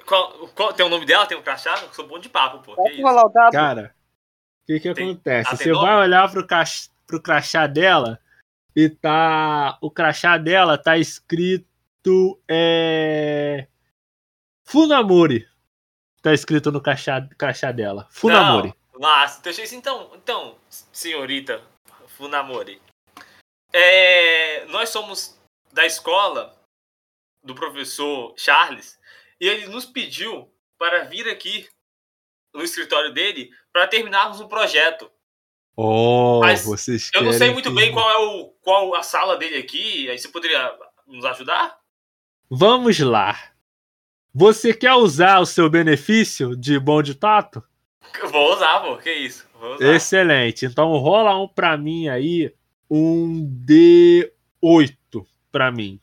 Qual, 0.06 0.48
qual- 0.56 0.74
tem 0.74 0.86
o 0.86 0.90
nome 0.90 1.06
dela? 1.06 1.26
Tem 1.28 1.38
um 1.38 1.44
crachá? 1.44 1.78
Eu 1.84 1.94
sou 1.94 2.08
bom 2.08 2.18
de 2.18 2.30
papo, 2.30 2.60
pô. 2.64 2.82
Que? 2.84 3.02
Cara, 3.52 3.94
o 4.64 4.66
que 4.66 4.80
que 4.80 4.94
Tem- 4.94 5.12
acontece? 5.12 5.50
ah, 5.52 5.56
Você 5.58 5.72
nome? 5.72 5.86
vai 5.86 5.96
olhar 5.98 6.32
pro, 6.32 6.48
cach... 6.48 6.90
pro 7.06 7.22
crachá 7.22 7.68
dela 7.68 8.18
e 8.76 8.90
tá. 8.90 9.78
O 9.82 9.92
crachá 9.92 10.38
dela 10.38 10.78
tá 10.78 10.98
escrito. 10.98 12.40
É. 12.48 13.68
Funamori. 14.66 15.48
Tá 16.22 16.34
escrito 16.34 16.72
no 16.72 16.82
crachá, 16.82 17.28
crachá 17.38 17.72
dela. 17.72 18.08
Funamori. 18.10 18.74
Não, 18.94 19.00
mas, 19.00 19.40
então, 19.74 20.12
então, 20.16 20.56
senhorita 20.92 21.62
Funamori. 22.20 22.82
É, 23.72 24.66
nós 24.66 24.90
somos 24.90 25.40
da 25.72 25.86
escola 25.86 26.54
do 27.42 27.56
professor 27.56 28.34
Charles 28.38 29.00
e 29.40 29.48
ele 29.48 29.68
nos 29.68 29.86
pediu 29.86 30.54
para 30.78 31.06
vir 31.06 31.30
aqui 31.30 31.70
no 32.54 32.62
escritório 32.62 33.14
dele 33.14 33.50
para 33.72 33.88
terminarmos 33.88 34.42
um 34.42 34.50
projeto. 34.50 35.10
Oh, 35.78 36.42
Mas 36.42 36.66
vocês 36.66 37.10
Eu 37.14 37.24
não 37.24 37.32
sei 37.32 37.52
muito 37.54 37.70
que- 37.70 37.76
bem 37.76 37.94
qual 37.94 38.10
é 38.12 38.18
o 38.18 38.50
qual 38.62 38.94
a 38.96 39.02
sala 39.02 39.38
dele 39.38 39.56
aqui. 39.56 40.10
Aí 40.10 40.20
você 40.20 40.28
poderia 40.28 40.78
nos 41.08 41.24
ajudar? 41.24 41.80
Vamos 42.50 43.00
lá. 43.00 43.54
Você 44.34 44.74
quer 44.74 44.94
usar 44.96 45.40
o 45.40 45.46
seu 45.46 45.70
benefício 45.70 46.54
de 46.58 46.78
bom 46.78 47.02
de 47.02 47.16
tato? 47.16 47.64
Vou 48.32 48.54
usar, 48.54 48.80
pô. 48.82 48.98
Que 48.98 49.12
isso? 49.12 49.48
Vou 49.60 49.76
usar. 49.76 49.96
Excelente. 49.96 50.66
Então 50.66 50.98
rola 50.98 51.38
um 51.38 51.48
pra 51.48 51.78
mim 51.78 52.08
aí, 52.08 52.54
um 52.90 53.46
D8 53.66 54.96
pra 55.52 55.72
mim. 55.72 56.00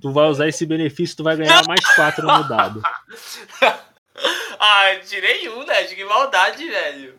Tu 0.00 0.12
vai 0.12 0.28
usar 0.28 0.48
esse 0.48 0.64
benefício, 0.66 1.16
tu 1.16 1.24
vai 1.24 1.36
ganhar 1.36 1.66
mais 1.66 1.84
4 1.94 2.26
no 2.26 2.48
dado. 2.48 2.82
ah, 4.58 4.94
eu 4.94 5.00
tirei 5.02 5.48
um, 5.48 5.64
né? 5.64 5.84
Que 5.84 6.04
maldade, 6.04 6.68
velho. 6.68 7.14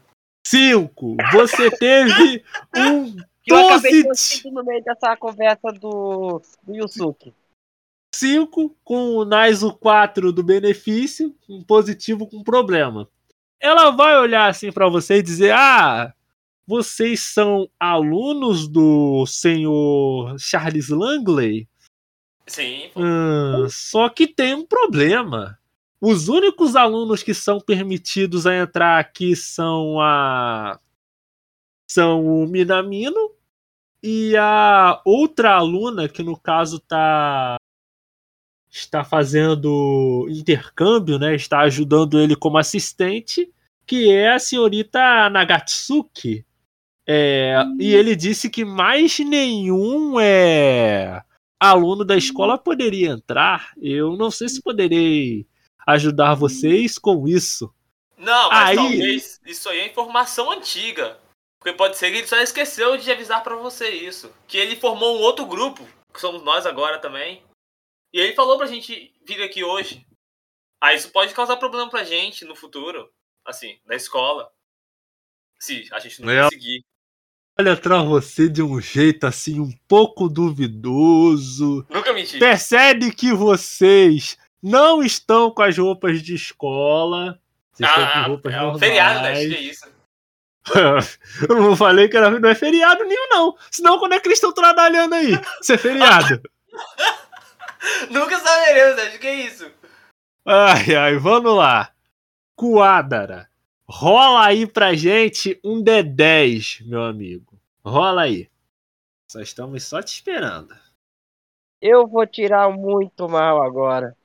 5. 0.45 1.17
Você 1.31 1.69
teve 1.71 2.43
um 2.75 3.15
Que 3.49 3.53
eu 3.53 3.67
acabei 3.67 3.91
de 3.91 4.03
12 4.03 4.35
ouvir 4.37 4.51
no 4.51 4.63
meio 4.63 4.83
dessa 4.83 5.17
conversa 5.17 5.71
do, 5.71 6.41
do 6.63 6.75
Yusuke. 6.75 7.33
5 8.13 8.75
com 8.83 9.17
o 9.17 9.25
mais 9.25 9.63
o 9.63 9.73
4 9.73 10.31
do 10.31 10.43
benefício, 10.43 11.35
um 11.47 11.63
positivo 11.63 12.27
com 12.27 12.43
problema. 12.43 13.09
Ela 13.59 13.89
vai 13.91 14.17
olhar 14.17 14.47
assim 14.49 14.71
pra 14.71 14.87
você 14.87 15.15
e 15.17 15.21
dizer: 15.23 15.51
"Ah, 15.53 16.13
vocês 16.67 17.21
são 17.21 17.69
alunos 17.79 18.67
do 18.67 19.25
senhor 19.27 20.35
Charles 20.39 20.89
Langley?" 20.89 21.67
Sim. 22.47 22.91
Hum, 22.95 23.67
só 23.69 24.09
que 24.09 24.27
tem 24.27 24.55
um 24.55 24.65
problema. 24.65 25.59
Os 26.01 26.29
únicos 26.29 26.75
alunos 26.75 27.23
que 27.23 27.33
são 27.33 27.59
permitidos 27.59 28.47
a 28.47 28.55
entrar 28.57 28.99
aqui 28.99 29.35
são 29.35 29.99
a 30.01 30.79
são 31.91 32.23
o 32.23 32.45
Minamino 32.47 33.31
e 34.03 34.35
a 34.37 35.01
outra 35.05 35.55
aluna, 35.55 36.09
que 36.09 36.23
no 36.23 36.39
caso 36.39 36.79
tá 36.79 37.58
está 38.71 39.03
fazendo 39.03 40.27
intercâmbio, 40.29 41.17
né? 41.17 41.35
Está 41.35 41.59
ajudando 41.61 42.19
ele 42.19 42.35
como 42.35 42.57
assistente, 42.57 43.51
que 43.85 44.11
é 44.11 44.33
a 44.33 44.39
senhorita 44.39 45.29
Nagatsuki. 45.29 46.45
É, 47.05 47.59
hum. 47.65 47.77
E 47.79 47.93
ele 47.95 48.15
disse 48.15 48.49
que 48.49 48.63
mais 48.63 49.17
nenhum 49.19 50.19
é, 50.19 51.23
aluno 51.59 52.05
da 52.05 52.15
escola 52.15 52.57
poderia 52.57 53.09
entrar. 53.09 53.71
Eu 53.81 54.15
não 54.15 54.29
sei 54.29 54.47
se 54.47 54.61
poderei 54.61 55.47
ajudar 55.87 56.35
vocês 56.35 56.99
com 56.99 57.27
isso. 57.27 57.73
Não, 58.15 58.49
mas 58.49 58.69
aí... 58.69 58.75
talvez 58.75 59.41
isso 59.45 59.69
aí 59.69 59.79
é 59.79 59.87
informação 59.87 60.51
antiga. 60.51 61.17
Porque 61.59 61.75
pode 61.75 61.97
ser 61.97 62.11
que 62.11 62.19
ele 62.19 62.27
só 62.27 62.37
esqueceu 62.37 62.95
de 62.95 63.11
avisar 63.11 63.43
para 63.43 63.55
você 63.55 63.89
isso. 63.89 64.31
Que 64.47 64.57
ele 64.57 64.75
formou 64.77 65.17
um 65.17 65.21
outro 65.21 65.45
grupo, 65.45 65.85
que 66.13 66.21
somos 66.21 66.43
nós 66.43 66.65
agora 66.65 66.99
também. 66.99 67.41
E 68.13 68.19
ele 68.19 68.33
falou 68.33 68.57
pra 68.57 68.67
gente 68.67 69.13
vir 69.25 69.41
aqui 69.43 69.63
hoje. 69.63 70.05
Aí 70.81 70.95
isso 70.95 71.11
pode 71.11 71.33
causar 71.33 71.57
problema 71.57 71.89
pra 71.89 72.03
gente 72.03 72.45
no 72.45 72.55
futuro. 72.55 73.09
Assim, 73.45 73.79
na 73.85 73.95
escola. 73.95 74.49
Se 75.59 75.87
a 75.91 75.99
gente 75.99 76.21
não 76.21 76.29
é. 76.31 76.43
conseguir. 76.43 76.83
Olha 77.59 77.75
pra 77.75 78.01
você 78.01 78.47
de 78.47 78.63
um 78.63 78.79
jeito 78.79 79.27
assim, 79.27 79.59
um 79.59 79.71
pouco 79.87 80.29
duvidoso. 80.29 81.85
Nunca 81.89 82.13
menti. 82.13 82.39
Percebe 82.39 83.13
que 83.13 83.33
vocês 83.33 84.37
não 84.63 85.03
estão 85.03 85.51
com 85.51 85.61
as 85.61 85.77
roupas 85.77 86.21
de 86.21 86.35
escola. 86.35 87.39
Vocês 87.73 87.89
ah, 87.89 88.01
estão 88.01 88.23
com 88.23 88.29
roupas 88.29 88.53
é 88.53 88.63
um 88.63 88.79
feriado, 88.79 89.21
né? 89.21 89.33
Que 89.33 89.55
é 89.55 89.61
isso. 89.61 89.99
eu 91.49 91.55
não 91.55 91.75
falei 91.75 92.07
que 92.07 92.15
era, 92.15 92.39
não 92.39 92.49
é 92.49 92.55
feriado 92.55 93.03
nenhum, 93.03 93.27
não. 93.29 93.57
Senão, 93.69 93.99
quando 93.99 94.13
é 94.13 94.19
que 94.19 94.27
eles 94.27 94.37
estão 94.37 94.53
trabalhando 94.53 95.13
aí? 95.13 95.33
Isso 95.61 95.73
é 95.73 95.77
feriado. 95.77 96.41
Nunca 98.11 98.39
saberemos, 98.39 98.99
acho 99.03 99.19
que 99.19 99.27
é 99.27 99.35
isso. 99.35 99.71
Ai, 100.45 100.95
ai, 100.95 101.17
vamos 101.17 101.55
lá. 101.55 101.93
Coadara. 102.55 103.49
Rola 103.87 104.45
aí 104.45 104.67
pra 104.67 104.93
gente 104.93 105.59
um 105.63 105.83
D10, 105.83 106.85
meu 106.85 107.03
amigo. 107.03 107.59
Rola 107.83 108.23
aí. 108.23 108.49
Só 109.31 109.41
estamos 109.41 109.83
só 109.83 110.01
te 110.01 110.13
esperando. 110.13 110.75
Eu 111.81 112.07
vou 112.07 112.25
tirar 112.27 112.69
muito 112.69 113.27
mal 113.29 113.63
agora. 113.63 114.15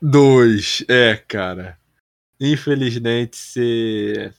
Dois. 0.00 0.84
É, 0.88 1.16
cara. 1.16 1.78
Infelizmente, 2.38 3.36
você 3.36 4.34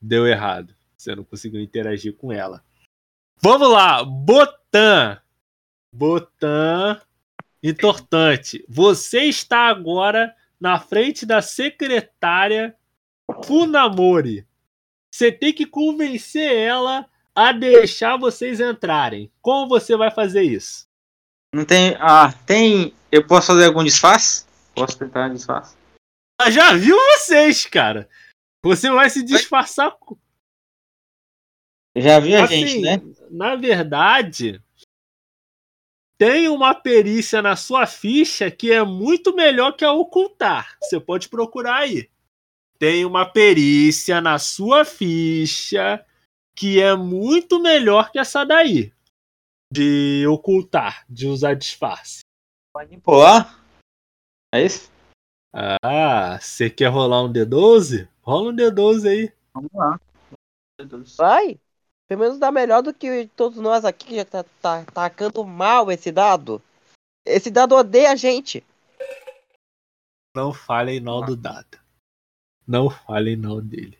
deu 0.00 0.26
errado. 0.26 0.74
Você 0.96 1.14
não 1.14 1.24
conseguiu 1.24 1.60
interagir 1.60 2.14
com 2.16 2.32
ela. 2.32 2.62
Vamos 3.40 3.70
lá, 3.70 4.02
Botan. 4.04 5.20
Botan 5.92 7.00
importante. 7.62 8.64
Você 8.68 9.24
está 9.24 9.68
agora 9.68 10.34
na 10.60 10.78
frente 10.78 11.26
da 11.26 11.42
secretária 11.42 12.76
Funamori. 13.44 14.46
Você 15.12 15.32
tem 15.32 15.52
que 15.52 15.66
convencer 15.66 16.52
ela 16.52 17.08
a 17.34 17.52
deixar 17.52 18.16
vocês 18.16 18.60
entrarem. 18.60 19.30
Como 19.40 19.68
você 19.68 19.96
vai 19.96 20.10
fazer 20.10 20.42
isso? 20.42 20.86
Não 21.54 21.64
tem. 21.64 21.96
Ah, 21.98 22.32
tem. 22.46 22.94
Eu 23.10 23.26
posso 23.26 23.48
fazer 23.48 23.66
algum 23.66 23.84
disfarce? 23.84 24.46
Posso 24.74 24.98
tentar 24.98 25.28
disfarce? 25.28 25.76
Ela 26.40 26.50
já 26.50 26.74
viu 26.74 26.96
vocês, 26.96 27.64
cara. 27.66 28.08
Você 28.62 28.90
vai 28.90 29.08
se 29.08 29.22
disfarçar. 29.22 29.96
Já 31.96 32.20
viu 32.20 32.38
a 32.38 32.44
assim, 32.44 32.66
gente, 32.66 32.80
né? 32.82 33.00
Na 33.30 33.56
verdade, 33.56 34.62
tem 36.18 36.48
uma 36.48 36.74
perícia 36.74 37.42
na 37.42 37.56
sua 37.56 37.86
ficha 37.86 38.50
que 38.50 38.72
é 38.72 38.82
muito 38.82 39.34
melhor 39.34 39.72
que 39.72 39.84
a 39.84 39.92
ocultar. 39.92 40.76
Você 40.80 40.98
pode 40.98 41.28
procurar 41.28 41.80
aí. 41.80 42.10
Tem 42.78 43.04
uma 43.04 43.26
perícia 43.26 44.20
na 44.20 44.38
sua 44.38 44.84
ficha 44.84 46.04
que 46.54 46.80
é 46.80 46.94
muito 46.96 47.60
melhor 47.60 48.10
que 48.10 48.18
essa 48.18 48.44
daí. 48.44 48.92
De 49.70 50.26
ocultar, 50.26 51.04
de 51.08 51.26
usar 51.26 51.54
disfarce. 51.54 52.20
Manipular? 52.74 53.62
É 54.54 54.64
isso? 54.64 54.90
Ah, 55.52 56.38
você 56.40 56.70
quer 56.70 56.88
rolar 56.88 57.24
um 57.24 57.32
D12? 57.32 58.08
Rola 58.22 58.50
um 58.50 58.56
D12 58.56 59.08
aí. 59.08 59.32
Vamos 59.54 59.70
lá. 59.74 60.00
Vai. 61.16 61.58
Pelo 62.08 62.20
menos 62.20 62.38
dá 62.38 62.52
melhor 62.52 62.82
do 62.82 62.94
que 62.94 63.28
todos 63.36 63.58
nós 63.58 63.84
aqui 63.84 64.06
que 64.06 64.16
já 64.16 64.24
tá, 64.24 64.44
tá 64.62 64.84
tacando 64.84 65.44
mal 65.44 65.90
esse 65.90 66.12
dado. 66.12 66.62
Esse 67.24 67.50
dado 67.50 67.74
odeia 67.74 68.12
a 68.12 68.16
gente. 68.16 68.64
Não 70.34 70.52
falem 70.52 71.00
mal 71.00 71.24
do 71.24 71.34
dado. 71.34 71.78
Não 72.66 72.88
falem 72.88 73.36
mal 73.36 73.60
dele. 73.60 73.98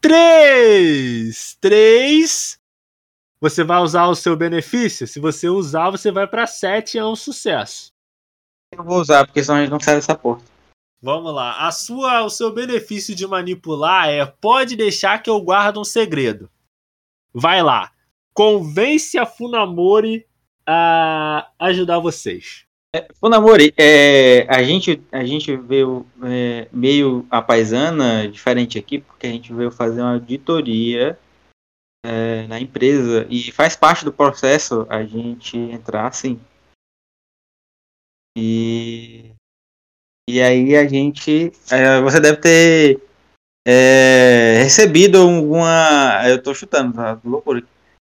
Três! 0.00 1.56
Três! 1.60 2.58
Você 3.40 3.62
vai 3.62 3.80
usar 3.80 4.06
o 4.06 4.14
seu 4.14 4.34
benefício? 4.36 5.06
Se 5.06 5.20
você 5.20 5.48
usar, 5.48 5.90
você 5.90 6.10
vai 6.10 6.26
para 6.26 6.46
sete 6.46 6.94
e 6.94 6.98
é 6.98 7.04
um 7.04 7.16
sucesso. 7.16 7.92
Eu 8.72 8.82
vou 8.82 9.00
usar, 9.00 9.26
porque 9.26 9.42
senão 9.42 9.58
a 9.58 9.60
gente 9.60 9.70
não 9.70 9.80
sai 9.80 9.96
dessa 9.96 10.14
porta. 10.14 10.44
Vamos 11.02 11.34
lá. 11.34 11.66
A 11.66 11.70
sua, 11.70 12.22
o 12.22 12.30
seu 12.30 12.52
benefício 12.52 13.14
de 13.14 13.26
manipular 13.26 14.08
é 14.08 14.24
pode 14.24 14.76
deixar 14.76 15.22
que 15.22 15.28
eu 15.28 15.38
guarde 15.40 15.78
um 15.78 15.84
segredo. 15.84 16.50
Vai 17.34 17.62
lá. 17.62 17.92
Convence 18.32 19.18
a 19.18 19.26
Funamori 19.26 20.26
a 20.66 21.50
ajudar 21.58 21.98
vocês. 21.98 22.64
É, 22.94 23.08
Funamori, 23.14 23.74
é, 23.76 24.46
a, 24.48 24.62
gente, 24.62 25.02
a 25.10 25.24
gente 25.24 25.56
veio 25.56 26.06
é, 26.22 26.68
meio 26.72 27.26
a 27.28 27.42
paisana 27.42 28.28
diferente 28.28 28.78
aqui, 28.78 29.00
porque 29.00 29.26
a 29.26 29.30
gente 29.30 29.52
veio 29.52 29.70
fazer 29.70 30.00
uma 30.00 30.14
auditoria 30.14 31.18
é, 32.06 32.46
na 32.46 32.60
empresa 32.60 33.26
e 33.28 33.50
faz 33.50 33.74
parte 33.74 34.04
do 34.04 34.12
processo 34.12 34.86
a 34.88 35.04
gente 35.04 35.56
entrar 35.56 36.06
assim. 36.06 36.40
E 38.36 39.34
e 40.28 40.40
aí 40.40 40.74
a 40.76 40.86
gente. 40.88 41.52
É, 41.70 42.00
você 42.00 42.18
deve 42.20 42.38
ter 42.38 43.02
é, 43.66 44.60
recebido 44.62 45.18
alguma. 45.18 46.22
Eu 46.28 46.42
tô 46.42 46.54
chutando, 46.54 46.94
tá? 46.94 47.18
Loucura. 47.24 47.62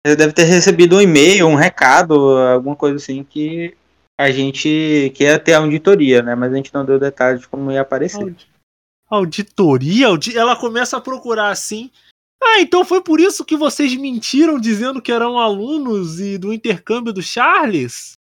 Você 0.06 0.16
deve 0.16 0.34
ter 0.34 0.44
recebido 0.44 0.98
um 0.98 1.02
e-mail, 1.02 1.48
um 1.48 1.56
recado, 1.56 2.38
alguma 2.38 2.76
coisa 2.76 2.98
assim 2.98 3.24
que 3.24 3.76
a 4.20 4.32
gente 4.32 5.12
quer 5.16 5.40
ter 5.40 5.54
a 5.54 5.60
auditoria, 5.60 6.22
né? 6.22 6.36
Mas 6.36 6.54
a 6.54 6.56
gente 6.56 6.74
não 6.74 6.86
deu 6.86 7.00
detalhes 7.00 7.42
de 7.42 7.48
como 7.48 7.72
ia 7.72 7.82
aparecer. 7.82 8.36
Auditoria? 9.10 10.08
Ela 10.36 10.56
começa 10.56 10.98
a 10.98 11.02
procurar 11.02 11.50
assim. 11.50 11.90
Ah, 12.42 12.60
então 12.60 12.86
foi 12.86 13.02
por 13.02 13.20
isso 13.20 13.44
que 13.44 13.58
vocês 13.58 13.96
mentiram 13.96 14.60
dizendo 14.60 15.02
que 15.02 15.12
eram 15.12 15.40
alunos 15.40 16.20
e 16.20 16.38
do 16.38 16.54
intercâmbio 16.54 17.12
do 17.12 17.22
Charles? 17.22 18.14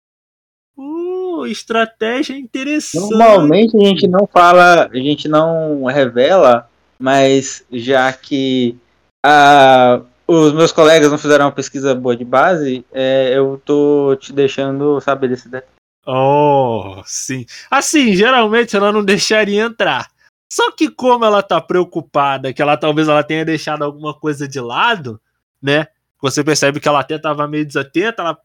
Uh, 0.76 1.46
estratégia 1.46 2.36
interessante. 2.36 3.10
Normalmente 3.10 3.76
a 3.76 3.86
gente 3.86 4.08
não 4.08 4.26
fala, 4.26 4.88
a 4.90 4.96
gente 4.96 5.28
não 5.28 5.84
revela, 5.84 6.68
mas 6.98 7.64
já 7.70 8.12
que 8.12 8.76
a, 9.24 10.00
os 10.26 10.52
meus 10.52 10.72
colegas 10.72 11.10
não 11.10 11.18
fizeram 11.18 11.46
uma 11.46 11.52
pesquisa 11.52 11.94
boa 11.94 12.16
de 12.16 12.24
base, 12.24 12.84
é, 12.92 13.32
eu 13.36 13.60
tô 13.64 14.16
te 14.16 14.32
deixando 14.32 15.00
saber 15.00 15.28
desse 15.28 15.48
detalhe. 15.48 15.72
Oh, 16.06 17.02
sim. 17.06 17.46
Assim, 17.70 18.14
geralmente 18.14 18.76
ela 18.76 18.92
não 18.92 19.04
deixaria 19.04 19.62
entrar. 19.62 20.10
Só 20.52 20.70
que 20.70 20.90
como 20.90 21.24
ela 21.24 21.42
tá 21.42 21.60
preocupada, 21.60 22.52
que 22.52 22.62
ela 22.62 22.76
talvez 22.76 23.08
ela 23.08 23.24
tenha 23.24 23.44
deixado 23.44 23.82
alguma 23.82 24.14
coisa 24.14 24.46
de 24.46 24.60
lado, 24.60 25.20
né? 25.60 25.88
Você 26.20 26.44
percebe 26.44 26.78
que 26.78 26.88
ela 26.88 27.00
até 27.00 27.18
tava 27.18 27.48
meio 27.48 27.66
desatenta, 27.66 28.22
ela 28.22 28.38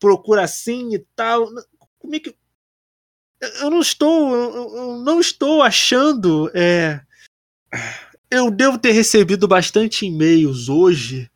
procura 0.00 0.42
assim 0.42 0.94
e 0.94 0.98
tal. 1.14 1.48
Como 1.98 2.14
é 2.14 2.20
que. 2.20 2.34
Eu 3.60 3.70
não 3.70 3.80
estou. 3.80 4.34
Eu 4.34 4.96
não 4.98 5.20
estou 5.20 5.62
achando. 5.62 6.50
É... 6.54 7.00
Eu 8.30 8.50
devo 8.50 8.78
ter 8.78 8.92
recebido 8.92 9.48
bastante 9.48 10.06
e-mails 10.06 10.68
hoje. 10.68 11.30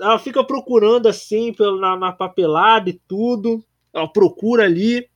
Ela 0.00 0.18
fica 0.18 0.42
procurando 0.42 1.08
assim 1.08 1.54
na, 1.78 1.96
na 1.96 2.12
papelada 2.12 2.88
e 2.88 3.00
tudo. 3.06 3.62
Ela 3.92 4.08
procura 4.08 4.64
ali. 4.64 5.08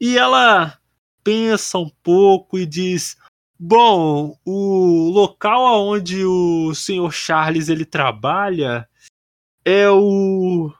E 0.00 0.18
ela 0.18 0.78
pensa 1.24 1.78
um 1.78 1.90
pouco 2.02 2.58
e 2.58 2.66
diz: 2.66 3.16
Bom, 3.58 4.38
o 4.44 5.10
local 5.10 5.86
onde 5.88 6.24
o 6.24 6.74
senhor 6.74 7.12
Charles 7.12 7.68
ele 7.68 7.84
trabalha 7.84 8.88
é 9.64 9.88
o 9.90 10.72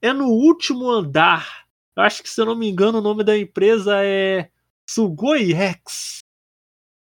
é 0.00 0.12
no 0.12 0.26
último 0.26 0.90
andar. 0.90 1.64
Eu 1.94 2.02
acho 2.02 2.22
que, 2.22 2.28
se 2.28 2.40
eu 2.40 2.46
não 2.46 2.56
me 2.56 2.68
engano, 2.68 2.98
o 2.98 3.02
nome 3.02 3.22
da 3.22 3.38
empresa 3.38 4.02
é 4.02 4.50
Sugoi. 4.88 5.52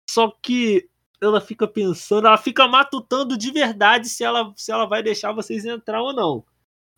Só 0.08 0.30
que 0.42 0.88
ela 1.20 1.40
fica 1.40 1.66
pensando, 1.66 2.26
ela 2.26 2.38
fica 2.38 2.66
matutando 2.66 3.36
de 3.36 3.50
verdade 3.50 4.08
se 4.08 4.24
ela, 4.24 4.52
se 4.56 4.70
ela 4.70 4.86
vai 4.86 5.02
deixar 5.02 5.32
vocês 5.32 5.64
entrar 5.64 6.00
ou 6.00 6.12
não. 6.12 6.44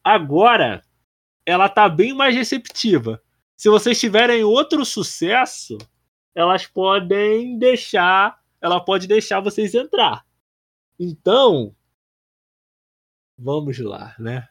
Agora, 0.04 0.82
ela 1.44 1.68
tá 1.68 1.88
bem 1.88 2.12
mais 2.12 2.34
receptiva. 2.34 3.22
Se 3.56 3.68
vocês 3.68 3.98
tiverem 3.98 4.44
outro 4.44 4.84
sucesso, 4.84 5.76
elas 6.34 6.66
podem 6.66 7.58
deixar, 7.58 8.38
ela 8.60 8.80
pode 8.80 9.06
deixar 9.06 9.40
vocês 9.40 9.74
entrar. 9.74 10.24
Então, 10.98 11.74
vamos 13.38 13.78
lá, 13.78 14.14
né? 14.18 14.48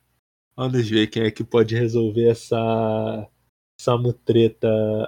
Vamos 0.55 0.89
ver 0.89 1.07
quem 1.07 1.23
é 1.23 1.31
que 1.31 1.43
pode 1.43 1.75
resolver 1.75 2.29
essa 2.29 3.27
essa 3.79 3.97
mutreta 3.97 4.67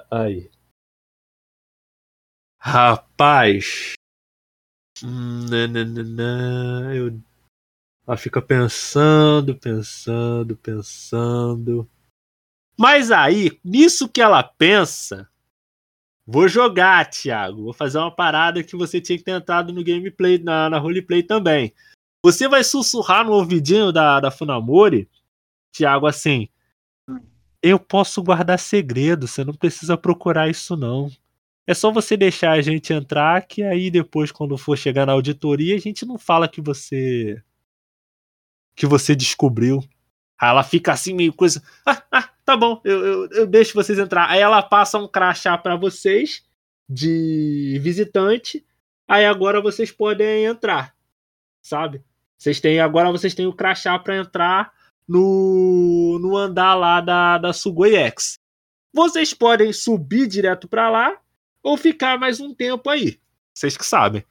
aí. 0.10 0.49
Rapaz, 2.64 3.93
eu 6.95 7.20
ela 8.07 8.18
fica 8.18 8.41
pensando, 8.41 9.57
pensando, 9.57 10.55
pensando. 10.57 11.89
Mas 12.78 13.12
aí, 13.12 13.59
nisso 13.64 14.07
que 14.07 14.22
ela 14.22 14.43
pensa, 14.43 15.30
vou 16.26 16.47
jogar, 16.47 17.09
Thiago. 17.09 17.64
Vou 17.64 17.74
fazer 17.74 17.97
uma 17.97 18.14
parada 18.14 18.64
que 18.64 18.76
você 18.76 19.01
tinha 19.01 19.20
entrado 19.28 19.74
no 19.74 19.84
gameplay, 19.84 20.38
na, 20.38 20.70
na 20.70 20.78
roleplay 20.78 21.24
também. 21.24 21.74
Você 22.24 22.47
vai 22.47 22.64
sussurrar 22.64 23.26
no 23.26 23.32
ouvidinho 23.32 23.91
da, 23.91 24.20
da 24.20 24.30
Funamori, 24.30 25.09
Thiago, 25.74 26.05
assim. 26.05 26.47
Eu 27.62 27.80
posso 27.80 28.22
guardar 28.22 28.59
segredo, 28.59 29.28
você 29.28 29.43
não 29.43 29.53
precisa 29.53 29.97
procurar 29.97 30.49
isso, 30.49 30.76
não. 30.76 31.09
É 31.72 31.74
só 31.74 31.90
você 31.90 32.18
deixar 32.18 32.52
a 32.52 32.62
gente 32.62 32.92
entrar, 32.92 33.48
que 33.48 33.64
aí 33.64 33.90
depois, 33.90 34.30
quando 34.30 34.58
for 34.58 34.78
chegar 34.78 35.06
na 35.06 35.14
auditoria, 35.14 35.74
a 35.74 35.80
gente 35.80 36.06
não 36.06 36.18
fala 36.18 36.46
que 36.46 36.60
você 36.60 37.42
que 38.76 38.86
você 38.86 39.16
descobriu. 39.16 39.80
Aí 40.38 40.50
ela 40.50 40.64
fica 40.64 40.92
assim, 40.92 41.14
meio 41.14 41.32
coisa. 41.32 41.64
Ah, 41.86 42.04
ah 42.12 42.30
tá 42.44 42.58
bom, 42.58 42.82
eu, 42.84 43.06
eu, 43.06 43.30
eu 43.30 43.48
deixo 43.48 43.74
vocês 43.74 43.98
entrar. 43.98 44.30
Aí 44.30 44.42
ela 44.42 44.62
passa 44.62 44.98
um 44.98 45.08
crachá 45.08 45.58
para 45.58 45.78
vocês 45.78 46.44
de 46.90 47.80
visitante. 47.82 48.66
Aí 49.08 49.26
agora 49.26 49.62
vocês 49.62 49.94
podem 49.94 50.44
entrar, 50.44 50.94
sabe? 51.62 52.04
Vocês 52.38 52.60
têm 52.60 52.82
agora 52.82 53.14
vocês 53.14 53.34
têm 53.34 53.48
o 53.48 53.54
crachá 53.54 53.98
para 53.98 54.18
entrar 54.18 54.74
no, 55.08 56.20
no 56.22 56.36
andar 56.36 56.76
lá 56.76 57.00
da, 57.00 57.38
da 57.38 57.54
Sugoi 57.54 57.96
X. 57.96 58.38
Vocês 58.94 59.34
podem 59.34 59.72
subir 59.72 60.28
direto 60.28 60.68
para 60.68 60.90
lá 60.90 61.18
ou 61.64 61.78
ficar 61.78 62.18
mais 62.18 62.39
um 62.39 62.53
tempo 62.53 62.89
aí. 62.89 63.20
Vocês 63.53 63.78
que 63.78 63.86
sabem. 63.86 64.24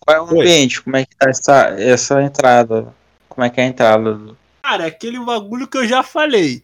Qual 0.00 0.16
é 0.16 0.20
o 0.20 0.34
Oi. 0.34 0.40
ambiente? 0.40 0.82
Como 0.82 0.96
é 0.96 1.04
que 1.04 1.16
tá 1.16 1.28
essa, 1.28 1.66
essa 1.78 2.22
entrada? 2.22 2.94
Como 3.28 3.44
é 3.44 3.50
que 3.50 3.60
é 3.60 3.64
a 3.64 3.66
entrada? 3.66 4.36
Cara, 4.62 4.84
é 4.84 4.88
aquele 4.88 5.18
bagulho 5.20 5.68
que 5.68 5.78
eu 5.78 5.86
já 5.86 6.02
falei. 6.02 6.62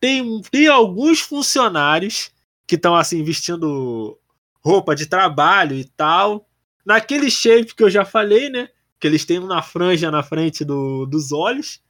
Tem, 0.00 0.40
tem 0.50 0.66
alguns 0.66 1.20
funcionários 1.20 2.30
que 2.66 2.76
estão 2.76 2.94
assim 2.94 3.22
vestindo 3.22 4.18
roupa 4.60 4.94
de 4.94 5.06
trabalho 5.06 5.76
e 5.76 5.84
tal. 5.84 6.46
Naquele 6.84 7.30
shape 7.30 7.74
que 7.74 7.82
eu 7.82 7.90
já 7.90 8.04
falei, 8.04 8.48
né? 8.48 8.68
Que 8.98 9.06
eles 9.06 9.24
têm 9.24 9.38
uma 9.38 9.62
franja 9.62 10.10
na 10.10 10.22
frente 10.22 10.64
do, 10.64 11.06
dos 11.06 11.32
olhos. 11.32 11.80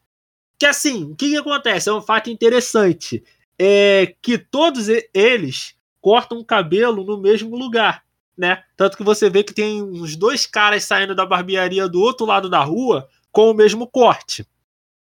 Que 0.58 0.66
assim, 0.66 1.04
o 1.04 1.16
que, 1.16 1.30
que 1.30 1.36
acontece? 1.36 1.88
É 1.88 1.92
um 1.92 2.02
fato 2.02 2.30
interessante. 2.30 3.22
É 3.58 4.14
que 4.20 4.38
todos 4.38 4.88
eles 5.14 5.74
cortam 6.03 6.38
o 6.38 6.44
cabelo 6.44 7.05
no 7.05 7.16
mesmo 7.16 7.57
lugar, 7.57 8.05
né? 8.36 8.62
Tanto 8.76 8.96
que 8.96 9.05
você 9.05 9.30
vê 9.30 9.44
que 9.44 9.55
tem 9.55 9.80
uns 9.80 10.16
dois 10.16 10.44
caras 10.44 10.84
saindo 10.84 11.14
da 11.14 11.24
barbearia 11.24 11.88
do 11.88 12.00
outro 12.00 12.26
lado 12.26 12.50
da 12.50 12.62
rua 12.62 13.09
com 13.30 13.50
o 13.50 13.55
mesmo 13.55 13.86
corte. 13.86 14.46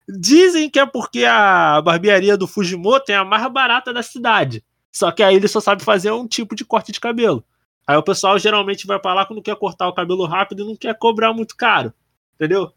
Dizem 0.08 0.70
que 0.70 0.80
é 0.80 0.86
porque 0.86 1.26
a 1.26 1.82
barbearia 1.82 2.38
do 2.38 2.48
Fujimoto 2.48 3.12
é 3.12 3.16
a 3.16 3.26
mais 3.26 3.52
barata 3.52 3.94
da 3.94 4.02
cidade. 4.02 4.64
Só 4.92 5.12
que 5.12 5.22
aí 5.22 5.36
ele 5.36 5.48
só 5.48 5.60
sabe 5.60 5.84
fazer 5.84 6.12
um 6.12 6.28
tipo 6.28 6.56
de 6.56 6.64
corte 6.64 6.92
de 6.92 7.00
cabelo. 7.00 7.44
Aí 7.86 7.98
o 7.98 8.04
pessoal 8.04 8.40
geralmente 8.40 8.88
vai 8.88 9.00
para 9.00 9.14
lá 9.14 9.26
quando 9.26 9.42
quer 9.42 9.56
cortar 9.58 9.88
o 9.88 9.94
cabelo 9.94 10.26
rápido 10.26 10.64
e 10.64 10.66
não 10.66 10.76
quer 10.76 10.98
cobrar 10.98 11.34
muito 11.34 11.56
caro. 11.56 11.94
Entendeu? 12.36 12.72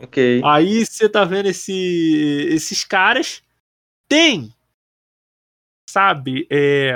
Ok. 0.00 0.40
Aí 0.44 0.84
você 0.84 1.08
tá 1.08 1.24
vendo 1.24 1.46
esse, 1.46 2.46
esses 2.50 2.84
caras. 2.84 3.42
Tem. 4.08 4.54
Sabe? 5.96 6.46
É. 6.50 6.92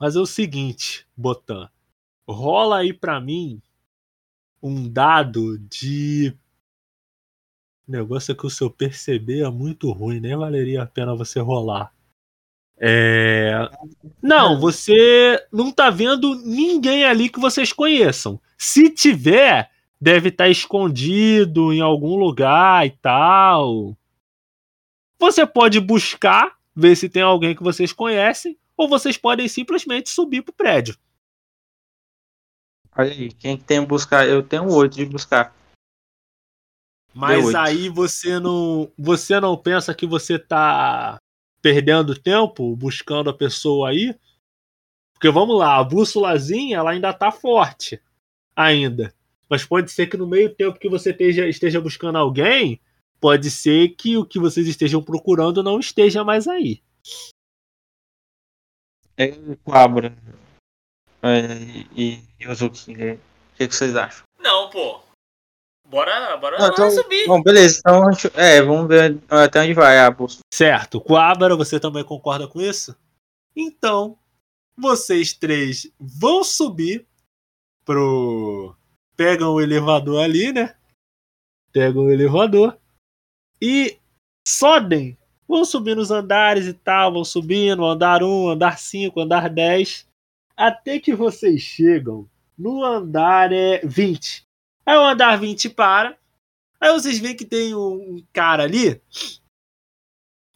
É 0.00 0.06
o 0.06 0.24
seguinte, 0.24 1.06
Botan. 1.14 1.68
Rola 2.26 2.78
aí 2.78 2.94
pra 2.94 3.20
mim 3.20 3.60
um 4.62 4.88
dado 4.88 5.58
de. 5.58 6.34
Negócio 7.86 8.34
que 8.34 8.46
o 8.46 8.50
seu 8.50 8.70
perceber 8.70 9.44
é 9.44 9.50
muito 9.50 9.92
ruim, 9.92 10.18
nem 10.18 10.34
valeria 10.34 10.82
a 10.82 10.86
pena 10.86 11.14
você 11.14 11.38
rolar. 11.38 11.92
É... 12.78 13.68
Não, 14.22 14.58
você 14.58 15.38
não 15.52 15.70
tá 15.70 15.90
vendo 15.90 16.36
ninguém 16.36 17.04
ali 17.04 17.28
que 17.28 17.38
vocês 17.38 17.70
conheçam. 17.70 18.40
Se 18.56 18.88
tiver, 18.88 19.70
deve 20.00 20.30
estar 20.30 20.44
tá 20.44 20.50
escondido 20.50 21.70
em 21.70 21.82
algum 21.82 22.16
lugar 22.16 22.86
e 22.86 22.92
tal. 22.92 23.94
Você 25.18 25.46
pode 25.46 25.80
buscar, 25.80 26.55
ver 26.76 26.94
se 26.94 27.08
tem 27.08 27.22
alguém 27.22 27.56
que 27.56 27.62
vocês 27.62 27.92
conhecem, 27.92 28.58
ou 28.76 28.86
vocês 28.86 29.16
podem 29.16 29.48
simplesmente 29.48 30.10
subir 30.10 30.42
pro 30.42 30.52
prédio. 30.52 30.94
Olha 32.94 33.10
aí, 33.10 33.32
quem 33.32 33.56
tem 33.56 33.82
buscar? 33.82 34.28
Eu 34.28 34.42
tenho 34.42 34.70
oito 34.70 34.96
de 34.96 35.06
buscar. 35.06 35.54
Mas 37.14 37.54
aí 37.54 37.88
você 37.88 38.38
não, 38.38 38.92
você 38.98 39.40
não 39.40 39.56
pensa 39.56 39.94
que 39.94 40.06
você 40.06 40.38
tá 40.38 41.16
perdendo 41.62 42.14
tempo 42.14 42.76
buscando 42.76 43.30
a 43.30 43.34
pessoa 43.34 43.88
aí? 43.88 44.14
Porque 45.14 45.30
vamos 45.30 45.58
lá, 45.58 45.78
a 45.78 45.84
bússolazinha 45.84 46.76
ela 46.76 46.90
ainda 46.90 47.12
tá 47.14 47.32
forte 47.32 47.98
ainda. 48.54 49.14
Mas 49.48 49.64
pode 49.64 49.90
ser 49.90 50.08
que 50.08 50.16
no 50.16 50.26
meio 50.26 50.54
tempo 50.54 50.78
que 50.78 50.90
você 50.90 51.10
esteja, 51.10 51.48
esteja 51.48 51.80
buscando 51.80 52.18
alguém, 52.18 52.80
pode 53.26 53.50
ser 53.50 53.88
que 53.96 54.16
o 54.16 54.24
que 54.24 54.38
vocês 54.38 54.68
estejam 54.68 55.02
procurando 55.02 55.60
não 55.60 55.80
esteja 55.80 56.22
mais 56.22 56.46
aí. 56.46 56.80
É, 59.16 59.32
Quabra, 59.64 60.16
é, 61.20 61.56
e, 61.96 62.22
e 62.38 62.46
os 62.46 62.62
outros, 62.62 62.86
o 62.86 62.94
que, 62.94 63.18
que 63.56 63.74
vocês 63.74 63.96
acham? 63.96 64.22
Não, 64.38 64.70
pô. 64.70 65.00
Bora, 65.88 66.36
bora 66.36 66.56
Não, 66.56 66.68
então, 66.68 66.88
subir. 66.88 67.26
Bom, 67.26 67.42
beleza. 67.42 67.80
Então, 67.80 68.04
é, 68.34 68.62
vamos 68.62 68.86
ver 68.86 69.18
até 69.28 69.60
onde 69.62 69.74
vai 69.74 69.98
a 69.98 70.08
bolsa. 70.08 70.38
Certo. 70.54 71.00
Coabra, 71.00 71.56
você 71.56 71.80
também 71.80 72.04
concorda 72.04 72.46
com 72.46 72.60
isso? 72.60 72.96
Então, 73.56 74.16
vocês 74.76 75.32
três 75.32 75.90
vão 75.98 76.44
subir 76.44 77.04
pro. 77.84 78.76
Pegam 79.16 79.52
o 79.52 79.60
elevador 79.60 80.22
ali, 80.22 80.52
né? 80.52 80.76
Pegam 81.72 82.04
o 82.04 82.10
elevador 82.10 82.78
e 83.60 83.98
sodem. 84.46 85.16
Vão 85.48 85.64
subir 85.64 85.94
nos 85.94 86.10
andares 86.10 86.66
e 86.66 86.72
tal, 86.72 87.12
vão 87.12 87.24
subindo, 87.24 87.84
andar 87.84 88.22
1, 88.22 88.48
andar 88.48 88.78
5, 88.78 89.20
andar 89.20 89.48
10 89.48 90.06
até 90.56 90.98
que 90.98 91.14
vocês 91.14 91.60
chegam 91.60 92.28
no 92.58 92.82
andar 92.82 93.52
é 93.52 93.80
20. 93.84 94.46
Aí 94.86 94.96
o 94.96 95.02
andar 95.02 95.38
20 95.38 95.68
para. 95.70 96.16
Aí 96.80 96.90
vocês 96.92 97.18
veem 97.18 97.36
que 97.36 97.44
tem 97.44 97.74
um 97.74 98.24
cara 98.32 98.64
ali 98.64 99.00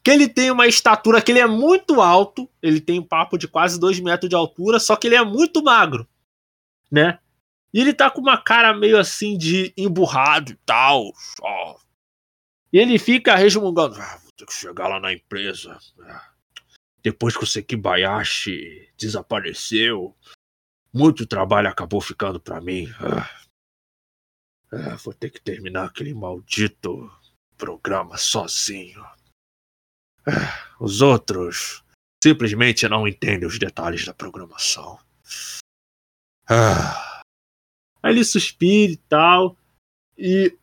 que 0.02 0.10
ele 0.10 0.28
tem 0.28 0.50
uma 0.50 0.66
estatura 0.66 1.20
que 1.20 1.30
ele 1.30 1.40
é 1.40 1.46
muito 1.46 2.00
alto, 2.00 2.48
ele 2.62 2.80
tem 2.80 2.98
um 2.98 3.04
papo 3.04 3.36
de 3.36 3.46
quase 3.46 3.78
2 3.78 4.00
metros 4.00 4.30
de 4.30 4.34
altura, 4.34 4.80
só 4.80 4.96
que 4.96 5.06
ele 5.06 5.14
é 5.14 5.22
muito 5.22 5.62
magro, 5.62 6.08
né? 6.90 7.18
E 7.72 7.80
ele 7.80 7.92
tá 7.92 8.10
com 8.10 8.20
uma 8.20 8.38
cara 8.38 8.72
meio 8.72 8.98
assim 8.98 9.36
de 9.36 9.74
emburrado 9.76 10.52
e 10.52 10.58
tal. 10.64 11.12
Ó. 11.42 11.76
E 12.72 12.78
ele 12.78 12.98
fica 12.98 13.36
resmungando: 13.36 13.96
ah, 14.00 14.18
vou 14.18 14.32
ter 14.36 14.46
que 14.46 14.52
chegar 14.52 14.88
lá 14.88 15.00
na 15.00 15.12
empresa. 15.12 15.78
Depois 17.02 17.36
que 17.36 17.44
o 17.44 17.46
Sekibayashi 17.46 18.92
desapareceu, 18.96 20.16
muito 20.92 21.26
trabalho 21.26 21.68
acabou 21.68 22.00
ficando 22.00 22.38
para 22.40 22.60
mim. 22.60 22.86
Ah, 23.00 23.40
ah, 24.72 24.96
vou 24.96 25.12
ter 25.12 25.30
que 25.30 25.40
terminar 25.40 25.86
aquele 25.86 26.14
maldito 26.14 27.10
programa 27.56 28.16
sozinho. 28.16 29.02
Ah, 30.26 30.74
os 30.78 31.00
outros 31.00 31.82
simplesmente 32.22 32.86
não 32.88 33.08
entendem 33.08 33.48
os 33.48 33.58
detalhes 33.58 34.04
da 34.04 34.14
programação. 34.14 34.98
Ah. 36.48 37.22
Aí 38.02 38.12
ele 38.12 38.24
suspira 38.24 38.92
e 38.92 38.96
tal. 38.96 39.56
E 40.16 40.56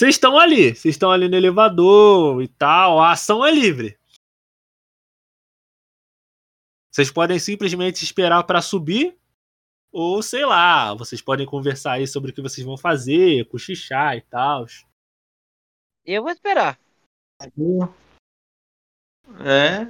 vocês 0.00 0.14
estão 0.14 0.38
ali, 0.38 0.74
vocês 0.74 0.94
estão 0.94 1.12
ali 1.12 1.28
no 1.28 1.36
elevador 1.36 2.42
e 2.42 2.48
tal. 2.48 2.98
A 2.98 3.12
ação 3.12 3.44
é 3.44 3.50
livre. 3.50 3.98
Vocês 6.90 7.10
podem 7.12 7.38
simplesmente 7.38 8.02
esperar 8.02 8.42
para 8.44 8.62
subir 8.62 9.14
Ou 9.92 10.22
sei 10.22 10.46
lá, 10.46 10.94
vocês 10.94 11.20
podem 11.20 11.44
conversar 11.44 11.92
aí 11.92 12.06
sobre 12.06 12.30
o 12.30 12.34
que 12.34 12.40
vocês 12.40 12.66
vão 12.66 12.78
fazer, 12.78 13.46
cochichar 13.48 14.16
e 14.16 14.22
tal. 14.22 14.64
Eu 16.06 16.22
vou 16.22 16.30
esperar. 16.30 16.80
É. 19.44 19.84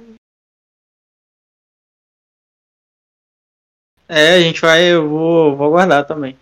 É, 4.09 4.35
a 4.35 4.41
gente 4.41 4.59
vai, 4.59 4.91
eu 4.91 5.07
vou, 5.07 5.55
vou 5.55 5.67
aguardar 5.67 6.05
também. 6.05 6.37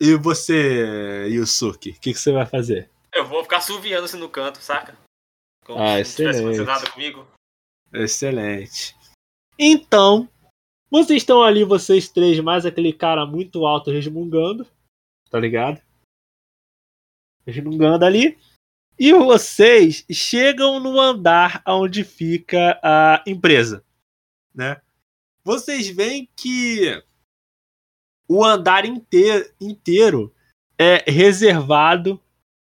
E 0.00 0.14
você, 0.16 1.26
Yusuke, 1.28 1.90
o 1.90 2.00
que, 2.00 2.12
que 2.12 2.18
você 2.18 2.32
vai 2.32 2.46
fazer? 2.46 2.90
Eu 3.12 3.26
vou 3.26 3.42
ficar 3.42 3.60
suviando 3.60 4.04
assim 4.04 4.18
no 4.18 4.28
canto, 4.28 4.58
saca? 4.58 4.96
Como 5.64 5.80
Ah, 5.80 6.00
excelente. 6.00 6.60
nada 6.62 6.90
comigo. 6.90 7.26
Excelente. 7.92 8.96
Então, 9.58 10.28
vocês 10.90 11.22
estão 11.22 11.42
ali, 11.42 11.64
vocês 11.64 12.08
três, 12.08 12.38
mais 12.40 12.66
aquele 12.66 12.92
cara 12.92 13.24
muito 13.24 13.64
alto 13.66 13.90
resmungando. 13.90 14.66
Tá 15.30 15.38
ligado? 15.38 15.80
Resmungando 17.46 18.04
ali. 18.04 18.38
E 18.98 19.12
vocês 19.12 20.04
chegam 20.10 20.78
no 20.80 21.00
andar 21.00 21.62
onde 21.66 22.04
fica 22.04 22.78
a 22.82 23.22
empresa. 23.26 23.84
Né? 24.54 24.80
Vocês 25.42 25.88
veem 25.88 26.28
que 26.36 27.02
o 28.28 28.44
andar 28.44 28.84
inteiro, 28.84 29.46
inteiro 29.60 30.32
é 30.78 31.04
reservado 31.06 32.20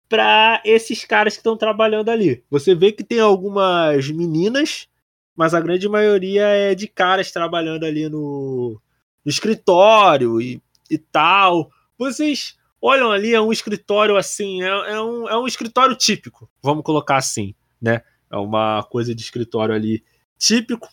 para 0.08 0.60
esses 0.64 1.04
caras 1.04 1.34
que 1.34 1.40
estão 1.40 1.56
trabalhando 1.56 2.10
ali. 2.10 2.44
Você 2.50 2.74
vê 2.74 2.92
que 2.92 3.02
tem 3.02 3.20
algumas 3.20 4.10
meninas 4.10 4.88
mas 5.36 5.54
a 5.54 5.60
grande 5.60 5.88
maioria 5.88 6.44
é 6.46 6.74
de 6.74 6.86
caras 6.86 7.32
trabalhando 7.32 7.84
ali 7.84 8.08
no, 8.08 8.80
no 9.24 9.30
escritório 9.30 10.40
e, 10.40 10.62
e 10.90 10.98
tal. 10.98 11.70
Vocês 11.98 12.56
olham 12.80 13.10
ali, 13.10 13.34
é 13.34 13.40
um 13.40 13.52
escritório 13.52 14.16
assim, 14.16 14.62
é, 14.62 14.66
é 14.66 15.00
um, 15.00 15.28
é 15.28 15.38
um 15.38 15.46
escritório 15.46 15.96
típico, 15.96 16.50
vamos 16.62 16.84
colocar 16.84 17.16
assim, 17.16 17.54
né? 17.80 18.02
É 18.30 18.36
uma 18.36 18.82
coisa 18.84 19.14
de 19.14 19.22
escritório 19.22 19.74
ali 19.74 20.02
típico. 20.38 20.88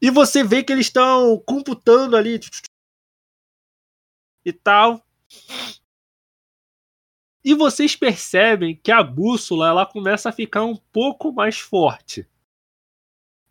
E 0.00 0.10
você 0.10 0.42
vê 0.42 0.62
que 0.62 0.72
eles 0.72 0.86
estão 0.86 1.40
computando 1.46 2.16
ali 2.16 2.40
e 4.44 4.52
tal. 4.52 5.04
E 7.44 7.54
vocês 7.54 7.96
percebem 7.96 8.78
que 8.80 8.92
a 8.92 9.02
bússola 9.02 9.68
ela 9.68 9.86
começa 9.86 10.28
a 10.28 10.32
ficar 10.32 10.64
um 10.64 10.76
pouco 10.92 11.32
mais 11.32 11.58
forte 11.58 12.26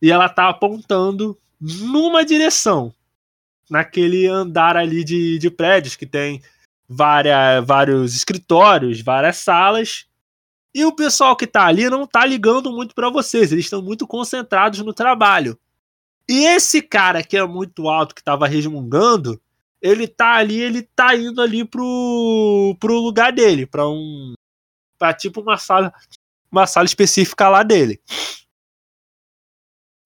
e 0.01 0.09
ela 0.09 0.27
tá 0.27 0.49
apontando 0.49 1.37
numa 1.59 2.25
direção, 2.25 2.93
naquele 3.69 4.25
andar 4.25 4.75
ali 4.75 5.03
de, 5.03 5.37
de 5.37 5.49
prédios 5.49 5.95
que 5.95 6.05
tem 6.05 6.41
várias, 6.89 7.65
vários 7.65 8.15
escritórios, 8.15 9.01
várias 9.01 9.37
salas. 9.37 10.05
E 10.73 10.83
o 10.85 10.95
pessoal 10.95 11.35
que 11.35 11.45
tá 11.45 11.65
ali 11.65 11.89
não 11.89 12.07
tá 12.07 12.25
ligando 12.25 12.71
muito 12.71 12.95
para 12.95 13.09
vocês, 13.09 13.51
eles 13.51 13.65
estão 13.65 13.81
muito 13.81 14.07
concentrados 14.07 14.79
no 14.79 14.93
trabalho. 14.93 15.57
E 16.27 16.45
esse 16.45 16.81
cara 16.81 17.23
que 17.23 17.37
é 17.37 17.45
muito 17.45 17.87
alto, 17.87 18.15
que 18.15 18.23
tava 18.23 18.47
resmungando, 18.47 19.39
ele 19.81 20.07
tá 20.07 20.35
ali, 20.35 20.61
ele 20.61 20.83
tá 20.83 21.15
indo 21.15 21.41
ali 21.41 21.65
pro, 21.65 22.77
pro 22.79 22.99
lugar 22.99 23.33
dele, 23.33 23.65
para 23.65 23.87
um. 23.87 24.33
pra 24.97 25.13
tipo 25.13 25.41
uma 25.41 25.57
sala, 25.57 25.91
uma 26.51 26.67
sala 26.67 26.85
específica 26.85 27.49
lá 27.49 27.63
dele. 27.63 28.01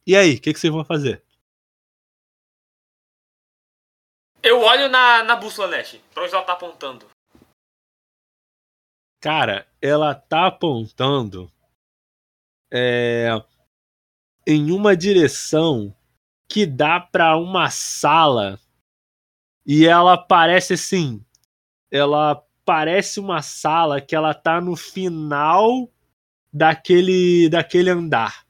E 0.08 0.16
aí, 0.16 0.36
o 0.36 0.42
que, 0.42 0.54
que 0.54 0.60
vocês 0.60 0.72
vão 0.72 0.86
fazer? 0.86 1.24
Eu 4.42 4.62
olho 4.62 4.88
na, 4.88 5.24
na 5.24 5.36
bússola, 5.36 5.76
Nash. 5.76 6.00
Pra 6.14 6.24
onde 6.24 6.34
ela 6.34 6.44
tá 6.44 6.54
apontando? 6.54 7.08
Cara, 9.20 9.68
ela 9.82 10.14
tá 10.14 10.46
apontando 10.46 11.52
é, 12.72 13.30
em 14.46 14.72
uma 14.72 14.96
direção 14.96 15.96
que 16.48 16.64
dá 16.64 17.00
pra 17.00 17.36
uma 17.36 17.72
sala 17.72 18.60
e 19.66 19.86
ela 19.86 20.18
parece 20.18 20.74
assim. 20.74 21.24
Ela 21.92 22.44
parece 22.66 23.20
uma 23.20 23.42
sala 23.42 24.02
que 24.02 24.16
ela 24.16 24.34
tá 24.34 24.60
no 24.60 24.76
final 24.76 25.90
daquele, 26.52 27.50
daquele 27.50 27.90
andar. 27.90 28.46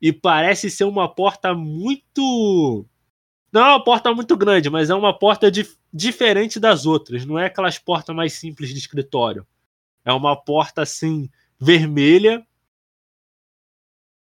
E 0.00 0.12
parece 0.12 0.70
ser 0.70 0.84
uma 0.84 1.08
porta 1.12 1.54
muito. 1.54 2.86
Não 3.52 3.64
é 3.64 3.68
uma 3.70 3.84
porta 3.84 4.12
muito 4.14 4.36
grande, 4.36 4.68
mas 4.68 4.90
é 4.90 4.94
uma 4.94 5.18
porta 5.18 5.50
dif- 5.50 5.78
diferente 5.92 6.60
das 6.60 6.84
outras. 6.86 7.24
Não 7.24 7.38
é 7.38 7.46
aquelas 7.46 7.78
portas 7.78 8.14
mais 8.14 8.34
simples 8.34 8.70
de 8.70 8.78
escritório. 8.78 9.46
É 10.04 10.12
uma 10.12 10.36
porta 10.36 10.82
assim, 10.82 11.28
vermelha, 11.58 12.46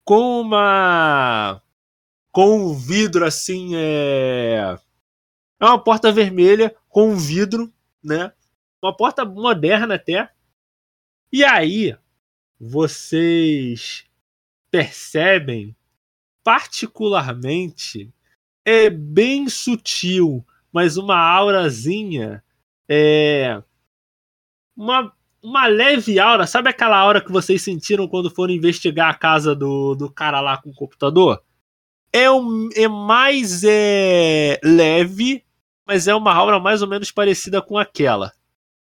com 0.03 0.41
uma. 0.41 1.61
com 2.31 2.57
um 2.71 2.73
vidro 2.73 3.25
assim, 3.25 3.71
é. 3.75 4.77
É 5.59 5.65
uma 5.65 5.83
porta 5.83 6.11
vermelha 6.11 6.75
com 6.87 7.11
um 7.11 7.17
vidro, 7.17 7.71
né? 8.03 8.31
Uma 8.81 8.95
porta 8.95 9.25
moderna 9.25 9.95
até. 9.95 10.29
E 11.31 11.43
aí, 11.43 11.95
vocês 12.59 14.05
percebem, 14.71 15.75
particularmente, 16.43 18.13
é 18.65 18.89
bem 18.89 19.49
sutil, 19.49 20.45
mas 20.71 20.97
uma 20.97 21.17
aurazinha, 21.17 22.43
é. 22.87 23.61
Uma, 24.75 25.13
uma 25.43 25.67
leve 25.67 26.19
aura, 26.19 26.47
sabe 26.47 26.69
aquela 26.69 26.97
aura 26.97 27.21
que 27.21 27.31
vocês 27.31 27.61
sentiram 27.61 28.07
quando 28.07 28.29
foram 28.29 28.53
investigar 28.53 29.09
a 29.09 29.17
casa 29.17 29.53
do, 29.53 29.93
do 29.93 30.09
cara 30.09 30.39
lá 30.39 30.57
com 30.57 30.69
o 30.69 30.75
computador? 30.75 31.43
É, 32.13 32.31
um, 32.31 32.69
é 32.75 32.87
mais 32.87 33.63
é, 33.63 34.59
leve, 34.63 35.43
mas 35.89 36.07
é 36.07 36.13
uma 36.13 36.31
aura 36.31 36.59
mais 36.59 36.83
ou 36.83 36.87
menos 36.87 37.09
parecida 37.09 37.63
com 37.63 37.75
aquela, 37.75 38.31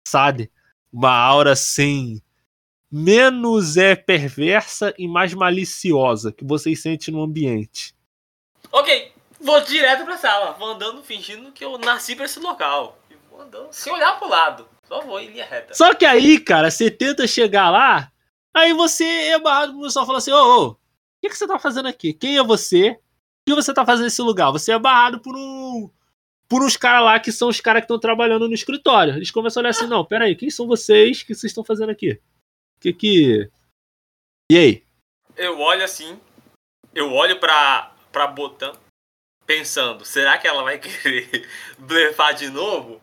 sabe? 0.07 0.53
Uma 0.93 1.17
aura 1.17 1.53
assim, 1.53 2.21
menos 2.93 3.79
é 3.79 3.97
perversa 3.97 4.93
e 4.99 5.09
mais 5.09 5.33
maliciosa 5.33 6.31
que 6.31 6.45
vocês 6.45 6.83
sentem 6.83 7.15
no 7.15 7.23
ambiente. 7.23 7.95
Ok, 8.71 9.15
vou 9.41 9.63
direto 9.63 10.05
pra 10.05 10.19
sala. 10.19 10.53
Vou 10.53 10.69
andando 10.69 11.03
fingindo 11.03 11.51
que 11.53 11.65
eu 11.65 11.79
nasci 11.79 12.15
pra 12.15 12.27
esse 12.27 12.39
local. 12.39 12.99
E 13.11 13.15
vou 13.31 13.41
andando 13.41 13.73
sem 13.73 13.91
olhar 13.91 14.19
pro 14.19 14.29
lado. 14.29 14.69
Só 14.87 15.01
vou 15.01 15.19
em 15.19 15.29
linha 15.29 15.47
reta. 15.47 15.73
Só 15.73 15.95
que 15.95 16.05
aí, 16.05 16.39
cara, 16.39 16.71
você 16.71 16.91
tenta 16.91 17.27
chegar 17.27 17.71
lá, 17.71 18.13
aí 18.53 18.75
você 18.75 19.05
é 19.05 19.39
barrado 19.39 19.73
pro 19.73 19.85
pessoal 19.85 20.05
fala 20.05 20.19
assim: 20.19 20.33
ô, 20.33 20.37
ô, 20.37 20.67
o 20.73 20.77
que, 21.23 21.31
que 21.31 21.35
você 21.39 21.47
tá 21.47 21.59
fazendo 21.59 21.89
aqui? 21.89 22.13
Quem 22.13 22.37
é 22.37 22.45
você? 22.45 22.91
O 22.91 22.99
que 23.47 23.55
você 23.55 23.73
tá 23.73 23.87
fazendo 23.87 24.05
nesse 24.05 24.21
lugar? 24.21 24.51
Você 24.51 24.73
é 24.73 24.79
barrado 24.79 25.19
por 25.19 25.35
um. 25.35 25.89
Por 26.51 26.65
uns 26.65 26.77
caras 26.77 27.05
lá 27.05 27.21
que 27.21 27.31
são 27.31 27.49
os 27.49 27.61
caras 27.61 27.83
que 27.83 27.85
estão 27.85 28.01
trabalhando 28.01 28.49
no 28.49 28.55
escritório. 28.55 29.15
Eles 29.15 29.31
começam 29.31 29.61
a 29.61 29.63
olhar 29.63 29.71
assim: 29.71 29.87
não, 29.87 30.05
peraí, 30.05 30.35
quem 30.35 30.51
são 30.51 30.67
vocês? 30.67 31.21
O 31.21 31.27
que 31.27 31.33
vocês 31.33 31.53
estão 31.53 31.65
fazendo 31.65 31.91
aqui? 31.91 32.15
O 32.15 32.81
que 32.81 32.93
que. 32.93 33.51
E 34.51 34.59
aí? 34.59 34.85
Eu 35.37 35.61
olho 35.61 35.85
assim. 35.85 36.21
Eu 36.93 37.13
olho 37.13 37.39
pra, 37.39 37.95
pra 38.11 38.27
Botan. 38.27 38.73
Pensando, 39.47 40.05
será 40.05 40.39
que 40.39 40.47
ela 40.49 40.65
vai 40.65 40.79
querer 40.83 41.49
blefar 41.79 42.35
de 42.35 42.51
novo? 42.51 43.01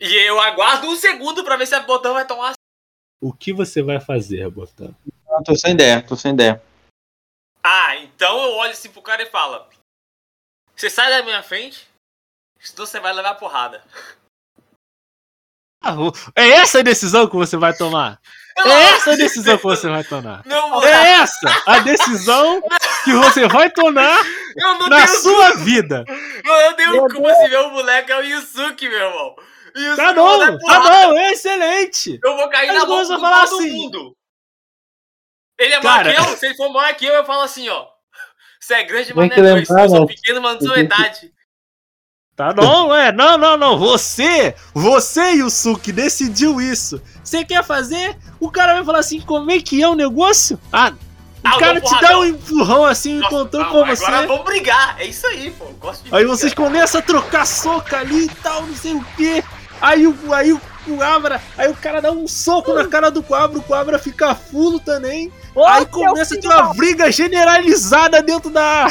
E 0.00 0.14
eu 0.14 0.40
aguardo 0.40 0.86
um 0.86 0.94
segundo 0.94 1.42
pra 1.42 1.56
ver 1.56 1.66
se 1.66 1.74
a 1.74 1.80
Botan 1.80 2.12
vai 2.12 2.24
tomar. 2.24 2.52
O 3.20 3.32
que 3.32 3.52
você 3.52 3.82
vai 3.82 4.00
fazer, 4.00 4.48
Botan? 4.48 4.94
Não, 5.26 5.42
tô 5.42 5.56
sem 5.56 5.72
ideia, 5.72 6.00
tô 6.06 6.14
sem 6.14 6.34
ideia. 6.34 6.62
Ah, 7.64 7.96
então 7.96 8.40
eu 8.44 8.54
olho 8.54 8.70
assim 8.70 8.90
pro 8.90 9.02
cara 9.02 9.24
e 9.24 9.30
falo: 9.30 9.68
Você 10.76 10.88
sai 10.88 11.10
da 11.10 11.24
minha 11.24 11.42
frente, 11.42 11.88
senão 12.60 12.86
você 12.86 13.00
vai 13.00 13.12
levar 13.12 13.34
porrada. 13.34 13.82
Ah, 15.82 15.94
É 16.34 16.48
essa 16.50 16.80
a 16.80 16.82
decisão 16.82 17.28
que 17.28 17.36
você 17.36 17.56
vai 17.56 17.72
tomar? 17.74 18.20
É 18.56 18.82
essa 18.90 19.12
a 19.12 19.16
decisão 19.16 19.56
que 19.56 19.62
você 19.62 19.88
vai 19.88 20.02
tomar? 20.02 20.44
Moleque, 20.44 20.86
É 20.86 21.12
essa 21.12 21.62
a 21.66 21.78
decisão 21.78 22.60
que 23.04 23.12
você 23.12 23.46
vai 23.46 23.70
tomar 23.70 24.18
eu 24.56 24.78
não 24.78 24.88
na 24.88 25.06
tenho 25.06 25.20
sua 25.20 25.54
vida. 25.54 26.04
Eu 26.08 26.74
tenho 26.74 27.08
culpa 27.08 27.34
se 27.34 27.48
meu 27.48 27.70
moleque 27.70 28.10
é 28.10 28.16
o 28.18 28.22
Yusuke, 28.22 28.88
meu 28.88 28.98
irmão. 28.98 29.36
Yusuke 29.76 29.96
Tá 29.96 30.12
bom, 30.12 30.58
tá 30.58 30.80
bom, 30.80 31.18
excelente. 31.20 32.18
Eu 32.24 32.36
vou 32.36 32.48
cair 32.48 32.68
Mas 32.72 32.78
na 32.80 32.84
do 32.84 33.20
falar 33.20 33.46
todo 33.46 33.60
assim. 33.60 33.70
mundo. 33.70 34.16
Ele 35.56 35.74
é 35.74 35.80
maior 35.82 36.02
que 36.04 36.18
eu? 36.18 36.36
Se 36.36 36.46
ele 36.46 36.54
for 36.56 36.68
maior 36.72 36.94
que 36.94 37.04
eu, 37.06 37.14
eu 37.14 37.24
falo 37.24 37.42
assim, 37.42 37.68
ó. 37.68 37.86
Você 38.60 38.74
é 38.74 38.82
grande, 38.82 39.14
mas 39.14 39.28
não 39.28 39.34
que 39.34 39.40
é 39.40 39.42
dois. 39.44 39.68
lembrar, 39.68 39.84
Eu 39.84 39.88
sou 39.90 40.00
né? 40.00 40.06
pequeno, 40.06 40.40
mas 40.42 40.54
não 40.54 40.66
sou 40.66 40.78
idade. 40.78 41.32
Tá 42.38 42.52
bom, 42.52 42.94
é. 42.94 43.10
Não, 43.10 43.36
não, 43.36 43.56
não. 43.56 43.76
Você, 43.76 44.54
você, 44.72 45.32
Yusuke, 45.32 45.90
decidiu 45.90 46.60
isso. 46.60 47.02
Você 47.24 47.44
quer 47.44 47.64
fazer? 47.64 48.16
O 48.38 48.48
cara 48.48 48.74
vai 48.74 48.84
falar 48.84 49.00
assim: 49.00 49.20
como 49.20 49.50
é 49.50 49.58
que 49.58 49.82
é 49.82 49.88
o 49.88 49.96
negócio? 49.96 50.56
Ah, 50.72 50.92
Ah, 51.42 51.56
o 51.56 51.58
cara 51.58 51.80
te 51.80 52.00
dá 52.00 52.16
um 52.16 52.24
empurrão 52.24 52.84
assim, 52.84 53.14
Nossa, 53.18 53.34
encontrando 53.34 53.64
não, 53.64 53.72
com 53.72 53.86
você. 53.86 54.04
Agora 54.04 54.26
vamos 54.28 54.44
brigar. 54.44 54.94
É 55.00 55.06
isso 55.06 55.26
aí, 55.26 55.50
pô. 55.50 55.64
Gosto 55.80 56.04
de 56.04 56.14
Aí 56.14 56.20
briga. 56.22 56.28
vocês 56.36 56.54
começam 56.54 57.00
a 57.00 57.02
trocar 57.02 57.44
soco 57.44 57.96
ali 57.96 58.26
e 58.26 58.28
tal, 58.28 58.62
não 58.64 58.76
sei 58.76 58.94
o 58.94 59.04
quê. 59.16 59.42
Aí 59.80 60.06
o, 60.06 60.16
aí 60.32 60.52
o 60.52 60.60
Coabra, 60.84 61.42
aí 61.56 61.68
o 61.68 61.74
cara 61.74 62.00
dá 62.00 62.12
um 62.12 62.28
soco 62.28 62.72
na 62.72 62.86
cara 62.86 63.10
do 63.10 63.20
Coabra, 63.20 63.58
o 63.58 63.62
Coabra 63.62 63.98
fica 63.98 64.36
fulo 64.36 64.78
também. 64.78 65.32
Ô, 65.56 65.64
aí 65.66 65.84
começa 65.86 66.36
a 66.36 66.40
ter 66.40 66.46
uma 66.46 66.72
briga 66.72 67.10
generalizada 67.10 68.22
dentro 68.22 68.48
da. 68.48 68.86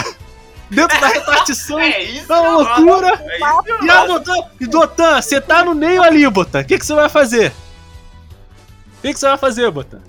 Dentro 0.70 1.00
da 1.00 1.08
repartição. 1.08 1.80
É 1.80 2.02
isso, 2.04 2.32
É 2.32 2.40
uma 2.40 2.76
que 2.76 2.82
eu 2.82 2.86
gosto. 2.86 2.86
loucura. 2.86 3.08
É 3.28 3.38
isso 3.38 3.64
que 3.64 3.86
E 3.86 3.90
a 3.90 4.06
gosto. 4.06 4.08
Botan, 4.26 4.50
e 4.60 4.68
Dotan, 4.68 5.22
você 5.22 5.42
tá 5.42 5.64
no 5.66 5.74
meio 5.76 6.02
ali, 6.04 6.30
Botan. 6.30 6.62
O 6.62 6.66
que, 6.66 6.78
que 6.80 6.86
você 6.86 6.94
vai 6.94 7.10
fazer? 7.10 7.52
O 8.98 9.02
que, 9.02 9.14
que 9.14 9.20
você 9.20 9.28
vai 9.28 9.38
fazer, 9.38 9.70
Botan? 9.72 10.00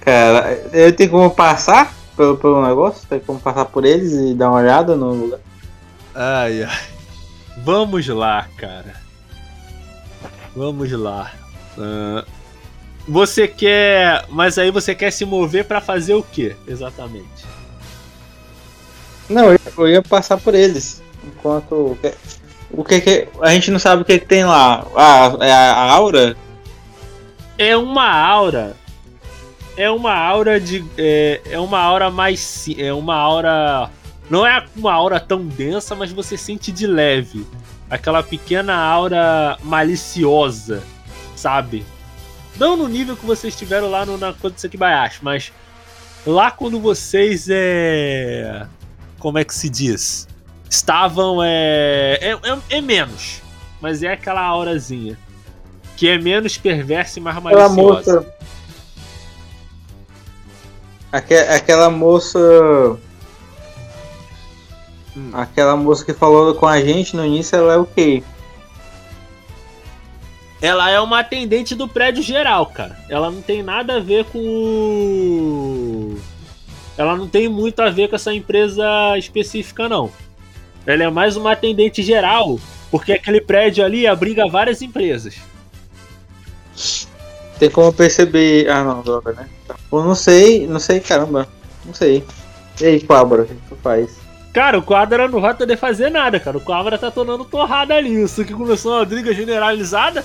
Cara, 0.00 0.52
eu 0.72 0.92
tenho 0.94 1.10
como 1.10 1.30
passar 1.30 1.92
pelo, 2.16 2.36
pelo 2.36 2.66
negócio? 2.66 3.06
Tem 3.08 3.20
como 3.20 3.38
passar 3.40 3.66
por 3.66 3.84
eles 3.84 4.12
e 4.12 4.34
dar 4.34 4.48
uma 4.50 4.58
olhada 4.60 4.96
no 4.96 5.12
lugar? 5.14 5.40
Ai, 6.14 6.64
ai. 6.64 6.78
Vamos 7.58 8.06
lá, 8.08 8.46
cara. 8.56 8.94
Vamos 10.56 10.90
lá. 10.92 11.30
Ah, 11.78 12.24
você 13.06 13.46
quer. 13.46 14.24
Mas 14.28 14.58
aí 14.58 14.70
você 14.70 14.94
quer 14.94 15.10
se 15.12 15.24
mover 15.24 15.64
pra 15.66 15.80
fazer 15.80 16.14
o 16.14 16.22
quê, 16.22 16.56
exatamente? 16.66 17.44
Não, 19.28 19.56
eu, 19.78 19.88
ia 19.88 20.02
passar 20.02 20.38
por 20.38 20.54
eles. 20.54 21.02
Enquanto. 21.24 21.96
O 22.70 22.84
que 22.84 23.00
que. 23.00 23.28
A 23.40 23.50
gente 23.50 23.70
não 23.70 23.78
sabe 23.78 24.02
o 24.02 24.04
que, 24.04 24.18
que 24.18 24.26
tem 24.26 24.44
lá. 24.44 24.86
Ah, 24.96 25.36
é 25.40 25.52
a, 25.52 25.72
a 25.72 25.92
aura? 25.92 26.36
É 27.58 27.76
uma 27.76 28.10
aura. 28.10 28.76
É 29.76 29.90
uma 29.90 30.14
aura 30.14 30.60
de. 30.60 30.84
É, 30.98 31.40
é 31.50 31.58
uma 31.58 31.80
aura 31.80 32.10
mais. 32.10 32.66
É 32.76 32.92
uma 32.92 33.14
aura. 33.14 33.90
Não 34.28 34.46
é 34.46 34.64
uma 34.76 34.92
aura 34.92 35.20
tão 35.20 35.46
densa, 35.46 35.94
mas 35.94 36.12
você 36.12 36.36
sente 36.36 36.72
de 36.72 36.86
leve. 36.86 37.46
Aquela 37.90 38.22
pequena 38.22 38.74
aura 38.74 39.58
maliciosa, 39.62 40.82
sabe? 41.36 41.84
Não 42.56 42.76
no 42.76 42.88
nível 42.88 43.16
que 43.16 43.26
vocês 43.26 43.56
tiveram 43.56 43.90
lá 43.90 44.04
no, 44.06 44.16
na 44.16 44.32
Coisa 44.32 44.68
de 44.68 44.76
Baixo, 44.76 45.20
mas 45.22 45.52
lá 46.26 46.50
quando 46.50 46.80
vocês 46.80 47.48
é. 47.50 48.66
Como 49.22 49.38
é 49.38 49.44
que 49.44 49.54
se 49.54 49.68
diz? 49.70 50.26
Estavam 50.68 51.40
é. 51.44 52.18
É, 52.20 52.30
é- 52.32 52.58
é 52.78 52.80
menos. 52.80 53.40
Mas 53.80 54.02
é 54.02 54.12
aquela 54.12 54.40
aurazinha. 54.42 55.16
Que 55.96 56.08
é 56.08 56.18
menos 56.18 56.58
perversa 56.58 57.20
e 57.20 57.22
mais 57.22 57.36
Aquela 57.36 57.68
maliciosa. 57.68 58.14
moça. 58.20 58.34
Aque, 61.12 61.34
aquela 61.36 61.88
moça. 61.88 62.98
Hum. 65.16 65.30
Aquela 65.34 65.76
moça 65.76 66.04
que 66.04 66.12
falou 66.12 66.52
com 66.56 66.66
a 66.66 66.80
gente 66.80 67.14
no 67.14 67.24
início, 67.24 67.54
ela 67.54 67.74
é 67.74 67.76
o 67.76 67.86
quê? 67.86 68.24
Ela 70.60 70.90
é 70.90 70.98
uma 71.00 71.20
atendente 71.20 71.76
do 71.76 71.86
prédio 71.86 72.24
geral, 72.24 72.66
cara. 72.66 72.98
Ela 73.08 73.30
não 73.30 73.40
tem 73.40 73.62
nada 73.62 73.98
a 73.98 74.00
ver 74.00 74.24
com. 74.24 76.01
O- 76.98 77.00
Ela 77.00 77.16
não 77.16 77.26
tem 77.28 77.48
muito 77.48 77.80
a 77.80 77.90
ver 77.90 78.08
com 78.08 78.16
essa 78.16 78.32
empresa 78.32 78.84
específica, 79.16 79.88
não. 79.88 80.10
Ela 80.86 81.04
é 81.04 81.10
mais 81.10 81.36
uma 81.36 81.52
atendente 81.52 82.02
geral, 82.02 82.58
porque 82.90 83.12
aquele 83.12 83.40
prédio 83.40 83.84
ali 83.84 84.06
abriga 84.06 84.48
várias 84.48 84.82
empresas. 84.82 85.36
Tem 87.58 87.70
como 87.70 87.92
perceber. 87.92 88.68
Ah 88.68 88.82
não, 88.82 89.02
droga, 89.02 89.32
né? 89.32 89.48
Eu 89.92 90.02
não 90.02 90.14
sei, 90.14 90.66
não 90.66 90.80
sei, 90.80 91.00
caramba. 91.00 91.48
Não 91.84 91.94
sei. 91.94 92.24
E 92.80 92.84
aí, 92.86 93.00
Fábio, 93.00 93.42
o 93.42 93.46
que 93.46 93.54
tu 93.68 93.76
faz? 93.82 94.10
Cara, 94.52 94.78
o 94.78 94.82
Quadra 94.82 95.28
não 95.28 95.40
vai 95.40 95.54
poder 95.54 95.76
fazer 95.76 96.10
nada, 96.10 96.38
cara. 96.40 96.58
O 96.58 96.60
Quadra 96.60 96.98
tá 96.98 97.10
tornando 97.10 97.44
torrada 97.44 97.94
ali. 97.94 98.22
Isso 98.22 98.44
que 98.44 98.52
começou 98.52 98.92
uma 98.92 99.04
briga 99.04 99.32
generalizada. 99.32 100.24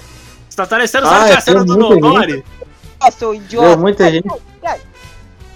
Você 0.50 0.58
tá 0.58 0.66
parecendo, 0.66 1.06
sabe, 1.08 1.26
Ah, 1.26 1.28
que 1.28 1.34
a 1.34 1.38
é, 1.38 1.42
cena 1.42 1.58
tem 1.66 1.66
do 1.68 1.78
Nodori? 1.78 2.44
Ah, 3.00 3.12
seu 3.12 3.34
idiota. 3.36 3.68
Deu 3.70 3.78
muita 3.78 4.10
gente. 4.12 4.28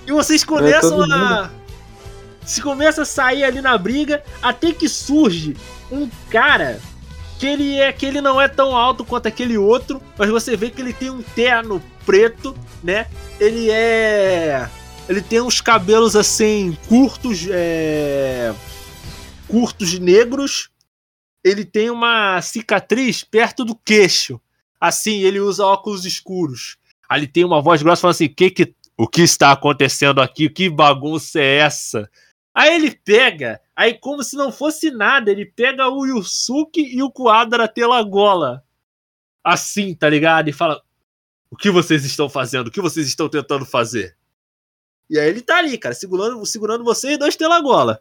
E 0.05 0.11
vocês 0.11 0.43
começam 0.43 0.97
todo 0.97 1.13
a. 1.13 1.51
Se 2.45 2.61
começa 2.61 3.03
a 3.03 3.05
sair 3.05 3.43
ali 3.43 3.61
na 3.61 3.77
briga, 3.77 4.23
até 4.41 4.73
que 4.73 4.89
surge 4.89 5.55
um 5.91 6.09
cara 6.29 6.81
que 7.41 7.47
ele 7.47 7.75
é 7.79 7.91
que 7.91 8.05
ele 8.05 8.21
não 8.21 8.39
é 8.39 8.47
tão 8.47 8.75
alto 8.75 9.03
quanto 9.03 9.27
aquele 9.27 9.57
outro, 9.57 10.01
mas 10.15 10.29
você 10.29 10.55
vê 10.55 10.69
que 10.69 10.79
ele 10.79 10.93
tem 10.93 11.09
um 11.09 11.23
terno 11.23 11.81
preto, 12.05 12.55
né? 12.83 13.07
Ele 13.39 13.69
é. 13.71 14.69
Ele 15.09 15.21
tem 15.21 15.41
uns 15.41 15.59
cabelos 15.59 16.15
assim, 16.15 16.77
curtos, 16.87 17.47
é. 17.49 18.53
curtos 19.47 19.97
negros. 19.97 20.69
Ele 21.43 21.65
tem 21.65 21.89
uma 21.89 22.39
cicatriz 22.43 23.23
perto 23.23 23.65
do 23.65 23.75
queixo. 23.75 24.39
Assim, 24.79 25.21
ele 25.21 25.39
usa 25.39 25.65
óculos 25.65 26.05
escuros. 26.05 26.77
Ele 27.11 27.25
tem 27.25 27.43
uma 27.43 27.59
voz 27.59 27.81
grossa 27.81 28.01
falando 28.01 28.15
assim: 28.15 28.29
que 28.29 28.51
que 28.51 28.75
o 29.01 29.07
que 29.07 29.23
está 29.23 29.51
acontecendo 29.51 30.21
aqui? 30.21 30.47
Que 30.47 30.69
bagunça 30.69 31.39
é 31.39 31.57
essa? 31.57 32.07
Aí 32.53 32.75
ele 32.75 32.91
pega, 32.91 33.59
aí 33.75 33.97
como 33.97 34.23
se 34.23 34.35
não 34.35 34.51
fosse 34.51 34.91
nada, 34.91 35.31
ele 35.31 35.43
pega 35.43 35.89
o 35.89 36.05
Yusuke 36.05 36.81
e 36.81 37.01
o 37.01 37.09
Quadra 37.09 37.67
pela 37.67 38.03
gola. 38.03 38.63
Assim, 39.43 39.95
tá 39.95 40.07
ligado? 40.07 40.49
E 40.49 40.53
fala: 40.53 40.79
O 41.49 41.57
que 41.57 41.71
vocês 41.71 42.05
estão 42.05 42.29
fazendo? 42.29 42.67
O 42.67 42.71
que 42.71 42.79
vocês 42.79 43.07
estão 43.07 43.27
tentando 43.27 43.65
fazer? 43.65 44.15
E 45.09 45.17
aí 45.17 45.29
ele 45.29 45.41
tá 45.41 45.57
ali, 45.57 45.79
cara, 45.79 45.95
segurando, 45.95 46.45
segurando 46.45 46.83
você 46.83 47.13
e 47.13 47.17
dois 47.17 47.35
pela 47.35 47.59
gola. 47.59 47.99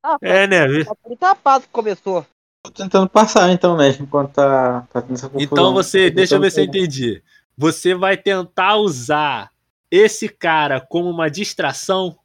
Ah, 0.00 0.16
É, 0.22 0.46
né? 0.46 0.64
Ele 0.64 1.16
tá 1.18 1.34
paz 1.34 1.64
que 1.64 1.70
começou. 1.70 2.24
Tô 2.62 2.70
tentando 2.70 3.08
passar 3.08 3.50
então, 3.50 3.76
né? 3.76 3.88
Enquanto 4.00 4.32
tá, 4.34 4.86
tá 4.92 5.02
tendo 5.02 5.14
essa 5.14 5.28
confusão. 5.28 5.44
Então 5.44 5.74
você, 5.74 6.08
deixa 6.08 6.36
eu 6.36 6.40
ver 6.40 6.52
se 6.52 6.60
eu 6.60 6.64
entendi. 6.66 7.20
Você 7.58 7.96
vai 7.96 8.16
tentar 8.16 8.76
usar 8.76 9.53
esse 9.96 10.28
cara 10.28 10.80
como 10.80 11.08
uma 11.08 11.30
distração 11.30 12.18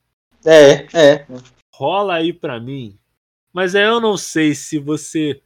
É, 0.46 0.88
é. 0.94 1.26
rola 1.74 2.16
aí 2.16 2.34
pra 2.34 2.60
mim. 2.60 2.98
Mas 3.54 3.76
aí 3.76 3.84
eu 3.84 4.00
não 4.00 4.18
sei 4.18 4.56
se 4.56 4.78
você. 4.80 5.42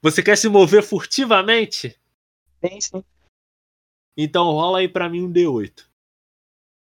Você 0.00 0.22
quer 0.22 0.36
se 0.36 0.48
mover 0.48 0.82
furtivamente? 0.82 1.98
Sim, 2.64 2.80
sim. 2.80 3.04
Então 4.16 4.44
rola 4.50 4.80
aí 4.80 4.88
pra 4.88 5.08
mim 5.08 5.22
um 5.22 5.32
D8. 5.32 5.86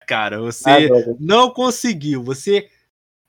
Cara, 0.08 0.38
Ah, 0.38 0.42
você 0.42 0.88
droga. 0.88 1.16
não 1.20 1.52
conseguiu. 1.52 2.24
Você 2.24 2.70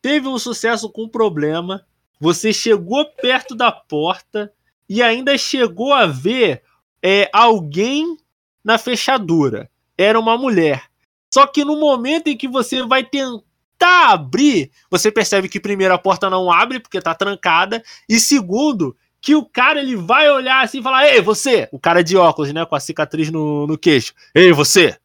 teve 0.00 0.26
um 0.26 0.38
sucesso 0.38 0.90
com 0.90 1.08
problema. 1.08 1.86
Você 2.18 2.52
chegou 2.52 3.04
perto 3.04 3.54
da 3.54 3.70
porta 3.70 4.52
e 4.88 5.02
ainda 5.02 5.36
chegou 5.38 5.92
a 5.92 6.06
ver 6.06 6.62
é, 7.02 7.28
alguém 7.32 8.16
na 8.64 8.78
fechadura. 8.78 9.70
Era 9.98 10.18
uma 10.18 10.36
mulher. 10.38 10.90
Só 11.32 11.46
que 11.46 11.64
no 11.64 11.78
momento 11.78 12.28
em 12.28 12.36
que 12.36 12.46
você 12.46 12.82
vai 12.84 13.02
tentar 13.02 14.10
abrir, 14.10 14.70
você 14.90 15.10
percebe 15.10 15.48
que 15.48 15.58
primeiro 15.58 15.94
a 15.94 15.98
porta 15.98 16.28
não 16.28 16.52
abre 16.52 16.78
porque 16.78 17.00
tá 17.00 17.14
trancada 17.14 17.82
e 18.08 18.20
segundo 18.20 18.96
que 19.20 19.34
o 19.34 19.44
cara 19.44 19.80
ele 19.80 19.96
vai 19.96 20.28
olhar 20.30 20.62
assim 20.62 20.80
e 20.80 20.82
falar: 20.82 21.08
"Ei, 21.08 21.22
você!" 21.22 21.68
O 21.72 21.78
cara 21.78 22.02
de 22.02 22.16
óculos, 22.16 22.52
né, 22.52 22.66
com 22.66 22.74
a 22.74 22.80
cicatriz 22.80 23.30
no, 23.30 23.66
no 23.66 23.78
queixo. 23.78 24.12
"Ei, 24.34 24.52
você! 24.52 24.96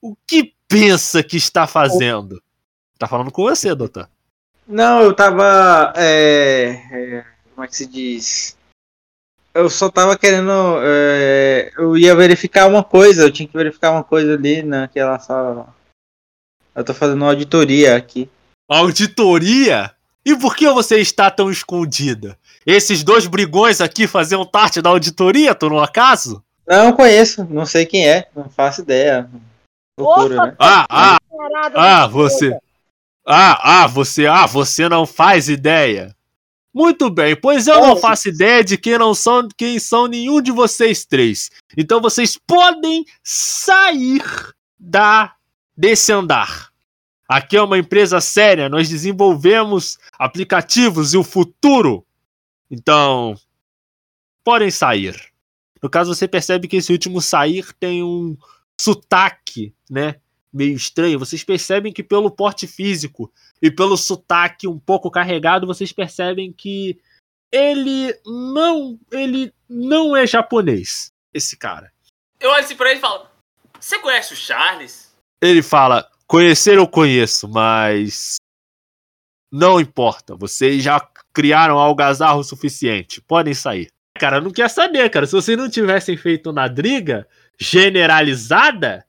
O 0.00 0.16
que 0.26 0.54
pensa 0.66 1.22
que 1.22 1.36
está 1.36 1.66
fazendo?" 1.66 2.42
Tá 2.98 3.06
falando 3.06 3.30
com 3.30 3.42
você, 3.42 3.74
doutor. 3.74 4.08
Não, 4.66 5.02
eu 5.02 5.12
tava. 5.12 5.92
É, 5.96 6.80
é, 6.90 7.24
como 7.54 7.64
é 7.64 7.68
que 7.68 7.76
se 7.76 7.86
diz? 7.86 8.56
Eu 9.54 9.68
só 9.68 9.90
tava 9.90 10.16
querendo. 10.16 10.50
é, 10.82 11.72
eu 11.76 11.96
ia 11.96 12.14
verificar 12.16 12.66
uma 12.66 12.82
coisa, 12.82 13.22
eu 13.22 13.30
tinha 13.30 13.46
que 13.46 13.56
verificar 13.56 13.90
uma 13.90 14.04
coisa 14.04 14.34
ali 14.34 14.62
naquela 14.62 15.18
sala. 15.18 15.54
lá. 15.54 15.74
Eu 16.74 16.84
tô 16.84 16.94
fazendo 16.94 17.18
uma 17.18 17.28
auditoria 17.28 17.96
aqui. 17.96 18.30
Auditoria? 18.68 19.92
E 20.24 20.36
por 20.36 20.56
que 20.56 20.68
você 20.70 20.98
está 20.98 21.30
tão 21.30 21.50
escondida? 21.50 22.38
Esses 22.64 23.02
dois 23.02 23.26
brigões 23.26 23.80
aqui 23.80 24.06
faziam 24.06 24.46
parte 24.46 24.80
da 24.80 24.88
auditoria, 24.88 25.54
por 25.54 25.72
um 25.72 25.80
acaso? 25.80 26.42
Não 26.66 26.92
conheço, 26.92 27.44
não 27.50 27.66
sei 27.66 27.84
quem 27.84 28.08
é, 28.08 28.28
não 28.34 28.48
faço 28.48 28.82
ideia. 28.82 29.28
Loucura, 29.98 30.34
Opa! 30.34 30.46
né? 30.46 30.54
Ah, 30.58 30.86
ah, 30.88 31.18
Parada, 31.36 31.80
ah, 31.80 32.06
você. 32.06 32.56
Ah, 33.26 33.82
ah, 33.82 33.86
você, 33.86 34.26
ah, 34.26 34.46
você 34.46 34.88
não 34.88 35.04
faz 35.04 35.48
ideia. 35.48 36.14
Muito 36.74 37.10
bem, 37.10 37.36
pois 37.36 37.66
eu 37.66 37.80
não 37.80 37.96
faço 37.96 38.30
ideia 38.30 38.64
de 38.64 38.78
quem 38.78 38.96
não 38.96 39.14
são, 39.14 39.46
quem 39.56 39.78
são 39.78 40.06
nenhum 40.06 40.40
de 40.40 40.50
vocês 40.50 41.04
três. 41.04 41.50
Então 41.76 42.00
vocês 42.00 42.38
podem 42.46 43.04
sair 43.22 44.24
da 44.78 45.34
desse 45.76 46.12
andar. 46.12 46.70
Aqui 47.28 47.56
é 47.56 47.62
uma 47.62 47.78
empresa 47.78 48.20
séria, 48.20 48.68
nós 48.68 48.88
desenvolvemos 48.88 49.98
aplicativos 50.18 51.14
e 51.14 51.16
o 51.16 51.24
futuro. 51.24 52.06
Então, 52.70 53.34
podem 54.44 54.70
sair. 54.70 55.32
No 55.82 55.90
caso, 55.90 56.14
você 56.14 56.28
percebe 56.28 56.68
que 56.68 56.76
esse 56.76 56.92
último 56.92 57.20
sair 57.20 57.72
tem 57.78 58.02
um 58.02 58.36
sotaque, 58.80 59.74
né? 59.90 60.16
Meio 60.52 60.74
estranho, 60.76 61.18
vocês 61.18 61.42
percebem 61.42 61.92
que 61.92 62.02
pelo 62.02 62.30
porte 62.30 62.66
físico 62.66 63.32
e 63.60 63.70
pelo 63.70 63.96
sotaque 63.96 64.68
um 64.68 64.78
pouco 64.78 65.10
carregado, 65.10 65.66
vocês 65.66 65.92
percebem 65.92 66.52
que 66.52 67.00
ele 67.50 68.14
não, 68.26 68.98
ele 69.10 69.52
não 69.68 70.16
é 70.16 70.26
japonês, 70.26 71.12
esse 71.32 71.56
cara. 71.56 71.92
Eu 72.40 72.50
olho 72.50 72.64
assim 72.64 72.76
pra 72.76 72.90
ele 72.90 72.98
e 72.98 73.00
falo: 73.00 73.26
Você 73.78 73.98
conhece 73.98 74.34
o 74.34 74.36
Charles? 74.36 75.14
Ele 75.40 75.62
fala: 75.62 76.10
Conhecer 76.26 76.76
eu 76.76 76.88
conheço, 76.88 77.48
mas 77.48 78.36
não 79.52 79.78
importa. 79.80 80.34
Vocês 80.34 80.82
já 80.82 81.00
criaram 81.32 81.78
algazarro 81.78 82.42
suficiente. 82.42 83.20
Podem 83.20 83.54
sair. 83.54 83.88
Cara, 84.18 84.40
não 84.40 84.50
quer 84.50 84.68
saber, 84.68 85.08
cara. 85.10 85.26
Se 85.26 85.32
vocês 85.32 85.56
não 85.56 85.68
tivessem 85.68 86.16
feito 86.16 86.52
nadriga 86.52 87.26
generalizada, 87.58 89.06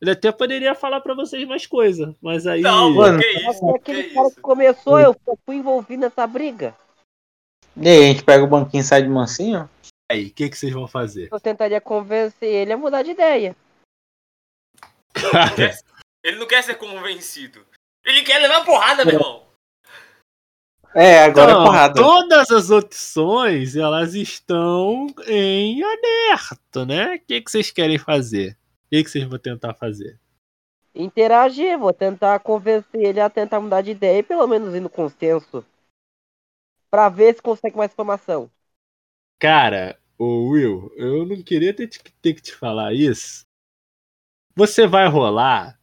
ele 0.00 0.10
até 0.12 0.30
poderia 0.30 0.74
falar 0.74 1.00
pra 1.00 1.14
vocês 1.14 1.46
mais 1.46 1.66
coisa. 1.66 2.14
Mas 2.20 2.46
aí. 2.46 2.60
Não, 2.60 2.90
Mano, 2.90 3.18
que 3.18 3.26
isso? 3.26 3.48
É 3.48 3.72
Que 3.72 3.76
aquele 3.76 4.04
cara 4.14 4.26
isso? 4.26 4.36
que 4.36 4.42
começou, 4.42 4.98
eu 5.00 5.16
fui 5.44 5.56
envolvido 5.56 6.02
nessa 6.02 6.26
briga. 6.26 6.74
E 7.76 7.88
aí, 7.88 7.98
a 7.98 8.06
gente 8.08 8.24
pega 8.24 8.44
o 8.44 8.48
banquinho 8.48 8.80
e 8.80 8.84
sai 8.84 9.02
de 9.02 9.08
mansinho? 9.08 9.68
aí, 10.10 10.26
o 10.26 10.30
que, 10.32 10.48
que 10.48 10.56
vocês 10.56 10.72
vão 10.72 10.88
fazer? 10.88 11.28
Eu 11.30 11.38
tentaria 11.38 11.80
convencer 11.80 12.48
ele 12.48 12.72
a 12.72 12.76
mudar 12.76 13.02
de 13.02 13.10
ideia. 13.10 13.54
Ele 16.24 16.36
não 16.36 16.46
quer 16.46 16.62
ser 16.62 16.74
convencido. 16.74 17.64
Ele 18.04 18.22
quer 18.22 18.38
levar 18.38 18.64
porrada, 18.64 19.04
meu 19.04 19.14
irmão. 19.14 19.46
É, 20.94 21.22
agora 21.22 21.52
Não, 21.52 21.62
é 21.62 21.64
porrada. 21.64 21.94
Todas 21.94 22.50
as 22.50 22.70
opções 22.70 23.76
elas 23.76 24.14
estão 24.14 25.06
em 25.26 25.82
aberto, 25.82 26.84
né? 26.84 27.14
O 27.14 27.20
que, 27.20 27.40
que 27.40 27.50
vocês 27.50 27.70
querem 27.70 27.98
fazer? 27.98 28.57
O 28.88 28.90
que, 28.90 29.04
que 29.04 29.10
vocês 29.10 29.24
vão 29.24 29.38
tentar 29.38 29.74
fazer? 29.74 30.18
Interagir, 30.94 31.78
vou 31.78 31.94
tentar 31.94 32.40
convencer 32.40 33.00
ele 33.00 33.20
a 33.20 33.30
tentar 33.30 33.58
mudar 33.60 33.80
de 33.80 33.92
ideia 33.92 34.18
e 34.18 34.22
pelo 34.22 34.46
menos 34.46 34.74
ir 34.74 34.80
no 34.80 34.90
consenso. 34.90 35.64
Pra 36.90 37.08
ver 37.08 37.34
se 37.34 37.42
consegue 37.42 37.76
mais 37.76 37.92
informação. 37.92 38.50
Cara, 39.38 39.98
o 40.18 40.50
Will, 40.50 40.92
eu 40.96 41.24
não 41.26 41.42
queria 41.42 41.74
ter, 41.74 41.86
te- 41.88 42.02
ter 42.20 42.34
que 42.34 42.42
te 42.42 42.54
falar 42.54 42.92
isso. 42.92 43.44
Você 44.56 44.86
vai 44.86 45.06
rolar. 45.08 45.78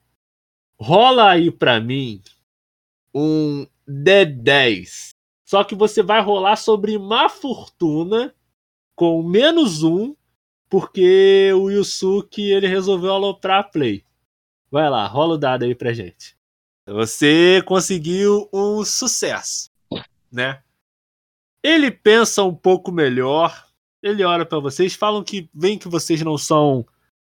Rola 0.79 1.31
aí 1.31 1.49
pra 1.51 1.79
mim 1.79 2.21
um 3.13 3.65
D10. 3.87 5.09
Só 5.47 5.63
que 5.63 5.75
você 5.75 6.03
vai 6.03 6.21
rolar 6.21 6.55
sobre 6.57 6.97
má 6.97 7.29
fortuna 7.29 8.35
com 8.95 9.23
menos 9.23 9.83
um, 9.83 10.15
porque 10.75 11.53
o 11.53 11.69
Yusuke 11.69 12.51
ele 12.51 12.67
resolveu 12.67 13.13
aloprar 13.13 13.59
a 13.59 13.63
play. 13.63 14.03
Vai 14.69 14.89
lá, 14.89 15.07
rola 15.07 15.35
o 15.35 15.37
dado 15.37 15.63
aí 15.63 15.73
pra 15.73 15.93
gente. 15.93 16.35
Você 16.85 17.63
conseguiu 17.65 18.49
um 18.51 18.83
sucesso, 18.83 19.71
né? 20.29 20.61
Ele 21.63 21.89
pensa 21.89 22.43
um 22.43 22.53
pouco 22.53 22.91
melhor. 22.91 23.67
Ele 24.03 24.21
olha 24.25 24.45
pra 24.45 24.59
vocês, 24.59 24.95
falam 24.95 25.23
que 25.23 25.49
vem 25.53 25.79
que 25.79 25.87
vocês 25.87 26.21
não 26.21 26.37
são 26.37 26.85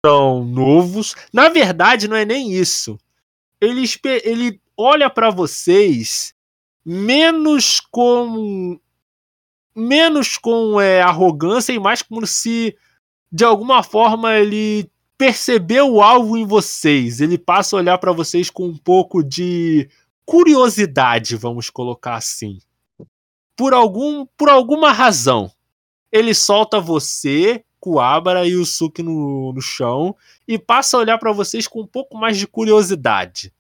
tão 0.03 0.45
novos. 0.45 1.14
Na 1.32 1.49
verdade, 1.49 2.09
não 2.09 2.16
é 2.16 2.24
nem 2.24 2.53
isso. 2.53 2.99
Ele, 3.61 3.84
ele 4.24 4.61
olha 4.76 5.09
pra 5.09 5.30
vocês 5.30 6.34
menos 6.84 7.78
com 7.78 8.80
menos 9.76 10.36
com 10.36 10.80
é, 10.80 11.01
arrogância 11.01 11.72
e 11.72 11.78
mais 11.78 12.03
como 12.03 12.26
se 12.26 12.76
de 13.31 13.45
alguma 13.45 13.83
forma 13.83 14.35
ele 14.35 14.91
percebeu 15.16 15.93
o 15.93 16.03
alvo 16.03 16.37
em 16.37 16.47
vocês. 16.47 17.20
Ele 17.20 17.37
passa 17.37 17.76
a 17.76 17.79
olhar 17.79 17.99
pra 17.99 18.12
vocês 18.12 18.51
com 18.51 18.66
um 18.66 18.76
pouco 18.76 19.22
de 19.22 19.89
curiosidade, 20.24 21.37
vamos 21.37 21.70
colocar 21.70 22.14
assim 22.14 22.59
por 23.59 23.74
algum 23.74 24.24
por 24.24 24.49
alguma 24.49 24.93
razão. 24.93 25.51
Ele 26.12 26.33
solta 26.33 26.81
você, 26.81 27.64
Kuabara 27.81 28.47
e 28.47 28.55
o 28.55 28.64
Suki 28.64 29.03
no, 29.03 29.53
no 29.53 29.61
chão 29.61 30.16
e 30.47 30.57
passa 30.57 30.97
a 30.97 31.01
olhar 31.01 31.18
pra 31.18 31.33
vocês 31.33 31.66
com 31.66 31.81
um 31.81 31.87
pouco 31.87 32.16
mais 32.16 32.39
de 32.39 32.47
curiosidade. 32.47 33.53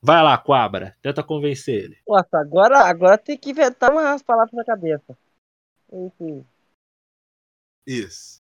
Vai 0.00 0.20
lá, 0.22 0.36
Kuabara, 0.36 0.96
tenta 1.00 1.22
convencer 1.22 1.84
ele. 1.84 1.98
Nossa, 2.08 2.38
agora, 2.38 2.78
agora 2.78 3.18
tem 3.18 3.38
que 3.38 3.50
inventar 3.50 3.92
umas 3.92 4.22
palavras 4.22 4.52
na 4.54 4.64
cabeça. 4.64 5.16
Enfim. 5.92 6.44
Isso. 7.86 8.41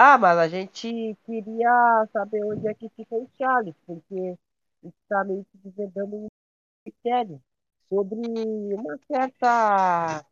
Ah, 0.00 0.16
mas 0.16 0.38
a 0.38 0.46
gente 0.46 1.18
queria 1.26 2.06
saber 2.12 2.44
onde 2.44 2.68
é 2.68 2.72
que 2.72 2.88
fica 2.90 3.16
o 3.16 3.28
Charles, 3.36 3.74
porque 3.84 4.38
está 4.80 5.24
meio 5.24 5.44
que 5.46 5.58
desvendando 5.58 6.14
um 6.14 6.28
mistério 6.86 7.42
sobre 7.88 8.20
uma 8.74 8.96
certa 9.08 10.24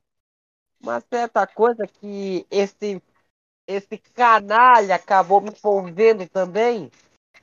uma 0.81 1.01
certa 1.01 1.45
coisa 1.49 1.85
que 1.85 2.47
esse 2.49 3.03
esse 3.67 3.99
canalha 4.15 4.95
acabou 4.95 5.41
me 5.41 5.51
envolvendo 5.51 6.29
também. 6.29 6.89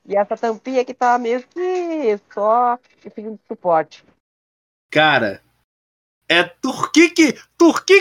E 0.06 0.16
essa 0.16 0.34
tampinha 0.34 0.82
que 0.82 0.94
tá 0.94 1.18
meio 1.18 1.46
que 1.46 2.18
só 2.32 2.78
servindo 3.02 3.36
de 3.36 3.46
suporte. 3.46 4.02
Cara, 4.90 5.42
é 6.26 6.42
por 6.42 6.90
que 6.90 7.10
que 7.10 7.34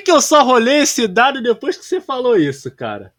que 0.02 0.12
eu 0.12 0.22
só 0.22 0.46
rolei 0.46 0.84
esse 0.84 1.10
dado 1.10 1.44
depois 1.44 1.76
que 1.76 1.84
você 1.84 2.00
falou 2.00 2.38
isso, 2.38 2.74
cara? 2.74 3.14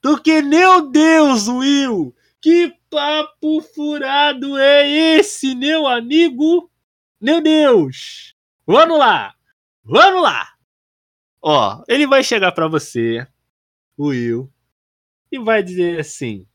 Porque, 0.00 0.42
meu 0.42 0.90
Deus, 0.90 1.48
Will, 1.48 2.14
que 2.40 2.74
papo 2.88 3.60
furado 3.60 4.56
é 4.56 4.88
esse, 4.88 5.54
meu 5.54 5.86
amigo? 5.86 6.70
Meu 7.20 7.40
Deus! 7.40 8.34
Vamos 8.66 8.98
lá! 8.98 9.34
Vamos 9.84 10.22
lá! 10.22 10.48
Ó, 11.42 11.82
ele 11.88 12.06
vai 12.06 12.22
chegar 12.22 12.52
pra 12.52 12.68
você, 12.68 13.26
Will, 13.98 14.50
e 15.32 15.38
vai 15.38 15.62
dizer 15.62 16.00
assim: 16.00 16.46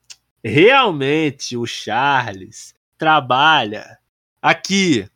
realmente 0.43 1.57
o 1.57 1.65
Charles 1.65 2.75
trabalha 2.97 3.97
aqui. 4.41 5.07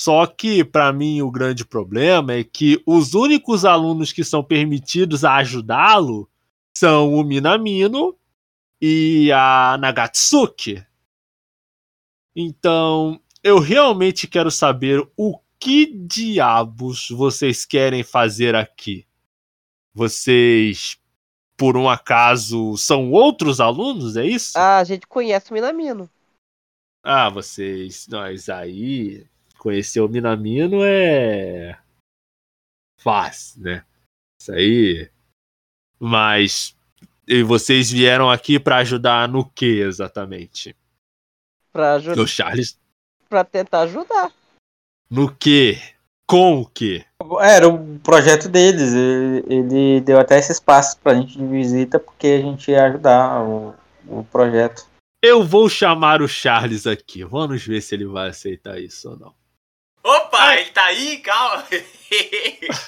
Só 0.00 0.26
que, 0.26 0.62
pra 0.62 0.92
mim, 0.92 1.22
o 1.22 1.30
grande 1.30 1.64
problema 1.64 2.34
é 2.34 2.44
que 2.44 2.82
os 2.86 3.14
únicos 3.14 3.64
alunos 3.64 4.12
que 4.12 4.22
são 4.22 4.44
permitidos 4.44 5.24
a 5.24 5.36
ajudá-lo 5.36 6.28
são 6.76 7.14
o 7.14 7.24
Minamino 7.24 8.14
e 8.78 9.32
a 9.32 9.78
Nagatsuki. 9.80 10.86
Então, 12.36 13.18
eu 13.42 13.58
realmente 13.58 14.28
quero 14.28 14.50
saber 14.50 15.00
o 15.16 15.40
que 15.58 15.86
diabos 15.86 17.08
vocês 17.08 17.64
querem 17.64 18.02
fazer 18.02 18.54
aqui. 18.54 19.06
Vocês, 19.94 21.00
por 21.56 21.78
um 21.78 21.88
acaso, 21.88 22.76
são 22.76 23.10
outros 23.10 23.58
alunos, 23.58 24.14
é 24.18 24.26
isso? 24.26 24.58
Ah, 24.58 24.76
a 24.76 24.84
gente 24.84 25.06
conhece 25.06 25.50
o 25.50 25.54
Minamino. 25.54 26.10
Ah, 27.02 27.30
vocês. 27.30 28.06
Nós 28.06 28.50
aí. 28.50 29.26
Conhecer 29.56 30.00
o 30.00 30.08
Minamino 30.10 30.84
é. 30.84 31.80
Fácil, 32.98 33.62
né? 33.62 33.86
Isso 34.38 34.52
aí. 34.52 35.15
Mas. 35.98 36.74
E 37.26 37.42
vocês 37.42 37.90
vieram 37.90 38.30
aqui 38.30 38.58
pra 38.60 38.76
ajudar 38.76 39.28
no 39.28 39.44
que 39.44 39.80
exatamente? 39.80 40.76
Pra, 41.72 41.94
ajudar, 41.94 42.22
O 42.22 42.26
Charles. 42.26 42.78
pra 43.28 43.44
tentar 43.44 43.80
ajudar. 43.80 44.32
No 45.10 45.34
que? 45.34 45.78
Com 46.28 46.60
o 46.60 46.66
que? 46.66 47.04
Era 47.40 47.68
o 47.68 47.98
projeto 48.00 48.48
deles. 48.48 48.92
Ele, 48.92 49.44
ele 49.48 50.00
deu 50.00 50.18
até 50.18 50.38
esse 50.38 50.52
espaço 50.52 50.98
pra 50.98 51.14
gente 51.14 51.36
de 51.38 51.46
visita 51.46 51.98
porque 51.98 52.26
a 52.26 52.40
gente 52.40 52.70
ia 52.70 52.84
ajudar 52.86 53.42
o, 53.42 53.74
o 54.06 54.24
projeto. 54.24 54.86
Eu 55.22 55.44
vou 55.44 55.68
chamar 55.68 56.22
o 56.22 56.28
Charles 56.28 56.86
aqui. 56.86 57.24
Vamos 57.24 57.64
ver 57.66 57.80
se 57.80 57.94
ele 57.94 58.06
vai 58.06 58.28
aceitar 58.30 58.78
isso 58.80 59.10
ou 59.10 59.16
não. 59.18 59.34
Opa, 60.04 60.56
ele 60.56 60.70
tá 60.70 60.84
aí? 60.84 61.18
Calma. 61.18 61.64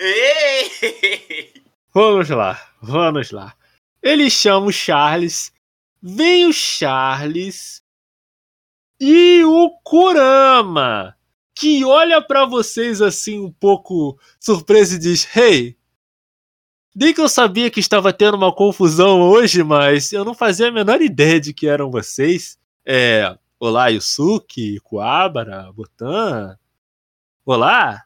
Ei! 0.00 1.62
Vamos 2.00 2.30
lá, 2.30 2.56
vamos 2.80 3.32
lá. 3.32 3.56
Ele 4.00 4.30
chama 4.30 4.66
o 4.66 4.72
Charles. 4.72 5.52
Vem 6.00 6.46
o 6.46 6.52
Charles 6.52 7.82
e 9.00 9.42
o 9.42 9.70
Kurama, 9.82 11.16
que 11.56 11.84
olha 11.84 12.22
pra 12.22 12.46
vocês 12.46 13.02
assim 13.02 13.40
um 13.40 13.50
pouco 13.50 14.16
surpreso 14.38 14.94
e 14.94 14.98
diz: 15.00 15.26
Hey, 15.36 15.76
nem 16.94 17.12
que 17.12 17.20
eu 17.20 17.28
sabia 17.28 17.68
que 17.68 17.80
estava 17.80 18.12
tendo 18.12 18.36
uma 18.36 18.54
confusão 18.54 19.20
hoje, 19.20 19.64
mas 19.64 20.12
eu 20.12 20.24
não 20.24 20.34
fazia 20.34 20.68
a 20.68 20.72
menor 20.72 21.02
ideia 21.02 21.40
de 21.40 21.52
que 21.52 21.66
eram 21.66 21.90
vocês. 21.90 22.60
É, 22.86 23.36
olá, 23.58 23.88
Yusuke, 23.88 24.78
Kuabara, 24.84 25.72
Botan. 25.72 26.56
Olá. 27.44 28.04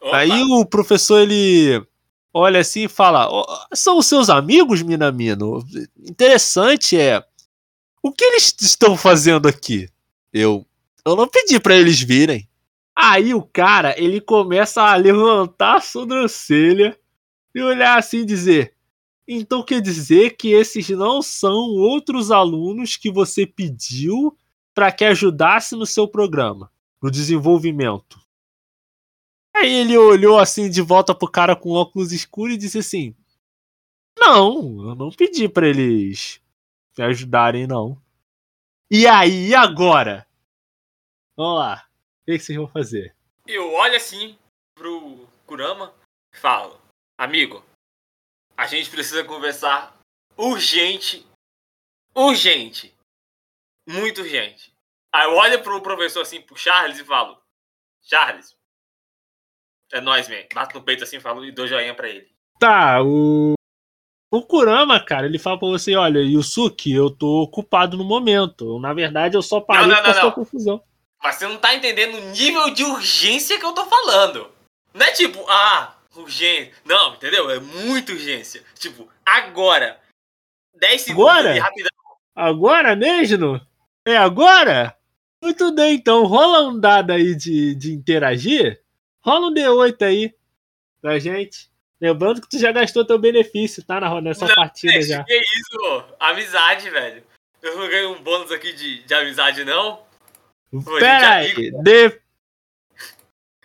Opa, 0.00 0.16
Aí 0.16 0.42
o 0.42 0.66
professor 0.66 1.20
ele 1.20 1.86
olha 2.32 2.60
assim 2.60 2.84
e 2.84 2.88
fala: 2.88 3.28
"Ó, 3.30 3.44
São 3.74 4.00
seus 4.02 4.30
amigos, 4.30 4.82
Minamino? 4.82 5.64
Interessante 5.98 6.98
é. 6.98 7.22
O 8.02 8.12
que 8.12 8.24
eles 8.24 8.54
estão 8.60 8.96
fazendo 8.96 9.48
aqui? 9.48 9.88
Eu. 10.32 10.64
Eu 11.04 11.16
não 11.16 11.26
pedi 11.26 11.58
para 11.58 11.74
eles 11.74 12.00
virem. 12.00 12.48
Aí 12.94 13.32
o 13.32 13.42
cara, 13.42 13.94
ele 13.96 14.20
começa 14.20 14.82
a 14.82 14.96
levantar 14.96 15.76
a 15.76 15.80
sobrancelha 15.80 16.98
e 17.54 17.62
olhar 17.62 17.98
assim 17.98 18.18
e 18.18 18.24
dizer: 18.24 18.74
Então 19.26 19.62
quer 19.62 19.80
dizer 19.80 20.36
que 20.36 20.48
esses 20.48 20.88
não 20.90 21.22
são 21.22 21.54
outros 21.76 22.30
alunos 22.30 22.96
que 22.96 23.10
você 23.10 23.46
pediu 23.46 24.36
para 24.74 24.92
que 24.92 25.04
ajudasse 25.04 25.76
no 25.76 25.86
seu 25.86 26.08
programa, 26.08 26.70
no 27.02 27.10
desenvolvimento? 27.10 28.20
Aí 29.54 29.72
ele 29.72 29.96
olhou 29.96 30.38
assim 30.38 30.70
de 30.70 30.80
volta 30.80 31.14
pro 31.14 31.30
cara 31.30 31.56
com 31.56 31.70
óculos 31.70 32.12
escuros 32.12 32.54
e 32.54 32.58
disse 32.58 32.78
assim: 32.78 33.16
Não, 34.16 34.88
eu 34.88 34.94
não 34.94 35.10
pedi 35.10 35.48
para 35.48 35.68
eles 35.68 36.40
me 36.96 37.04
ajudarem, 37.04 37.66
não. 37.66 38.00
E 38.90 39.06
aí, 39.06 39.54
agora? 39.54 40.26
Vamos 41.36 41.58
lá. 41.60 41.88
O 42.22 42.24
que 42.24 42.38
vocês 42.38 42.58
vão 42.58 42.66
fazer? 42.66 43.14
Eu 43.46 43.72
olho 43.72 43.96
assim 43.96 44.36
pro 44.74 45.26
Kurama 45.46 45.94
e 46.34 46.38
falo: 46.38 46.80
Amigo, 47.16 47.64
a 48.56 48.66
gente 48.66 48.90
precisa 48.90 49.24
conversar 49.24 49.96
urgente. 50.36 51.26
Urgente. 52.14 52.92
Muito 53.86 54.22
urgente. 54.22 54.72
Aí 55.12 55.26
eu 55.26 55.36
olho 55.36 55.62
pro 55.62 55.80
professor 55.80 56.22
assim, 56.22 56.40
pro 56.42 56.56
Charles 56.56 56.98
e 56.98 57.04
falo: 57.04 57.40
Charles, 58.02 58.56
é 59.92 60.00
nóis, 60.00 60.28
man. 60.28 60.36
Bato 60.54 60.78
no 60.78 60.84
peito 60.84 61.04
assim, 61.04 61.20
falo 61.20 61.44
e 61.44 61.52
dou 61.52 61.66
joinha 61.66 61.94
pra 61.94 62.08
ele. 62.08 62.26
Tá, 62.58 63.02
o. 63.02 63.54
O 64.30 64.42
Kurama, 64.42 65.00
cara, 65.00 65.26
ele 65.26 65.38
fala 65.38 65.58
pra 65.58 65.68
você: 65.68 65.96
olha, 65.96 66.18
Yusuke, 66.18 66.92
eu 66.92 67.10
tô 67.10 67.42
ocupado 67.42 67.96
no 67.96 68.04
momento. 68.04 68.78
Na 68.78 68.92
verdade, 68.92 69.36
eu 69.36 69.42
só 69.42 69.60
parei 69.60 69.86
Não, 69.86 70.02
não, 70.02 70.30
confusão. 70.32 70.82
Mas 71.22 71.36
você 71.36 71.48
não 71.48 71.56
tá 71.56 71.74
entendendo 71.74 72.16
o 72.16 72.30
nível 72.30 72.72
de 72.72 72.84
urgência 72.84 73.58
que 73.58 73.64
eu 73.64 73.72
tô 73.72 73.84
falando. 73.86 74.50
Não 74.92 75.06
é 75.06 75.12
tipo, 75.12 75.44
ah, 75.48 75.96
urgência. 76.14 76.72
Não, 76.84 77.14
entendeu? 77.14 77.50
É 77.50 77.58
muita 77.58 78.12
urgência. 78.12 78.62
Tipo, 78.78 79.08
agora. 79.24 79.98
10 80.74 81.00
segundos 81.00 81.30
Agora? 81.30 81.50
ali, 81.50 81.58
rapidão. 81.58 81.90
Agora 82.36 82.94
mesmo? 82.94 83.60
É 84.06 84.16
agora? 84.16 84.96
Muito 85.42 85.72
bem, 85.72 85.96
então. 85.96 86.24
Rola 86.24 86.68
um 86.68 86.78
dado 86.78 87.12
aí 87.12 87.34
de, 87.34 87.74
de 87.74 87.92
interagir. 87.92 88.80
Rola 89.28 89.48
um 89.48 89.52
D8 89.52 90.02
aí 90.06 90.34
pra 91.02 91.18
gente. 91.18 91.70
Lembrando 92.00 92.40
que 92.40 92.48
tu 92.48 92.58
já 92.58 92.72
gastou 92.72 93.04
teu 93.04 93.18
benefício, 93.18 93.84
tá? 93.84 94.00
Na, 94.00 94.20
nessa 94.22 94.46
Não, 94.46 94.54
partida 94.54 94.92
Gente, 94.94 95.08
já. 95.08 95.22
Que 95.24 95.36
isso, 95.36 95.78
ô? 95.82 96.02
Amizade, 96.18 96.88
velho. 96.88 97.22
Eu 97.60 97.76
não 97.76 97.88
ganhei 97.88 98.06
um 98.06 98.22
bônus 98.22 98.50
aqui 98.50 98.72
de, 98.72 99.02
de 99.02 99.14
amizade, 99.14 99.64
não. 99.64 100.00
Pô, 100.70 100.98
Pera 100.98 101.28
a 101.28 101.42
gente 101.42 101.60
é 101.60 101.64
aí. 101.64 102.18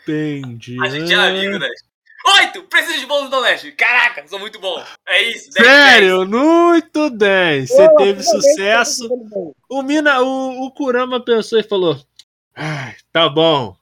Depende. 0.06 0.84
A 0.84 0.90
gente 0.90 1.14
é 1.14 1.16
amigo, 1.16 1.60
né? 1.60 1.70
Oito! 2.40 2.64
Preciso 2.64 3.00
de 3.00 3.06
bônus 3.06 3.30
do 3.30 3.40
Leste. 3.40 3.72
Caraca, 3.72 4.28
sou 4.28 4.40
muito 4.40 4.60
bom. 4.60 4.84
É 5.08 5.22
isso. 5.24 5.50
dez, 5.52 5.66
Sério, 5.66 6.26
muito 6.28 7.10
bem. 7.10 7.66
Você 7.66 7.90
Pô, 7.90 7.96
teve 7.98 8.24
sucesso. 8.24 9.08
bem. 9.08 9.54
O 9.70 9.82
Mina, 9.82 10.22
o, 10.22 10.66
o 10.66 10.72
Kurama 10.72 11.24
pensou 11.24 11.60
e 11.60 11.64
falou: 11.64 12.02
"Ai, 12.56 12.96
tá 13.12 13.30
bom. 13.30 13.78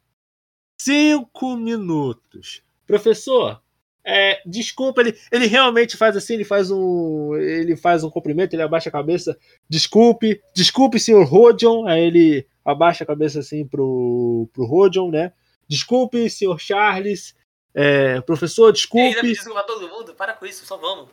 Cinco 0.83 1.55
minutos. 1.55 2.63
Professor, 2.87 3.61
é, 4.03 4.41
desculpa, 4.47 5.01
ele, 5.01 5.15
ele 5.31 5.45
realmente 5.45 5.95
faz 5.95 6.17
assim, 6.17 6.33
ele 6.33 6.43
faz 6.43 6.71
um. 6.71 7.35
Ele 7.35 7.75
faz 7.75 8.03
um 8.03 8.09
cumprimento, 8.09 8.55
ele 8.55 8.63
abaixa 8.63 8.89
a 8.89 8.91
cabeça. 8.91 9.37
Desculpe, 9.69 10.41
desculpe, 10.55 10.99
senhor 10.99 11.23
Rodion. 11.23 11.85
Aí 11.85 12.01
ele 12.01 12.47
abaixa 12.65 13.03
a 13.03 13.07
cabeça 13.07 13.39
assim 13.39 13.63
pro, 13.67 14.49
pro 14.51 14.65
Rodion, 14.65 15.11
né? 15.11 15.31
Desculpe, 15.67 16.27
senhor 16.31 16.59
Charles. 16.59 17.35
É, 17.75 18.19
professor, 18.21 18.73
desculpe. 18.73 19.21
me 19.21 19.33
desculpa 19.33 19.61
todo 19.61 19.87
mundo. 19.87 20.15
Para 20.15 20.33
com 20.33 20.47
isso, 20.47 20.65
só 20.65 20.77
vamos. 20.77 21.09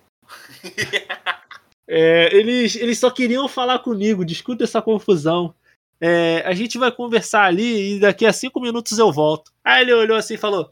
É, 1.91 2.29
eles, 2.37 2.77
eles 2.77 2.99
só 2.99 3.11
queriam 3.11 3.49
falar 3.49 3.79
comigo, 3.79 4.23
discuta 4.23 4.65
essa 4.65 4.83
confusão. 4.83 5.55
É, 6.01 6.43
a 6.47 6.53
gente 6.55 6.79
vai 6.79 6.93
conversar 6.93 7.45
ali 7.45 7.97
e 7.97 8.01
daqui 8.01 8.25
a 8.25 8.33
cinco 8.33 8.61
minutos 8.61 8.99
eu 8.99 9.13
volto. 9.13 9.53
Aí 9.65 9.83
ele 9.83 9.93
olhou 9.93 10.17
assim 10.17 10.35
e 10.35 10.39
falou: 10.39 10.71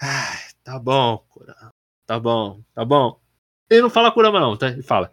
"Ai, 0.00 0.52
Tá 0.64 0.78
bom, 0.78 1.18
Kurama. 1.28 1.70
Tá 2.06 2.20
bom, 2.20 2.60
tá 2.74 2.84
bom. 2.84 3.20
Ele 3.68 3.82
não 3.82 3.90
fala 3.90 4.12
Kurama, 4.12 4.38
não, 4.38 4.56
tá? 4.56 4.68
Ele 4.68 4.82
fala: 4.82 5.10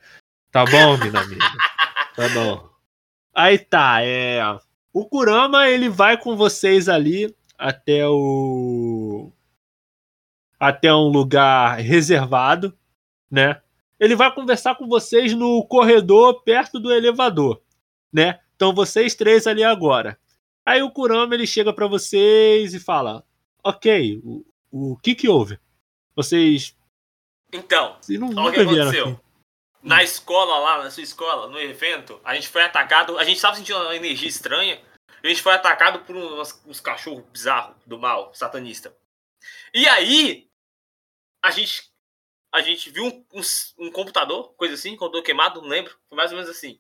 Tá 0.52 0.64
bom, 0.66 0.98
Minamino. 0.98 1.40
Tá 2.16 2.30
bom. 2.30 2.70
Aí 3.34 3.58
tá, 3.58 4.04
é. 4.04 4.42
O 4.94 5.08
Kurama 5.08 5.68
ele 5.68 5.90
vai 5.90 6.18
com 6.18 6.36
vocês 6.36 6.90
ali 6.90 7.36
até 7.58 8.08
o. 8.08 9.32
Até 10.60 10.94
um 10.94 11.08
lugar 11.08 11.80
reservado, 11.80 12.78
né? 13.32 13.62
ele 14.00 14.16
vai 14.16 14.34
conversar 14.34 14.76
com 14.76 14.88
vocês 14.88 15.34
no 15.34 15.66
corredor 15.66 16.42
perto 16.44 16.80
do 16.80 16.92
elevador, 16.92 17.62
né? 18.12 18.40
Então 18.60 18.74
vocês 18.76 19.16
três 19.16 19.48
ali 19.48 19.64
agora. 19.64 20.20
Aí 20.66 20.82
o 20.84 20.92
Kurama 20.92 21.34
ele 21.34 21.48
chega 21.48 21.72
pra 21.72 21.88
vocês 21.88 22.74
e 22.74 22.80
fala: 22.80 23.26
"OK, 23.64 24.20
o, 24.22 24.46
o 24.70 24.98
que 24.98 25.16
que 25.16 25.30
houve? 25.30 25.58
Vocês, 26.14 26.76
Então, 27.54 27.98
vocês 28.02 28.20
não, 28.20 28.28
o 28.28 28.52
que 28.52 28.60
aconteceu. 28.60 29.08
aqui." 29.14 29.22
Na 29.82 30.04
escola 30.04 30.60
lá, 30.60 30.84
na 30.84 30.92
sua 30.92 31.04
escola, 31.04 31.48
no 31.48 31.58
evento, 31.58 32.20
a 32.26 32.36
gente 32.36 32.50
foi 32.50 32.62
atacado. 32.62 33.18
A 33.18 33.24
gente 33.24 33.40
tava 33.40 33.56
sentindo 33.56 33.80
uma 33.80 33.96
energia 33.96 34.28
estranha. 34.28 34.82
A 35.24 35.28
gente 35.30 35.42
foi 35.42 35.54
atacado 35.54 36.00
por 36.04 36.14
uns, 36.18 36.62
uns 36.66 36.82
cachorros 36.82 37.24
bizarros 37.32 37.78
do 37.86 37.98
mal, 37.98 38.34
satanista. 38.36 38.94
E 39.74 39.88
aí, 39.88 40.50
a 41.42 41.50
gente, 41.50 41.90
a 42.54 42.60
gente 42.62 42.90
viu 42.90 43.06
um, 43.06 43.26
um- 43.34 43.86
um 43.88 43.90
computador, 43.92 44.54
coisa 44.58 44.74
assim, 44.74 44.98
computador 44.98 45.24
queimado, 45.24 45.62
não 45.62 45.70
lembro. 45.70 45.98
Foi 46.10 46.18
mais 46.18 46.32
ou 46.32 46.38
menos 46.38 46.52
assim. 46.52 46.78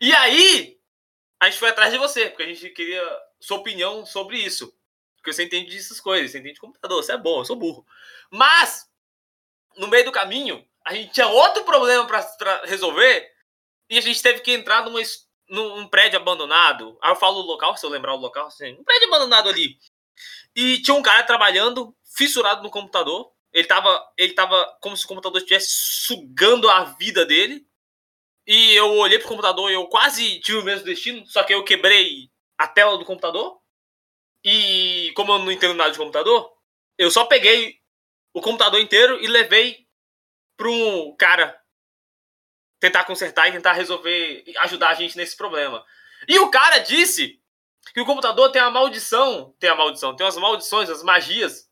E 0.00 0.12
aí, 0.12 0.76
a 1.44 1.50
gente 1.50 1.58
foi 1.58 1.68
atrás 1.68 1.92
de 1.92 1.98
você, 1.98 2.30
porque 2.30 2.42
a 2.42 2.46
gente 2.46 2.70
queria 2.70 3.02
sua 3.40 3.58
opinião 3.58 4.06
sobre 4.06 4.38
isso. 4.38 4.74
Porque 5.16 5.32
você 5.32 5.44
entende 5.44 5.74
dessas 5.74 6.00
coisas, 6.00 6.30
você 6.30 6.38
entende 6.38 6.54
de 6.54 6.60
computador, 6.60 7.02
você 7.02 7.12
é 7.12 7.18
bom, 7.18 7.40
eu 7.40 7.44
sou 7.44 7.56
burro. 7.56 7.86
Mas, 8.30 8.88
no 9.76 9.88
meio 9.88 10.04
do 10.04 10.12
caminho, 10.12 10.66
a 10.84 10.94
gente 10.94 11.12
tinha 11.12 11.26
outro 11.28 11.64
problema 11.64 12.06
pra 12.06 12.20
resolver 12.64 13.30
e 13.88 13.98
a 13.98 14.00
gente 14.00 14.22
teve 14.22 14.40
que 14.40 14.52
entrar 14.52 14.84
numa, 14.84 15.00
num 15.48 15.86
prédio 15.88 16.18
abandonado. 16.18 16.98
Aí 17.02 17.10
eu 17.10 17.16
falo 17.16 17.40
o 17.40 17.46
local, 17.46 17.76
se 17.76 17.84
eu 17.84 17.90
lembrar 17.90 18.14
o 18.14 18.20
local, 18.20 18.46
assim, 18.46 18.72
um 18.72 18.84
prédio 18.84 19.08
abandonado 19.08 19.48
ali. 19.48 19.78
E 20.54 20.80
tinha 20.82 20.94
um 20.94 21.02
cara 21.02 21.22
trabalhando, 21.24 21.94
fissurado 22.16 22.62
no 22.62 22.70
computador. 22.70 23.32
Ele 23.52 23.66
tava, 23.66 24.12
ele 24.16 24.32
tava 24.32 24.76
como 24.80 24.96
se 24.96 25.04
o 25.04 25.08
computador 25.08 25.38
estivesse 25.38 25.68
sugando 25.70 26.68
a 26.68 26.84
vida 26.84 27.24
dele. 27.24 27.66
E 28.46 28.74
eu 28.74 28.92
olhei 28.96 29.18
pro 29.18 29.28
computador 29.28 29.70
e 29.70 29.74
eu 29.74 29.86
quase 29.86 30.40
tive 30.40 30.58
o 30.58 30.64
mesmo 30.64 30.84
destino, 30.84 31.24
só 31.26 31.42
que 31.42 31.54
eu 31.54 31.64
quebrei 31.64 32.30
a 32.58 32.68
tela 32.68 32.98
do 32.98 33.04
computador. 33.04 33.58
E 34.44 35.12
como 35.16 35.32
eu 35.32 35.38
não 35.38 35.50
entendo 35.50 35.74
nada 35.74 35.90
de 35.90 35.98
computador, 35.98 36.52
eu 36.98 37.10
só 37.10 37.24
peguei 37.24 37.80
o 38.34 38.40
computador 38.40 38.80
inteiro 38.80 39.22
e 39.22 39.26
levei 39.26 39.86
um 40.60 41.14
cara 41.16 41.58
tentar 42.78 43.04
consertar 43.04 43.48
e 43.48 43.52
tentar 43.52 43.72
resolver, 43.72 44.44
ajudar 44.58 44.90
a 44.90 44.94
gente 44.94 45.16
nesse 45.16 45.36
problema. 45.36 45.84
E 46.28 46.38
o 46.38 46.50
cara 46.50 46.78
disse 46.78 47.40
que 47.92 48.00
o 48.00 48.06
computador 48.06 48.50
tem 48.50 48.60
a 48.60 48.70
maldição, 48.70 49.54
tem 49.58 49.70
a 49.70 49.74
maldição, 49.74 50.14
tem 50.14 50.26
as 50.26 50.36
maldições, 50.36 50.90
as 50.90 51.02
magias 51.02 51.68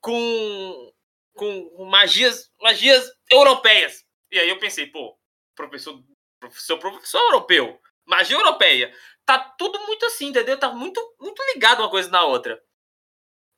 com 0.00 0.92
com 1.34 1.86
magias, 1.86 2.50
magias 2.60 3.10
europeias. 3.30 4.04
E 4.30 4.38
aí 4.38 4.48
eu 4.48 4.58
pensei, 4.58 4.86
pô, 4.86 5.18
professor, 5.54 6.02
professor, 6.40 6.78
professor 6.78 7.20
europeu, 7.20 7.80
magia 8.06 8.36
europeia. 8.36 8.94
Tá 9.24 9.38
tudo 9.38 9.78
muito 9.86 10.04
assim, 10.06 10.26
entendeu? 10.26 10.58
Tá 10.58 10.70
muito 10.72 11.00
muito 11.20 11.42
ligado 11.54 11.80
uma 11.80 11.90
coisa 11.90 12.10
na 12.10 12.24
outra. 12.24 12.60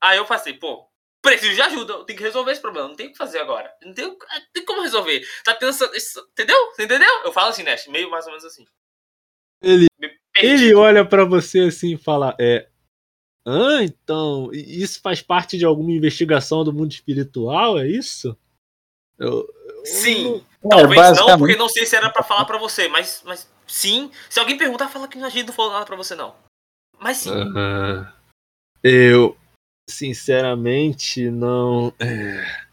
Aí 0.03 0.19
eu 0.19 0.27
passei, 0.27 0.55
pô, 0.55 0.87
preciso 1.23 1.55
de 1.55 1.62
ajuda, 1.62 1.95
eu 1.95 2.05
tenho 2.05 2.19
que 2.19 2.25
resolver 2.25 2.53
esse 2.53 2.61
problema, 2.61 2.89
não 2.89 2.97
tem 2.97 3.07
o 3.07 3.12
que 3.12 3.16
fazer 3.16 3.39
agora. 3.39 3.73
Não 3.83 3.95
tem, 3.95 4.05
não 4.07 4.16
tem 4.53 4.65
como 4.65 4.83
resolver. 4.83 5.27
Tá 5.43 5.55
tendo 5.55 5.71
essa, 5.71 5.87
essa- 5.97 6.21
entendeu? 6.33 6.57
Entendeu? 6.79 7.23
Eu 7.25 7.33
falo 7.33 7.49
assim, 7.49 7.62
né? 7.62 7.75
Meio 7.89 8.11
mais 8.11 8.27
ou 8.27 8.33
menos 8.33 8.45
assim. 8.45 8.66
Ele- 9.62 9.87
Ele 10.37 10.75
olha 10.75 11.07
pra 11.09 11.25
você 11.25 11.61
assim 11.61 11.95
e 11.95 11.99
fala: 11.99 12.37
É. 12.39 12.69
Ah, 13.47 13.83
então, 13.83 14.51
isso 14.53 15.01
faz 15.01 15.21
parte 15.23 15.57
de 15.59 15.65
alguma 15.65 15.91
investigação 15.93 16.65
do 16.65 16.73
mundo 16.73 16.93
espiritual, 16.93 17.79
é 17.79 17.87
isso? 17.87 18.37
Eu- 19.19 19.47
eu 19.66 19.87
Sim, 19.87 20.37
É, 20.39 20.53
talvez 20.69 21.16
não, 21.19 21.39
porque 21.39 21.57
não 21.57 21.69
sei 21.69 21.86
se 21.86 21.97
era 21.97 22.11
pra 22.11 22.23
falar 22.23 22.45
pra 22.45 22.59
você, 22.59 22.89
mas, 22.89 23.23
mas 23.24 23.51
sim. 23.66 24.11
Se 24.31 24.39
alguém 24.41 24.57
perguntar, 24.57 24.89
fala 24.89 25.09
que 25.09 25.19
a 25.19 25.28
gente 25.28 25.47
não 25.47 25.53
falou 25.53 25.73
nada 25.73 25.85
pra 25.86 25.97
você, 25.97 26.15
não. 26.15 26.35
Mas 26.99 27.19
sim. 27.19 27.31
Aham. 27.31 28.12
Eu, 28.82 29.36
sinceramente, 29.89 31.31
não. 31.31 31.93
É... 31.99 32.65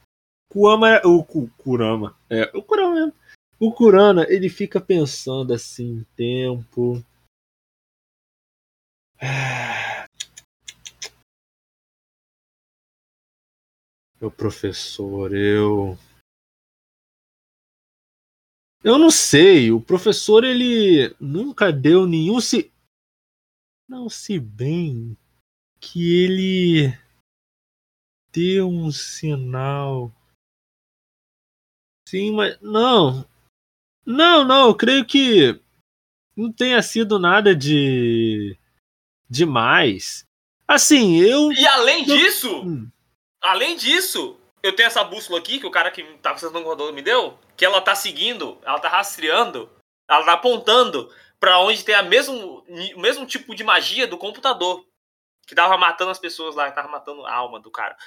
Kurama, 0.49 1.01
o 1.05 1.23
Ku- 1.23 1.49
Kurama, 1.57 2.17
é, 2.29 2.51
o 2.53 2.61
Kurama 2.61 2.95
mesmo. 2.95 3.13
O 3.57 3.71
Kurana, 3.71 4.25
ele 4.27 4.49
fica 4.49 4.81
pensando 4.81 5.53
assim 5.53 5.99
um 5.99 6.03
tempo. 6.15 7.01
Meu 14.19 14.29
professor, 14.29 15.33
eu. 15.33 15.97
Eu 18.83 18.97
não 18.97 19.09
sei. 19.11 19.71
O 19.71 19.79
professor, 19.79 20.43
ele 20.43 21.15
nunca 21.19 21.71
deu 21.71 22.05
nenhum 22.07 22.39
se. 22.41 22.71
Não, 23.87 24.09
se 24.09 24.39
bem 24.39 25.17
que 25.79 26.23
ele 26.23 26.97
deu 28.31 28.67
um 28.69 28.91
sinal. 28.91 30.11
Sim, 32.07 32.31
mas. 32.33 32.59
Não. 32.61 33.25
Não, 34.05 34.43
não, 34.43 34.69
eu 34.69 34.75
creio 34.75 35.05
que 35.05 35.59
não 36.35 36.51
tenha 36.51 36.81
sido 36.81 37.19
nada 37.19 37.55
de. 37.55 38.57
demais. 39.29 40.25
Assim, 40.67 41.17
eu. 41.17 41.51
E 41.51 41.67
além 41.67 42.07
eu... 42.07 42.17
disso, 42.17 42.61
Hum. 42.63 42.89
além 43.41 43.77
disso, 43.77 44.39
eu 44.63 44.75
tenho 44.75 44.87
essa 44.87 45.03
bússola 45.03 45.39
aqui 45.39 45.59
que 45.59 45.65
o 45.65 45.71
cara 45.71 45.91
que 45.91 46.03
tá 46.17 46.31
precisando 46.31 46.53
no 46.53 46.63
computador 46.63 46.93
me 46.93 47.01
deu, 47.01 47.37
que 47.55 47.65
ela 47.65 47.81
tá 47.81 47.95
seguindo, 47.95 48.59
ela 48.63 48.79
tá 48.79 48.89
rastreando, 48.89 49.69
ela 50.09 50.23
tá 50.23 50.33
apontando 50.33 51.11
pra 51.39 51.59
onde 51.59 51.83
tem 51.83 51.95
a 51.95 52.03
mesmo, 52.03 52.63
o 52.95 52.99
mesmo 52.99 53.25
tipo 53.25 53.55
de 53.55 53.63
magia 53.63 54.07
do 54.07 54.17
computador. 54.17 54.85
Que 55.47 55.55
tava 55.55 55.77
matando 55.77 56.11
as 56.11 56.19
pessoas 56.19 56.55
lá, 56.55 56.69
que 56.69 56.75
tava 56.75 56.87
matando 56.87 57.25
a 57.25 57.33
alma 57.33 57.59
do 57.59 57.71
cara. 57.71 57.97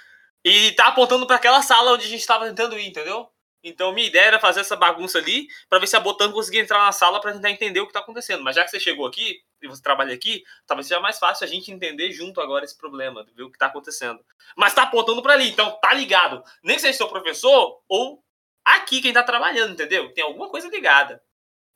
E 0.45 0.73
tá 0.73 0.87
apontando 0.87 1.27
pra 1.27 1.37
aquela 1.37 1.61
sala 1.63 1.93
onde 1.93 2.05
a 2.05 2.09
gente 2.09 2.27
tava 2.27 2.47
tentando 2.47 2.79
ir, 2.79 2.87
entendeu? 2.87 3.29
Então 3.65 3.95
minha 3.95 4.07
ideia 4.07 4.27
era 4.27 4.39
fazer 4.39 4.61
essa 4.61 4.77
bagunça 4.77 5.17
ali 5.19 5.49
pra 5.71 5.79
ver 5.79 5.87
se 5.87 5.97
a 5.97 6.01
Botan 6.01 6.31
conseguia 6.31 6.61
entrar 6.61 6.85
na 6.85 6.93
sala 6.93 7.19
pra 7.19 7.33
tentar 7.33 7.51
entender 7.51 7.81
o 7.81 7.87
que 7.87 7.95
tá 7.95 8.01
acontecendo. 8.01 8.45
Mas 8.45 8.55
já 8.55 8.63
que 8.63 8.71
você 8.71 8.79
chegou 8.79 9.07
aqui 9.07 9.43
e 9.63 9.67
você 9.67 9.83
trabalha 9.83 10.15
aqui, 10.15 10.45
talvez 10.67 10.87
seja 10.87 11.01
mais 11.01 11.19
fácil 11.19 11.47
a 11.47 11.49
gente 11.49 11.73
entender 11.73 12.13
junto 12.13 12.43
agora 12.43 12.67
esse 12.67 12.77
problema, 12.77 13.27
ver 13.35 13.43
o 13.43 13.51
que 13.51 13.57
tá 13.59 13.67
acontecendo. 13.67 14.23
Mas 14.55 14.75
tá 14.75 14.83
apontando 14.83 15.23
pra 15.23 15.33
ali, 15.33 15.49
então 15.49 15.81
tá 15.81 15.95
ligado. 15.95 16.45
Nem 16.63 16.77
que 16.77 16.83
seja 16.83 16.99
seu 16.99 17.09
professor 17.09 17.83
ou 17.89 18.23
aqui 18.63 19.01
quem 19.01 19.15
tá 19.15 19.23
trabalhando, 19.23 19.73
entendeu? 19.73 20.13
Tem 20.13 20.23
alguma 20.23 20.51
coisa 20.51 20.69
ligada. 20.69 21.23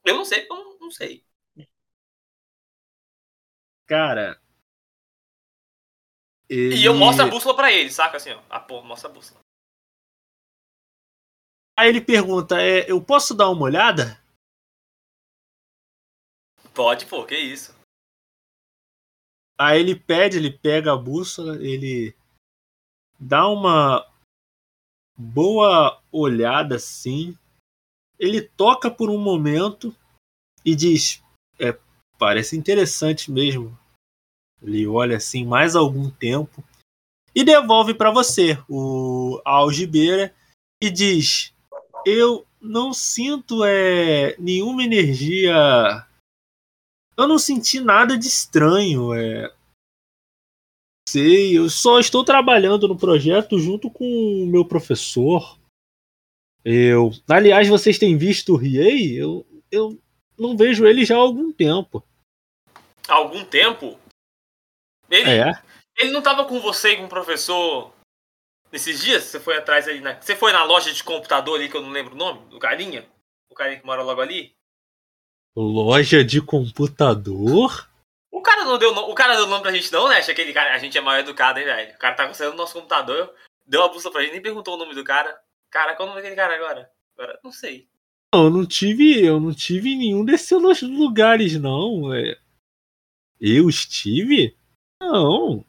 Eu 0.05 0.15
não 0.15 0.27
sei, 0.27 0.47
eu 0.48 0.78
não, 0.78 0.90
sei. 0.90 1.24
Cara. 3.86 4.39
Ele... 6.48 6.77
E 6.77 6.85
eu 6.85 6.94
mostro 6.94 7.24
a 7.24 7.28
bússola 7.28 7.56
pra 7.56 7.73
ele, 7.73 7.90
saca 7.90 8.19
assim, 8.19 8.32
ó. 8.32 8.40
Ah, 8.51 8.60
pô, 8.60 8.82
mostra 8.82 9.09
a 9.09 9.12
bússola. 9.12 9.40
Aí 11.78 11.90
ele 11.90 12.00
pergunta: 12.00 12.60
é, 12.60 12.90
eu 12.90 13.00
posso 13.00 13.32
dar 13.36 13.48
uma 13.50 13.62
olhada? 13.62 14.20
Pode, 16.74 17.06
pô, 17.06 17.24
que 17.24 17.36
isso. 17.36 17.72
Aí 19.56 19.78
ele 19.78 19.94
pede, 19.94 20.38
ele 20.38 20.50
pega 20.50 20.92
a 20.92 20.96
bússola, 20.96 21.55
ele 21.64 22.16
dá 23.16 23.46
uma 23.46 24.05
boa 25.16 26.02
olhada 26.10 26.74
assim. 26.74 27.38
Ele 28.18 28.42
toca 28.42 28.90
por 28.90 29.09
um 29.09 29.18
momento 29.18 29.94
e 30.64 30.74
diz: 30.74 31.22
é, 31.60 31.78
parece 32.18 32.56
interessante 32.56 33.30
mesmo. 33.30 33.78
Ele 34.60 34.84
olha 34.88 35.18
assim 35.18 35.44
mais 35.44 35.76
algum 35.76 36.10
tempo 36.10 36.60
e 37.32 37.44
devolve 37.44 37.94
para 37.94 38.10
você 38.10 38.59
o 38.68 39.40
a 39.44 39.52
algibeira 39.52 40.34
e 40.82 40.90
diz: 40.90 41.56
eu 42.09 42.47
não 42.60 42.93
sinto 42.93 43.64
é, 43.64 44.35
nenhuma 44.39 44.82
energia. 44.82 45.55
Eu 47.16 47.28
não 47.28 47.39
senti 47.39 47.80
nada 47.80 48.16
de 48.16 48.26
estranho. 48.26 49.12
É. 49.14 49.55
Sei, 51.09 51.56
eu 51.56 51.68
só 51.68 51.98
estou 51.98 52.24
trabalhando 52.24 52.89
no 52.89 52.97
projeto 52.97 53.59
junto 53.59 53.90
com 53.90 54.05
o 54.05 54.47
meu 54.47 54.64
professor. 54.64 55.59
Eu, 56.64 57.10
aliás, 57.28 57.68
vocês 57.68 57.98
têm 57.98 58.16
visto 58.16 58.52
o 58.52 58.56
Riei? 58.56 59.14
Eu, 59.14 59.47
eu 59.70 59.98
não 60.39 60.56
vejo 60.56 60.86
ele 60.86 61.05
já 61.05 61.16
há 61.16 61.18
algum 61.18 61.52
tempo. 61.52 62.05
Há 63.09 63.14
algum 63.14 63.44
tempo? 63.44 63.98
Ele, 65.10 65.30
É. 65.30 65.52
ele 65.97 66.10
não 66.10 66.20
tava 66.22 66.44
com 66.44 66.60
você 66.60 66.93
e 66.93 66.97
com 66.98 67.05
o 67.05 67.09
professor 67.09 67.93
nesses 68.73 69.03
dias? 69.03 69.24
Você 69.24 69.40
foi 69.40 69.57
atrás 69.57 69.89
ali 69.89 70.01
na. 70.01 70.20
Você 70.20 70.36
foi 70.36 70.53
na 70.53 70.65
loja 70.65 70.93
de 70.93 71.03
computador 71.05 71.57
ali 71.57 71.69
que 71.69 71.77
eu 71.77 71.82
não 71.82 71.90
lembro 71.90 72.15
o 72.15 72.19
nome? 72.19 72.49
Do 72.49 72.59
carinha? 72.59 73.07
O 73.49 73.55
carinha 73.55 73.81
que 73.81 73.86
mora 73.86 74.03
logo 74.03 74.20
ali? 74.20 74.55
Loja 75.57 76.24
de 76.24 76.40
computador? 76.40 77.89
O 78.31 78.40
cara 78.40 78.65
não 78.65 78.78
deu 78.78 78.90
o 78.93 79.15
cara 79.15 79.35
deu 79.36 79.47
nome 79.47 79.62
pra 79.62 79.73
gente, 79.73 79.93
não, 79.93 80.09
né? 80.09 80.19
Acha 80.19 80.32
aquele 80.32 80.53
cara. 80.53 80.74
A 80.74 80.78
gente 80.78 80.97
é 80.97 81.01
mal 81.01 81.16
educado, 81.19 81.59
hein, 81.59 81.65
velho? 81.65 81.95
O 81.95 81.99
cara 81.99 82.15
tá 82.15 82.27
conseguindo 82.28 82.55
o 82.55 82.59
nosso 82.59 82.74
computador, 82.74 83.35
deu 83.66 83.82
a 83.82 83.89
bússola 83.89 84.12
pra 84.12 84.23
gente, 84.23 84.32
nem 84.32 84.43
perguntou 84.43 84.74
o 84.74 84.78
nome 84.78 84.95
do 84.95 85.03
cara. 85.03 85.36
Cara, 85.70 85.95
qual 85.95 86.09
é 86.09 86.11
o 86.11 86.15
nome 86.15 86.23
daquele 86.23 86.40
cara 86.40 86.55
agora? 86.55 86.90
Agora, 87.16 87.40
não 87.43 87.51
sei. 87.51 87.89
Não, 88.32 88.45
eu 88.45 88.51
não 88.51 88.66
tive, 88.66 89.24
eu 89.24 89.40
não 89.40 89.55
tive 89.55 89.97
nenhum 89.97 90.24
desses 90.24 90.82
lugares, 90.82 91.59
não. 91.59 92.15
É, 92.15 92.39
Eu 93.40 93.69
estive? 93.69 94.57
Não. 95.01 95.65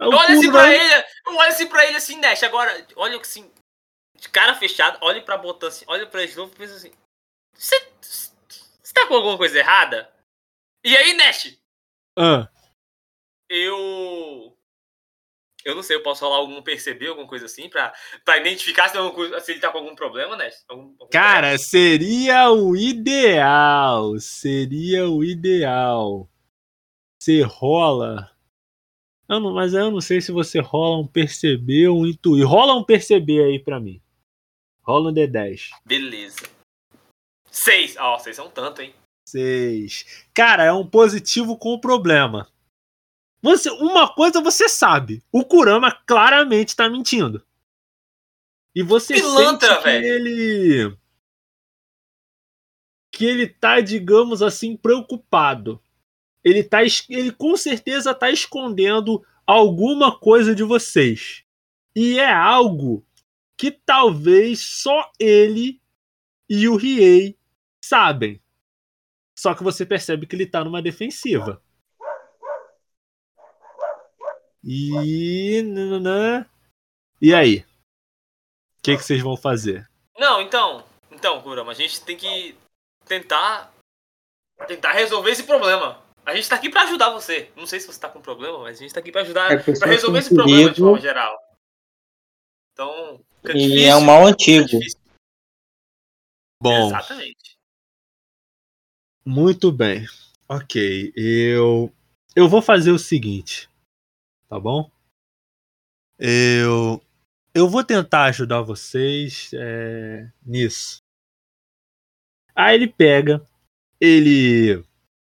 É 0.00 0.06
o 0.06 0.08
Olha 0.14 0.34
assim 0.34 0.50
pra 0.50 0.62
da- 0.62 0.74
ele, 0.74 1.04
olha 1.26 1.48
assim 1.48 1.66
pra 1.66 1.86
ele 1.86 1.96
assim, 1.96 2.16
Nash. 2.20 2.42
Agora, 2.42 2.86
olha 2.96 3.18
assim, 3.20 3.52
de 4.18 4.28
cara 4.30 4.54
fechada, 4.54 4.98
olha 5.02 5.22
pra 5.22 5.36
botar 5.36 5.68
assim, 5.68 5.84
olha 5.88 6.06
pra 6.06 6.22
ele 6.22 6.30
de 6.30 6.36
novo 6.38 6.52
e 6.54 6.56
pensa 6.56 6.74
assim: 6.76 6.92
Você 7.54 7.78
tá 8.94 9.06
com 9.06 9.14
alguma 9.14 9.36
coisa 9.36 9.58
errada? 9.58 10.10
E 10.84 10.96
aí, 10.96 11.12
Nash? 11.14 11.58
Ah, 12.18 12.48
Eu. 13.48 14.56
Eu 15.62 15.74
não 15.74 15.82
sei, 15.82 15.94
eu 15.96 16.02
posso 16.02 16.24
rolar 16.24 16.38
algum 16.38 16.62
perceber, 16.62 17.08
alguma 17.08 17.28
coisa 17.28 17.44
assim, 17.44 17.68
pra, 17.68 17.92
pra 18.24 18.38
identificar 18.38 18.88
se, 18.88 18.96
coisa- 19.12 19.38
se 19.40 19.52
ele 19.52 19.60
tá 19.60 19.70
com 19.70 19.76
algum 19.76 19.94
problema, 19.94 20.34
Nash? 20.34 20.64
Algum, 20.66 20.94
algum 20.98 21.08
cara, 21.10 21.58
seria 21.58 22.50
o 22.50 22.74
ideal. 22.74 24.18
Seria 24.18 25.06
o 25.10 25.22
ideal. 25.22 26.26
Você 27.20 27.42
rola. 27.42 28.34
Eu 29.30 29.38
não, 29.38 29.54
mas 29.54 29.74
eu 29.74 29.92
não 29.92 30.00
sei 30.00 30.20
se 30.20 30.32
você 30.32 30.58
rola 30.58 30.98
um 30.98 31.06
perceber 31.06 31.86
ou 31.86 32.00
um 32.00 32.06
intuir. 32.06 32.44
Rola 32.44 32.74
um 32.74 32.82
perceber 32.82 33.44
aí 33.44 33.60
pra 33.60 33.78
mim. 33.78 34.02
Rola 34.82 35.10
um 35.10 35.14
D10. 35.14 35.70
Beleza. 35.84 36.40
Seis. 37.48 37.96
Ó, 37.96 38.18
vocês 38.18 38.34
são 38.34 38.50
tanto, 38.50 38.82
hein? 38.82 38.92
Seis. 39.24 40.26
Cara, 40.34 40.64
é 40.64 40.72
um 40.72 40.84
positivo 40.84 41.56
com 41.56 41.78
problema. 41.78 42.50
Você, 43.40 43.70
uma 43.70 44.12
coisa 44.12 44.40
você 44.40 44.68
sabe. 44.68 45.22
O 45.30 45.44
Kurama 45.44 45.92
claramente 45.92 46.74
tá 46.74 46.90
mentindo. 46.90 47.46
E 48.74 48.82
você 48.82 49.14
Pilantra, 49.14 49.68
sente 49.68 49.78
que 49.78 49.84
velho. 49.84 50.06
ele 50.06 50.98
que 53.12 53.24
ele 53.24 53.46
tá, 53.46 53.80
digamos 53.80 54.42
assim, 54.42 54.76
preocupado. 54.76 55.80
Ele 56.44 56.62
tá 56.62 56.78
ele 56.82 57.32
com 57.32 57.56
certeza 57.56 58.14
tá 58.14 58.30
escondendo 58.30 59.24
alguma 59.46 60.18
coisa 60.18 60.54
de 60.54 60.62
vocês. 60.62 61.44
E 61.94 62.18
é 62.18 62.32
algo 62.32 63.04
que 63.56 63.70
talvez 63.70 64.60
só 64.60 65.10
ele 65.18 65.80
e 66.48 66.68
o 66.68 66.76
Riei 66.76 67.36
sabem. 67.84 68.40
Só 69.38 69.54
que 69.54 69.62
você 69.62 69.84
percebe 69.84 70.26
que 70.26 70.36
ele 70.36 70.46
tá 70.46 70.64
numa 70.64 70.82
defensiva. 70.82 71.62
E. 74.62 75.62
E 77.20 77.34
aí? 77.34 77.58
O 78.78 78.82
que, 78.82 78.96
que 78.96 79.02
vocês 79.02 79.22
vão 79.22 79.36
fazer? 79.36 79.88
Não, 80.18 80.40
então. 80.40 80.84
Então, 81.10 81.40
Kurama, 81.42 81.72
a 81.72 81.74
gente 81.74 82.02
tem 82.04 82.16
que 82.16 82.56
tentar. 83.04 83.72
Tentar 84.66 84.92
resolver 84.92 85.30
esse 85.30 85.44
problema. 85.44 86.02
A 86.30 86.36
gente 86.36 86.48
tá 86.48 86.54
aqui 86.54 86.70
pra 86.70 86.82
ajudar 86.82 87.10
você. 87.10 87.50
Não 87.56 87.66
sei 87.66 87.80
se 87.80 87.88
você 87.88 87.98
tá 87.98 88.08
com 88.08 88.20
problema, 88.20 88.60
mas 88.60 88.78
a 88.78 88.82
gente 88.82 88.94
tá 88.94 89.00
aqui 89.00 89.10
pra 89.10 89.22
ajudar. 89.22 89.50
É, 89.52 89.60
se 89.60 89.84
resolver 89.84 90.20
esse 90.20 90.32
problema 90.32 90.70
de 90.70 90.80
forma 90.80 91.00
geral. 91.00 91.36
Então. 92.72 93.20
Fica 93.40 93.52
E 93.52 93.62
difícil, 93.62 93.88
é 93.88 93.96
um 93.96 94.00
mal 94.00 94.26
antigo. 94.26 94.68
Bom, 96.62 96.88
Exatamente. 96.88 97.58
muito 99.26 99.72
bem. 99.72 100.06
Ok, 100.48 101.12
eu. 101.16 101.92
Eu 102.36 102.48
vou 102.48 102.62
fazer 102.62 102.92
o 102.92 102.98
seguinte. 102.98 103.68
Tá 104.48 104.60
bom? 104.60 104.88
Eu. 106.16 107.02
Eu 107.52 107.68
vou 107.68 107.82
tentar 107.82 108.26
ajudar 108.26 108.62
vocês 108.62 109.50
é, 109.52 110.30
nisso. 110.46 111.02
Aí 112.54 112.76
ele 112.76 112.86
pega, 112.86 113.44
ele. 114.00 114.84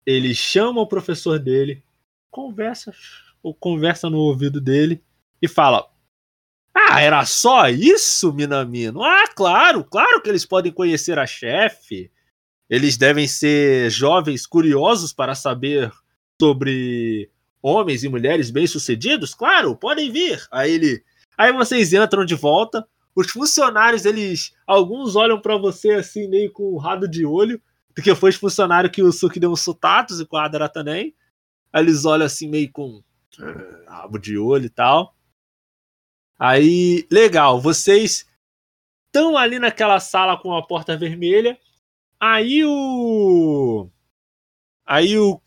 Ele 0.08 0.34
chama 0.34 0.80
o 0.80 0.88
professor 0.88 1.38
dele, 1.38 1.84
conversa, 2.32 2.94
ou 3.44 3.54
conversa 3.54 4.10
no 4.10 4.20
ouvido 4.20 4.62
dele 4.62 5.04
e 5.42 5.50
fala: 5.50 5.86
Ah, 6.74 7.02
era 7.02 7.26
só 7.26 7.68
isso, 7.68 8.32
Minamino? 8.32 9.04
Ah, 9.04 9.28
claro, 9.36 9.84
claro 9.84 10.22
que 10.22 10.30
eles 10.30 10.46
podem 10.46 10.72
conhecer 10.72 11.20
a 11.20 11.28
chefe. 11.28 12.10
Eles 12.70 12.96
devem 12.96 13.28
ser 13.28 13.90
jovens 13.92 14.48
curiosos 14.48 15.12
para 15.12 15.36
saber 15.36 15.92
sobre 16.42 17.30
homens 17.62 18.06
e 18.06 18.10
mulheres 18.10 18.50
bem-sucedidos? 18.50 19.36
Claro, 19.36 19.76
podem 19.76 20.10
vir. 20.10 20.42
Aí 20.50 20.72
ele, 20.72 21.04
aí 21.38 21.52
vocês 21.52 21.92
entram 21.92 22.24
de 22.24 22.36
volta. 22.36 22.88
Os 23.14 23.30
funcionários, 23.30 24.06
eles 24.06 24.54
alguns 24.66 25.18
olham 25.18 25.42
para 25.42 25.58
você 25.58 25.92
assim 25.92 26.30
meio 26.30 26.52
com 26.52 26.74
um 26.74 26.78
rado 26.78 27.10
de 27.10 27.26
olho, 27.26 27.62
porque 27.98 28.14
foi 28.14 28.30
os 28.30 28.36
funcionários 28.36 28.94
que 28.94 29.02
o 29.02 29.12
Suki 29.12 29.40
deu 29.40 29.52
um 29.52 29.56
sutatos 29.56 30.20
e 30.20 30.26
com 30.28 30.38
a 30.38 30.46
Adara 30.46 30.70
também. 30.70 31.16
Aí 31.74 31.82
eles 31.82 32.06
olham 32.06 32.28
assim 32.28 32.48
meio 32.48 32.72
com 32.72 32.98
uh, 33.40 33.90
rabo 33.90 34.20
de 34.20 34.38
olho 34.38 34.66
e 34.66 34.70
tal. 34.70 35.18
Aí, 36.38 37.08
legal, 37.12 37.60
vocês 37.60 38.30
estão 39.08 39.36
ali 39.36 39.58
naquela 39.58 40.00
sala 40.00 40.40
com 40.40 40.56
a 40.56 40.62
porta 40.62 40.96
vermelha. 40.96 41.60
Aí 42.20 42.64
o. 42.64 43.90
Aí 44.86 45.18
o, 45.18 45.42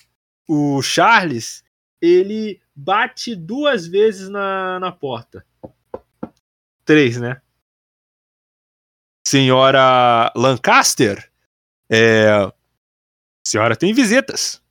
o 0.49 0.83
Charles 0.83 1.63
ele 2.03 2.61
bate 2.75 3.37
duas 3.37 3.87
vezes 3.87 4.29
na, 4.29 4.81
na 4.81 4.91
porta. 4.91 5.47
Três, 6.85 7.17
né? 7.17 7.41
Senhora 9.25 10.33
Lancaster, 10.35 11.30
é. 11.91 12.53
Senhora 13.47 13.75
tem 13.75 13.93
visitas. 13.93 14.63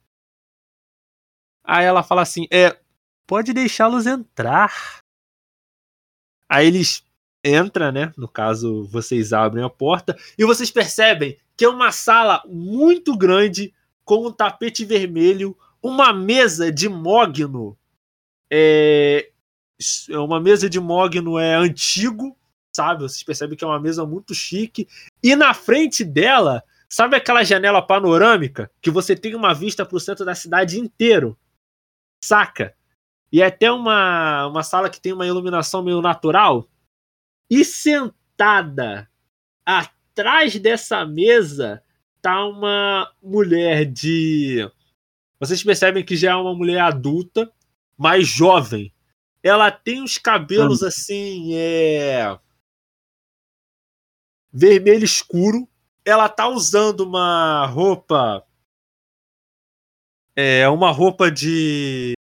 Aí 1.63 1.85
ela 1.85 2.03
fala 2.03 2.21
assim: 2.21 2.47
é. 2.51 2.79
Pode 3.27 3.53
deixá-los 3.53 4.07
entrar. 4.07 5.01
Aí 6.49 6.65
eles 6.65 7.03
entram, 7.45 7.91
né? 7.91 8.11
No 8.17 8.27
caso, 8.27 8.85
vocês 8.85 9.33
abrem 9.33 9.63
a 9.63 9.69
porta 9.69 10.17
e 10.37 10.45
vocês 10.45 10.71
percebem 10.71 11.37
que 11.55 11.65
é 11.65 11.69
uma 11.69 11.91
sala 11.91 12.41
muito 12.47 13.15
grande 13.15 13.73
com 14.03 14.25
um 14.25 14.31
tapete 14.31 14.83
vermelho, 14.83 15.55
uma 15.83 16.11
mesa 16.11 16.71
de 16.71 16.89
mogno. 16.89 17.77
É, 18.51 19.29
é 20.09 20.17
uma 20.17 20.39
mesa 20.39 20.67
de 20.67 20.79
mogno 20.79 21.37
é 21.37 21.53
antigo, 21.53 22.35
sabe? 22.75 23.03
Vocês 23.03 23.23
percebem 23.23 23.55
que 23.55 23.63
é 23.63 23.67
uma 23.67 23.79
mesa 23.79 24.05
muito 24.05 24.33
chique. 24.33 24.87
E 25.21 25.35
na 25.35 25.53
frente 25.53 26.03
dela, 26.03 26.63
sabe 26.89 27.15
aquela 27.15 27.43
janela 27.43 27.81
panorâmica 27.81 28.71
que 28.81 28.89
você 28.89 29.15
tem 29.15 29.35
uma 29.35 29.53
vista 29.53 29.85
para 29.85 29.95
o 29.95 29.99
centro 29.99 30.25
da 30.25 30.35
cidade 30.35 30.79
inteiro? 30.79 31.37
Saca? 32.23 32.75
E 33.31 33.41
é 33.41 33.45
até 33.45 33.71
uma, 33.71 34.47
uma 34.47 34.63
sala 34.63 34.89
que 34.89 34.99
tem 34.99 35.13
uma 35.13 35.27
iluminação 35.27 35.83
meio 35.83 36.01
natural. 36.01 36.67
E 37.49 37.63
sentada 37.63 39.09
atrás 39.65 40.59
dessa 40.59 41.05
mesa 41.05 41.83
tá 42.21 42.45
uma 42.45 43.11
mulher 43.21 43.85
de. 43.85 44.69
Vocês 45.39 45.63
percebem 45.63 46.03
que 46.03 46.17
já 46.17 46.31
é 46.31 46.35
uma 46.35 46.53
mulher 46.53 46.81
adulta, 46.81 47.51
mais 47.97 48.27
jovem. 48.27 48.93
Ela 49.41 49.71
tem 49.71 50.03
os 50.03 50.17
cabelos 50.17 50.83
assim, 50.83 51.55
é. 51.55 52.37
vermelho 54.51 55.05
escuro. 55.05 55.67
Ela 56.05 56.30
tá 56.30 56.47
usando 56.47 57.01
uma 57.01 57.65
roupa. 57.65 58.45
É 60.35 60.67
uma 60.69 60.91
roupa 60.91 61.30
de 61.30 62.13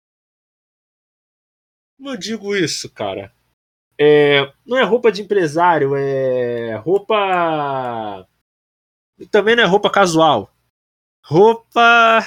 como 1.99 2.11
eu 2.11 2.17
digo 2.17 2.55
isso, 2.55 2.89
cara? 2.91 3.33
É, 4.01 4.53
não 4.65 4.79
é 4.79 4.85
roupa 4.85 5.11
de 5.11 5.21
empresário, 5.21 5.97
é 5.97 6.77
roupa. 6.77 8.27
Também 9.33 9.57
não 9.57 9.65
é 9.65 9.67
roupa 9.67 9.91
casual. 9.91 10.49
Roupa. 11.25 12.25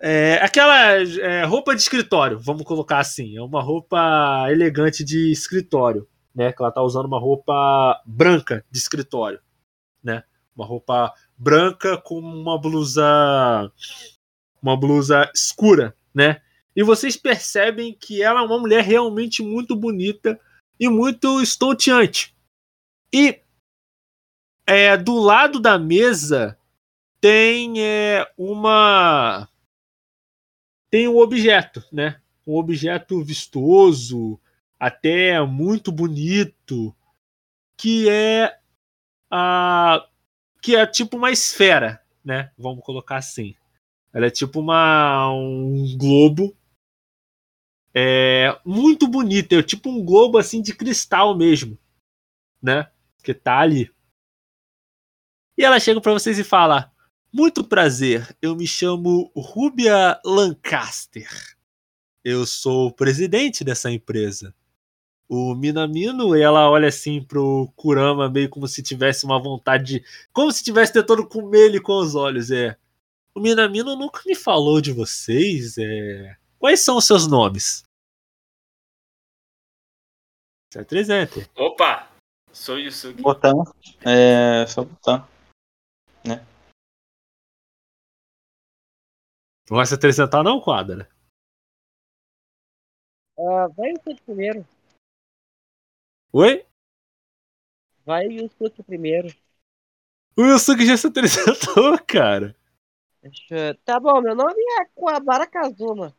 É, 0.00 0.34
aquela 0.42 0.74
é, 1.00 1.44
roupa 1.44 1.74
de 1.74 1.80
escritório, 1.80 2.38
vamos 2.40 2.64
colocar 2.64 2.98
assim. 2.98 3.36
É 3.36 3.42
uma 3.42 3.62
roupa 3.62 4.46
elegante 4.50 5.04
de 5.04 5.30
escritório, 5.30 6.06
né? 6.34 6.52
Que 6.52 6.60
ela 6.60 6.72
tá 6.72 6.82
usando 6.82 7.06
uma 7.06 7.20
roupa 7.20 8.02
branca 8.04 8.64
de 8.70 8.78
escritório, 8.78 9.40
né? 10.02 10.24
Uma 10.56 10.64
roupa 10.64 11.12
branca 11.36 11.96
com 11.98 12.18
uma 12.18 12.58
blusa. 12.58 13.70
Uma 14.62 14.76
blusa 14.76 15.30
escura, 15.34 15.94
né? 16.14 16.40
e 16.76 16.82
vocês 16.82 17.16
percebem 17.16 17.94
que 17.94 18.22
ela 18.22 18.40
é 18.40 18.44
uma 18.44 18.58
mulher 18.58 18.84
realmente 18.84 19.42
muito 19.42 19.74
bonita 19.74 20.38
e 20.78 20.90
muito 20.90 21.40
estonteante. 21.40 22.36
E 23.10 23.40
é, 24.66 24.94
do 24.94 25.14
lado 25.14 25.58
da 25.58 25.78
mesa 25.78 26.58
tem 27.18 27.82
é, 27.82 28.30
uma 28.36 29.48
tem 30.90 31.08
um 31.08 31.16
objeto, 31.16 31.82
né? 31.90 32.20
Um 32.46 32.56
objeto 32.56 33.24
vistoso, 33.24 34.38
até 34.78 35.40
muito 35.40 35.90
bonito, 35.90 36.94
que 37.76 38.08
é 38.08 38.58
a 39.30 40.06
que 40.66 40.74
é 40.74 40.84
tipo 40.84 41.16
uma 41.16 41.30
esfera, 41.30 42.02
né? 42.24 42.50
Vamos 42.58 42.84
colocar 42.84 43.18
assim. 43.18 43.54
Ela 44.12 44.26
é 44.26 44.30
tipo 44.30 44.58
uma 44.58 45.30
um 45.32 45.96
globo 45.96 46.56
é 47.94 48.60
muito 48.64 49.06
bonita, 49.06 49.54
é 49.54 49.62
tipo 49.62 49.88
um 49.88 50.04
globo 50.04 50.38
assim 50.38 50.60
de 50.60 50.74
cristal 50.74 51.36
mesmo, 51.36 51.78
né? 52.60 52.90
Que 53.22 53.32
tá 53.32 53.60
ali. 53.60 53.94
E 55.56 55.62
ela 55.62 55.78
chega 55.78 56.00
para 56.00 56.12
vocês 56.12 56.36
e 56.36 56.42
fala: 56.42 56.92
"Muito 57.32 57.62
prazer, 57.62 58.36
eu 58.42 58.56
me 58.56 58.66
chamo 58.66 59.30
Rubia 59.36 60.20
Lancaster. 60.24 61.30
Eu 62.24 62.44
sou 62.44 62.88
o 62.88 62.92
presidente 62.92 63.62
dessa 63.62 63.88
empresa." 63.88 64.52
O 65.28 65.54
Minamino, 65.54 66.36
ela 66.36 66.70
olha 66.70 66.88
assim 66.88 67.22
pro 67.22 67.72
Kurama 67.74 68.30
meio 68.30 68.48
como 68.48 68.68
se 68.68 68.82
tivesse 68.82 69.24
uma 69.24 69.42
vontade 69.42 69.84
de, 69.84 70.04
como 70.32 70.52
se 70.52 70.62
tivesse 70.62 70.92
tentando 70.92 71.26
comer 71.26 71.66
ele 71.66 71.80
com 71.80 71.98
os 71.98 72.14
olhos, 72.14 72.50
é. 72.50 72.76
O 73.34 73.40
Minamino 73.40 73.96
nunca 73.96 74.22
me 74.24 74.36
falou 74.36 74.80
de 74.80 74.92
vocês, 74.92 75.76
é. 75.78 76.36
Quais 76.58 76.84
são 76.84 76.96
os 76.96 77.06
seus 77.06 77.26
nomes? 77.26 77.84
Você 80.70 80.80
é 80.80 80.84
300. 80.84 81.48
Opa! 81.56 82.08
Sou 82.52 82.78
Yusuke. 82.78 83.20
Botão. 83.20 83.64
É. 84.04 84.66
Só 84.66 84.84
botão. 84.84 85.28
Né? 86.24 86.44
Não 89.68 89.76
vai 89.76 89.86
se 89.86 89.94
acrescentar 89.94 90.42
não, 90.42 90.60
quadra? 90.60 91.08
Ah, 93.38 93.68
vai 93.76 93.92
o 93.92 94.16
primeiro. 94.24 94.66
Oi? 96.38 96.66
Vai 98.04 98.26
o 98.26 98.50
Suki 98.50 98.82
primeiro. 98.82 99.34
O 100.36 100.42
Yusuke 100.42 100.84
já 100.84 100.94
se 100.94 101.06
apresentou, 101.06 101.96
cara. 102.06 102.54
Deixa... 103.22 103.74
Tá 103.86 103.98
bom, 103.98 104.20
meu 104.20 104.34
nome 104.34 104.60
é 104.78 104.84
Kuwabara 104.94 105.46
Kazuma. 105.46 106.14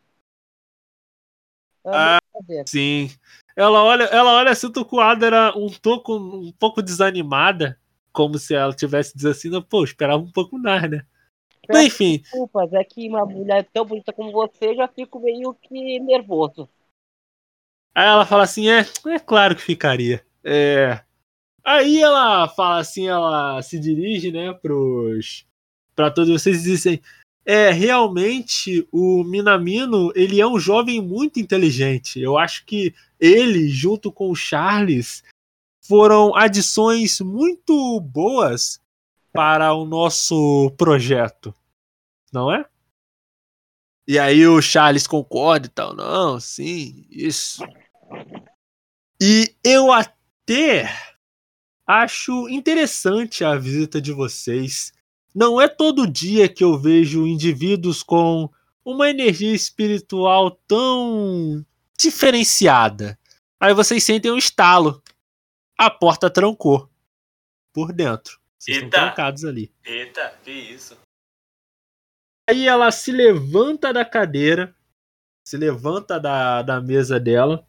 Ah, 1.86 2.18
sim. 2.66 3.12
Ela 3.56 3.84
olha, 3.84 4.06
ela 4.06 4.34
olha 4.34 4.50
assim, 4.50 4.72
Tokuada 4.72 5.24
era 5.24 5.56
um 5.56 5.70
pouco, 5.70 6.16
um 6.18 6.52
pouco 6.52 6.82
desanimada, 6.82 7.80
como 8.12 8.40
se 8.40 8.56
ela 8.56 8.74
tivesse 8.74 9.16
dizendo 9.16 9.58
assim, 9.60 9.70
pô, 9.70 9.84
esperava 9.84 10.24
um 10.24 10.32
pouco 10.32 10.58
mais, 10.58 10.90
né? 10.90 11.06
Mas, 11.70 11.86
enfim. 11.86 12.18
Desculpas, 12.24 12.74
é 12.74 12.84
que 12.84 13.08
uma 13.08 13.24
mulher 13.24 13.70
tão 13.72 13.86
bonita 13.86 14.12
como 14.12 14.32
você 14.32 14.74
já 14.74 14.88
fico 14.88 15.20
meio 15.20 15.54
que 15.54 16.00
nervoso. 16.00 16.68
Aí 17.98 18.06
ela 18.06 18.28
fala 18.28 18.44
assim, 18.44 18.70
é, 18.70 18.86
é 19.08 19.18
claro 19.18 19.56
que 19.56 19.62
ficaria. 19.64 20.24
É. 20.44 21.02
Aí 21.66 22.00
ela 22.00 22.48
fala 22.48 22.78
assim, 22.78 23.08
ela 23.08 23.60
se 23.64 23.80
dirige, 23.80 24.32
né, 24.32 24.54
pros. 24.54 25.48
Pra 25.96 26.12
todos 26.12 26.30
vocês 26.30 26.60
e 26.60 26.64
dizem, 26.64 27.02
é 27.44 27.72
realmente 27.72 28.88
o 28.92 29.24
Minamino 29.24 30.12
ele 30.14 30.40
é 30.40 30.46
um 30.46 30.60
jovem 30.60 31.02
muito 31.02 31.40
inteligente. 31.40 32.20
Eu 32.20 32.38
acho 32.38 32.66
que 32.66 32.94
ele, 33.20 33.68
junto 33.68 34.12
com 34.12 34.30
o 34.30 34.36
Charles, 34.36 35.24
foram 35.82 36.36
adições 36.36 37.20
muito 37.20 38.00
boas 38.00 38.80
para 39.34 39.74
o 39.74 39.86
nosso 39.86 40.70
projeto, 40.78 41.52
não 42.32 42.54
é? 42.54 42.64
E 44.08 44.20
aí 44.20 44.46
o 44.46 44.62
Charles 44.62 45.08
concorda 45.08 45.66
e 45.66 45.70
tal, 45.70 45.96
não, 45.96 46.40
sim, 46.40 47.08
isso. 47.10 47.64
E 49.22 49.56
eu 49.64 49.92
até 49.92 50.90
acho 51.86 52.48
interessante 52.50 53.44
a 53.44 53.56
visita 53.56 54.02
de 54.02 54.12
vocês 54.12 54.94
não 55.38 55.62
é 55.62 55.68
todo 55.68 56.08
dia 56.08 56.50
que 56.50 56.64
eu 56.64 56.80
vejo 56.80 57.28
indivíduos 57.28 58.02
com 58.02 58.50
uma 58.84 59.08
energia 59.08 59.54
espiritual 59.54 60.50
tão 60.68 61.64
diferenciada. 61.96 63.20
Aí 63.60 63.72
vocês 63.72 64.04
sentem 64.04 64.32
um 64.32 64.38
estalo. 64.38 65.00
A 65.78 65.92
porta 65.92 66.28
trancou. 66.28 66.90
Por 67.72 67.94
dentro. 67.94 68.40
Vocês 68.58 68.78
estão 68.78 68.88
Eita. 68.88 68.98
trancados 68.98 69.46
ali. 69.46 69.72
Eita, 69.86 70.34
que 70.44 70.52
isso? 70.52 70.98
Aí 72.50 72.68
ela 72.68 72.90
se 72.92 73.12
levanta 73.12 73.94
da 73.94 74.04
cadeira, 74.04 74.76
se 75.46 75.56
levanta 75.56 76.20
da, 76.20 76.64
da 76.64 76.82
mesa 76.82 77.20
dela, 77.20 77.64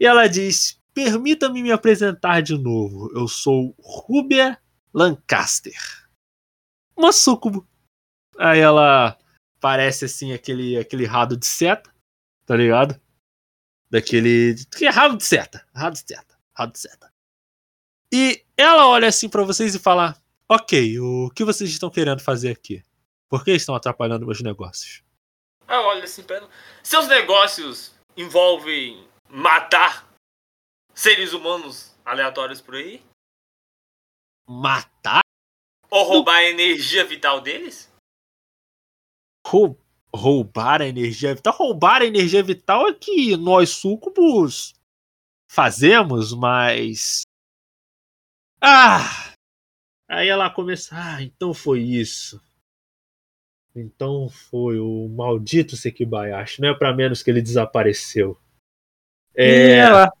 e 0.00 0.06
ela 0.06 0.26
diz: 0.28 0.80
Permita-me 0.94 1.62
me 1.62 1.72
apresentar 1.72 2.40
de 2.42 2.56
novo. 2.56 3.10
Eu 3.14 3.28
sou 3.28 3.74
Rubia 3.78 4.58
Lancaster. 4.92 5.78
Uma 6.96 7.12
súcubo. 7.12 7.66
Aí 8.38 8.60
ela 8.60 9.16
parece 9.60 10.04
assim 10.04 10.32
aquele, 10.32 10.76
aquele 10.76 11.04
rado 11.04 11.36
de 11.36 11.46
seta, 11.46 11.92
tá 12.44 12.56
ligado? 12.56 13.00
Daquele. 13.90 14.56
Que 14.76 14.86
é 14.86 14.90
rabo 14.90 15.16
de 15.16 15.24
seta. 15.24 15.64
Rabo 15.74 15.92
de 15.92 16.00
seta. 16.00 16.38
Rabo 16.52 16.72
de 16.72 16.78
seta. 16.78 17.12
E 18.12 18.44
ela 18.56 18.88
olha 18.88 19.08
assim 19.08 19.28
pra 19.28 19.44
vocês 19.44 19.74
e 19.74 19.78
fala: 19.78 20.16
Ok, 20.48 20.98
o 20.98 21.30
que 21.30 21.44
vocês 21.44 21.70
estão 21.70 21.90
querendo 21.90 22.20
fazer 22.20 22.50
aqui? 22.50 22.82
Por 23.28 23.44
que 23.44 23.52
estão 23.52 23.74
atrapalhando 23.74 24.26
meus 24.26 24.40
negócios? 24.40 25.02
Ah, 25.66 25.82
olha 25.82 26.04
assim, 26.04 26.22
pera. 26.22 26.48
Seus 26.82 27.06
negócios 27.06 27.92
envolvem 28.16 29.06
matar 29.28 30.08
seres 30.94 31.32
humanos 31.32 31.94
aleatórios 32.04 32.60
por 32.60 32.74
aí? 32.76 33.02
Matar? 34.48 35.20
Ou 35.90 36.04
roubar 36.04 36.36
a 36.36 36.44
energia 36.44 37.04
vital 37.04 37.40
deles? 37.40 37.90
Rou- 39.46 39.78
roubar 40.14 40.82
a 40.82 40.86
energia 40.86 41.34
vital? 41.34 41.54
Roubar 41.54 42.02
a 42.02 42.06
energia 42.06 42.42
vital 42.42 42.88
é 42.88 42.94
que 42.94 43.36
nós 43.36 43.70
súcubos 43.70 44.74
fazemos, 45.50 46.34
mas. 46.34 47.22
Ah! 48.60 49.32
Aí 50.10 50.28
ela 50.28 50.50
começa. 50.50 50.94
Ah, 50.94 51.22
então 51.22 51.52
foi 51.52 51.80
isso. 51.82 52.42
Então 53.74 54.28
foi 54.28 54.78
o 54.78 55.08
maldito 55.08 55.76
Sekibayashi. 55.76 56.60
Não 56.60 56.70
é 56.70 56.74
pra 56.74 56.94
menos 56.94 57.22
que 57.22 57.30
ele 57.30 57.42
desapareceu. 57.42 58.38
É, 59.40 59.78
ela. 59.78 60.12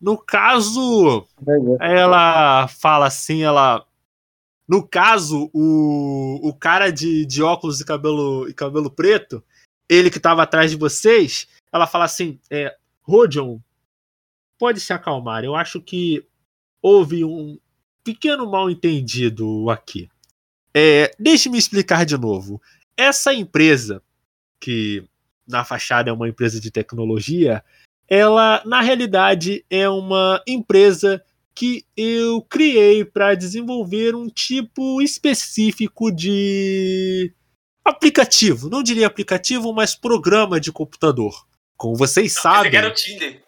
no 0.00 0.16
caso, 0.16 1.26
ela 1.80 2.68
fala 2.68 3.06
assim, 3.06 3.42
ela. 3.42 3.84
No 4.68 4.86
caso, 4.86 5.50
o, 5.52 6.48
o 6.48 6.54
cara 6.54 6.90
de, 6.90 7.26
de 7.26 7.42
óculos 7.42 7.80
e 7.80 7.84
cabelo, 7.84 8.48
e 8.48 8.54
cabelo 8.54 8.88
preto, 8.88 9.42
ele 9.88 10.10
que 10.10 10.20
tava 10.20 10.42
atrás 10.42 10.70
de 10.70 10.76
vocês, 10.76 11.48
ela 11.72 11.88
fala 11.88 12.04
assim: 12.04 12.38
é, 12.48 12.76
Rodion, 13.02 13.58
pode 14.56 14.78
se 14.78 14.92
acalmar. 14.92 15.42
Eu 15.42 15.56
acho 15.56 15.80
que 15.80 16.24
houve 16.80 17.24
um 17.24 17.58
pequeno 18.04 18.48
mal 18.48 18.70
entendido 18.70 19.68
aqui. 19.70 20.08
É, 20.72 21.10
Deixe-me 21.18 21.58
explicar 21.58 22.06
de 22.06 22.16
novo. 22.16 22.62
Essa 22.96 23.34
empresa, 23.34 24.00
que 24.60 25.04
na 25.48 25.64
fachada 25.64 26.10
é 26.10 26.12
uma 26.12 26.28
empresa 26.28 26.60
de 26.60 26.70
tecnologia, 26.70 27.64
ela 28.08 28.62
na 28.64 28.80
realidade 28.80 29.64
é 29.68 29.88
uma 29.88 30.42
empresa 30.46 31.22
que 31.54 31.84
eu 31.96 32.40
criei 32.42 33.04
para 33.04 33.34
desenvolver 33.34 34.14
um 34.14 34.28
tipo 34.28 35.02
específico 35.02 36.10
de 36.10 37.34
aplicativo. 37.84 38.70
Não 38.70 38.82
diria 38.82 39.06
aplicativo, 39.06 39.72
mas 39.72 39.94
programa 39.94 40.60
de 40.60 40.70
computador. 40.70 41.46
Como 41.76 41.96
vocês 41.96 42.32
Você 42.32 42.40
sabem. 42.40 42.70
quer 42.70 42.86
o 42.86 42.94
Tinder? 42.94 43.42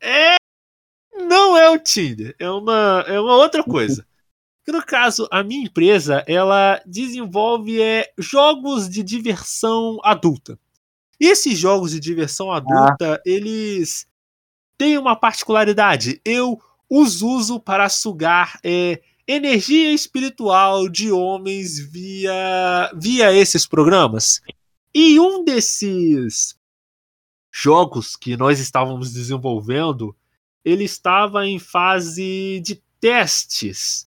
É. 0.00 0.36
Não 1.16 1.56
é 1.56 1.70
o 1.70 1.78
Tinder, 1.78 2.34
é 2.38 2.50
uma, 2.50 3.04
é 3.06 3.18
uma 3.18 3.36
outra 3.36 3.62
coisa. 3.64 4.06
Que 4.64 4.72
no 4.72 4.84
caso, 4.84 5.28
a 5.30 5.42
minha 5.42 5.64
empresa, 5.64 6.24
ela 6.26 6.82
desenvolve 6.86 7.80
é, 7.80 8.12
jogos 8.18 8.88
de 8.88 9.02
diversão 9.02 10.00
adulta. 10.02 10.58
Esses 11.18 11.58
jogos 11.58 11.92
de 11.92 12.00
diversão 12.00 12.50
adulta, 12.50 13.20
eles 13.24 14.06
têm 14.76 14.98
uma 14.98 15.16
particularidade. 15.16 16.20
Eu 16.24 16.60
os 16.90 17.22
uso 17.22 17.58
para 17.58 17.88
sugar 17.88 18.58
é, 18.62 19.00
energia 19.26 19.92
espiritual 19.92 20.88
de 20.88 21.10
homens 21.10 21.78
via, 21.78 22.90
via 22.96 23.32
esses 23.32 23.66
programas. 23.66 24.40
E 24.94 25.18
um 25.18 25.44
desses 25.44 26.56
jogos 27.52 28.16
que 28.16 28.36
nós 28.36 28.60
estávamos 28.60 29.12
desenvolvendo, 29.12 30.14
ele 30.64 30.84
estava 30.84 31.46
em 31.46 31.58
fase 31.58 32.60
de 32.64 32.82
testes. 33.00 34.08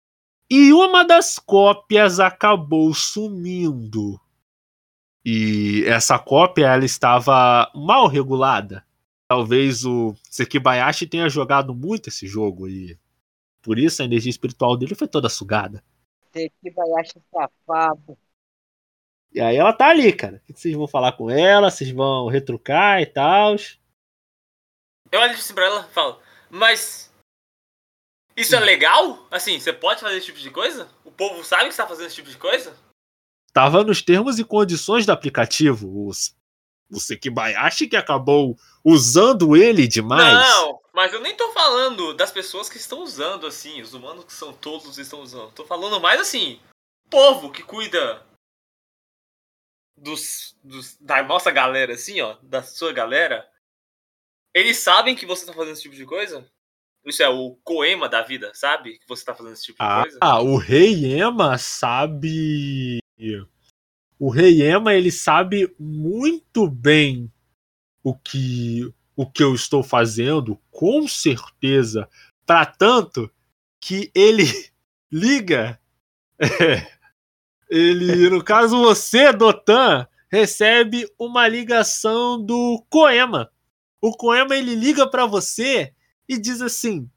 E 0.49 0.71
uma 0.71 1.03
das 1.03 1.37
cópias 1.39 2.19
acabou 2.19 2.93
sumindo. 2.93 4.19
E 5.29 5.83
essa 5.83 6.17
cópia 6.17 6.67
ela 6.67 6.85
estava 6.85 7.69
mal 7.75 8.07
regulada. 8.07 8.87
Talvez 9.27 9.83
o 9.83 10.15
Sekibayashi 10.23 11.05
tenha 11.05 11.27
jogado 11.27 11.75
muito 11.75 12.07
esse 12.07 12.25
jogo 12.25 12.65
e 12.65 12.97
por 13.61 13.77
isso 13.77 14.01
a 14.01 14.05
energia 14.05 14.29
espiritual 14.29 14.77
dele 14.77 14.95
foi 14.95 15.05
toda 15.05 15.27
sugada. 15.27 15.83
Sekibayashi 16.31 17.21
safado. 17.29 18.17
E 19.33 19.41
aí 19.41 19.57
ela 19.57 19.73
tá 19.73 19.89
ali, 19.89 20.13
cara. 20.13 20.41
O 20.47 20.53
que 20.53 20.61
vocês 20.61 20.73
vão 20.73 20.87
falar 20.87 21.11
com 21.11 21.29
ela? 21.29 21.69
Vocês 21.69 21.91
vão 21.91 22.29
retrucar 22.29 23.01
e 23.01 23.05
tal? 23.05 23.57
Eu 25.11 25.19
olho 25.19 25.33
assim 25.33 25.53
pra 25.53 25.65
ela 25.65 25.85
e 25.91 25.93
falo, 25.93 26.21
mas. 26.49 27.13
Isso 28.33 28.55
é 28.55 28.61
legal? 28.61 29.27
Assim, 29.29 29.59
você 29.59 29.73
pode 29.73 29.99
fazer 29.99 30.15
esse 30.15 30.27
tipo 30.27 30.39
de 30.39 30.51
coisa? 30.51 30.87
O 31.03 31.11
povo 31.11 31.43
sabe 31.43 31.65
que 31.65 31.71
você 31.71 31.81
tá 31.81 31.87
fazendo 31.87 32.05
esse 32.05 32.15
tipo 32.15 32.29
de 32.29 32.37
coisa? 32.37 32.86
Tava 33.57 33.83
nos 33.83 34.03
termos 34.03 34.37
e 34.37 34.43
condições 34.43 35.03
do 35.03 35.11
aplicativo. 35.11 36.07
Os, 36.07 36.35
o 36.91 36.99
Sekibayashi 36.99 37.87
que 37.87 37.95
acabou 37.95 38.55
usando 38.85 39.57
ele 39.57 39.87
demais. 39.87 40.37
Não, 40.37 40.79
mas 40.93 41.11
eu 41.11 41.19
nem 41.21 41.35
tô 41.35 41.51
falando 41.53 42.13
das 42.13 42.31
pessoas 42.31 42.69
que 42.69 42.77
estão 42.77 43.01
usando, 43.01 43.47
assim, 43.47 43.81
os 43.81 43.95
humanos 43.95 44.25
que 44.25 44.33
são 44.33 44.53
todos 44.53 44.99
estão 44.99 45.21
usando. 45.21 45.51
Tô 45.53 45.65
falando 45.65 45.99
mais 45.99 46.21
assim, 46.21 46.61
povo 47.09 47.51
que 47.51 47.63
cuida 47.63 48.23
dos, 49.97 50.55
dos 50.63 50.95
da 50.97 51.23
nossa 51.23 51.49
galera, 51.49 51.95
assim, 51.95 52.21
ó, 52.21 52.37
da 52.43 52.61
sua 52.61 52.93
galera. 52.93 53.43
Eles 54.53 54.77
sabem 54.77 55.15
que 55.15 55.25
você 55.25 55.47
tá 55.47 55.53
fazendo 55.53 55.73
esse 55.73 55.81
tipo 55.81 55.95
de 55.95 56.05
coisa? 56.05 56.47
Isso 57.03 57.23
é 57.23 57.27
o 57.27 57.57
coema 57.63 58.07
da 58.07 58.21
vida, 58.21 58.53
sabe? 58.53 58.99
Que 58.99 59.07
você 59.07 59.25
tá 59.25 59.33
fazendo 59.33 59.53
esse 59.53 59.63
tipo 59.63 59.79
de 59.79 59.83
Ah, 59.83 60.01
coisa? 60.03 60.19
ah, 60.21 60.41
o 60.43 60.57
Rei 60.57 61.19
Ema 61.19 61.57
sabe. 61.57 62.99
O 64.19 64.29
Rei 64.29 64.61
Ema 64.61 64.93
ele 64.93 65.11
sabe 65.11 65.73
muito 65.79 66.69
bem 66.69 67.31
o 68.03 68.15
que 68.15 68.91
o 69.17 69.25
que 69.25 69.43
eu 69.43 69.55
estou 69.55 69.81
fazendo, 69.81 70.59
com 70.69 71.07
certeza. 71.07 72.07
Para 72.45 72.67
tanto 72.67 73.29
que 73.81 74.11
ele 74.13 74.43
liga. 75.11 75.79
ele, 77.67 78.29
no 78.29 78.43
caso 78.43 78.77
você, 78.77 79.33
Dotan, 79.33 80.07
recebe 80.31 81.11
uma 81.17 81.47
ligação 81.47 82.39
do 82.39 82.85
Coema. 82.89 83.51
O 83.99 84.15
Coema 84.15 84.55
ele 84.55 84.75
liga 84.75 85.09
para 85.09 85.25
você 85.25 85.91
e 86.29 86.37
diz 86.37 86.61
assim: 86.61 87.09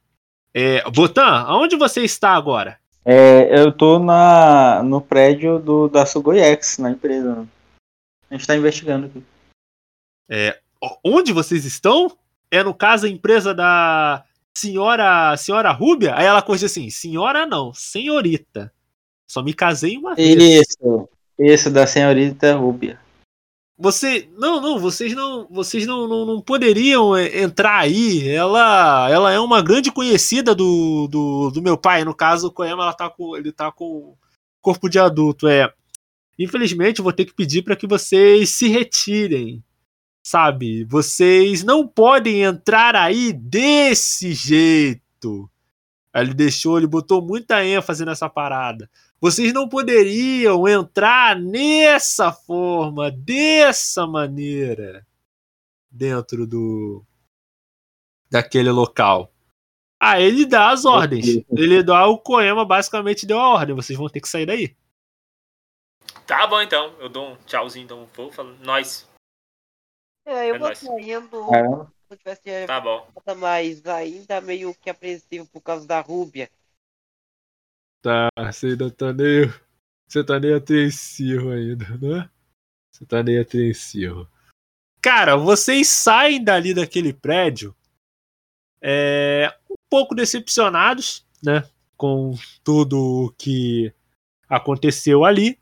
é, 0.54 0.82
Botan, 0.90 1.22
aonde 1.22 1.76
você 1.76 2.02
está 2.02 2.30
agora? 2.30 2.79
É, 3.04 3.58
eu 3.58 3.72
tô 3.72 3.98
na, 3.98 4.82
no 4.82 5.00
prédio 5.00 5.58
do, 5.58 5.88
da 5.88 6.04
Sugoyex, 6.04 6.78
na 6.78 6.90
empresa. 6.90 7.46
A 8.30 8.34
gente 8.34 8.46
tá 8.46 8.56
investigando 8.56 9.06
aqui. 9.06 9.22
O- 10.80 11.16
Onde 11.16 11.32
vocês 11.32 11.64
estão? 11.64 12.16
É 12.50 12.62
no 12.62 12.74
caso 12.74 13.06
a 13.06 13.08
empresa 13.08 13.54
da 13.54 14.24
senhora 14.56 15.36
senhora 15.36 15.72
Rúbia? 15.72 16.14
Aí 16.16 16.26
ela 16.26 16.42
coisa 16.42 16.66
assim: 16.66 16.90
senhora 16.90 17.46
não, 17.46 17.72
senhorita. 17.74 18.72
Só 19.30 19.42
me 19.42 19.54
casei 19.54 19.96
uma 19.96 20.14
vez. 20.14 20.42
Isso, 20.68 21.08
isso 21.38 21.70
da 21.70 21.86
senhorita 21.86 22.54
Rúbia. 22.54 22.98
Você, 23.82 24.28
não, 24.36 24.60
não, 24.60 24.78
vocês 24.78 25.14
não, 25.14 25.48
vocês 25.50 25.86
não, 25.86 26.06
não, 26.06 26.26
não 26.26 26.42
poderiam 26.42 27.16
é, 27.16 27.40
entrar 27.40 27.78
aí. 27.78 28.28
Ela, 28.28 29.08
ela 29.08 29.32
é 29.32 29.40
uma 29.40 29.62
grande 29.62 29.90
conhecida 29.90 30.54
do, 30.54 31.08
do, 31.08 31.50
do 31.50 31.62
meu 31.62 31.78
pai. 31.78 32.04
No 32.04 32.14
caso, 32.14 32.48
o 32.48 32.52
Koema, 32.52 32.82
ela 32.82 32.92
tá 32.92 33.08
com, 33.08 33.34
ele 33.34 33.50
tá 33.50 33.72
com 33.72 34.14
corpo 34.60 34.86
de 34.86 34.98
adulto. 34.98 35.48
É, 35.48 35.72
infelizmente, 36.38 37.00
vou 37.00 37.10
ter 37.10 37.24
que 37.24 37.32
pedir 37.32 37.62
para 37.62 37.74
que 37.74 37.86
vocês 37.86 38.50
se 38.50 38.68
retirem, 38.68 39.64
sabe? 40.22 40.84
Vocês 40.84 41.64
não 41.64 41.88
podem 41.88 42.42
entrar 42.42 42.94
aí 42.94 43.32
desse 43.32 44.34
jeito. 44.34 45.50
Ele 46.14 46.34
deixou, 46.34 46.76
ele 46.76 46.86
botou 46.86 47.22
muita 47.22 47.64
ênfase 47.64 48.04
nessa 48.04 48.28
parada. 48.28 48.90
Vocês 49.20 49.52
não 49.52 49.68
poderiam 49.68 50.66
entrar 50.66 51.38
nessa 51.38 52.32
forma, 52.32 53.10
dessa 53.10 54.06
maneira, 54.06 55.06
dentro 55.90 56.46
do, 56.46 57.04
daquele 58.30 58.70
local. 58.70 59.30
Aí 60.02 60.24
ele 60.24 60.46
dá 60.46 60.70
as 60.70 60.86
ordens. 60.86 61.44
Ele 61.50 61.82
dá 61.82 62.06
o 62.06 62.18
Koema 62.18 62.64
basicamente 62.64 63.26
deu 63.26 63.38
a 63.38 63.48
ordem. 63.50 63.76
Vocês 63.76 63.98
vão 63.98 64.08
ter 64.08 64.22
que 64.22 64.28
sair 64.28 64.46
daí. 64.46 64.74
Tá 66.26 66.46
bom 66.46 66.62
então. 66.62 66.94
Eu 66.98 67.10
dou 67.10 67.32
um 67.32 67.36
tchauzinho, 67.44 67.84
então 67.84 68.06
vou 68.14 68.32
falando. 68.32 68.58
Nós. 68.60 69.06
É, 70.24 70.50
eu 70.50 70.54
É 70.54 70.58
vou 70.58 70.74
saindo. 70.74 71.46
Caramba. 71.50 71.92
Se 72.08 72.14
eu 72.14 72.16
tivesse 72.16 72.66
Tá 72.66 72.80
bom. 72.80 73.06
mas 73.36 73.84
ainda 73.84 74.40
meio 74.40 74.74
que 74.74 74.88
apreensivo 74.88 75.46
por 75.46 75.60
causa 75.60 75.86
da 75.86 76.00
Rúbia. 76.00 76.50
Tá, 78.02 78.28
você 78.46 78.68
ainda 78.68 78.90
tá 78.90 79.12
meio. 79.12 79.52
Você 80.08 80.24
tá 80.24 80.40
meio 80.40 80.56
apreensivo 80.56 81.50
ainda, 81.50 81.86
né? 81.98 82.30
Você 82.90 83.06
tá 83.06 83.22
meio 83.22 83.42
apreensivo. 83.42 84.28
Cara, 85.02 85.36
vocês 85.36 85.88
saem 85.88 86.42
dali 86.42 86.74
daquele 86.74 87.12
prédio 87.12 87.74
é, 88.82 89.54
um 89.70 89.76
pouco 89.88 90.14
decepcionados, 90.14 91.26
né? 91.42 91.68
Com 91.96 92.34
tudo 92.64 93.26
o 93.26 93.32
que 93.32 93.92
aconteceu 94.48 95.24
ali. 95.24 95.58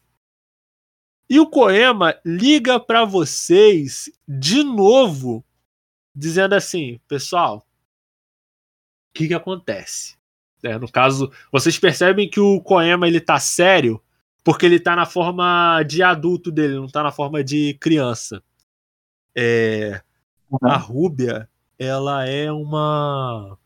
E 1.31 1.39
o 1.39 1.49
Koema 1.49 2.19
liga 2.25 2.81
pra 2.81 3.05
vocês 3.05 4.11
de 4.27 4.63
novo, 4.63 5.45
dizendo 6.15 6.55
assim: 6.55 6.99
pessoal, 7.07 7.59
o 7.59 9.13
que 9.15 9.29
que 9.29 9.35
acontece? 9.35 10.18
É, 10.63 10.79
no 10.79 10.91
caso, 10.91 11.31
vocês 11.53 11.79
percebem 11.79 12.29
que 12.29 12.41
o 12.41 12.61
Koema 12.61 13.07
ele 13.07 13.21
tá 13.21 13.39
sério 13.39 14.03
porque 14.43 14.65
ele 14.65 14.81
tá 14.81 14.97
na 14.97 15.05
forma 15.05 15.83
de 15.83 16.03
adulto 16.03 16.51
dele, 16.51 16.77
não 16.77 16.89
tá 16.89 17.03
na 17.03 17.13
forma 17.13 17.45
de 17.45 17.75
criança. 17.75 18.43
É, 19.37 20.01
a 20.63 20.77
Rúbia, 20.77 21.49
ela 21.79 22.27
é 22.27 22.51
uma 22.51 23.59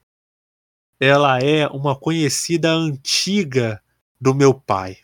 ela 0.99 1.39
é 1.41 1.67
uma 1.69 1.97
conhecida 1.97 2.71
antiga 2.73 3.83
do 4.21 4.35
meu 4.35 4.53
pai. 4.53 4.99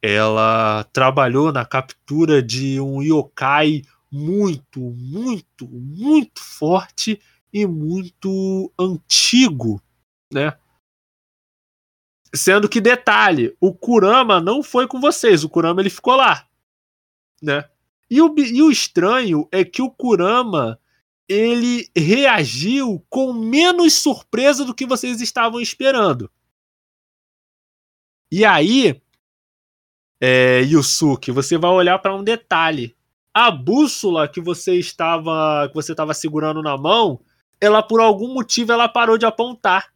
Ela 0.00 0.84
trabalhou 0.92 1.52
na 1.52 1.64
captura 1.64 2.42
de 2.42 2.80
um 2.80 3.02
yokai 3.02 3.82
muito, 4.10 4.80
muito, 4.80 5.68
muito 5.68 6.40
forte 6.40 7.20
e 7.52 7.66
muito 7.66 8.72
antigo, 8.78 9.80
né? 10.32 10.56
Sendo 12.34 12.68
que 12.68 12.80
detalhe, 12.80 13.54
o 13.60 13.74
Kurama 13.74 14.40
não 14.40 14.62
foi 14.62 14.86
com 14.86 15.00
vocês, 15.00 15.44
o 15.44 15.48
Kurama 15.48 15.82
ele 15.82 15.90
ficou 15.90 16.16
lá, 16.16 16.46
né? 17.42 17.68
E 18.10 18.20
o, 18.20 18.34
e 18.38 18.62
o 18.62 18.70
estranho 18.70 19.48
é 19.50 19.64
que 19.64 19.82
o 19.82 19.90
Kurama 19.90 20.78
ele 21.28 21.88
reagiu 21.96 23.04
com 23.08 23.32
menos 23.32 23.94
surpresa 23.94 24.64
do 24.64 24.74
que 24.74 24.86
vocês 24.86 25.20
estavam 25.20 25.60
esperando. 25.60 26.30
E 28.30 28.44
aí, 28.44 29.00
é, 30.20 30.60
Yusuke, 30.60 31.30
você 31.30 31.58
vai 31.58 31.70
olhar 31.70 31.98
para 31.98 32.14
um 32.14 32.22
detalhe. 32.22 32.94
A 33.34 33.50
bússola 33.50 34.28
que 34.28 34.40
você 34.40 34.74
estava 34.74 35.68
que 35.68 35.74
você 35.74 35.92
estava 35.92 36.12
segurando 36.12 36.62
na 36.62 36.76
mão, 36.76 37.20
ela 37.60 37.82
por 37.82 38.00
algum 38.00 38.32
motivo 38.32 38.72
ela 38.72 38.88
parou 38.88 39.16
de 39.16 39.26
apontar. 39.26 39.92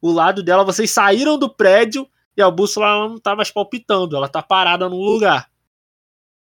O 0.00 0.12
lado 0.12 0.42
dela, 0.42 0.64
vocês 0.64 0.90
saíram 0.90 1.38
do 1.38 1.52
prédio 1.52 2.08
e 2.36 2.42
a 2.42 2.50
bússola 2.50 3.08
não 3.08 3.18
tá 3.18 3.34
mais 3.34 3.50
palpitando, 3.50 4.16
ela 4.16 4.28
tá 4.28 4.42
parada 4.42 4.88
num 4.88 5.02
lugar. 5.02 5.50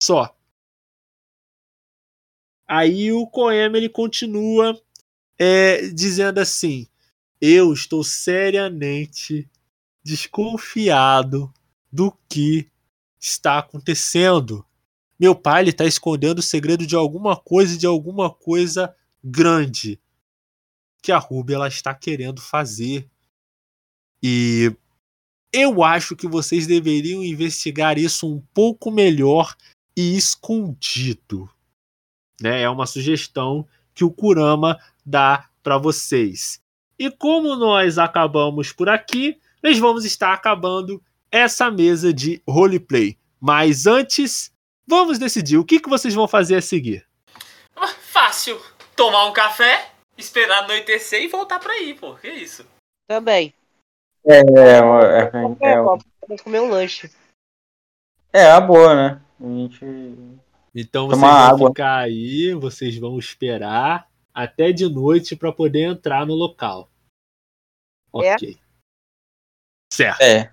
Só. 0.02 0.34
Aí 2.66 3.12
o 3.12 3.26
Koema 3.26 3.76
ele 3.76 3.88
continua 3.88 4.80
é, 5.38 5.88
dizendo 5.88 6.40
assim: 6.40 6.88
Eu 7.40 7.72
estou 7.72 8.02
seriamente 8.02 9.48
desconfiado 10.02 11.52
do 11.92 12.12
que 12.28 12.68
está 13.20 13.58
acontecendo. 13.58 14.64
Meu 15.18 15.34
pai 15.34 15.64
está 15.64 15.84
escondendo 15.84 16.40
o 16.40 16.42
segredo 16.42 16.86
de 16.86 16.96
alguma 16.96 17.36
coisa, 17.36 17.78
de 17.78 17.86
alguma 17.86 18.28
coisa 18.28 18.94
grande 19.22 20.00
que 21.00 21.12
a 21.12 21.18
Ruby 21.18 21.54
ela 21.54 21.68
está 21.68 21.94
querendo 21.94 22.40
fazer. 22.40 23.08
E 24.24 24.74
eu 25.52 25.84
acho 25.84 26.16
que 26.16 26.26
vocês 26.26 26.66
deveriam 26.66 27.22
investigar 27.22 27.98
isso 27.98 28.26
um 28.26 28.40
pouco 28.54 28.90
melhor 28.90 29.54
e 29.94 30.16
escondido 30.16 31.50
né? 32.40 32.62
É 32.62 32.68
uma 32.68 32.86
sugestão 32.86 33.66
que 33.94 34.04
o 34.04 34.10
Kurama 34.10 34.78
dá 35.04 35.48
para 35.62 35.78
vocês. 35.78 36.60
E 36.98 37.10
como 37.10 37.56
nós 37.56 37.98
acabamos 37.98 38.72
por 38.72 38.88
aqui, 38.88 39.40
nós 39.62 39.78
vamos 39.78 40.04
estar 40.04 40.32
acabando 40.32 41.02
essa 41.30 41.70
mesa 41.70 42.12
de 42.12 42.42
roleplay. 42.46 43.18
Mas 43.40 43.86
antes, 43.86 44.52
vamos 44.86 45.18
decidir 45.18 45.56
o 45.58 45.64
que, 45.64 45.80
que 45.80 45.88
vocês 45.88 46.14
vão 46.14 46.28
fazer 46.28 46.56
a 46.56 46.62
seguir. 46.62 47.06
Ah, 47.76 47.88
Fácil. 47.88 48.60
Tomar 48.94 49.26
um 49.26 49.32
café, 49.32 49.90
esperar 50.16 50.64
anoitecer 50.64 51.22
e 51.22 51.28
voltar 51.28 51.58
pra 51.58 51.72
aí, 51.72 51.94
pô. 51.94 52.14
Que 52.14 52.30
isso? 52.30 52.64
Também. 53.08 53.52
É, 54.26 54.36
é, 54.36 54.40
é, 54.40 55.30
É, 55.60 56.34
é, 56.34 56.38
comer 56.38 56.60
um 56.60 56.70
lanche. 56.70 57.10
é 58.32 58.50
a 58.50 58.60
boa, 58.60 58.94
né? 58.94 59.22
A 59.40 59.44
gente. 59.44 59.84
Então 60.74 61.06
vocês 61.06 61.20
Tomar 61.20 61.48
vão 61.50 61.56
água. 61.56 61.68
ficar 61.68 61.98
aí, 61.98 62.54
vocês 62.54 62.96
vão 62.98 63.18
esperar 63.18 64.08
até 64.32 64.72
de 64.72 64.88
noite 64.88 65.36
para 65.36 65.52
poder 65.52 65.82
entrar 65.82 66.26
no 66.26 66.34
local. 66.34 66.90
É? 68.22 68.34
Ok. 68.34 68.58
Certo. 69.92 70.20
É. 70.20 70.52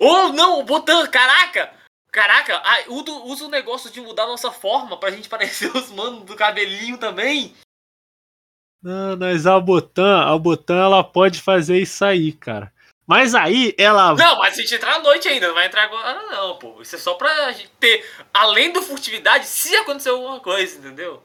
Oh, 0.00 0.32
não, 0.32 0.58
o 0.58 0.64
Botan, 0.64 1.06
caraca! 1.08 1.72
Caraca, 2.10 2.60
ah, 2.64 2.84
usa, 2.88 3.12
usa 3.12 3.44
o 3.44 3.50
negócio 3.50 3.88
de 3.88 4.00
mudar 4.00 4.26
nossa 4.26 4.50
forma 4.50 4.98
pra 4.98 5.12
gente 5.12 5.28
parecer 5.28 5.70
os 5.76 5.90
manos 5.90 6.24
do 6.24 6.34
cabelinho 6.34 6.98
também. 6.98 7.54
Não, 8.82 9.16
mas 9.16 9.46
a 9.46 9.60
Botan, 9.60 10.22
a 10.22 10.38
Botan 10.38 10.76
ela 10.76 11.04
pode 11.04 11.40
fazer 11.40 11.78
isso 11.78 12.04
aí, 12.04 12.32
cara. 12.32 12.72
Mas 13.06 13.34
aí 13.34 13.74
ela 13.76 14.14
Não, 14.14 14.38
mas 14.38 14.56
a 14.56 14.62
gente 14.62 14.74
entrar 14.74 14.94
à 14.94 14.98
noite 15.00 15.26
ainda, 15.28 15.48
não 15.48 15.54
vai 15.54 15.66
entrar 15.66 15.84
agora 15.84 16.22
não, 16.28 16.56
pô. 16.58 16.80
Isso 16.80 16.94
é 16.94 16.98
só 16.98 17.14
pra 17.14 17.50
gente 17.52 17.68
ter, 17.80 18.08
além 18.32 18.72
do 18.72 18.80
furtividade, 18.80 19.46
se 19.46 19.74
acontecer 19.76 20.10
alguma 20.10 20.38
coisa, 20.40 20.78
entendeu? 20.78 21.22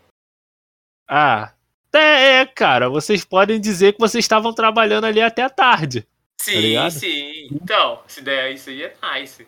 Ah, 1.07 1.53
é, 1.94 2.41
é, 2.41 2.45
cara, 2.45 2.90
vocês 2.90 3.23
podem 3.23 3.61
dizer 3.61 3.94
que 3.94 3.99
vocês 3.99 4.26
estavam 4.26 4.53
trabalhando 4.53 5.06
ali 5.06 5.22
até 5.22 5.44
a 5.44 5.49
tarde. 5.49 6.06
Sim, 6.41 6.60
ligado? 6.60 6.91
sim. 6.91 7.48
Então, 7.52 8.02
se 8.07 8.22
der 8.22 8.52
isso 8.52 8.69
aí 8.69 8.84
é 8.84 8.94
nice. 9.02 9.48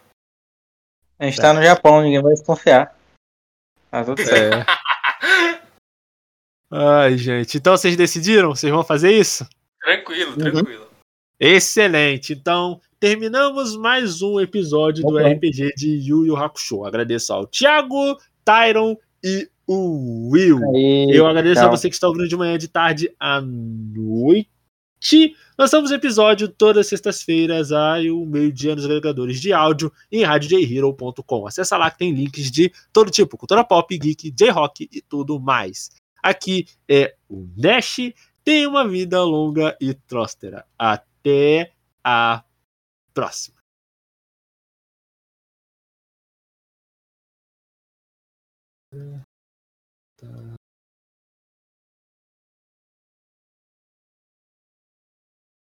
A 1.19 1.25
gente 1.25 1.41
tá 1.41 1.53
no 1.53 1.61
Japão, 1.61 2.01
ninguém 2.01 2.21
vai 2.21 2.33
desconfiar. 2.33 2.95
Tá 3.91 4.03
tudo 4.05 4.23
certo. 4.23 4.69
É. 4.69 5.61
Ai, 6.71 7.17
gente. 7.17 7.57
Então 7.57 7.75
vocês 7.77 7.95
decidiram? 7.95 8.49
Vocês 8.55 8.71
vão 8.71 8.83
fazer 8.83 9.11
isso? 9.11 9.47
Tranquilo, 9.81 10.31
Uhum. 10.31 10.37
tranquilo. 10.37 10.87
Excelente. 11.39 12.33
Então, 12.33 12.81
terminamos 12.99 13.75
mais 13.77 14.21
um 14.21 14.39
episódio 14.39 15.03
do 15.05 15.15
Ok. 15.15 15.33
RPG 15.33 15.73
de 15.77 15.89
Yu 16.09 16.25
Yu 16.25 16.35
Hakusho. 16.35 16.83
Agradeço 16.83 17.31
ao 17.31 17.45
Thiago, 17.47 18.17
Tyron 18.43 18.97
e 19.23 19.47
o 19.67 20.29
Will. 20.31 20.57
Aí, 20.75 21.09
Eu 21.15 21.27
agradeço 21.27 21.59
a 21.61 21.63
tchau. 21.65 21.71
você 21.77 21.89
que 21.89 21.95
está 21.95 22.07
ouvindo 22.07 22.27
de 22.27 22.35
manhã, 22.35 22.57
de 22.57 22.67
tarde, 22.67 23.11
à 23.19 23.39
noite. 23.39 24.49
Lançamos 25.59 25.91
episódio 25.91 26.47
todas 26.47 26.81
as 26.81 26.87
sextas-feiras, 26.87 27.71
ao 27.71 28.25
meio-dia, 28.25 28.75
nos 28.75 28.83
agregadores 28.85 29.39
de 29.39 29.53
áudio 29.53 29.91
em 30.11 30.23
radiojhero.com. 30.23 31.45
Acessa 31.47 31.77
lá 31.77 31.91
que 31.91 31.99
tem 31.99 32.11
links 32.13 32.49
de 32.49 32.71
todo 32.91 33.11
tipo, 33.11 33.37
cultura 33.37 33.63
pop, 33.63 33.95
geek, 33.97 34.31
J-rock 34.31 34.89
e 34.91 35.01
tudo 35.01 35.39
mais. 35.39 35.91
Aqui 36.23 36.67
é 36.89 37.15
o 37.29 37.47
Nash, 37.57 37.97
tenha 38.43 38.69
uma 38.69 38.87
vida 38.87 39.23
longa 39.23 39.77
e 39.81 39.93
tróstera. 39.93 40.65
Até 40.77 41.71
a 42.03 42.43
próxima. 43.13 43.57
Tá. 50.17 50.56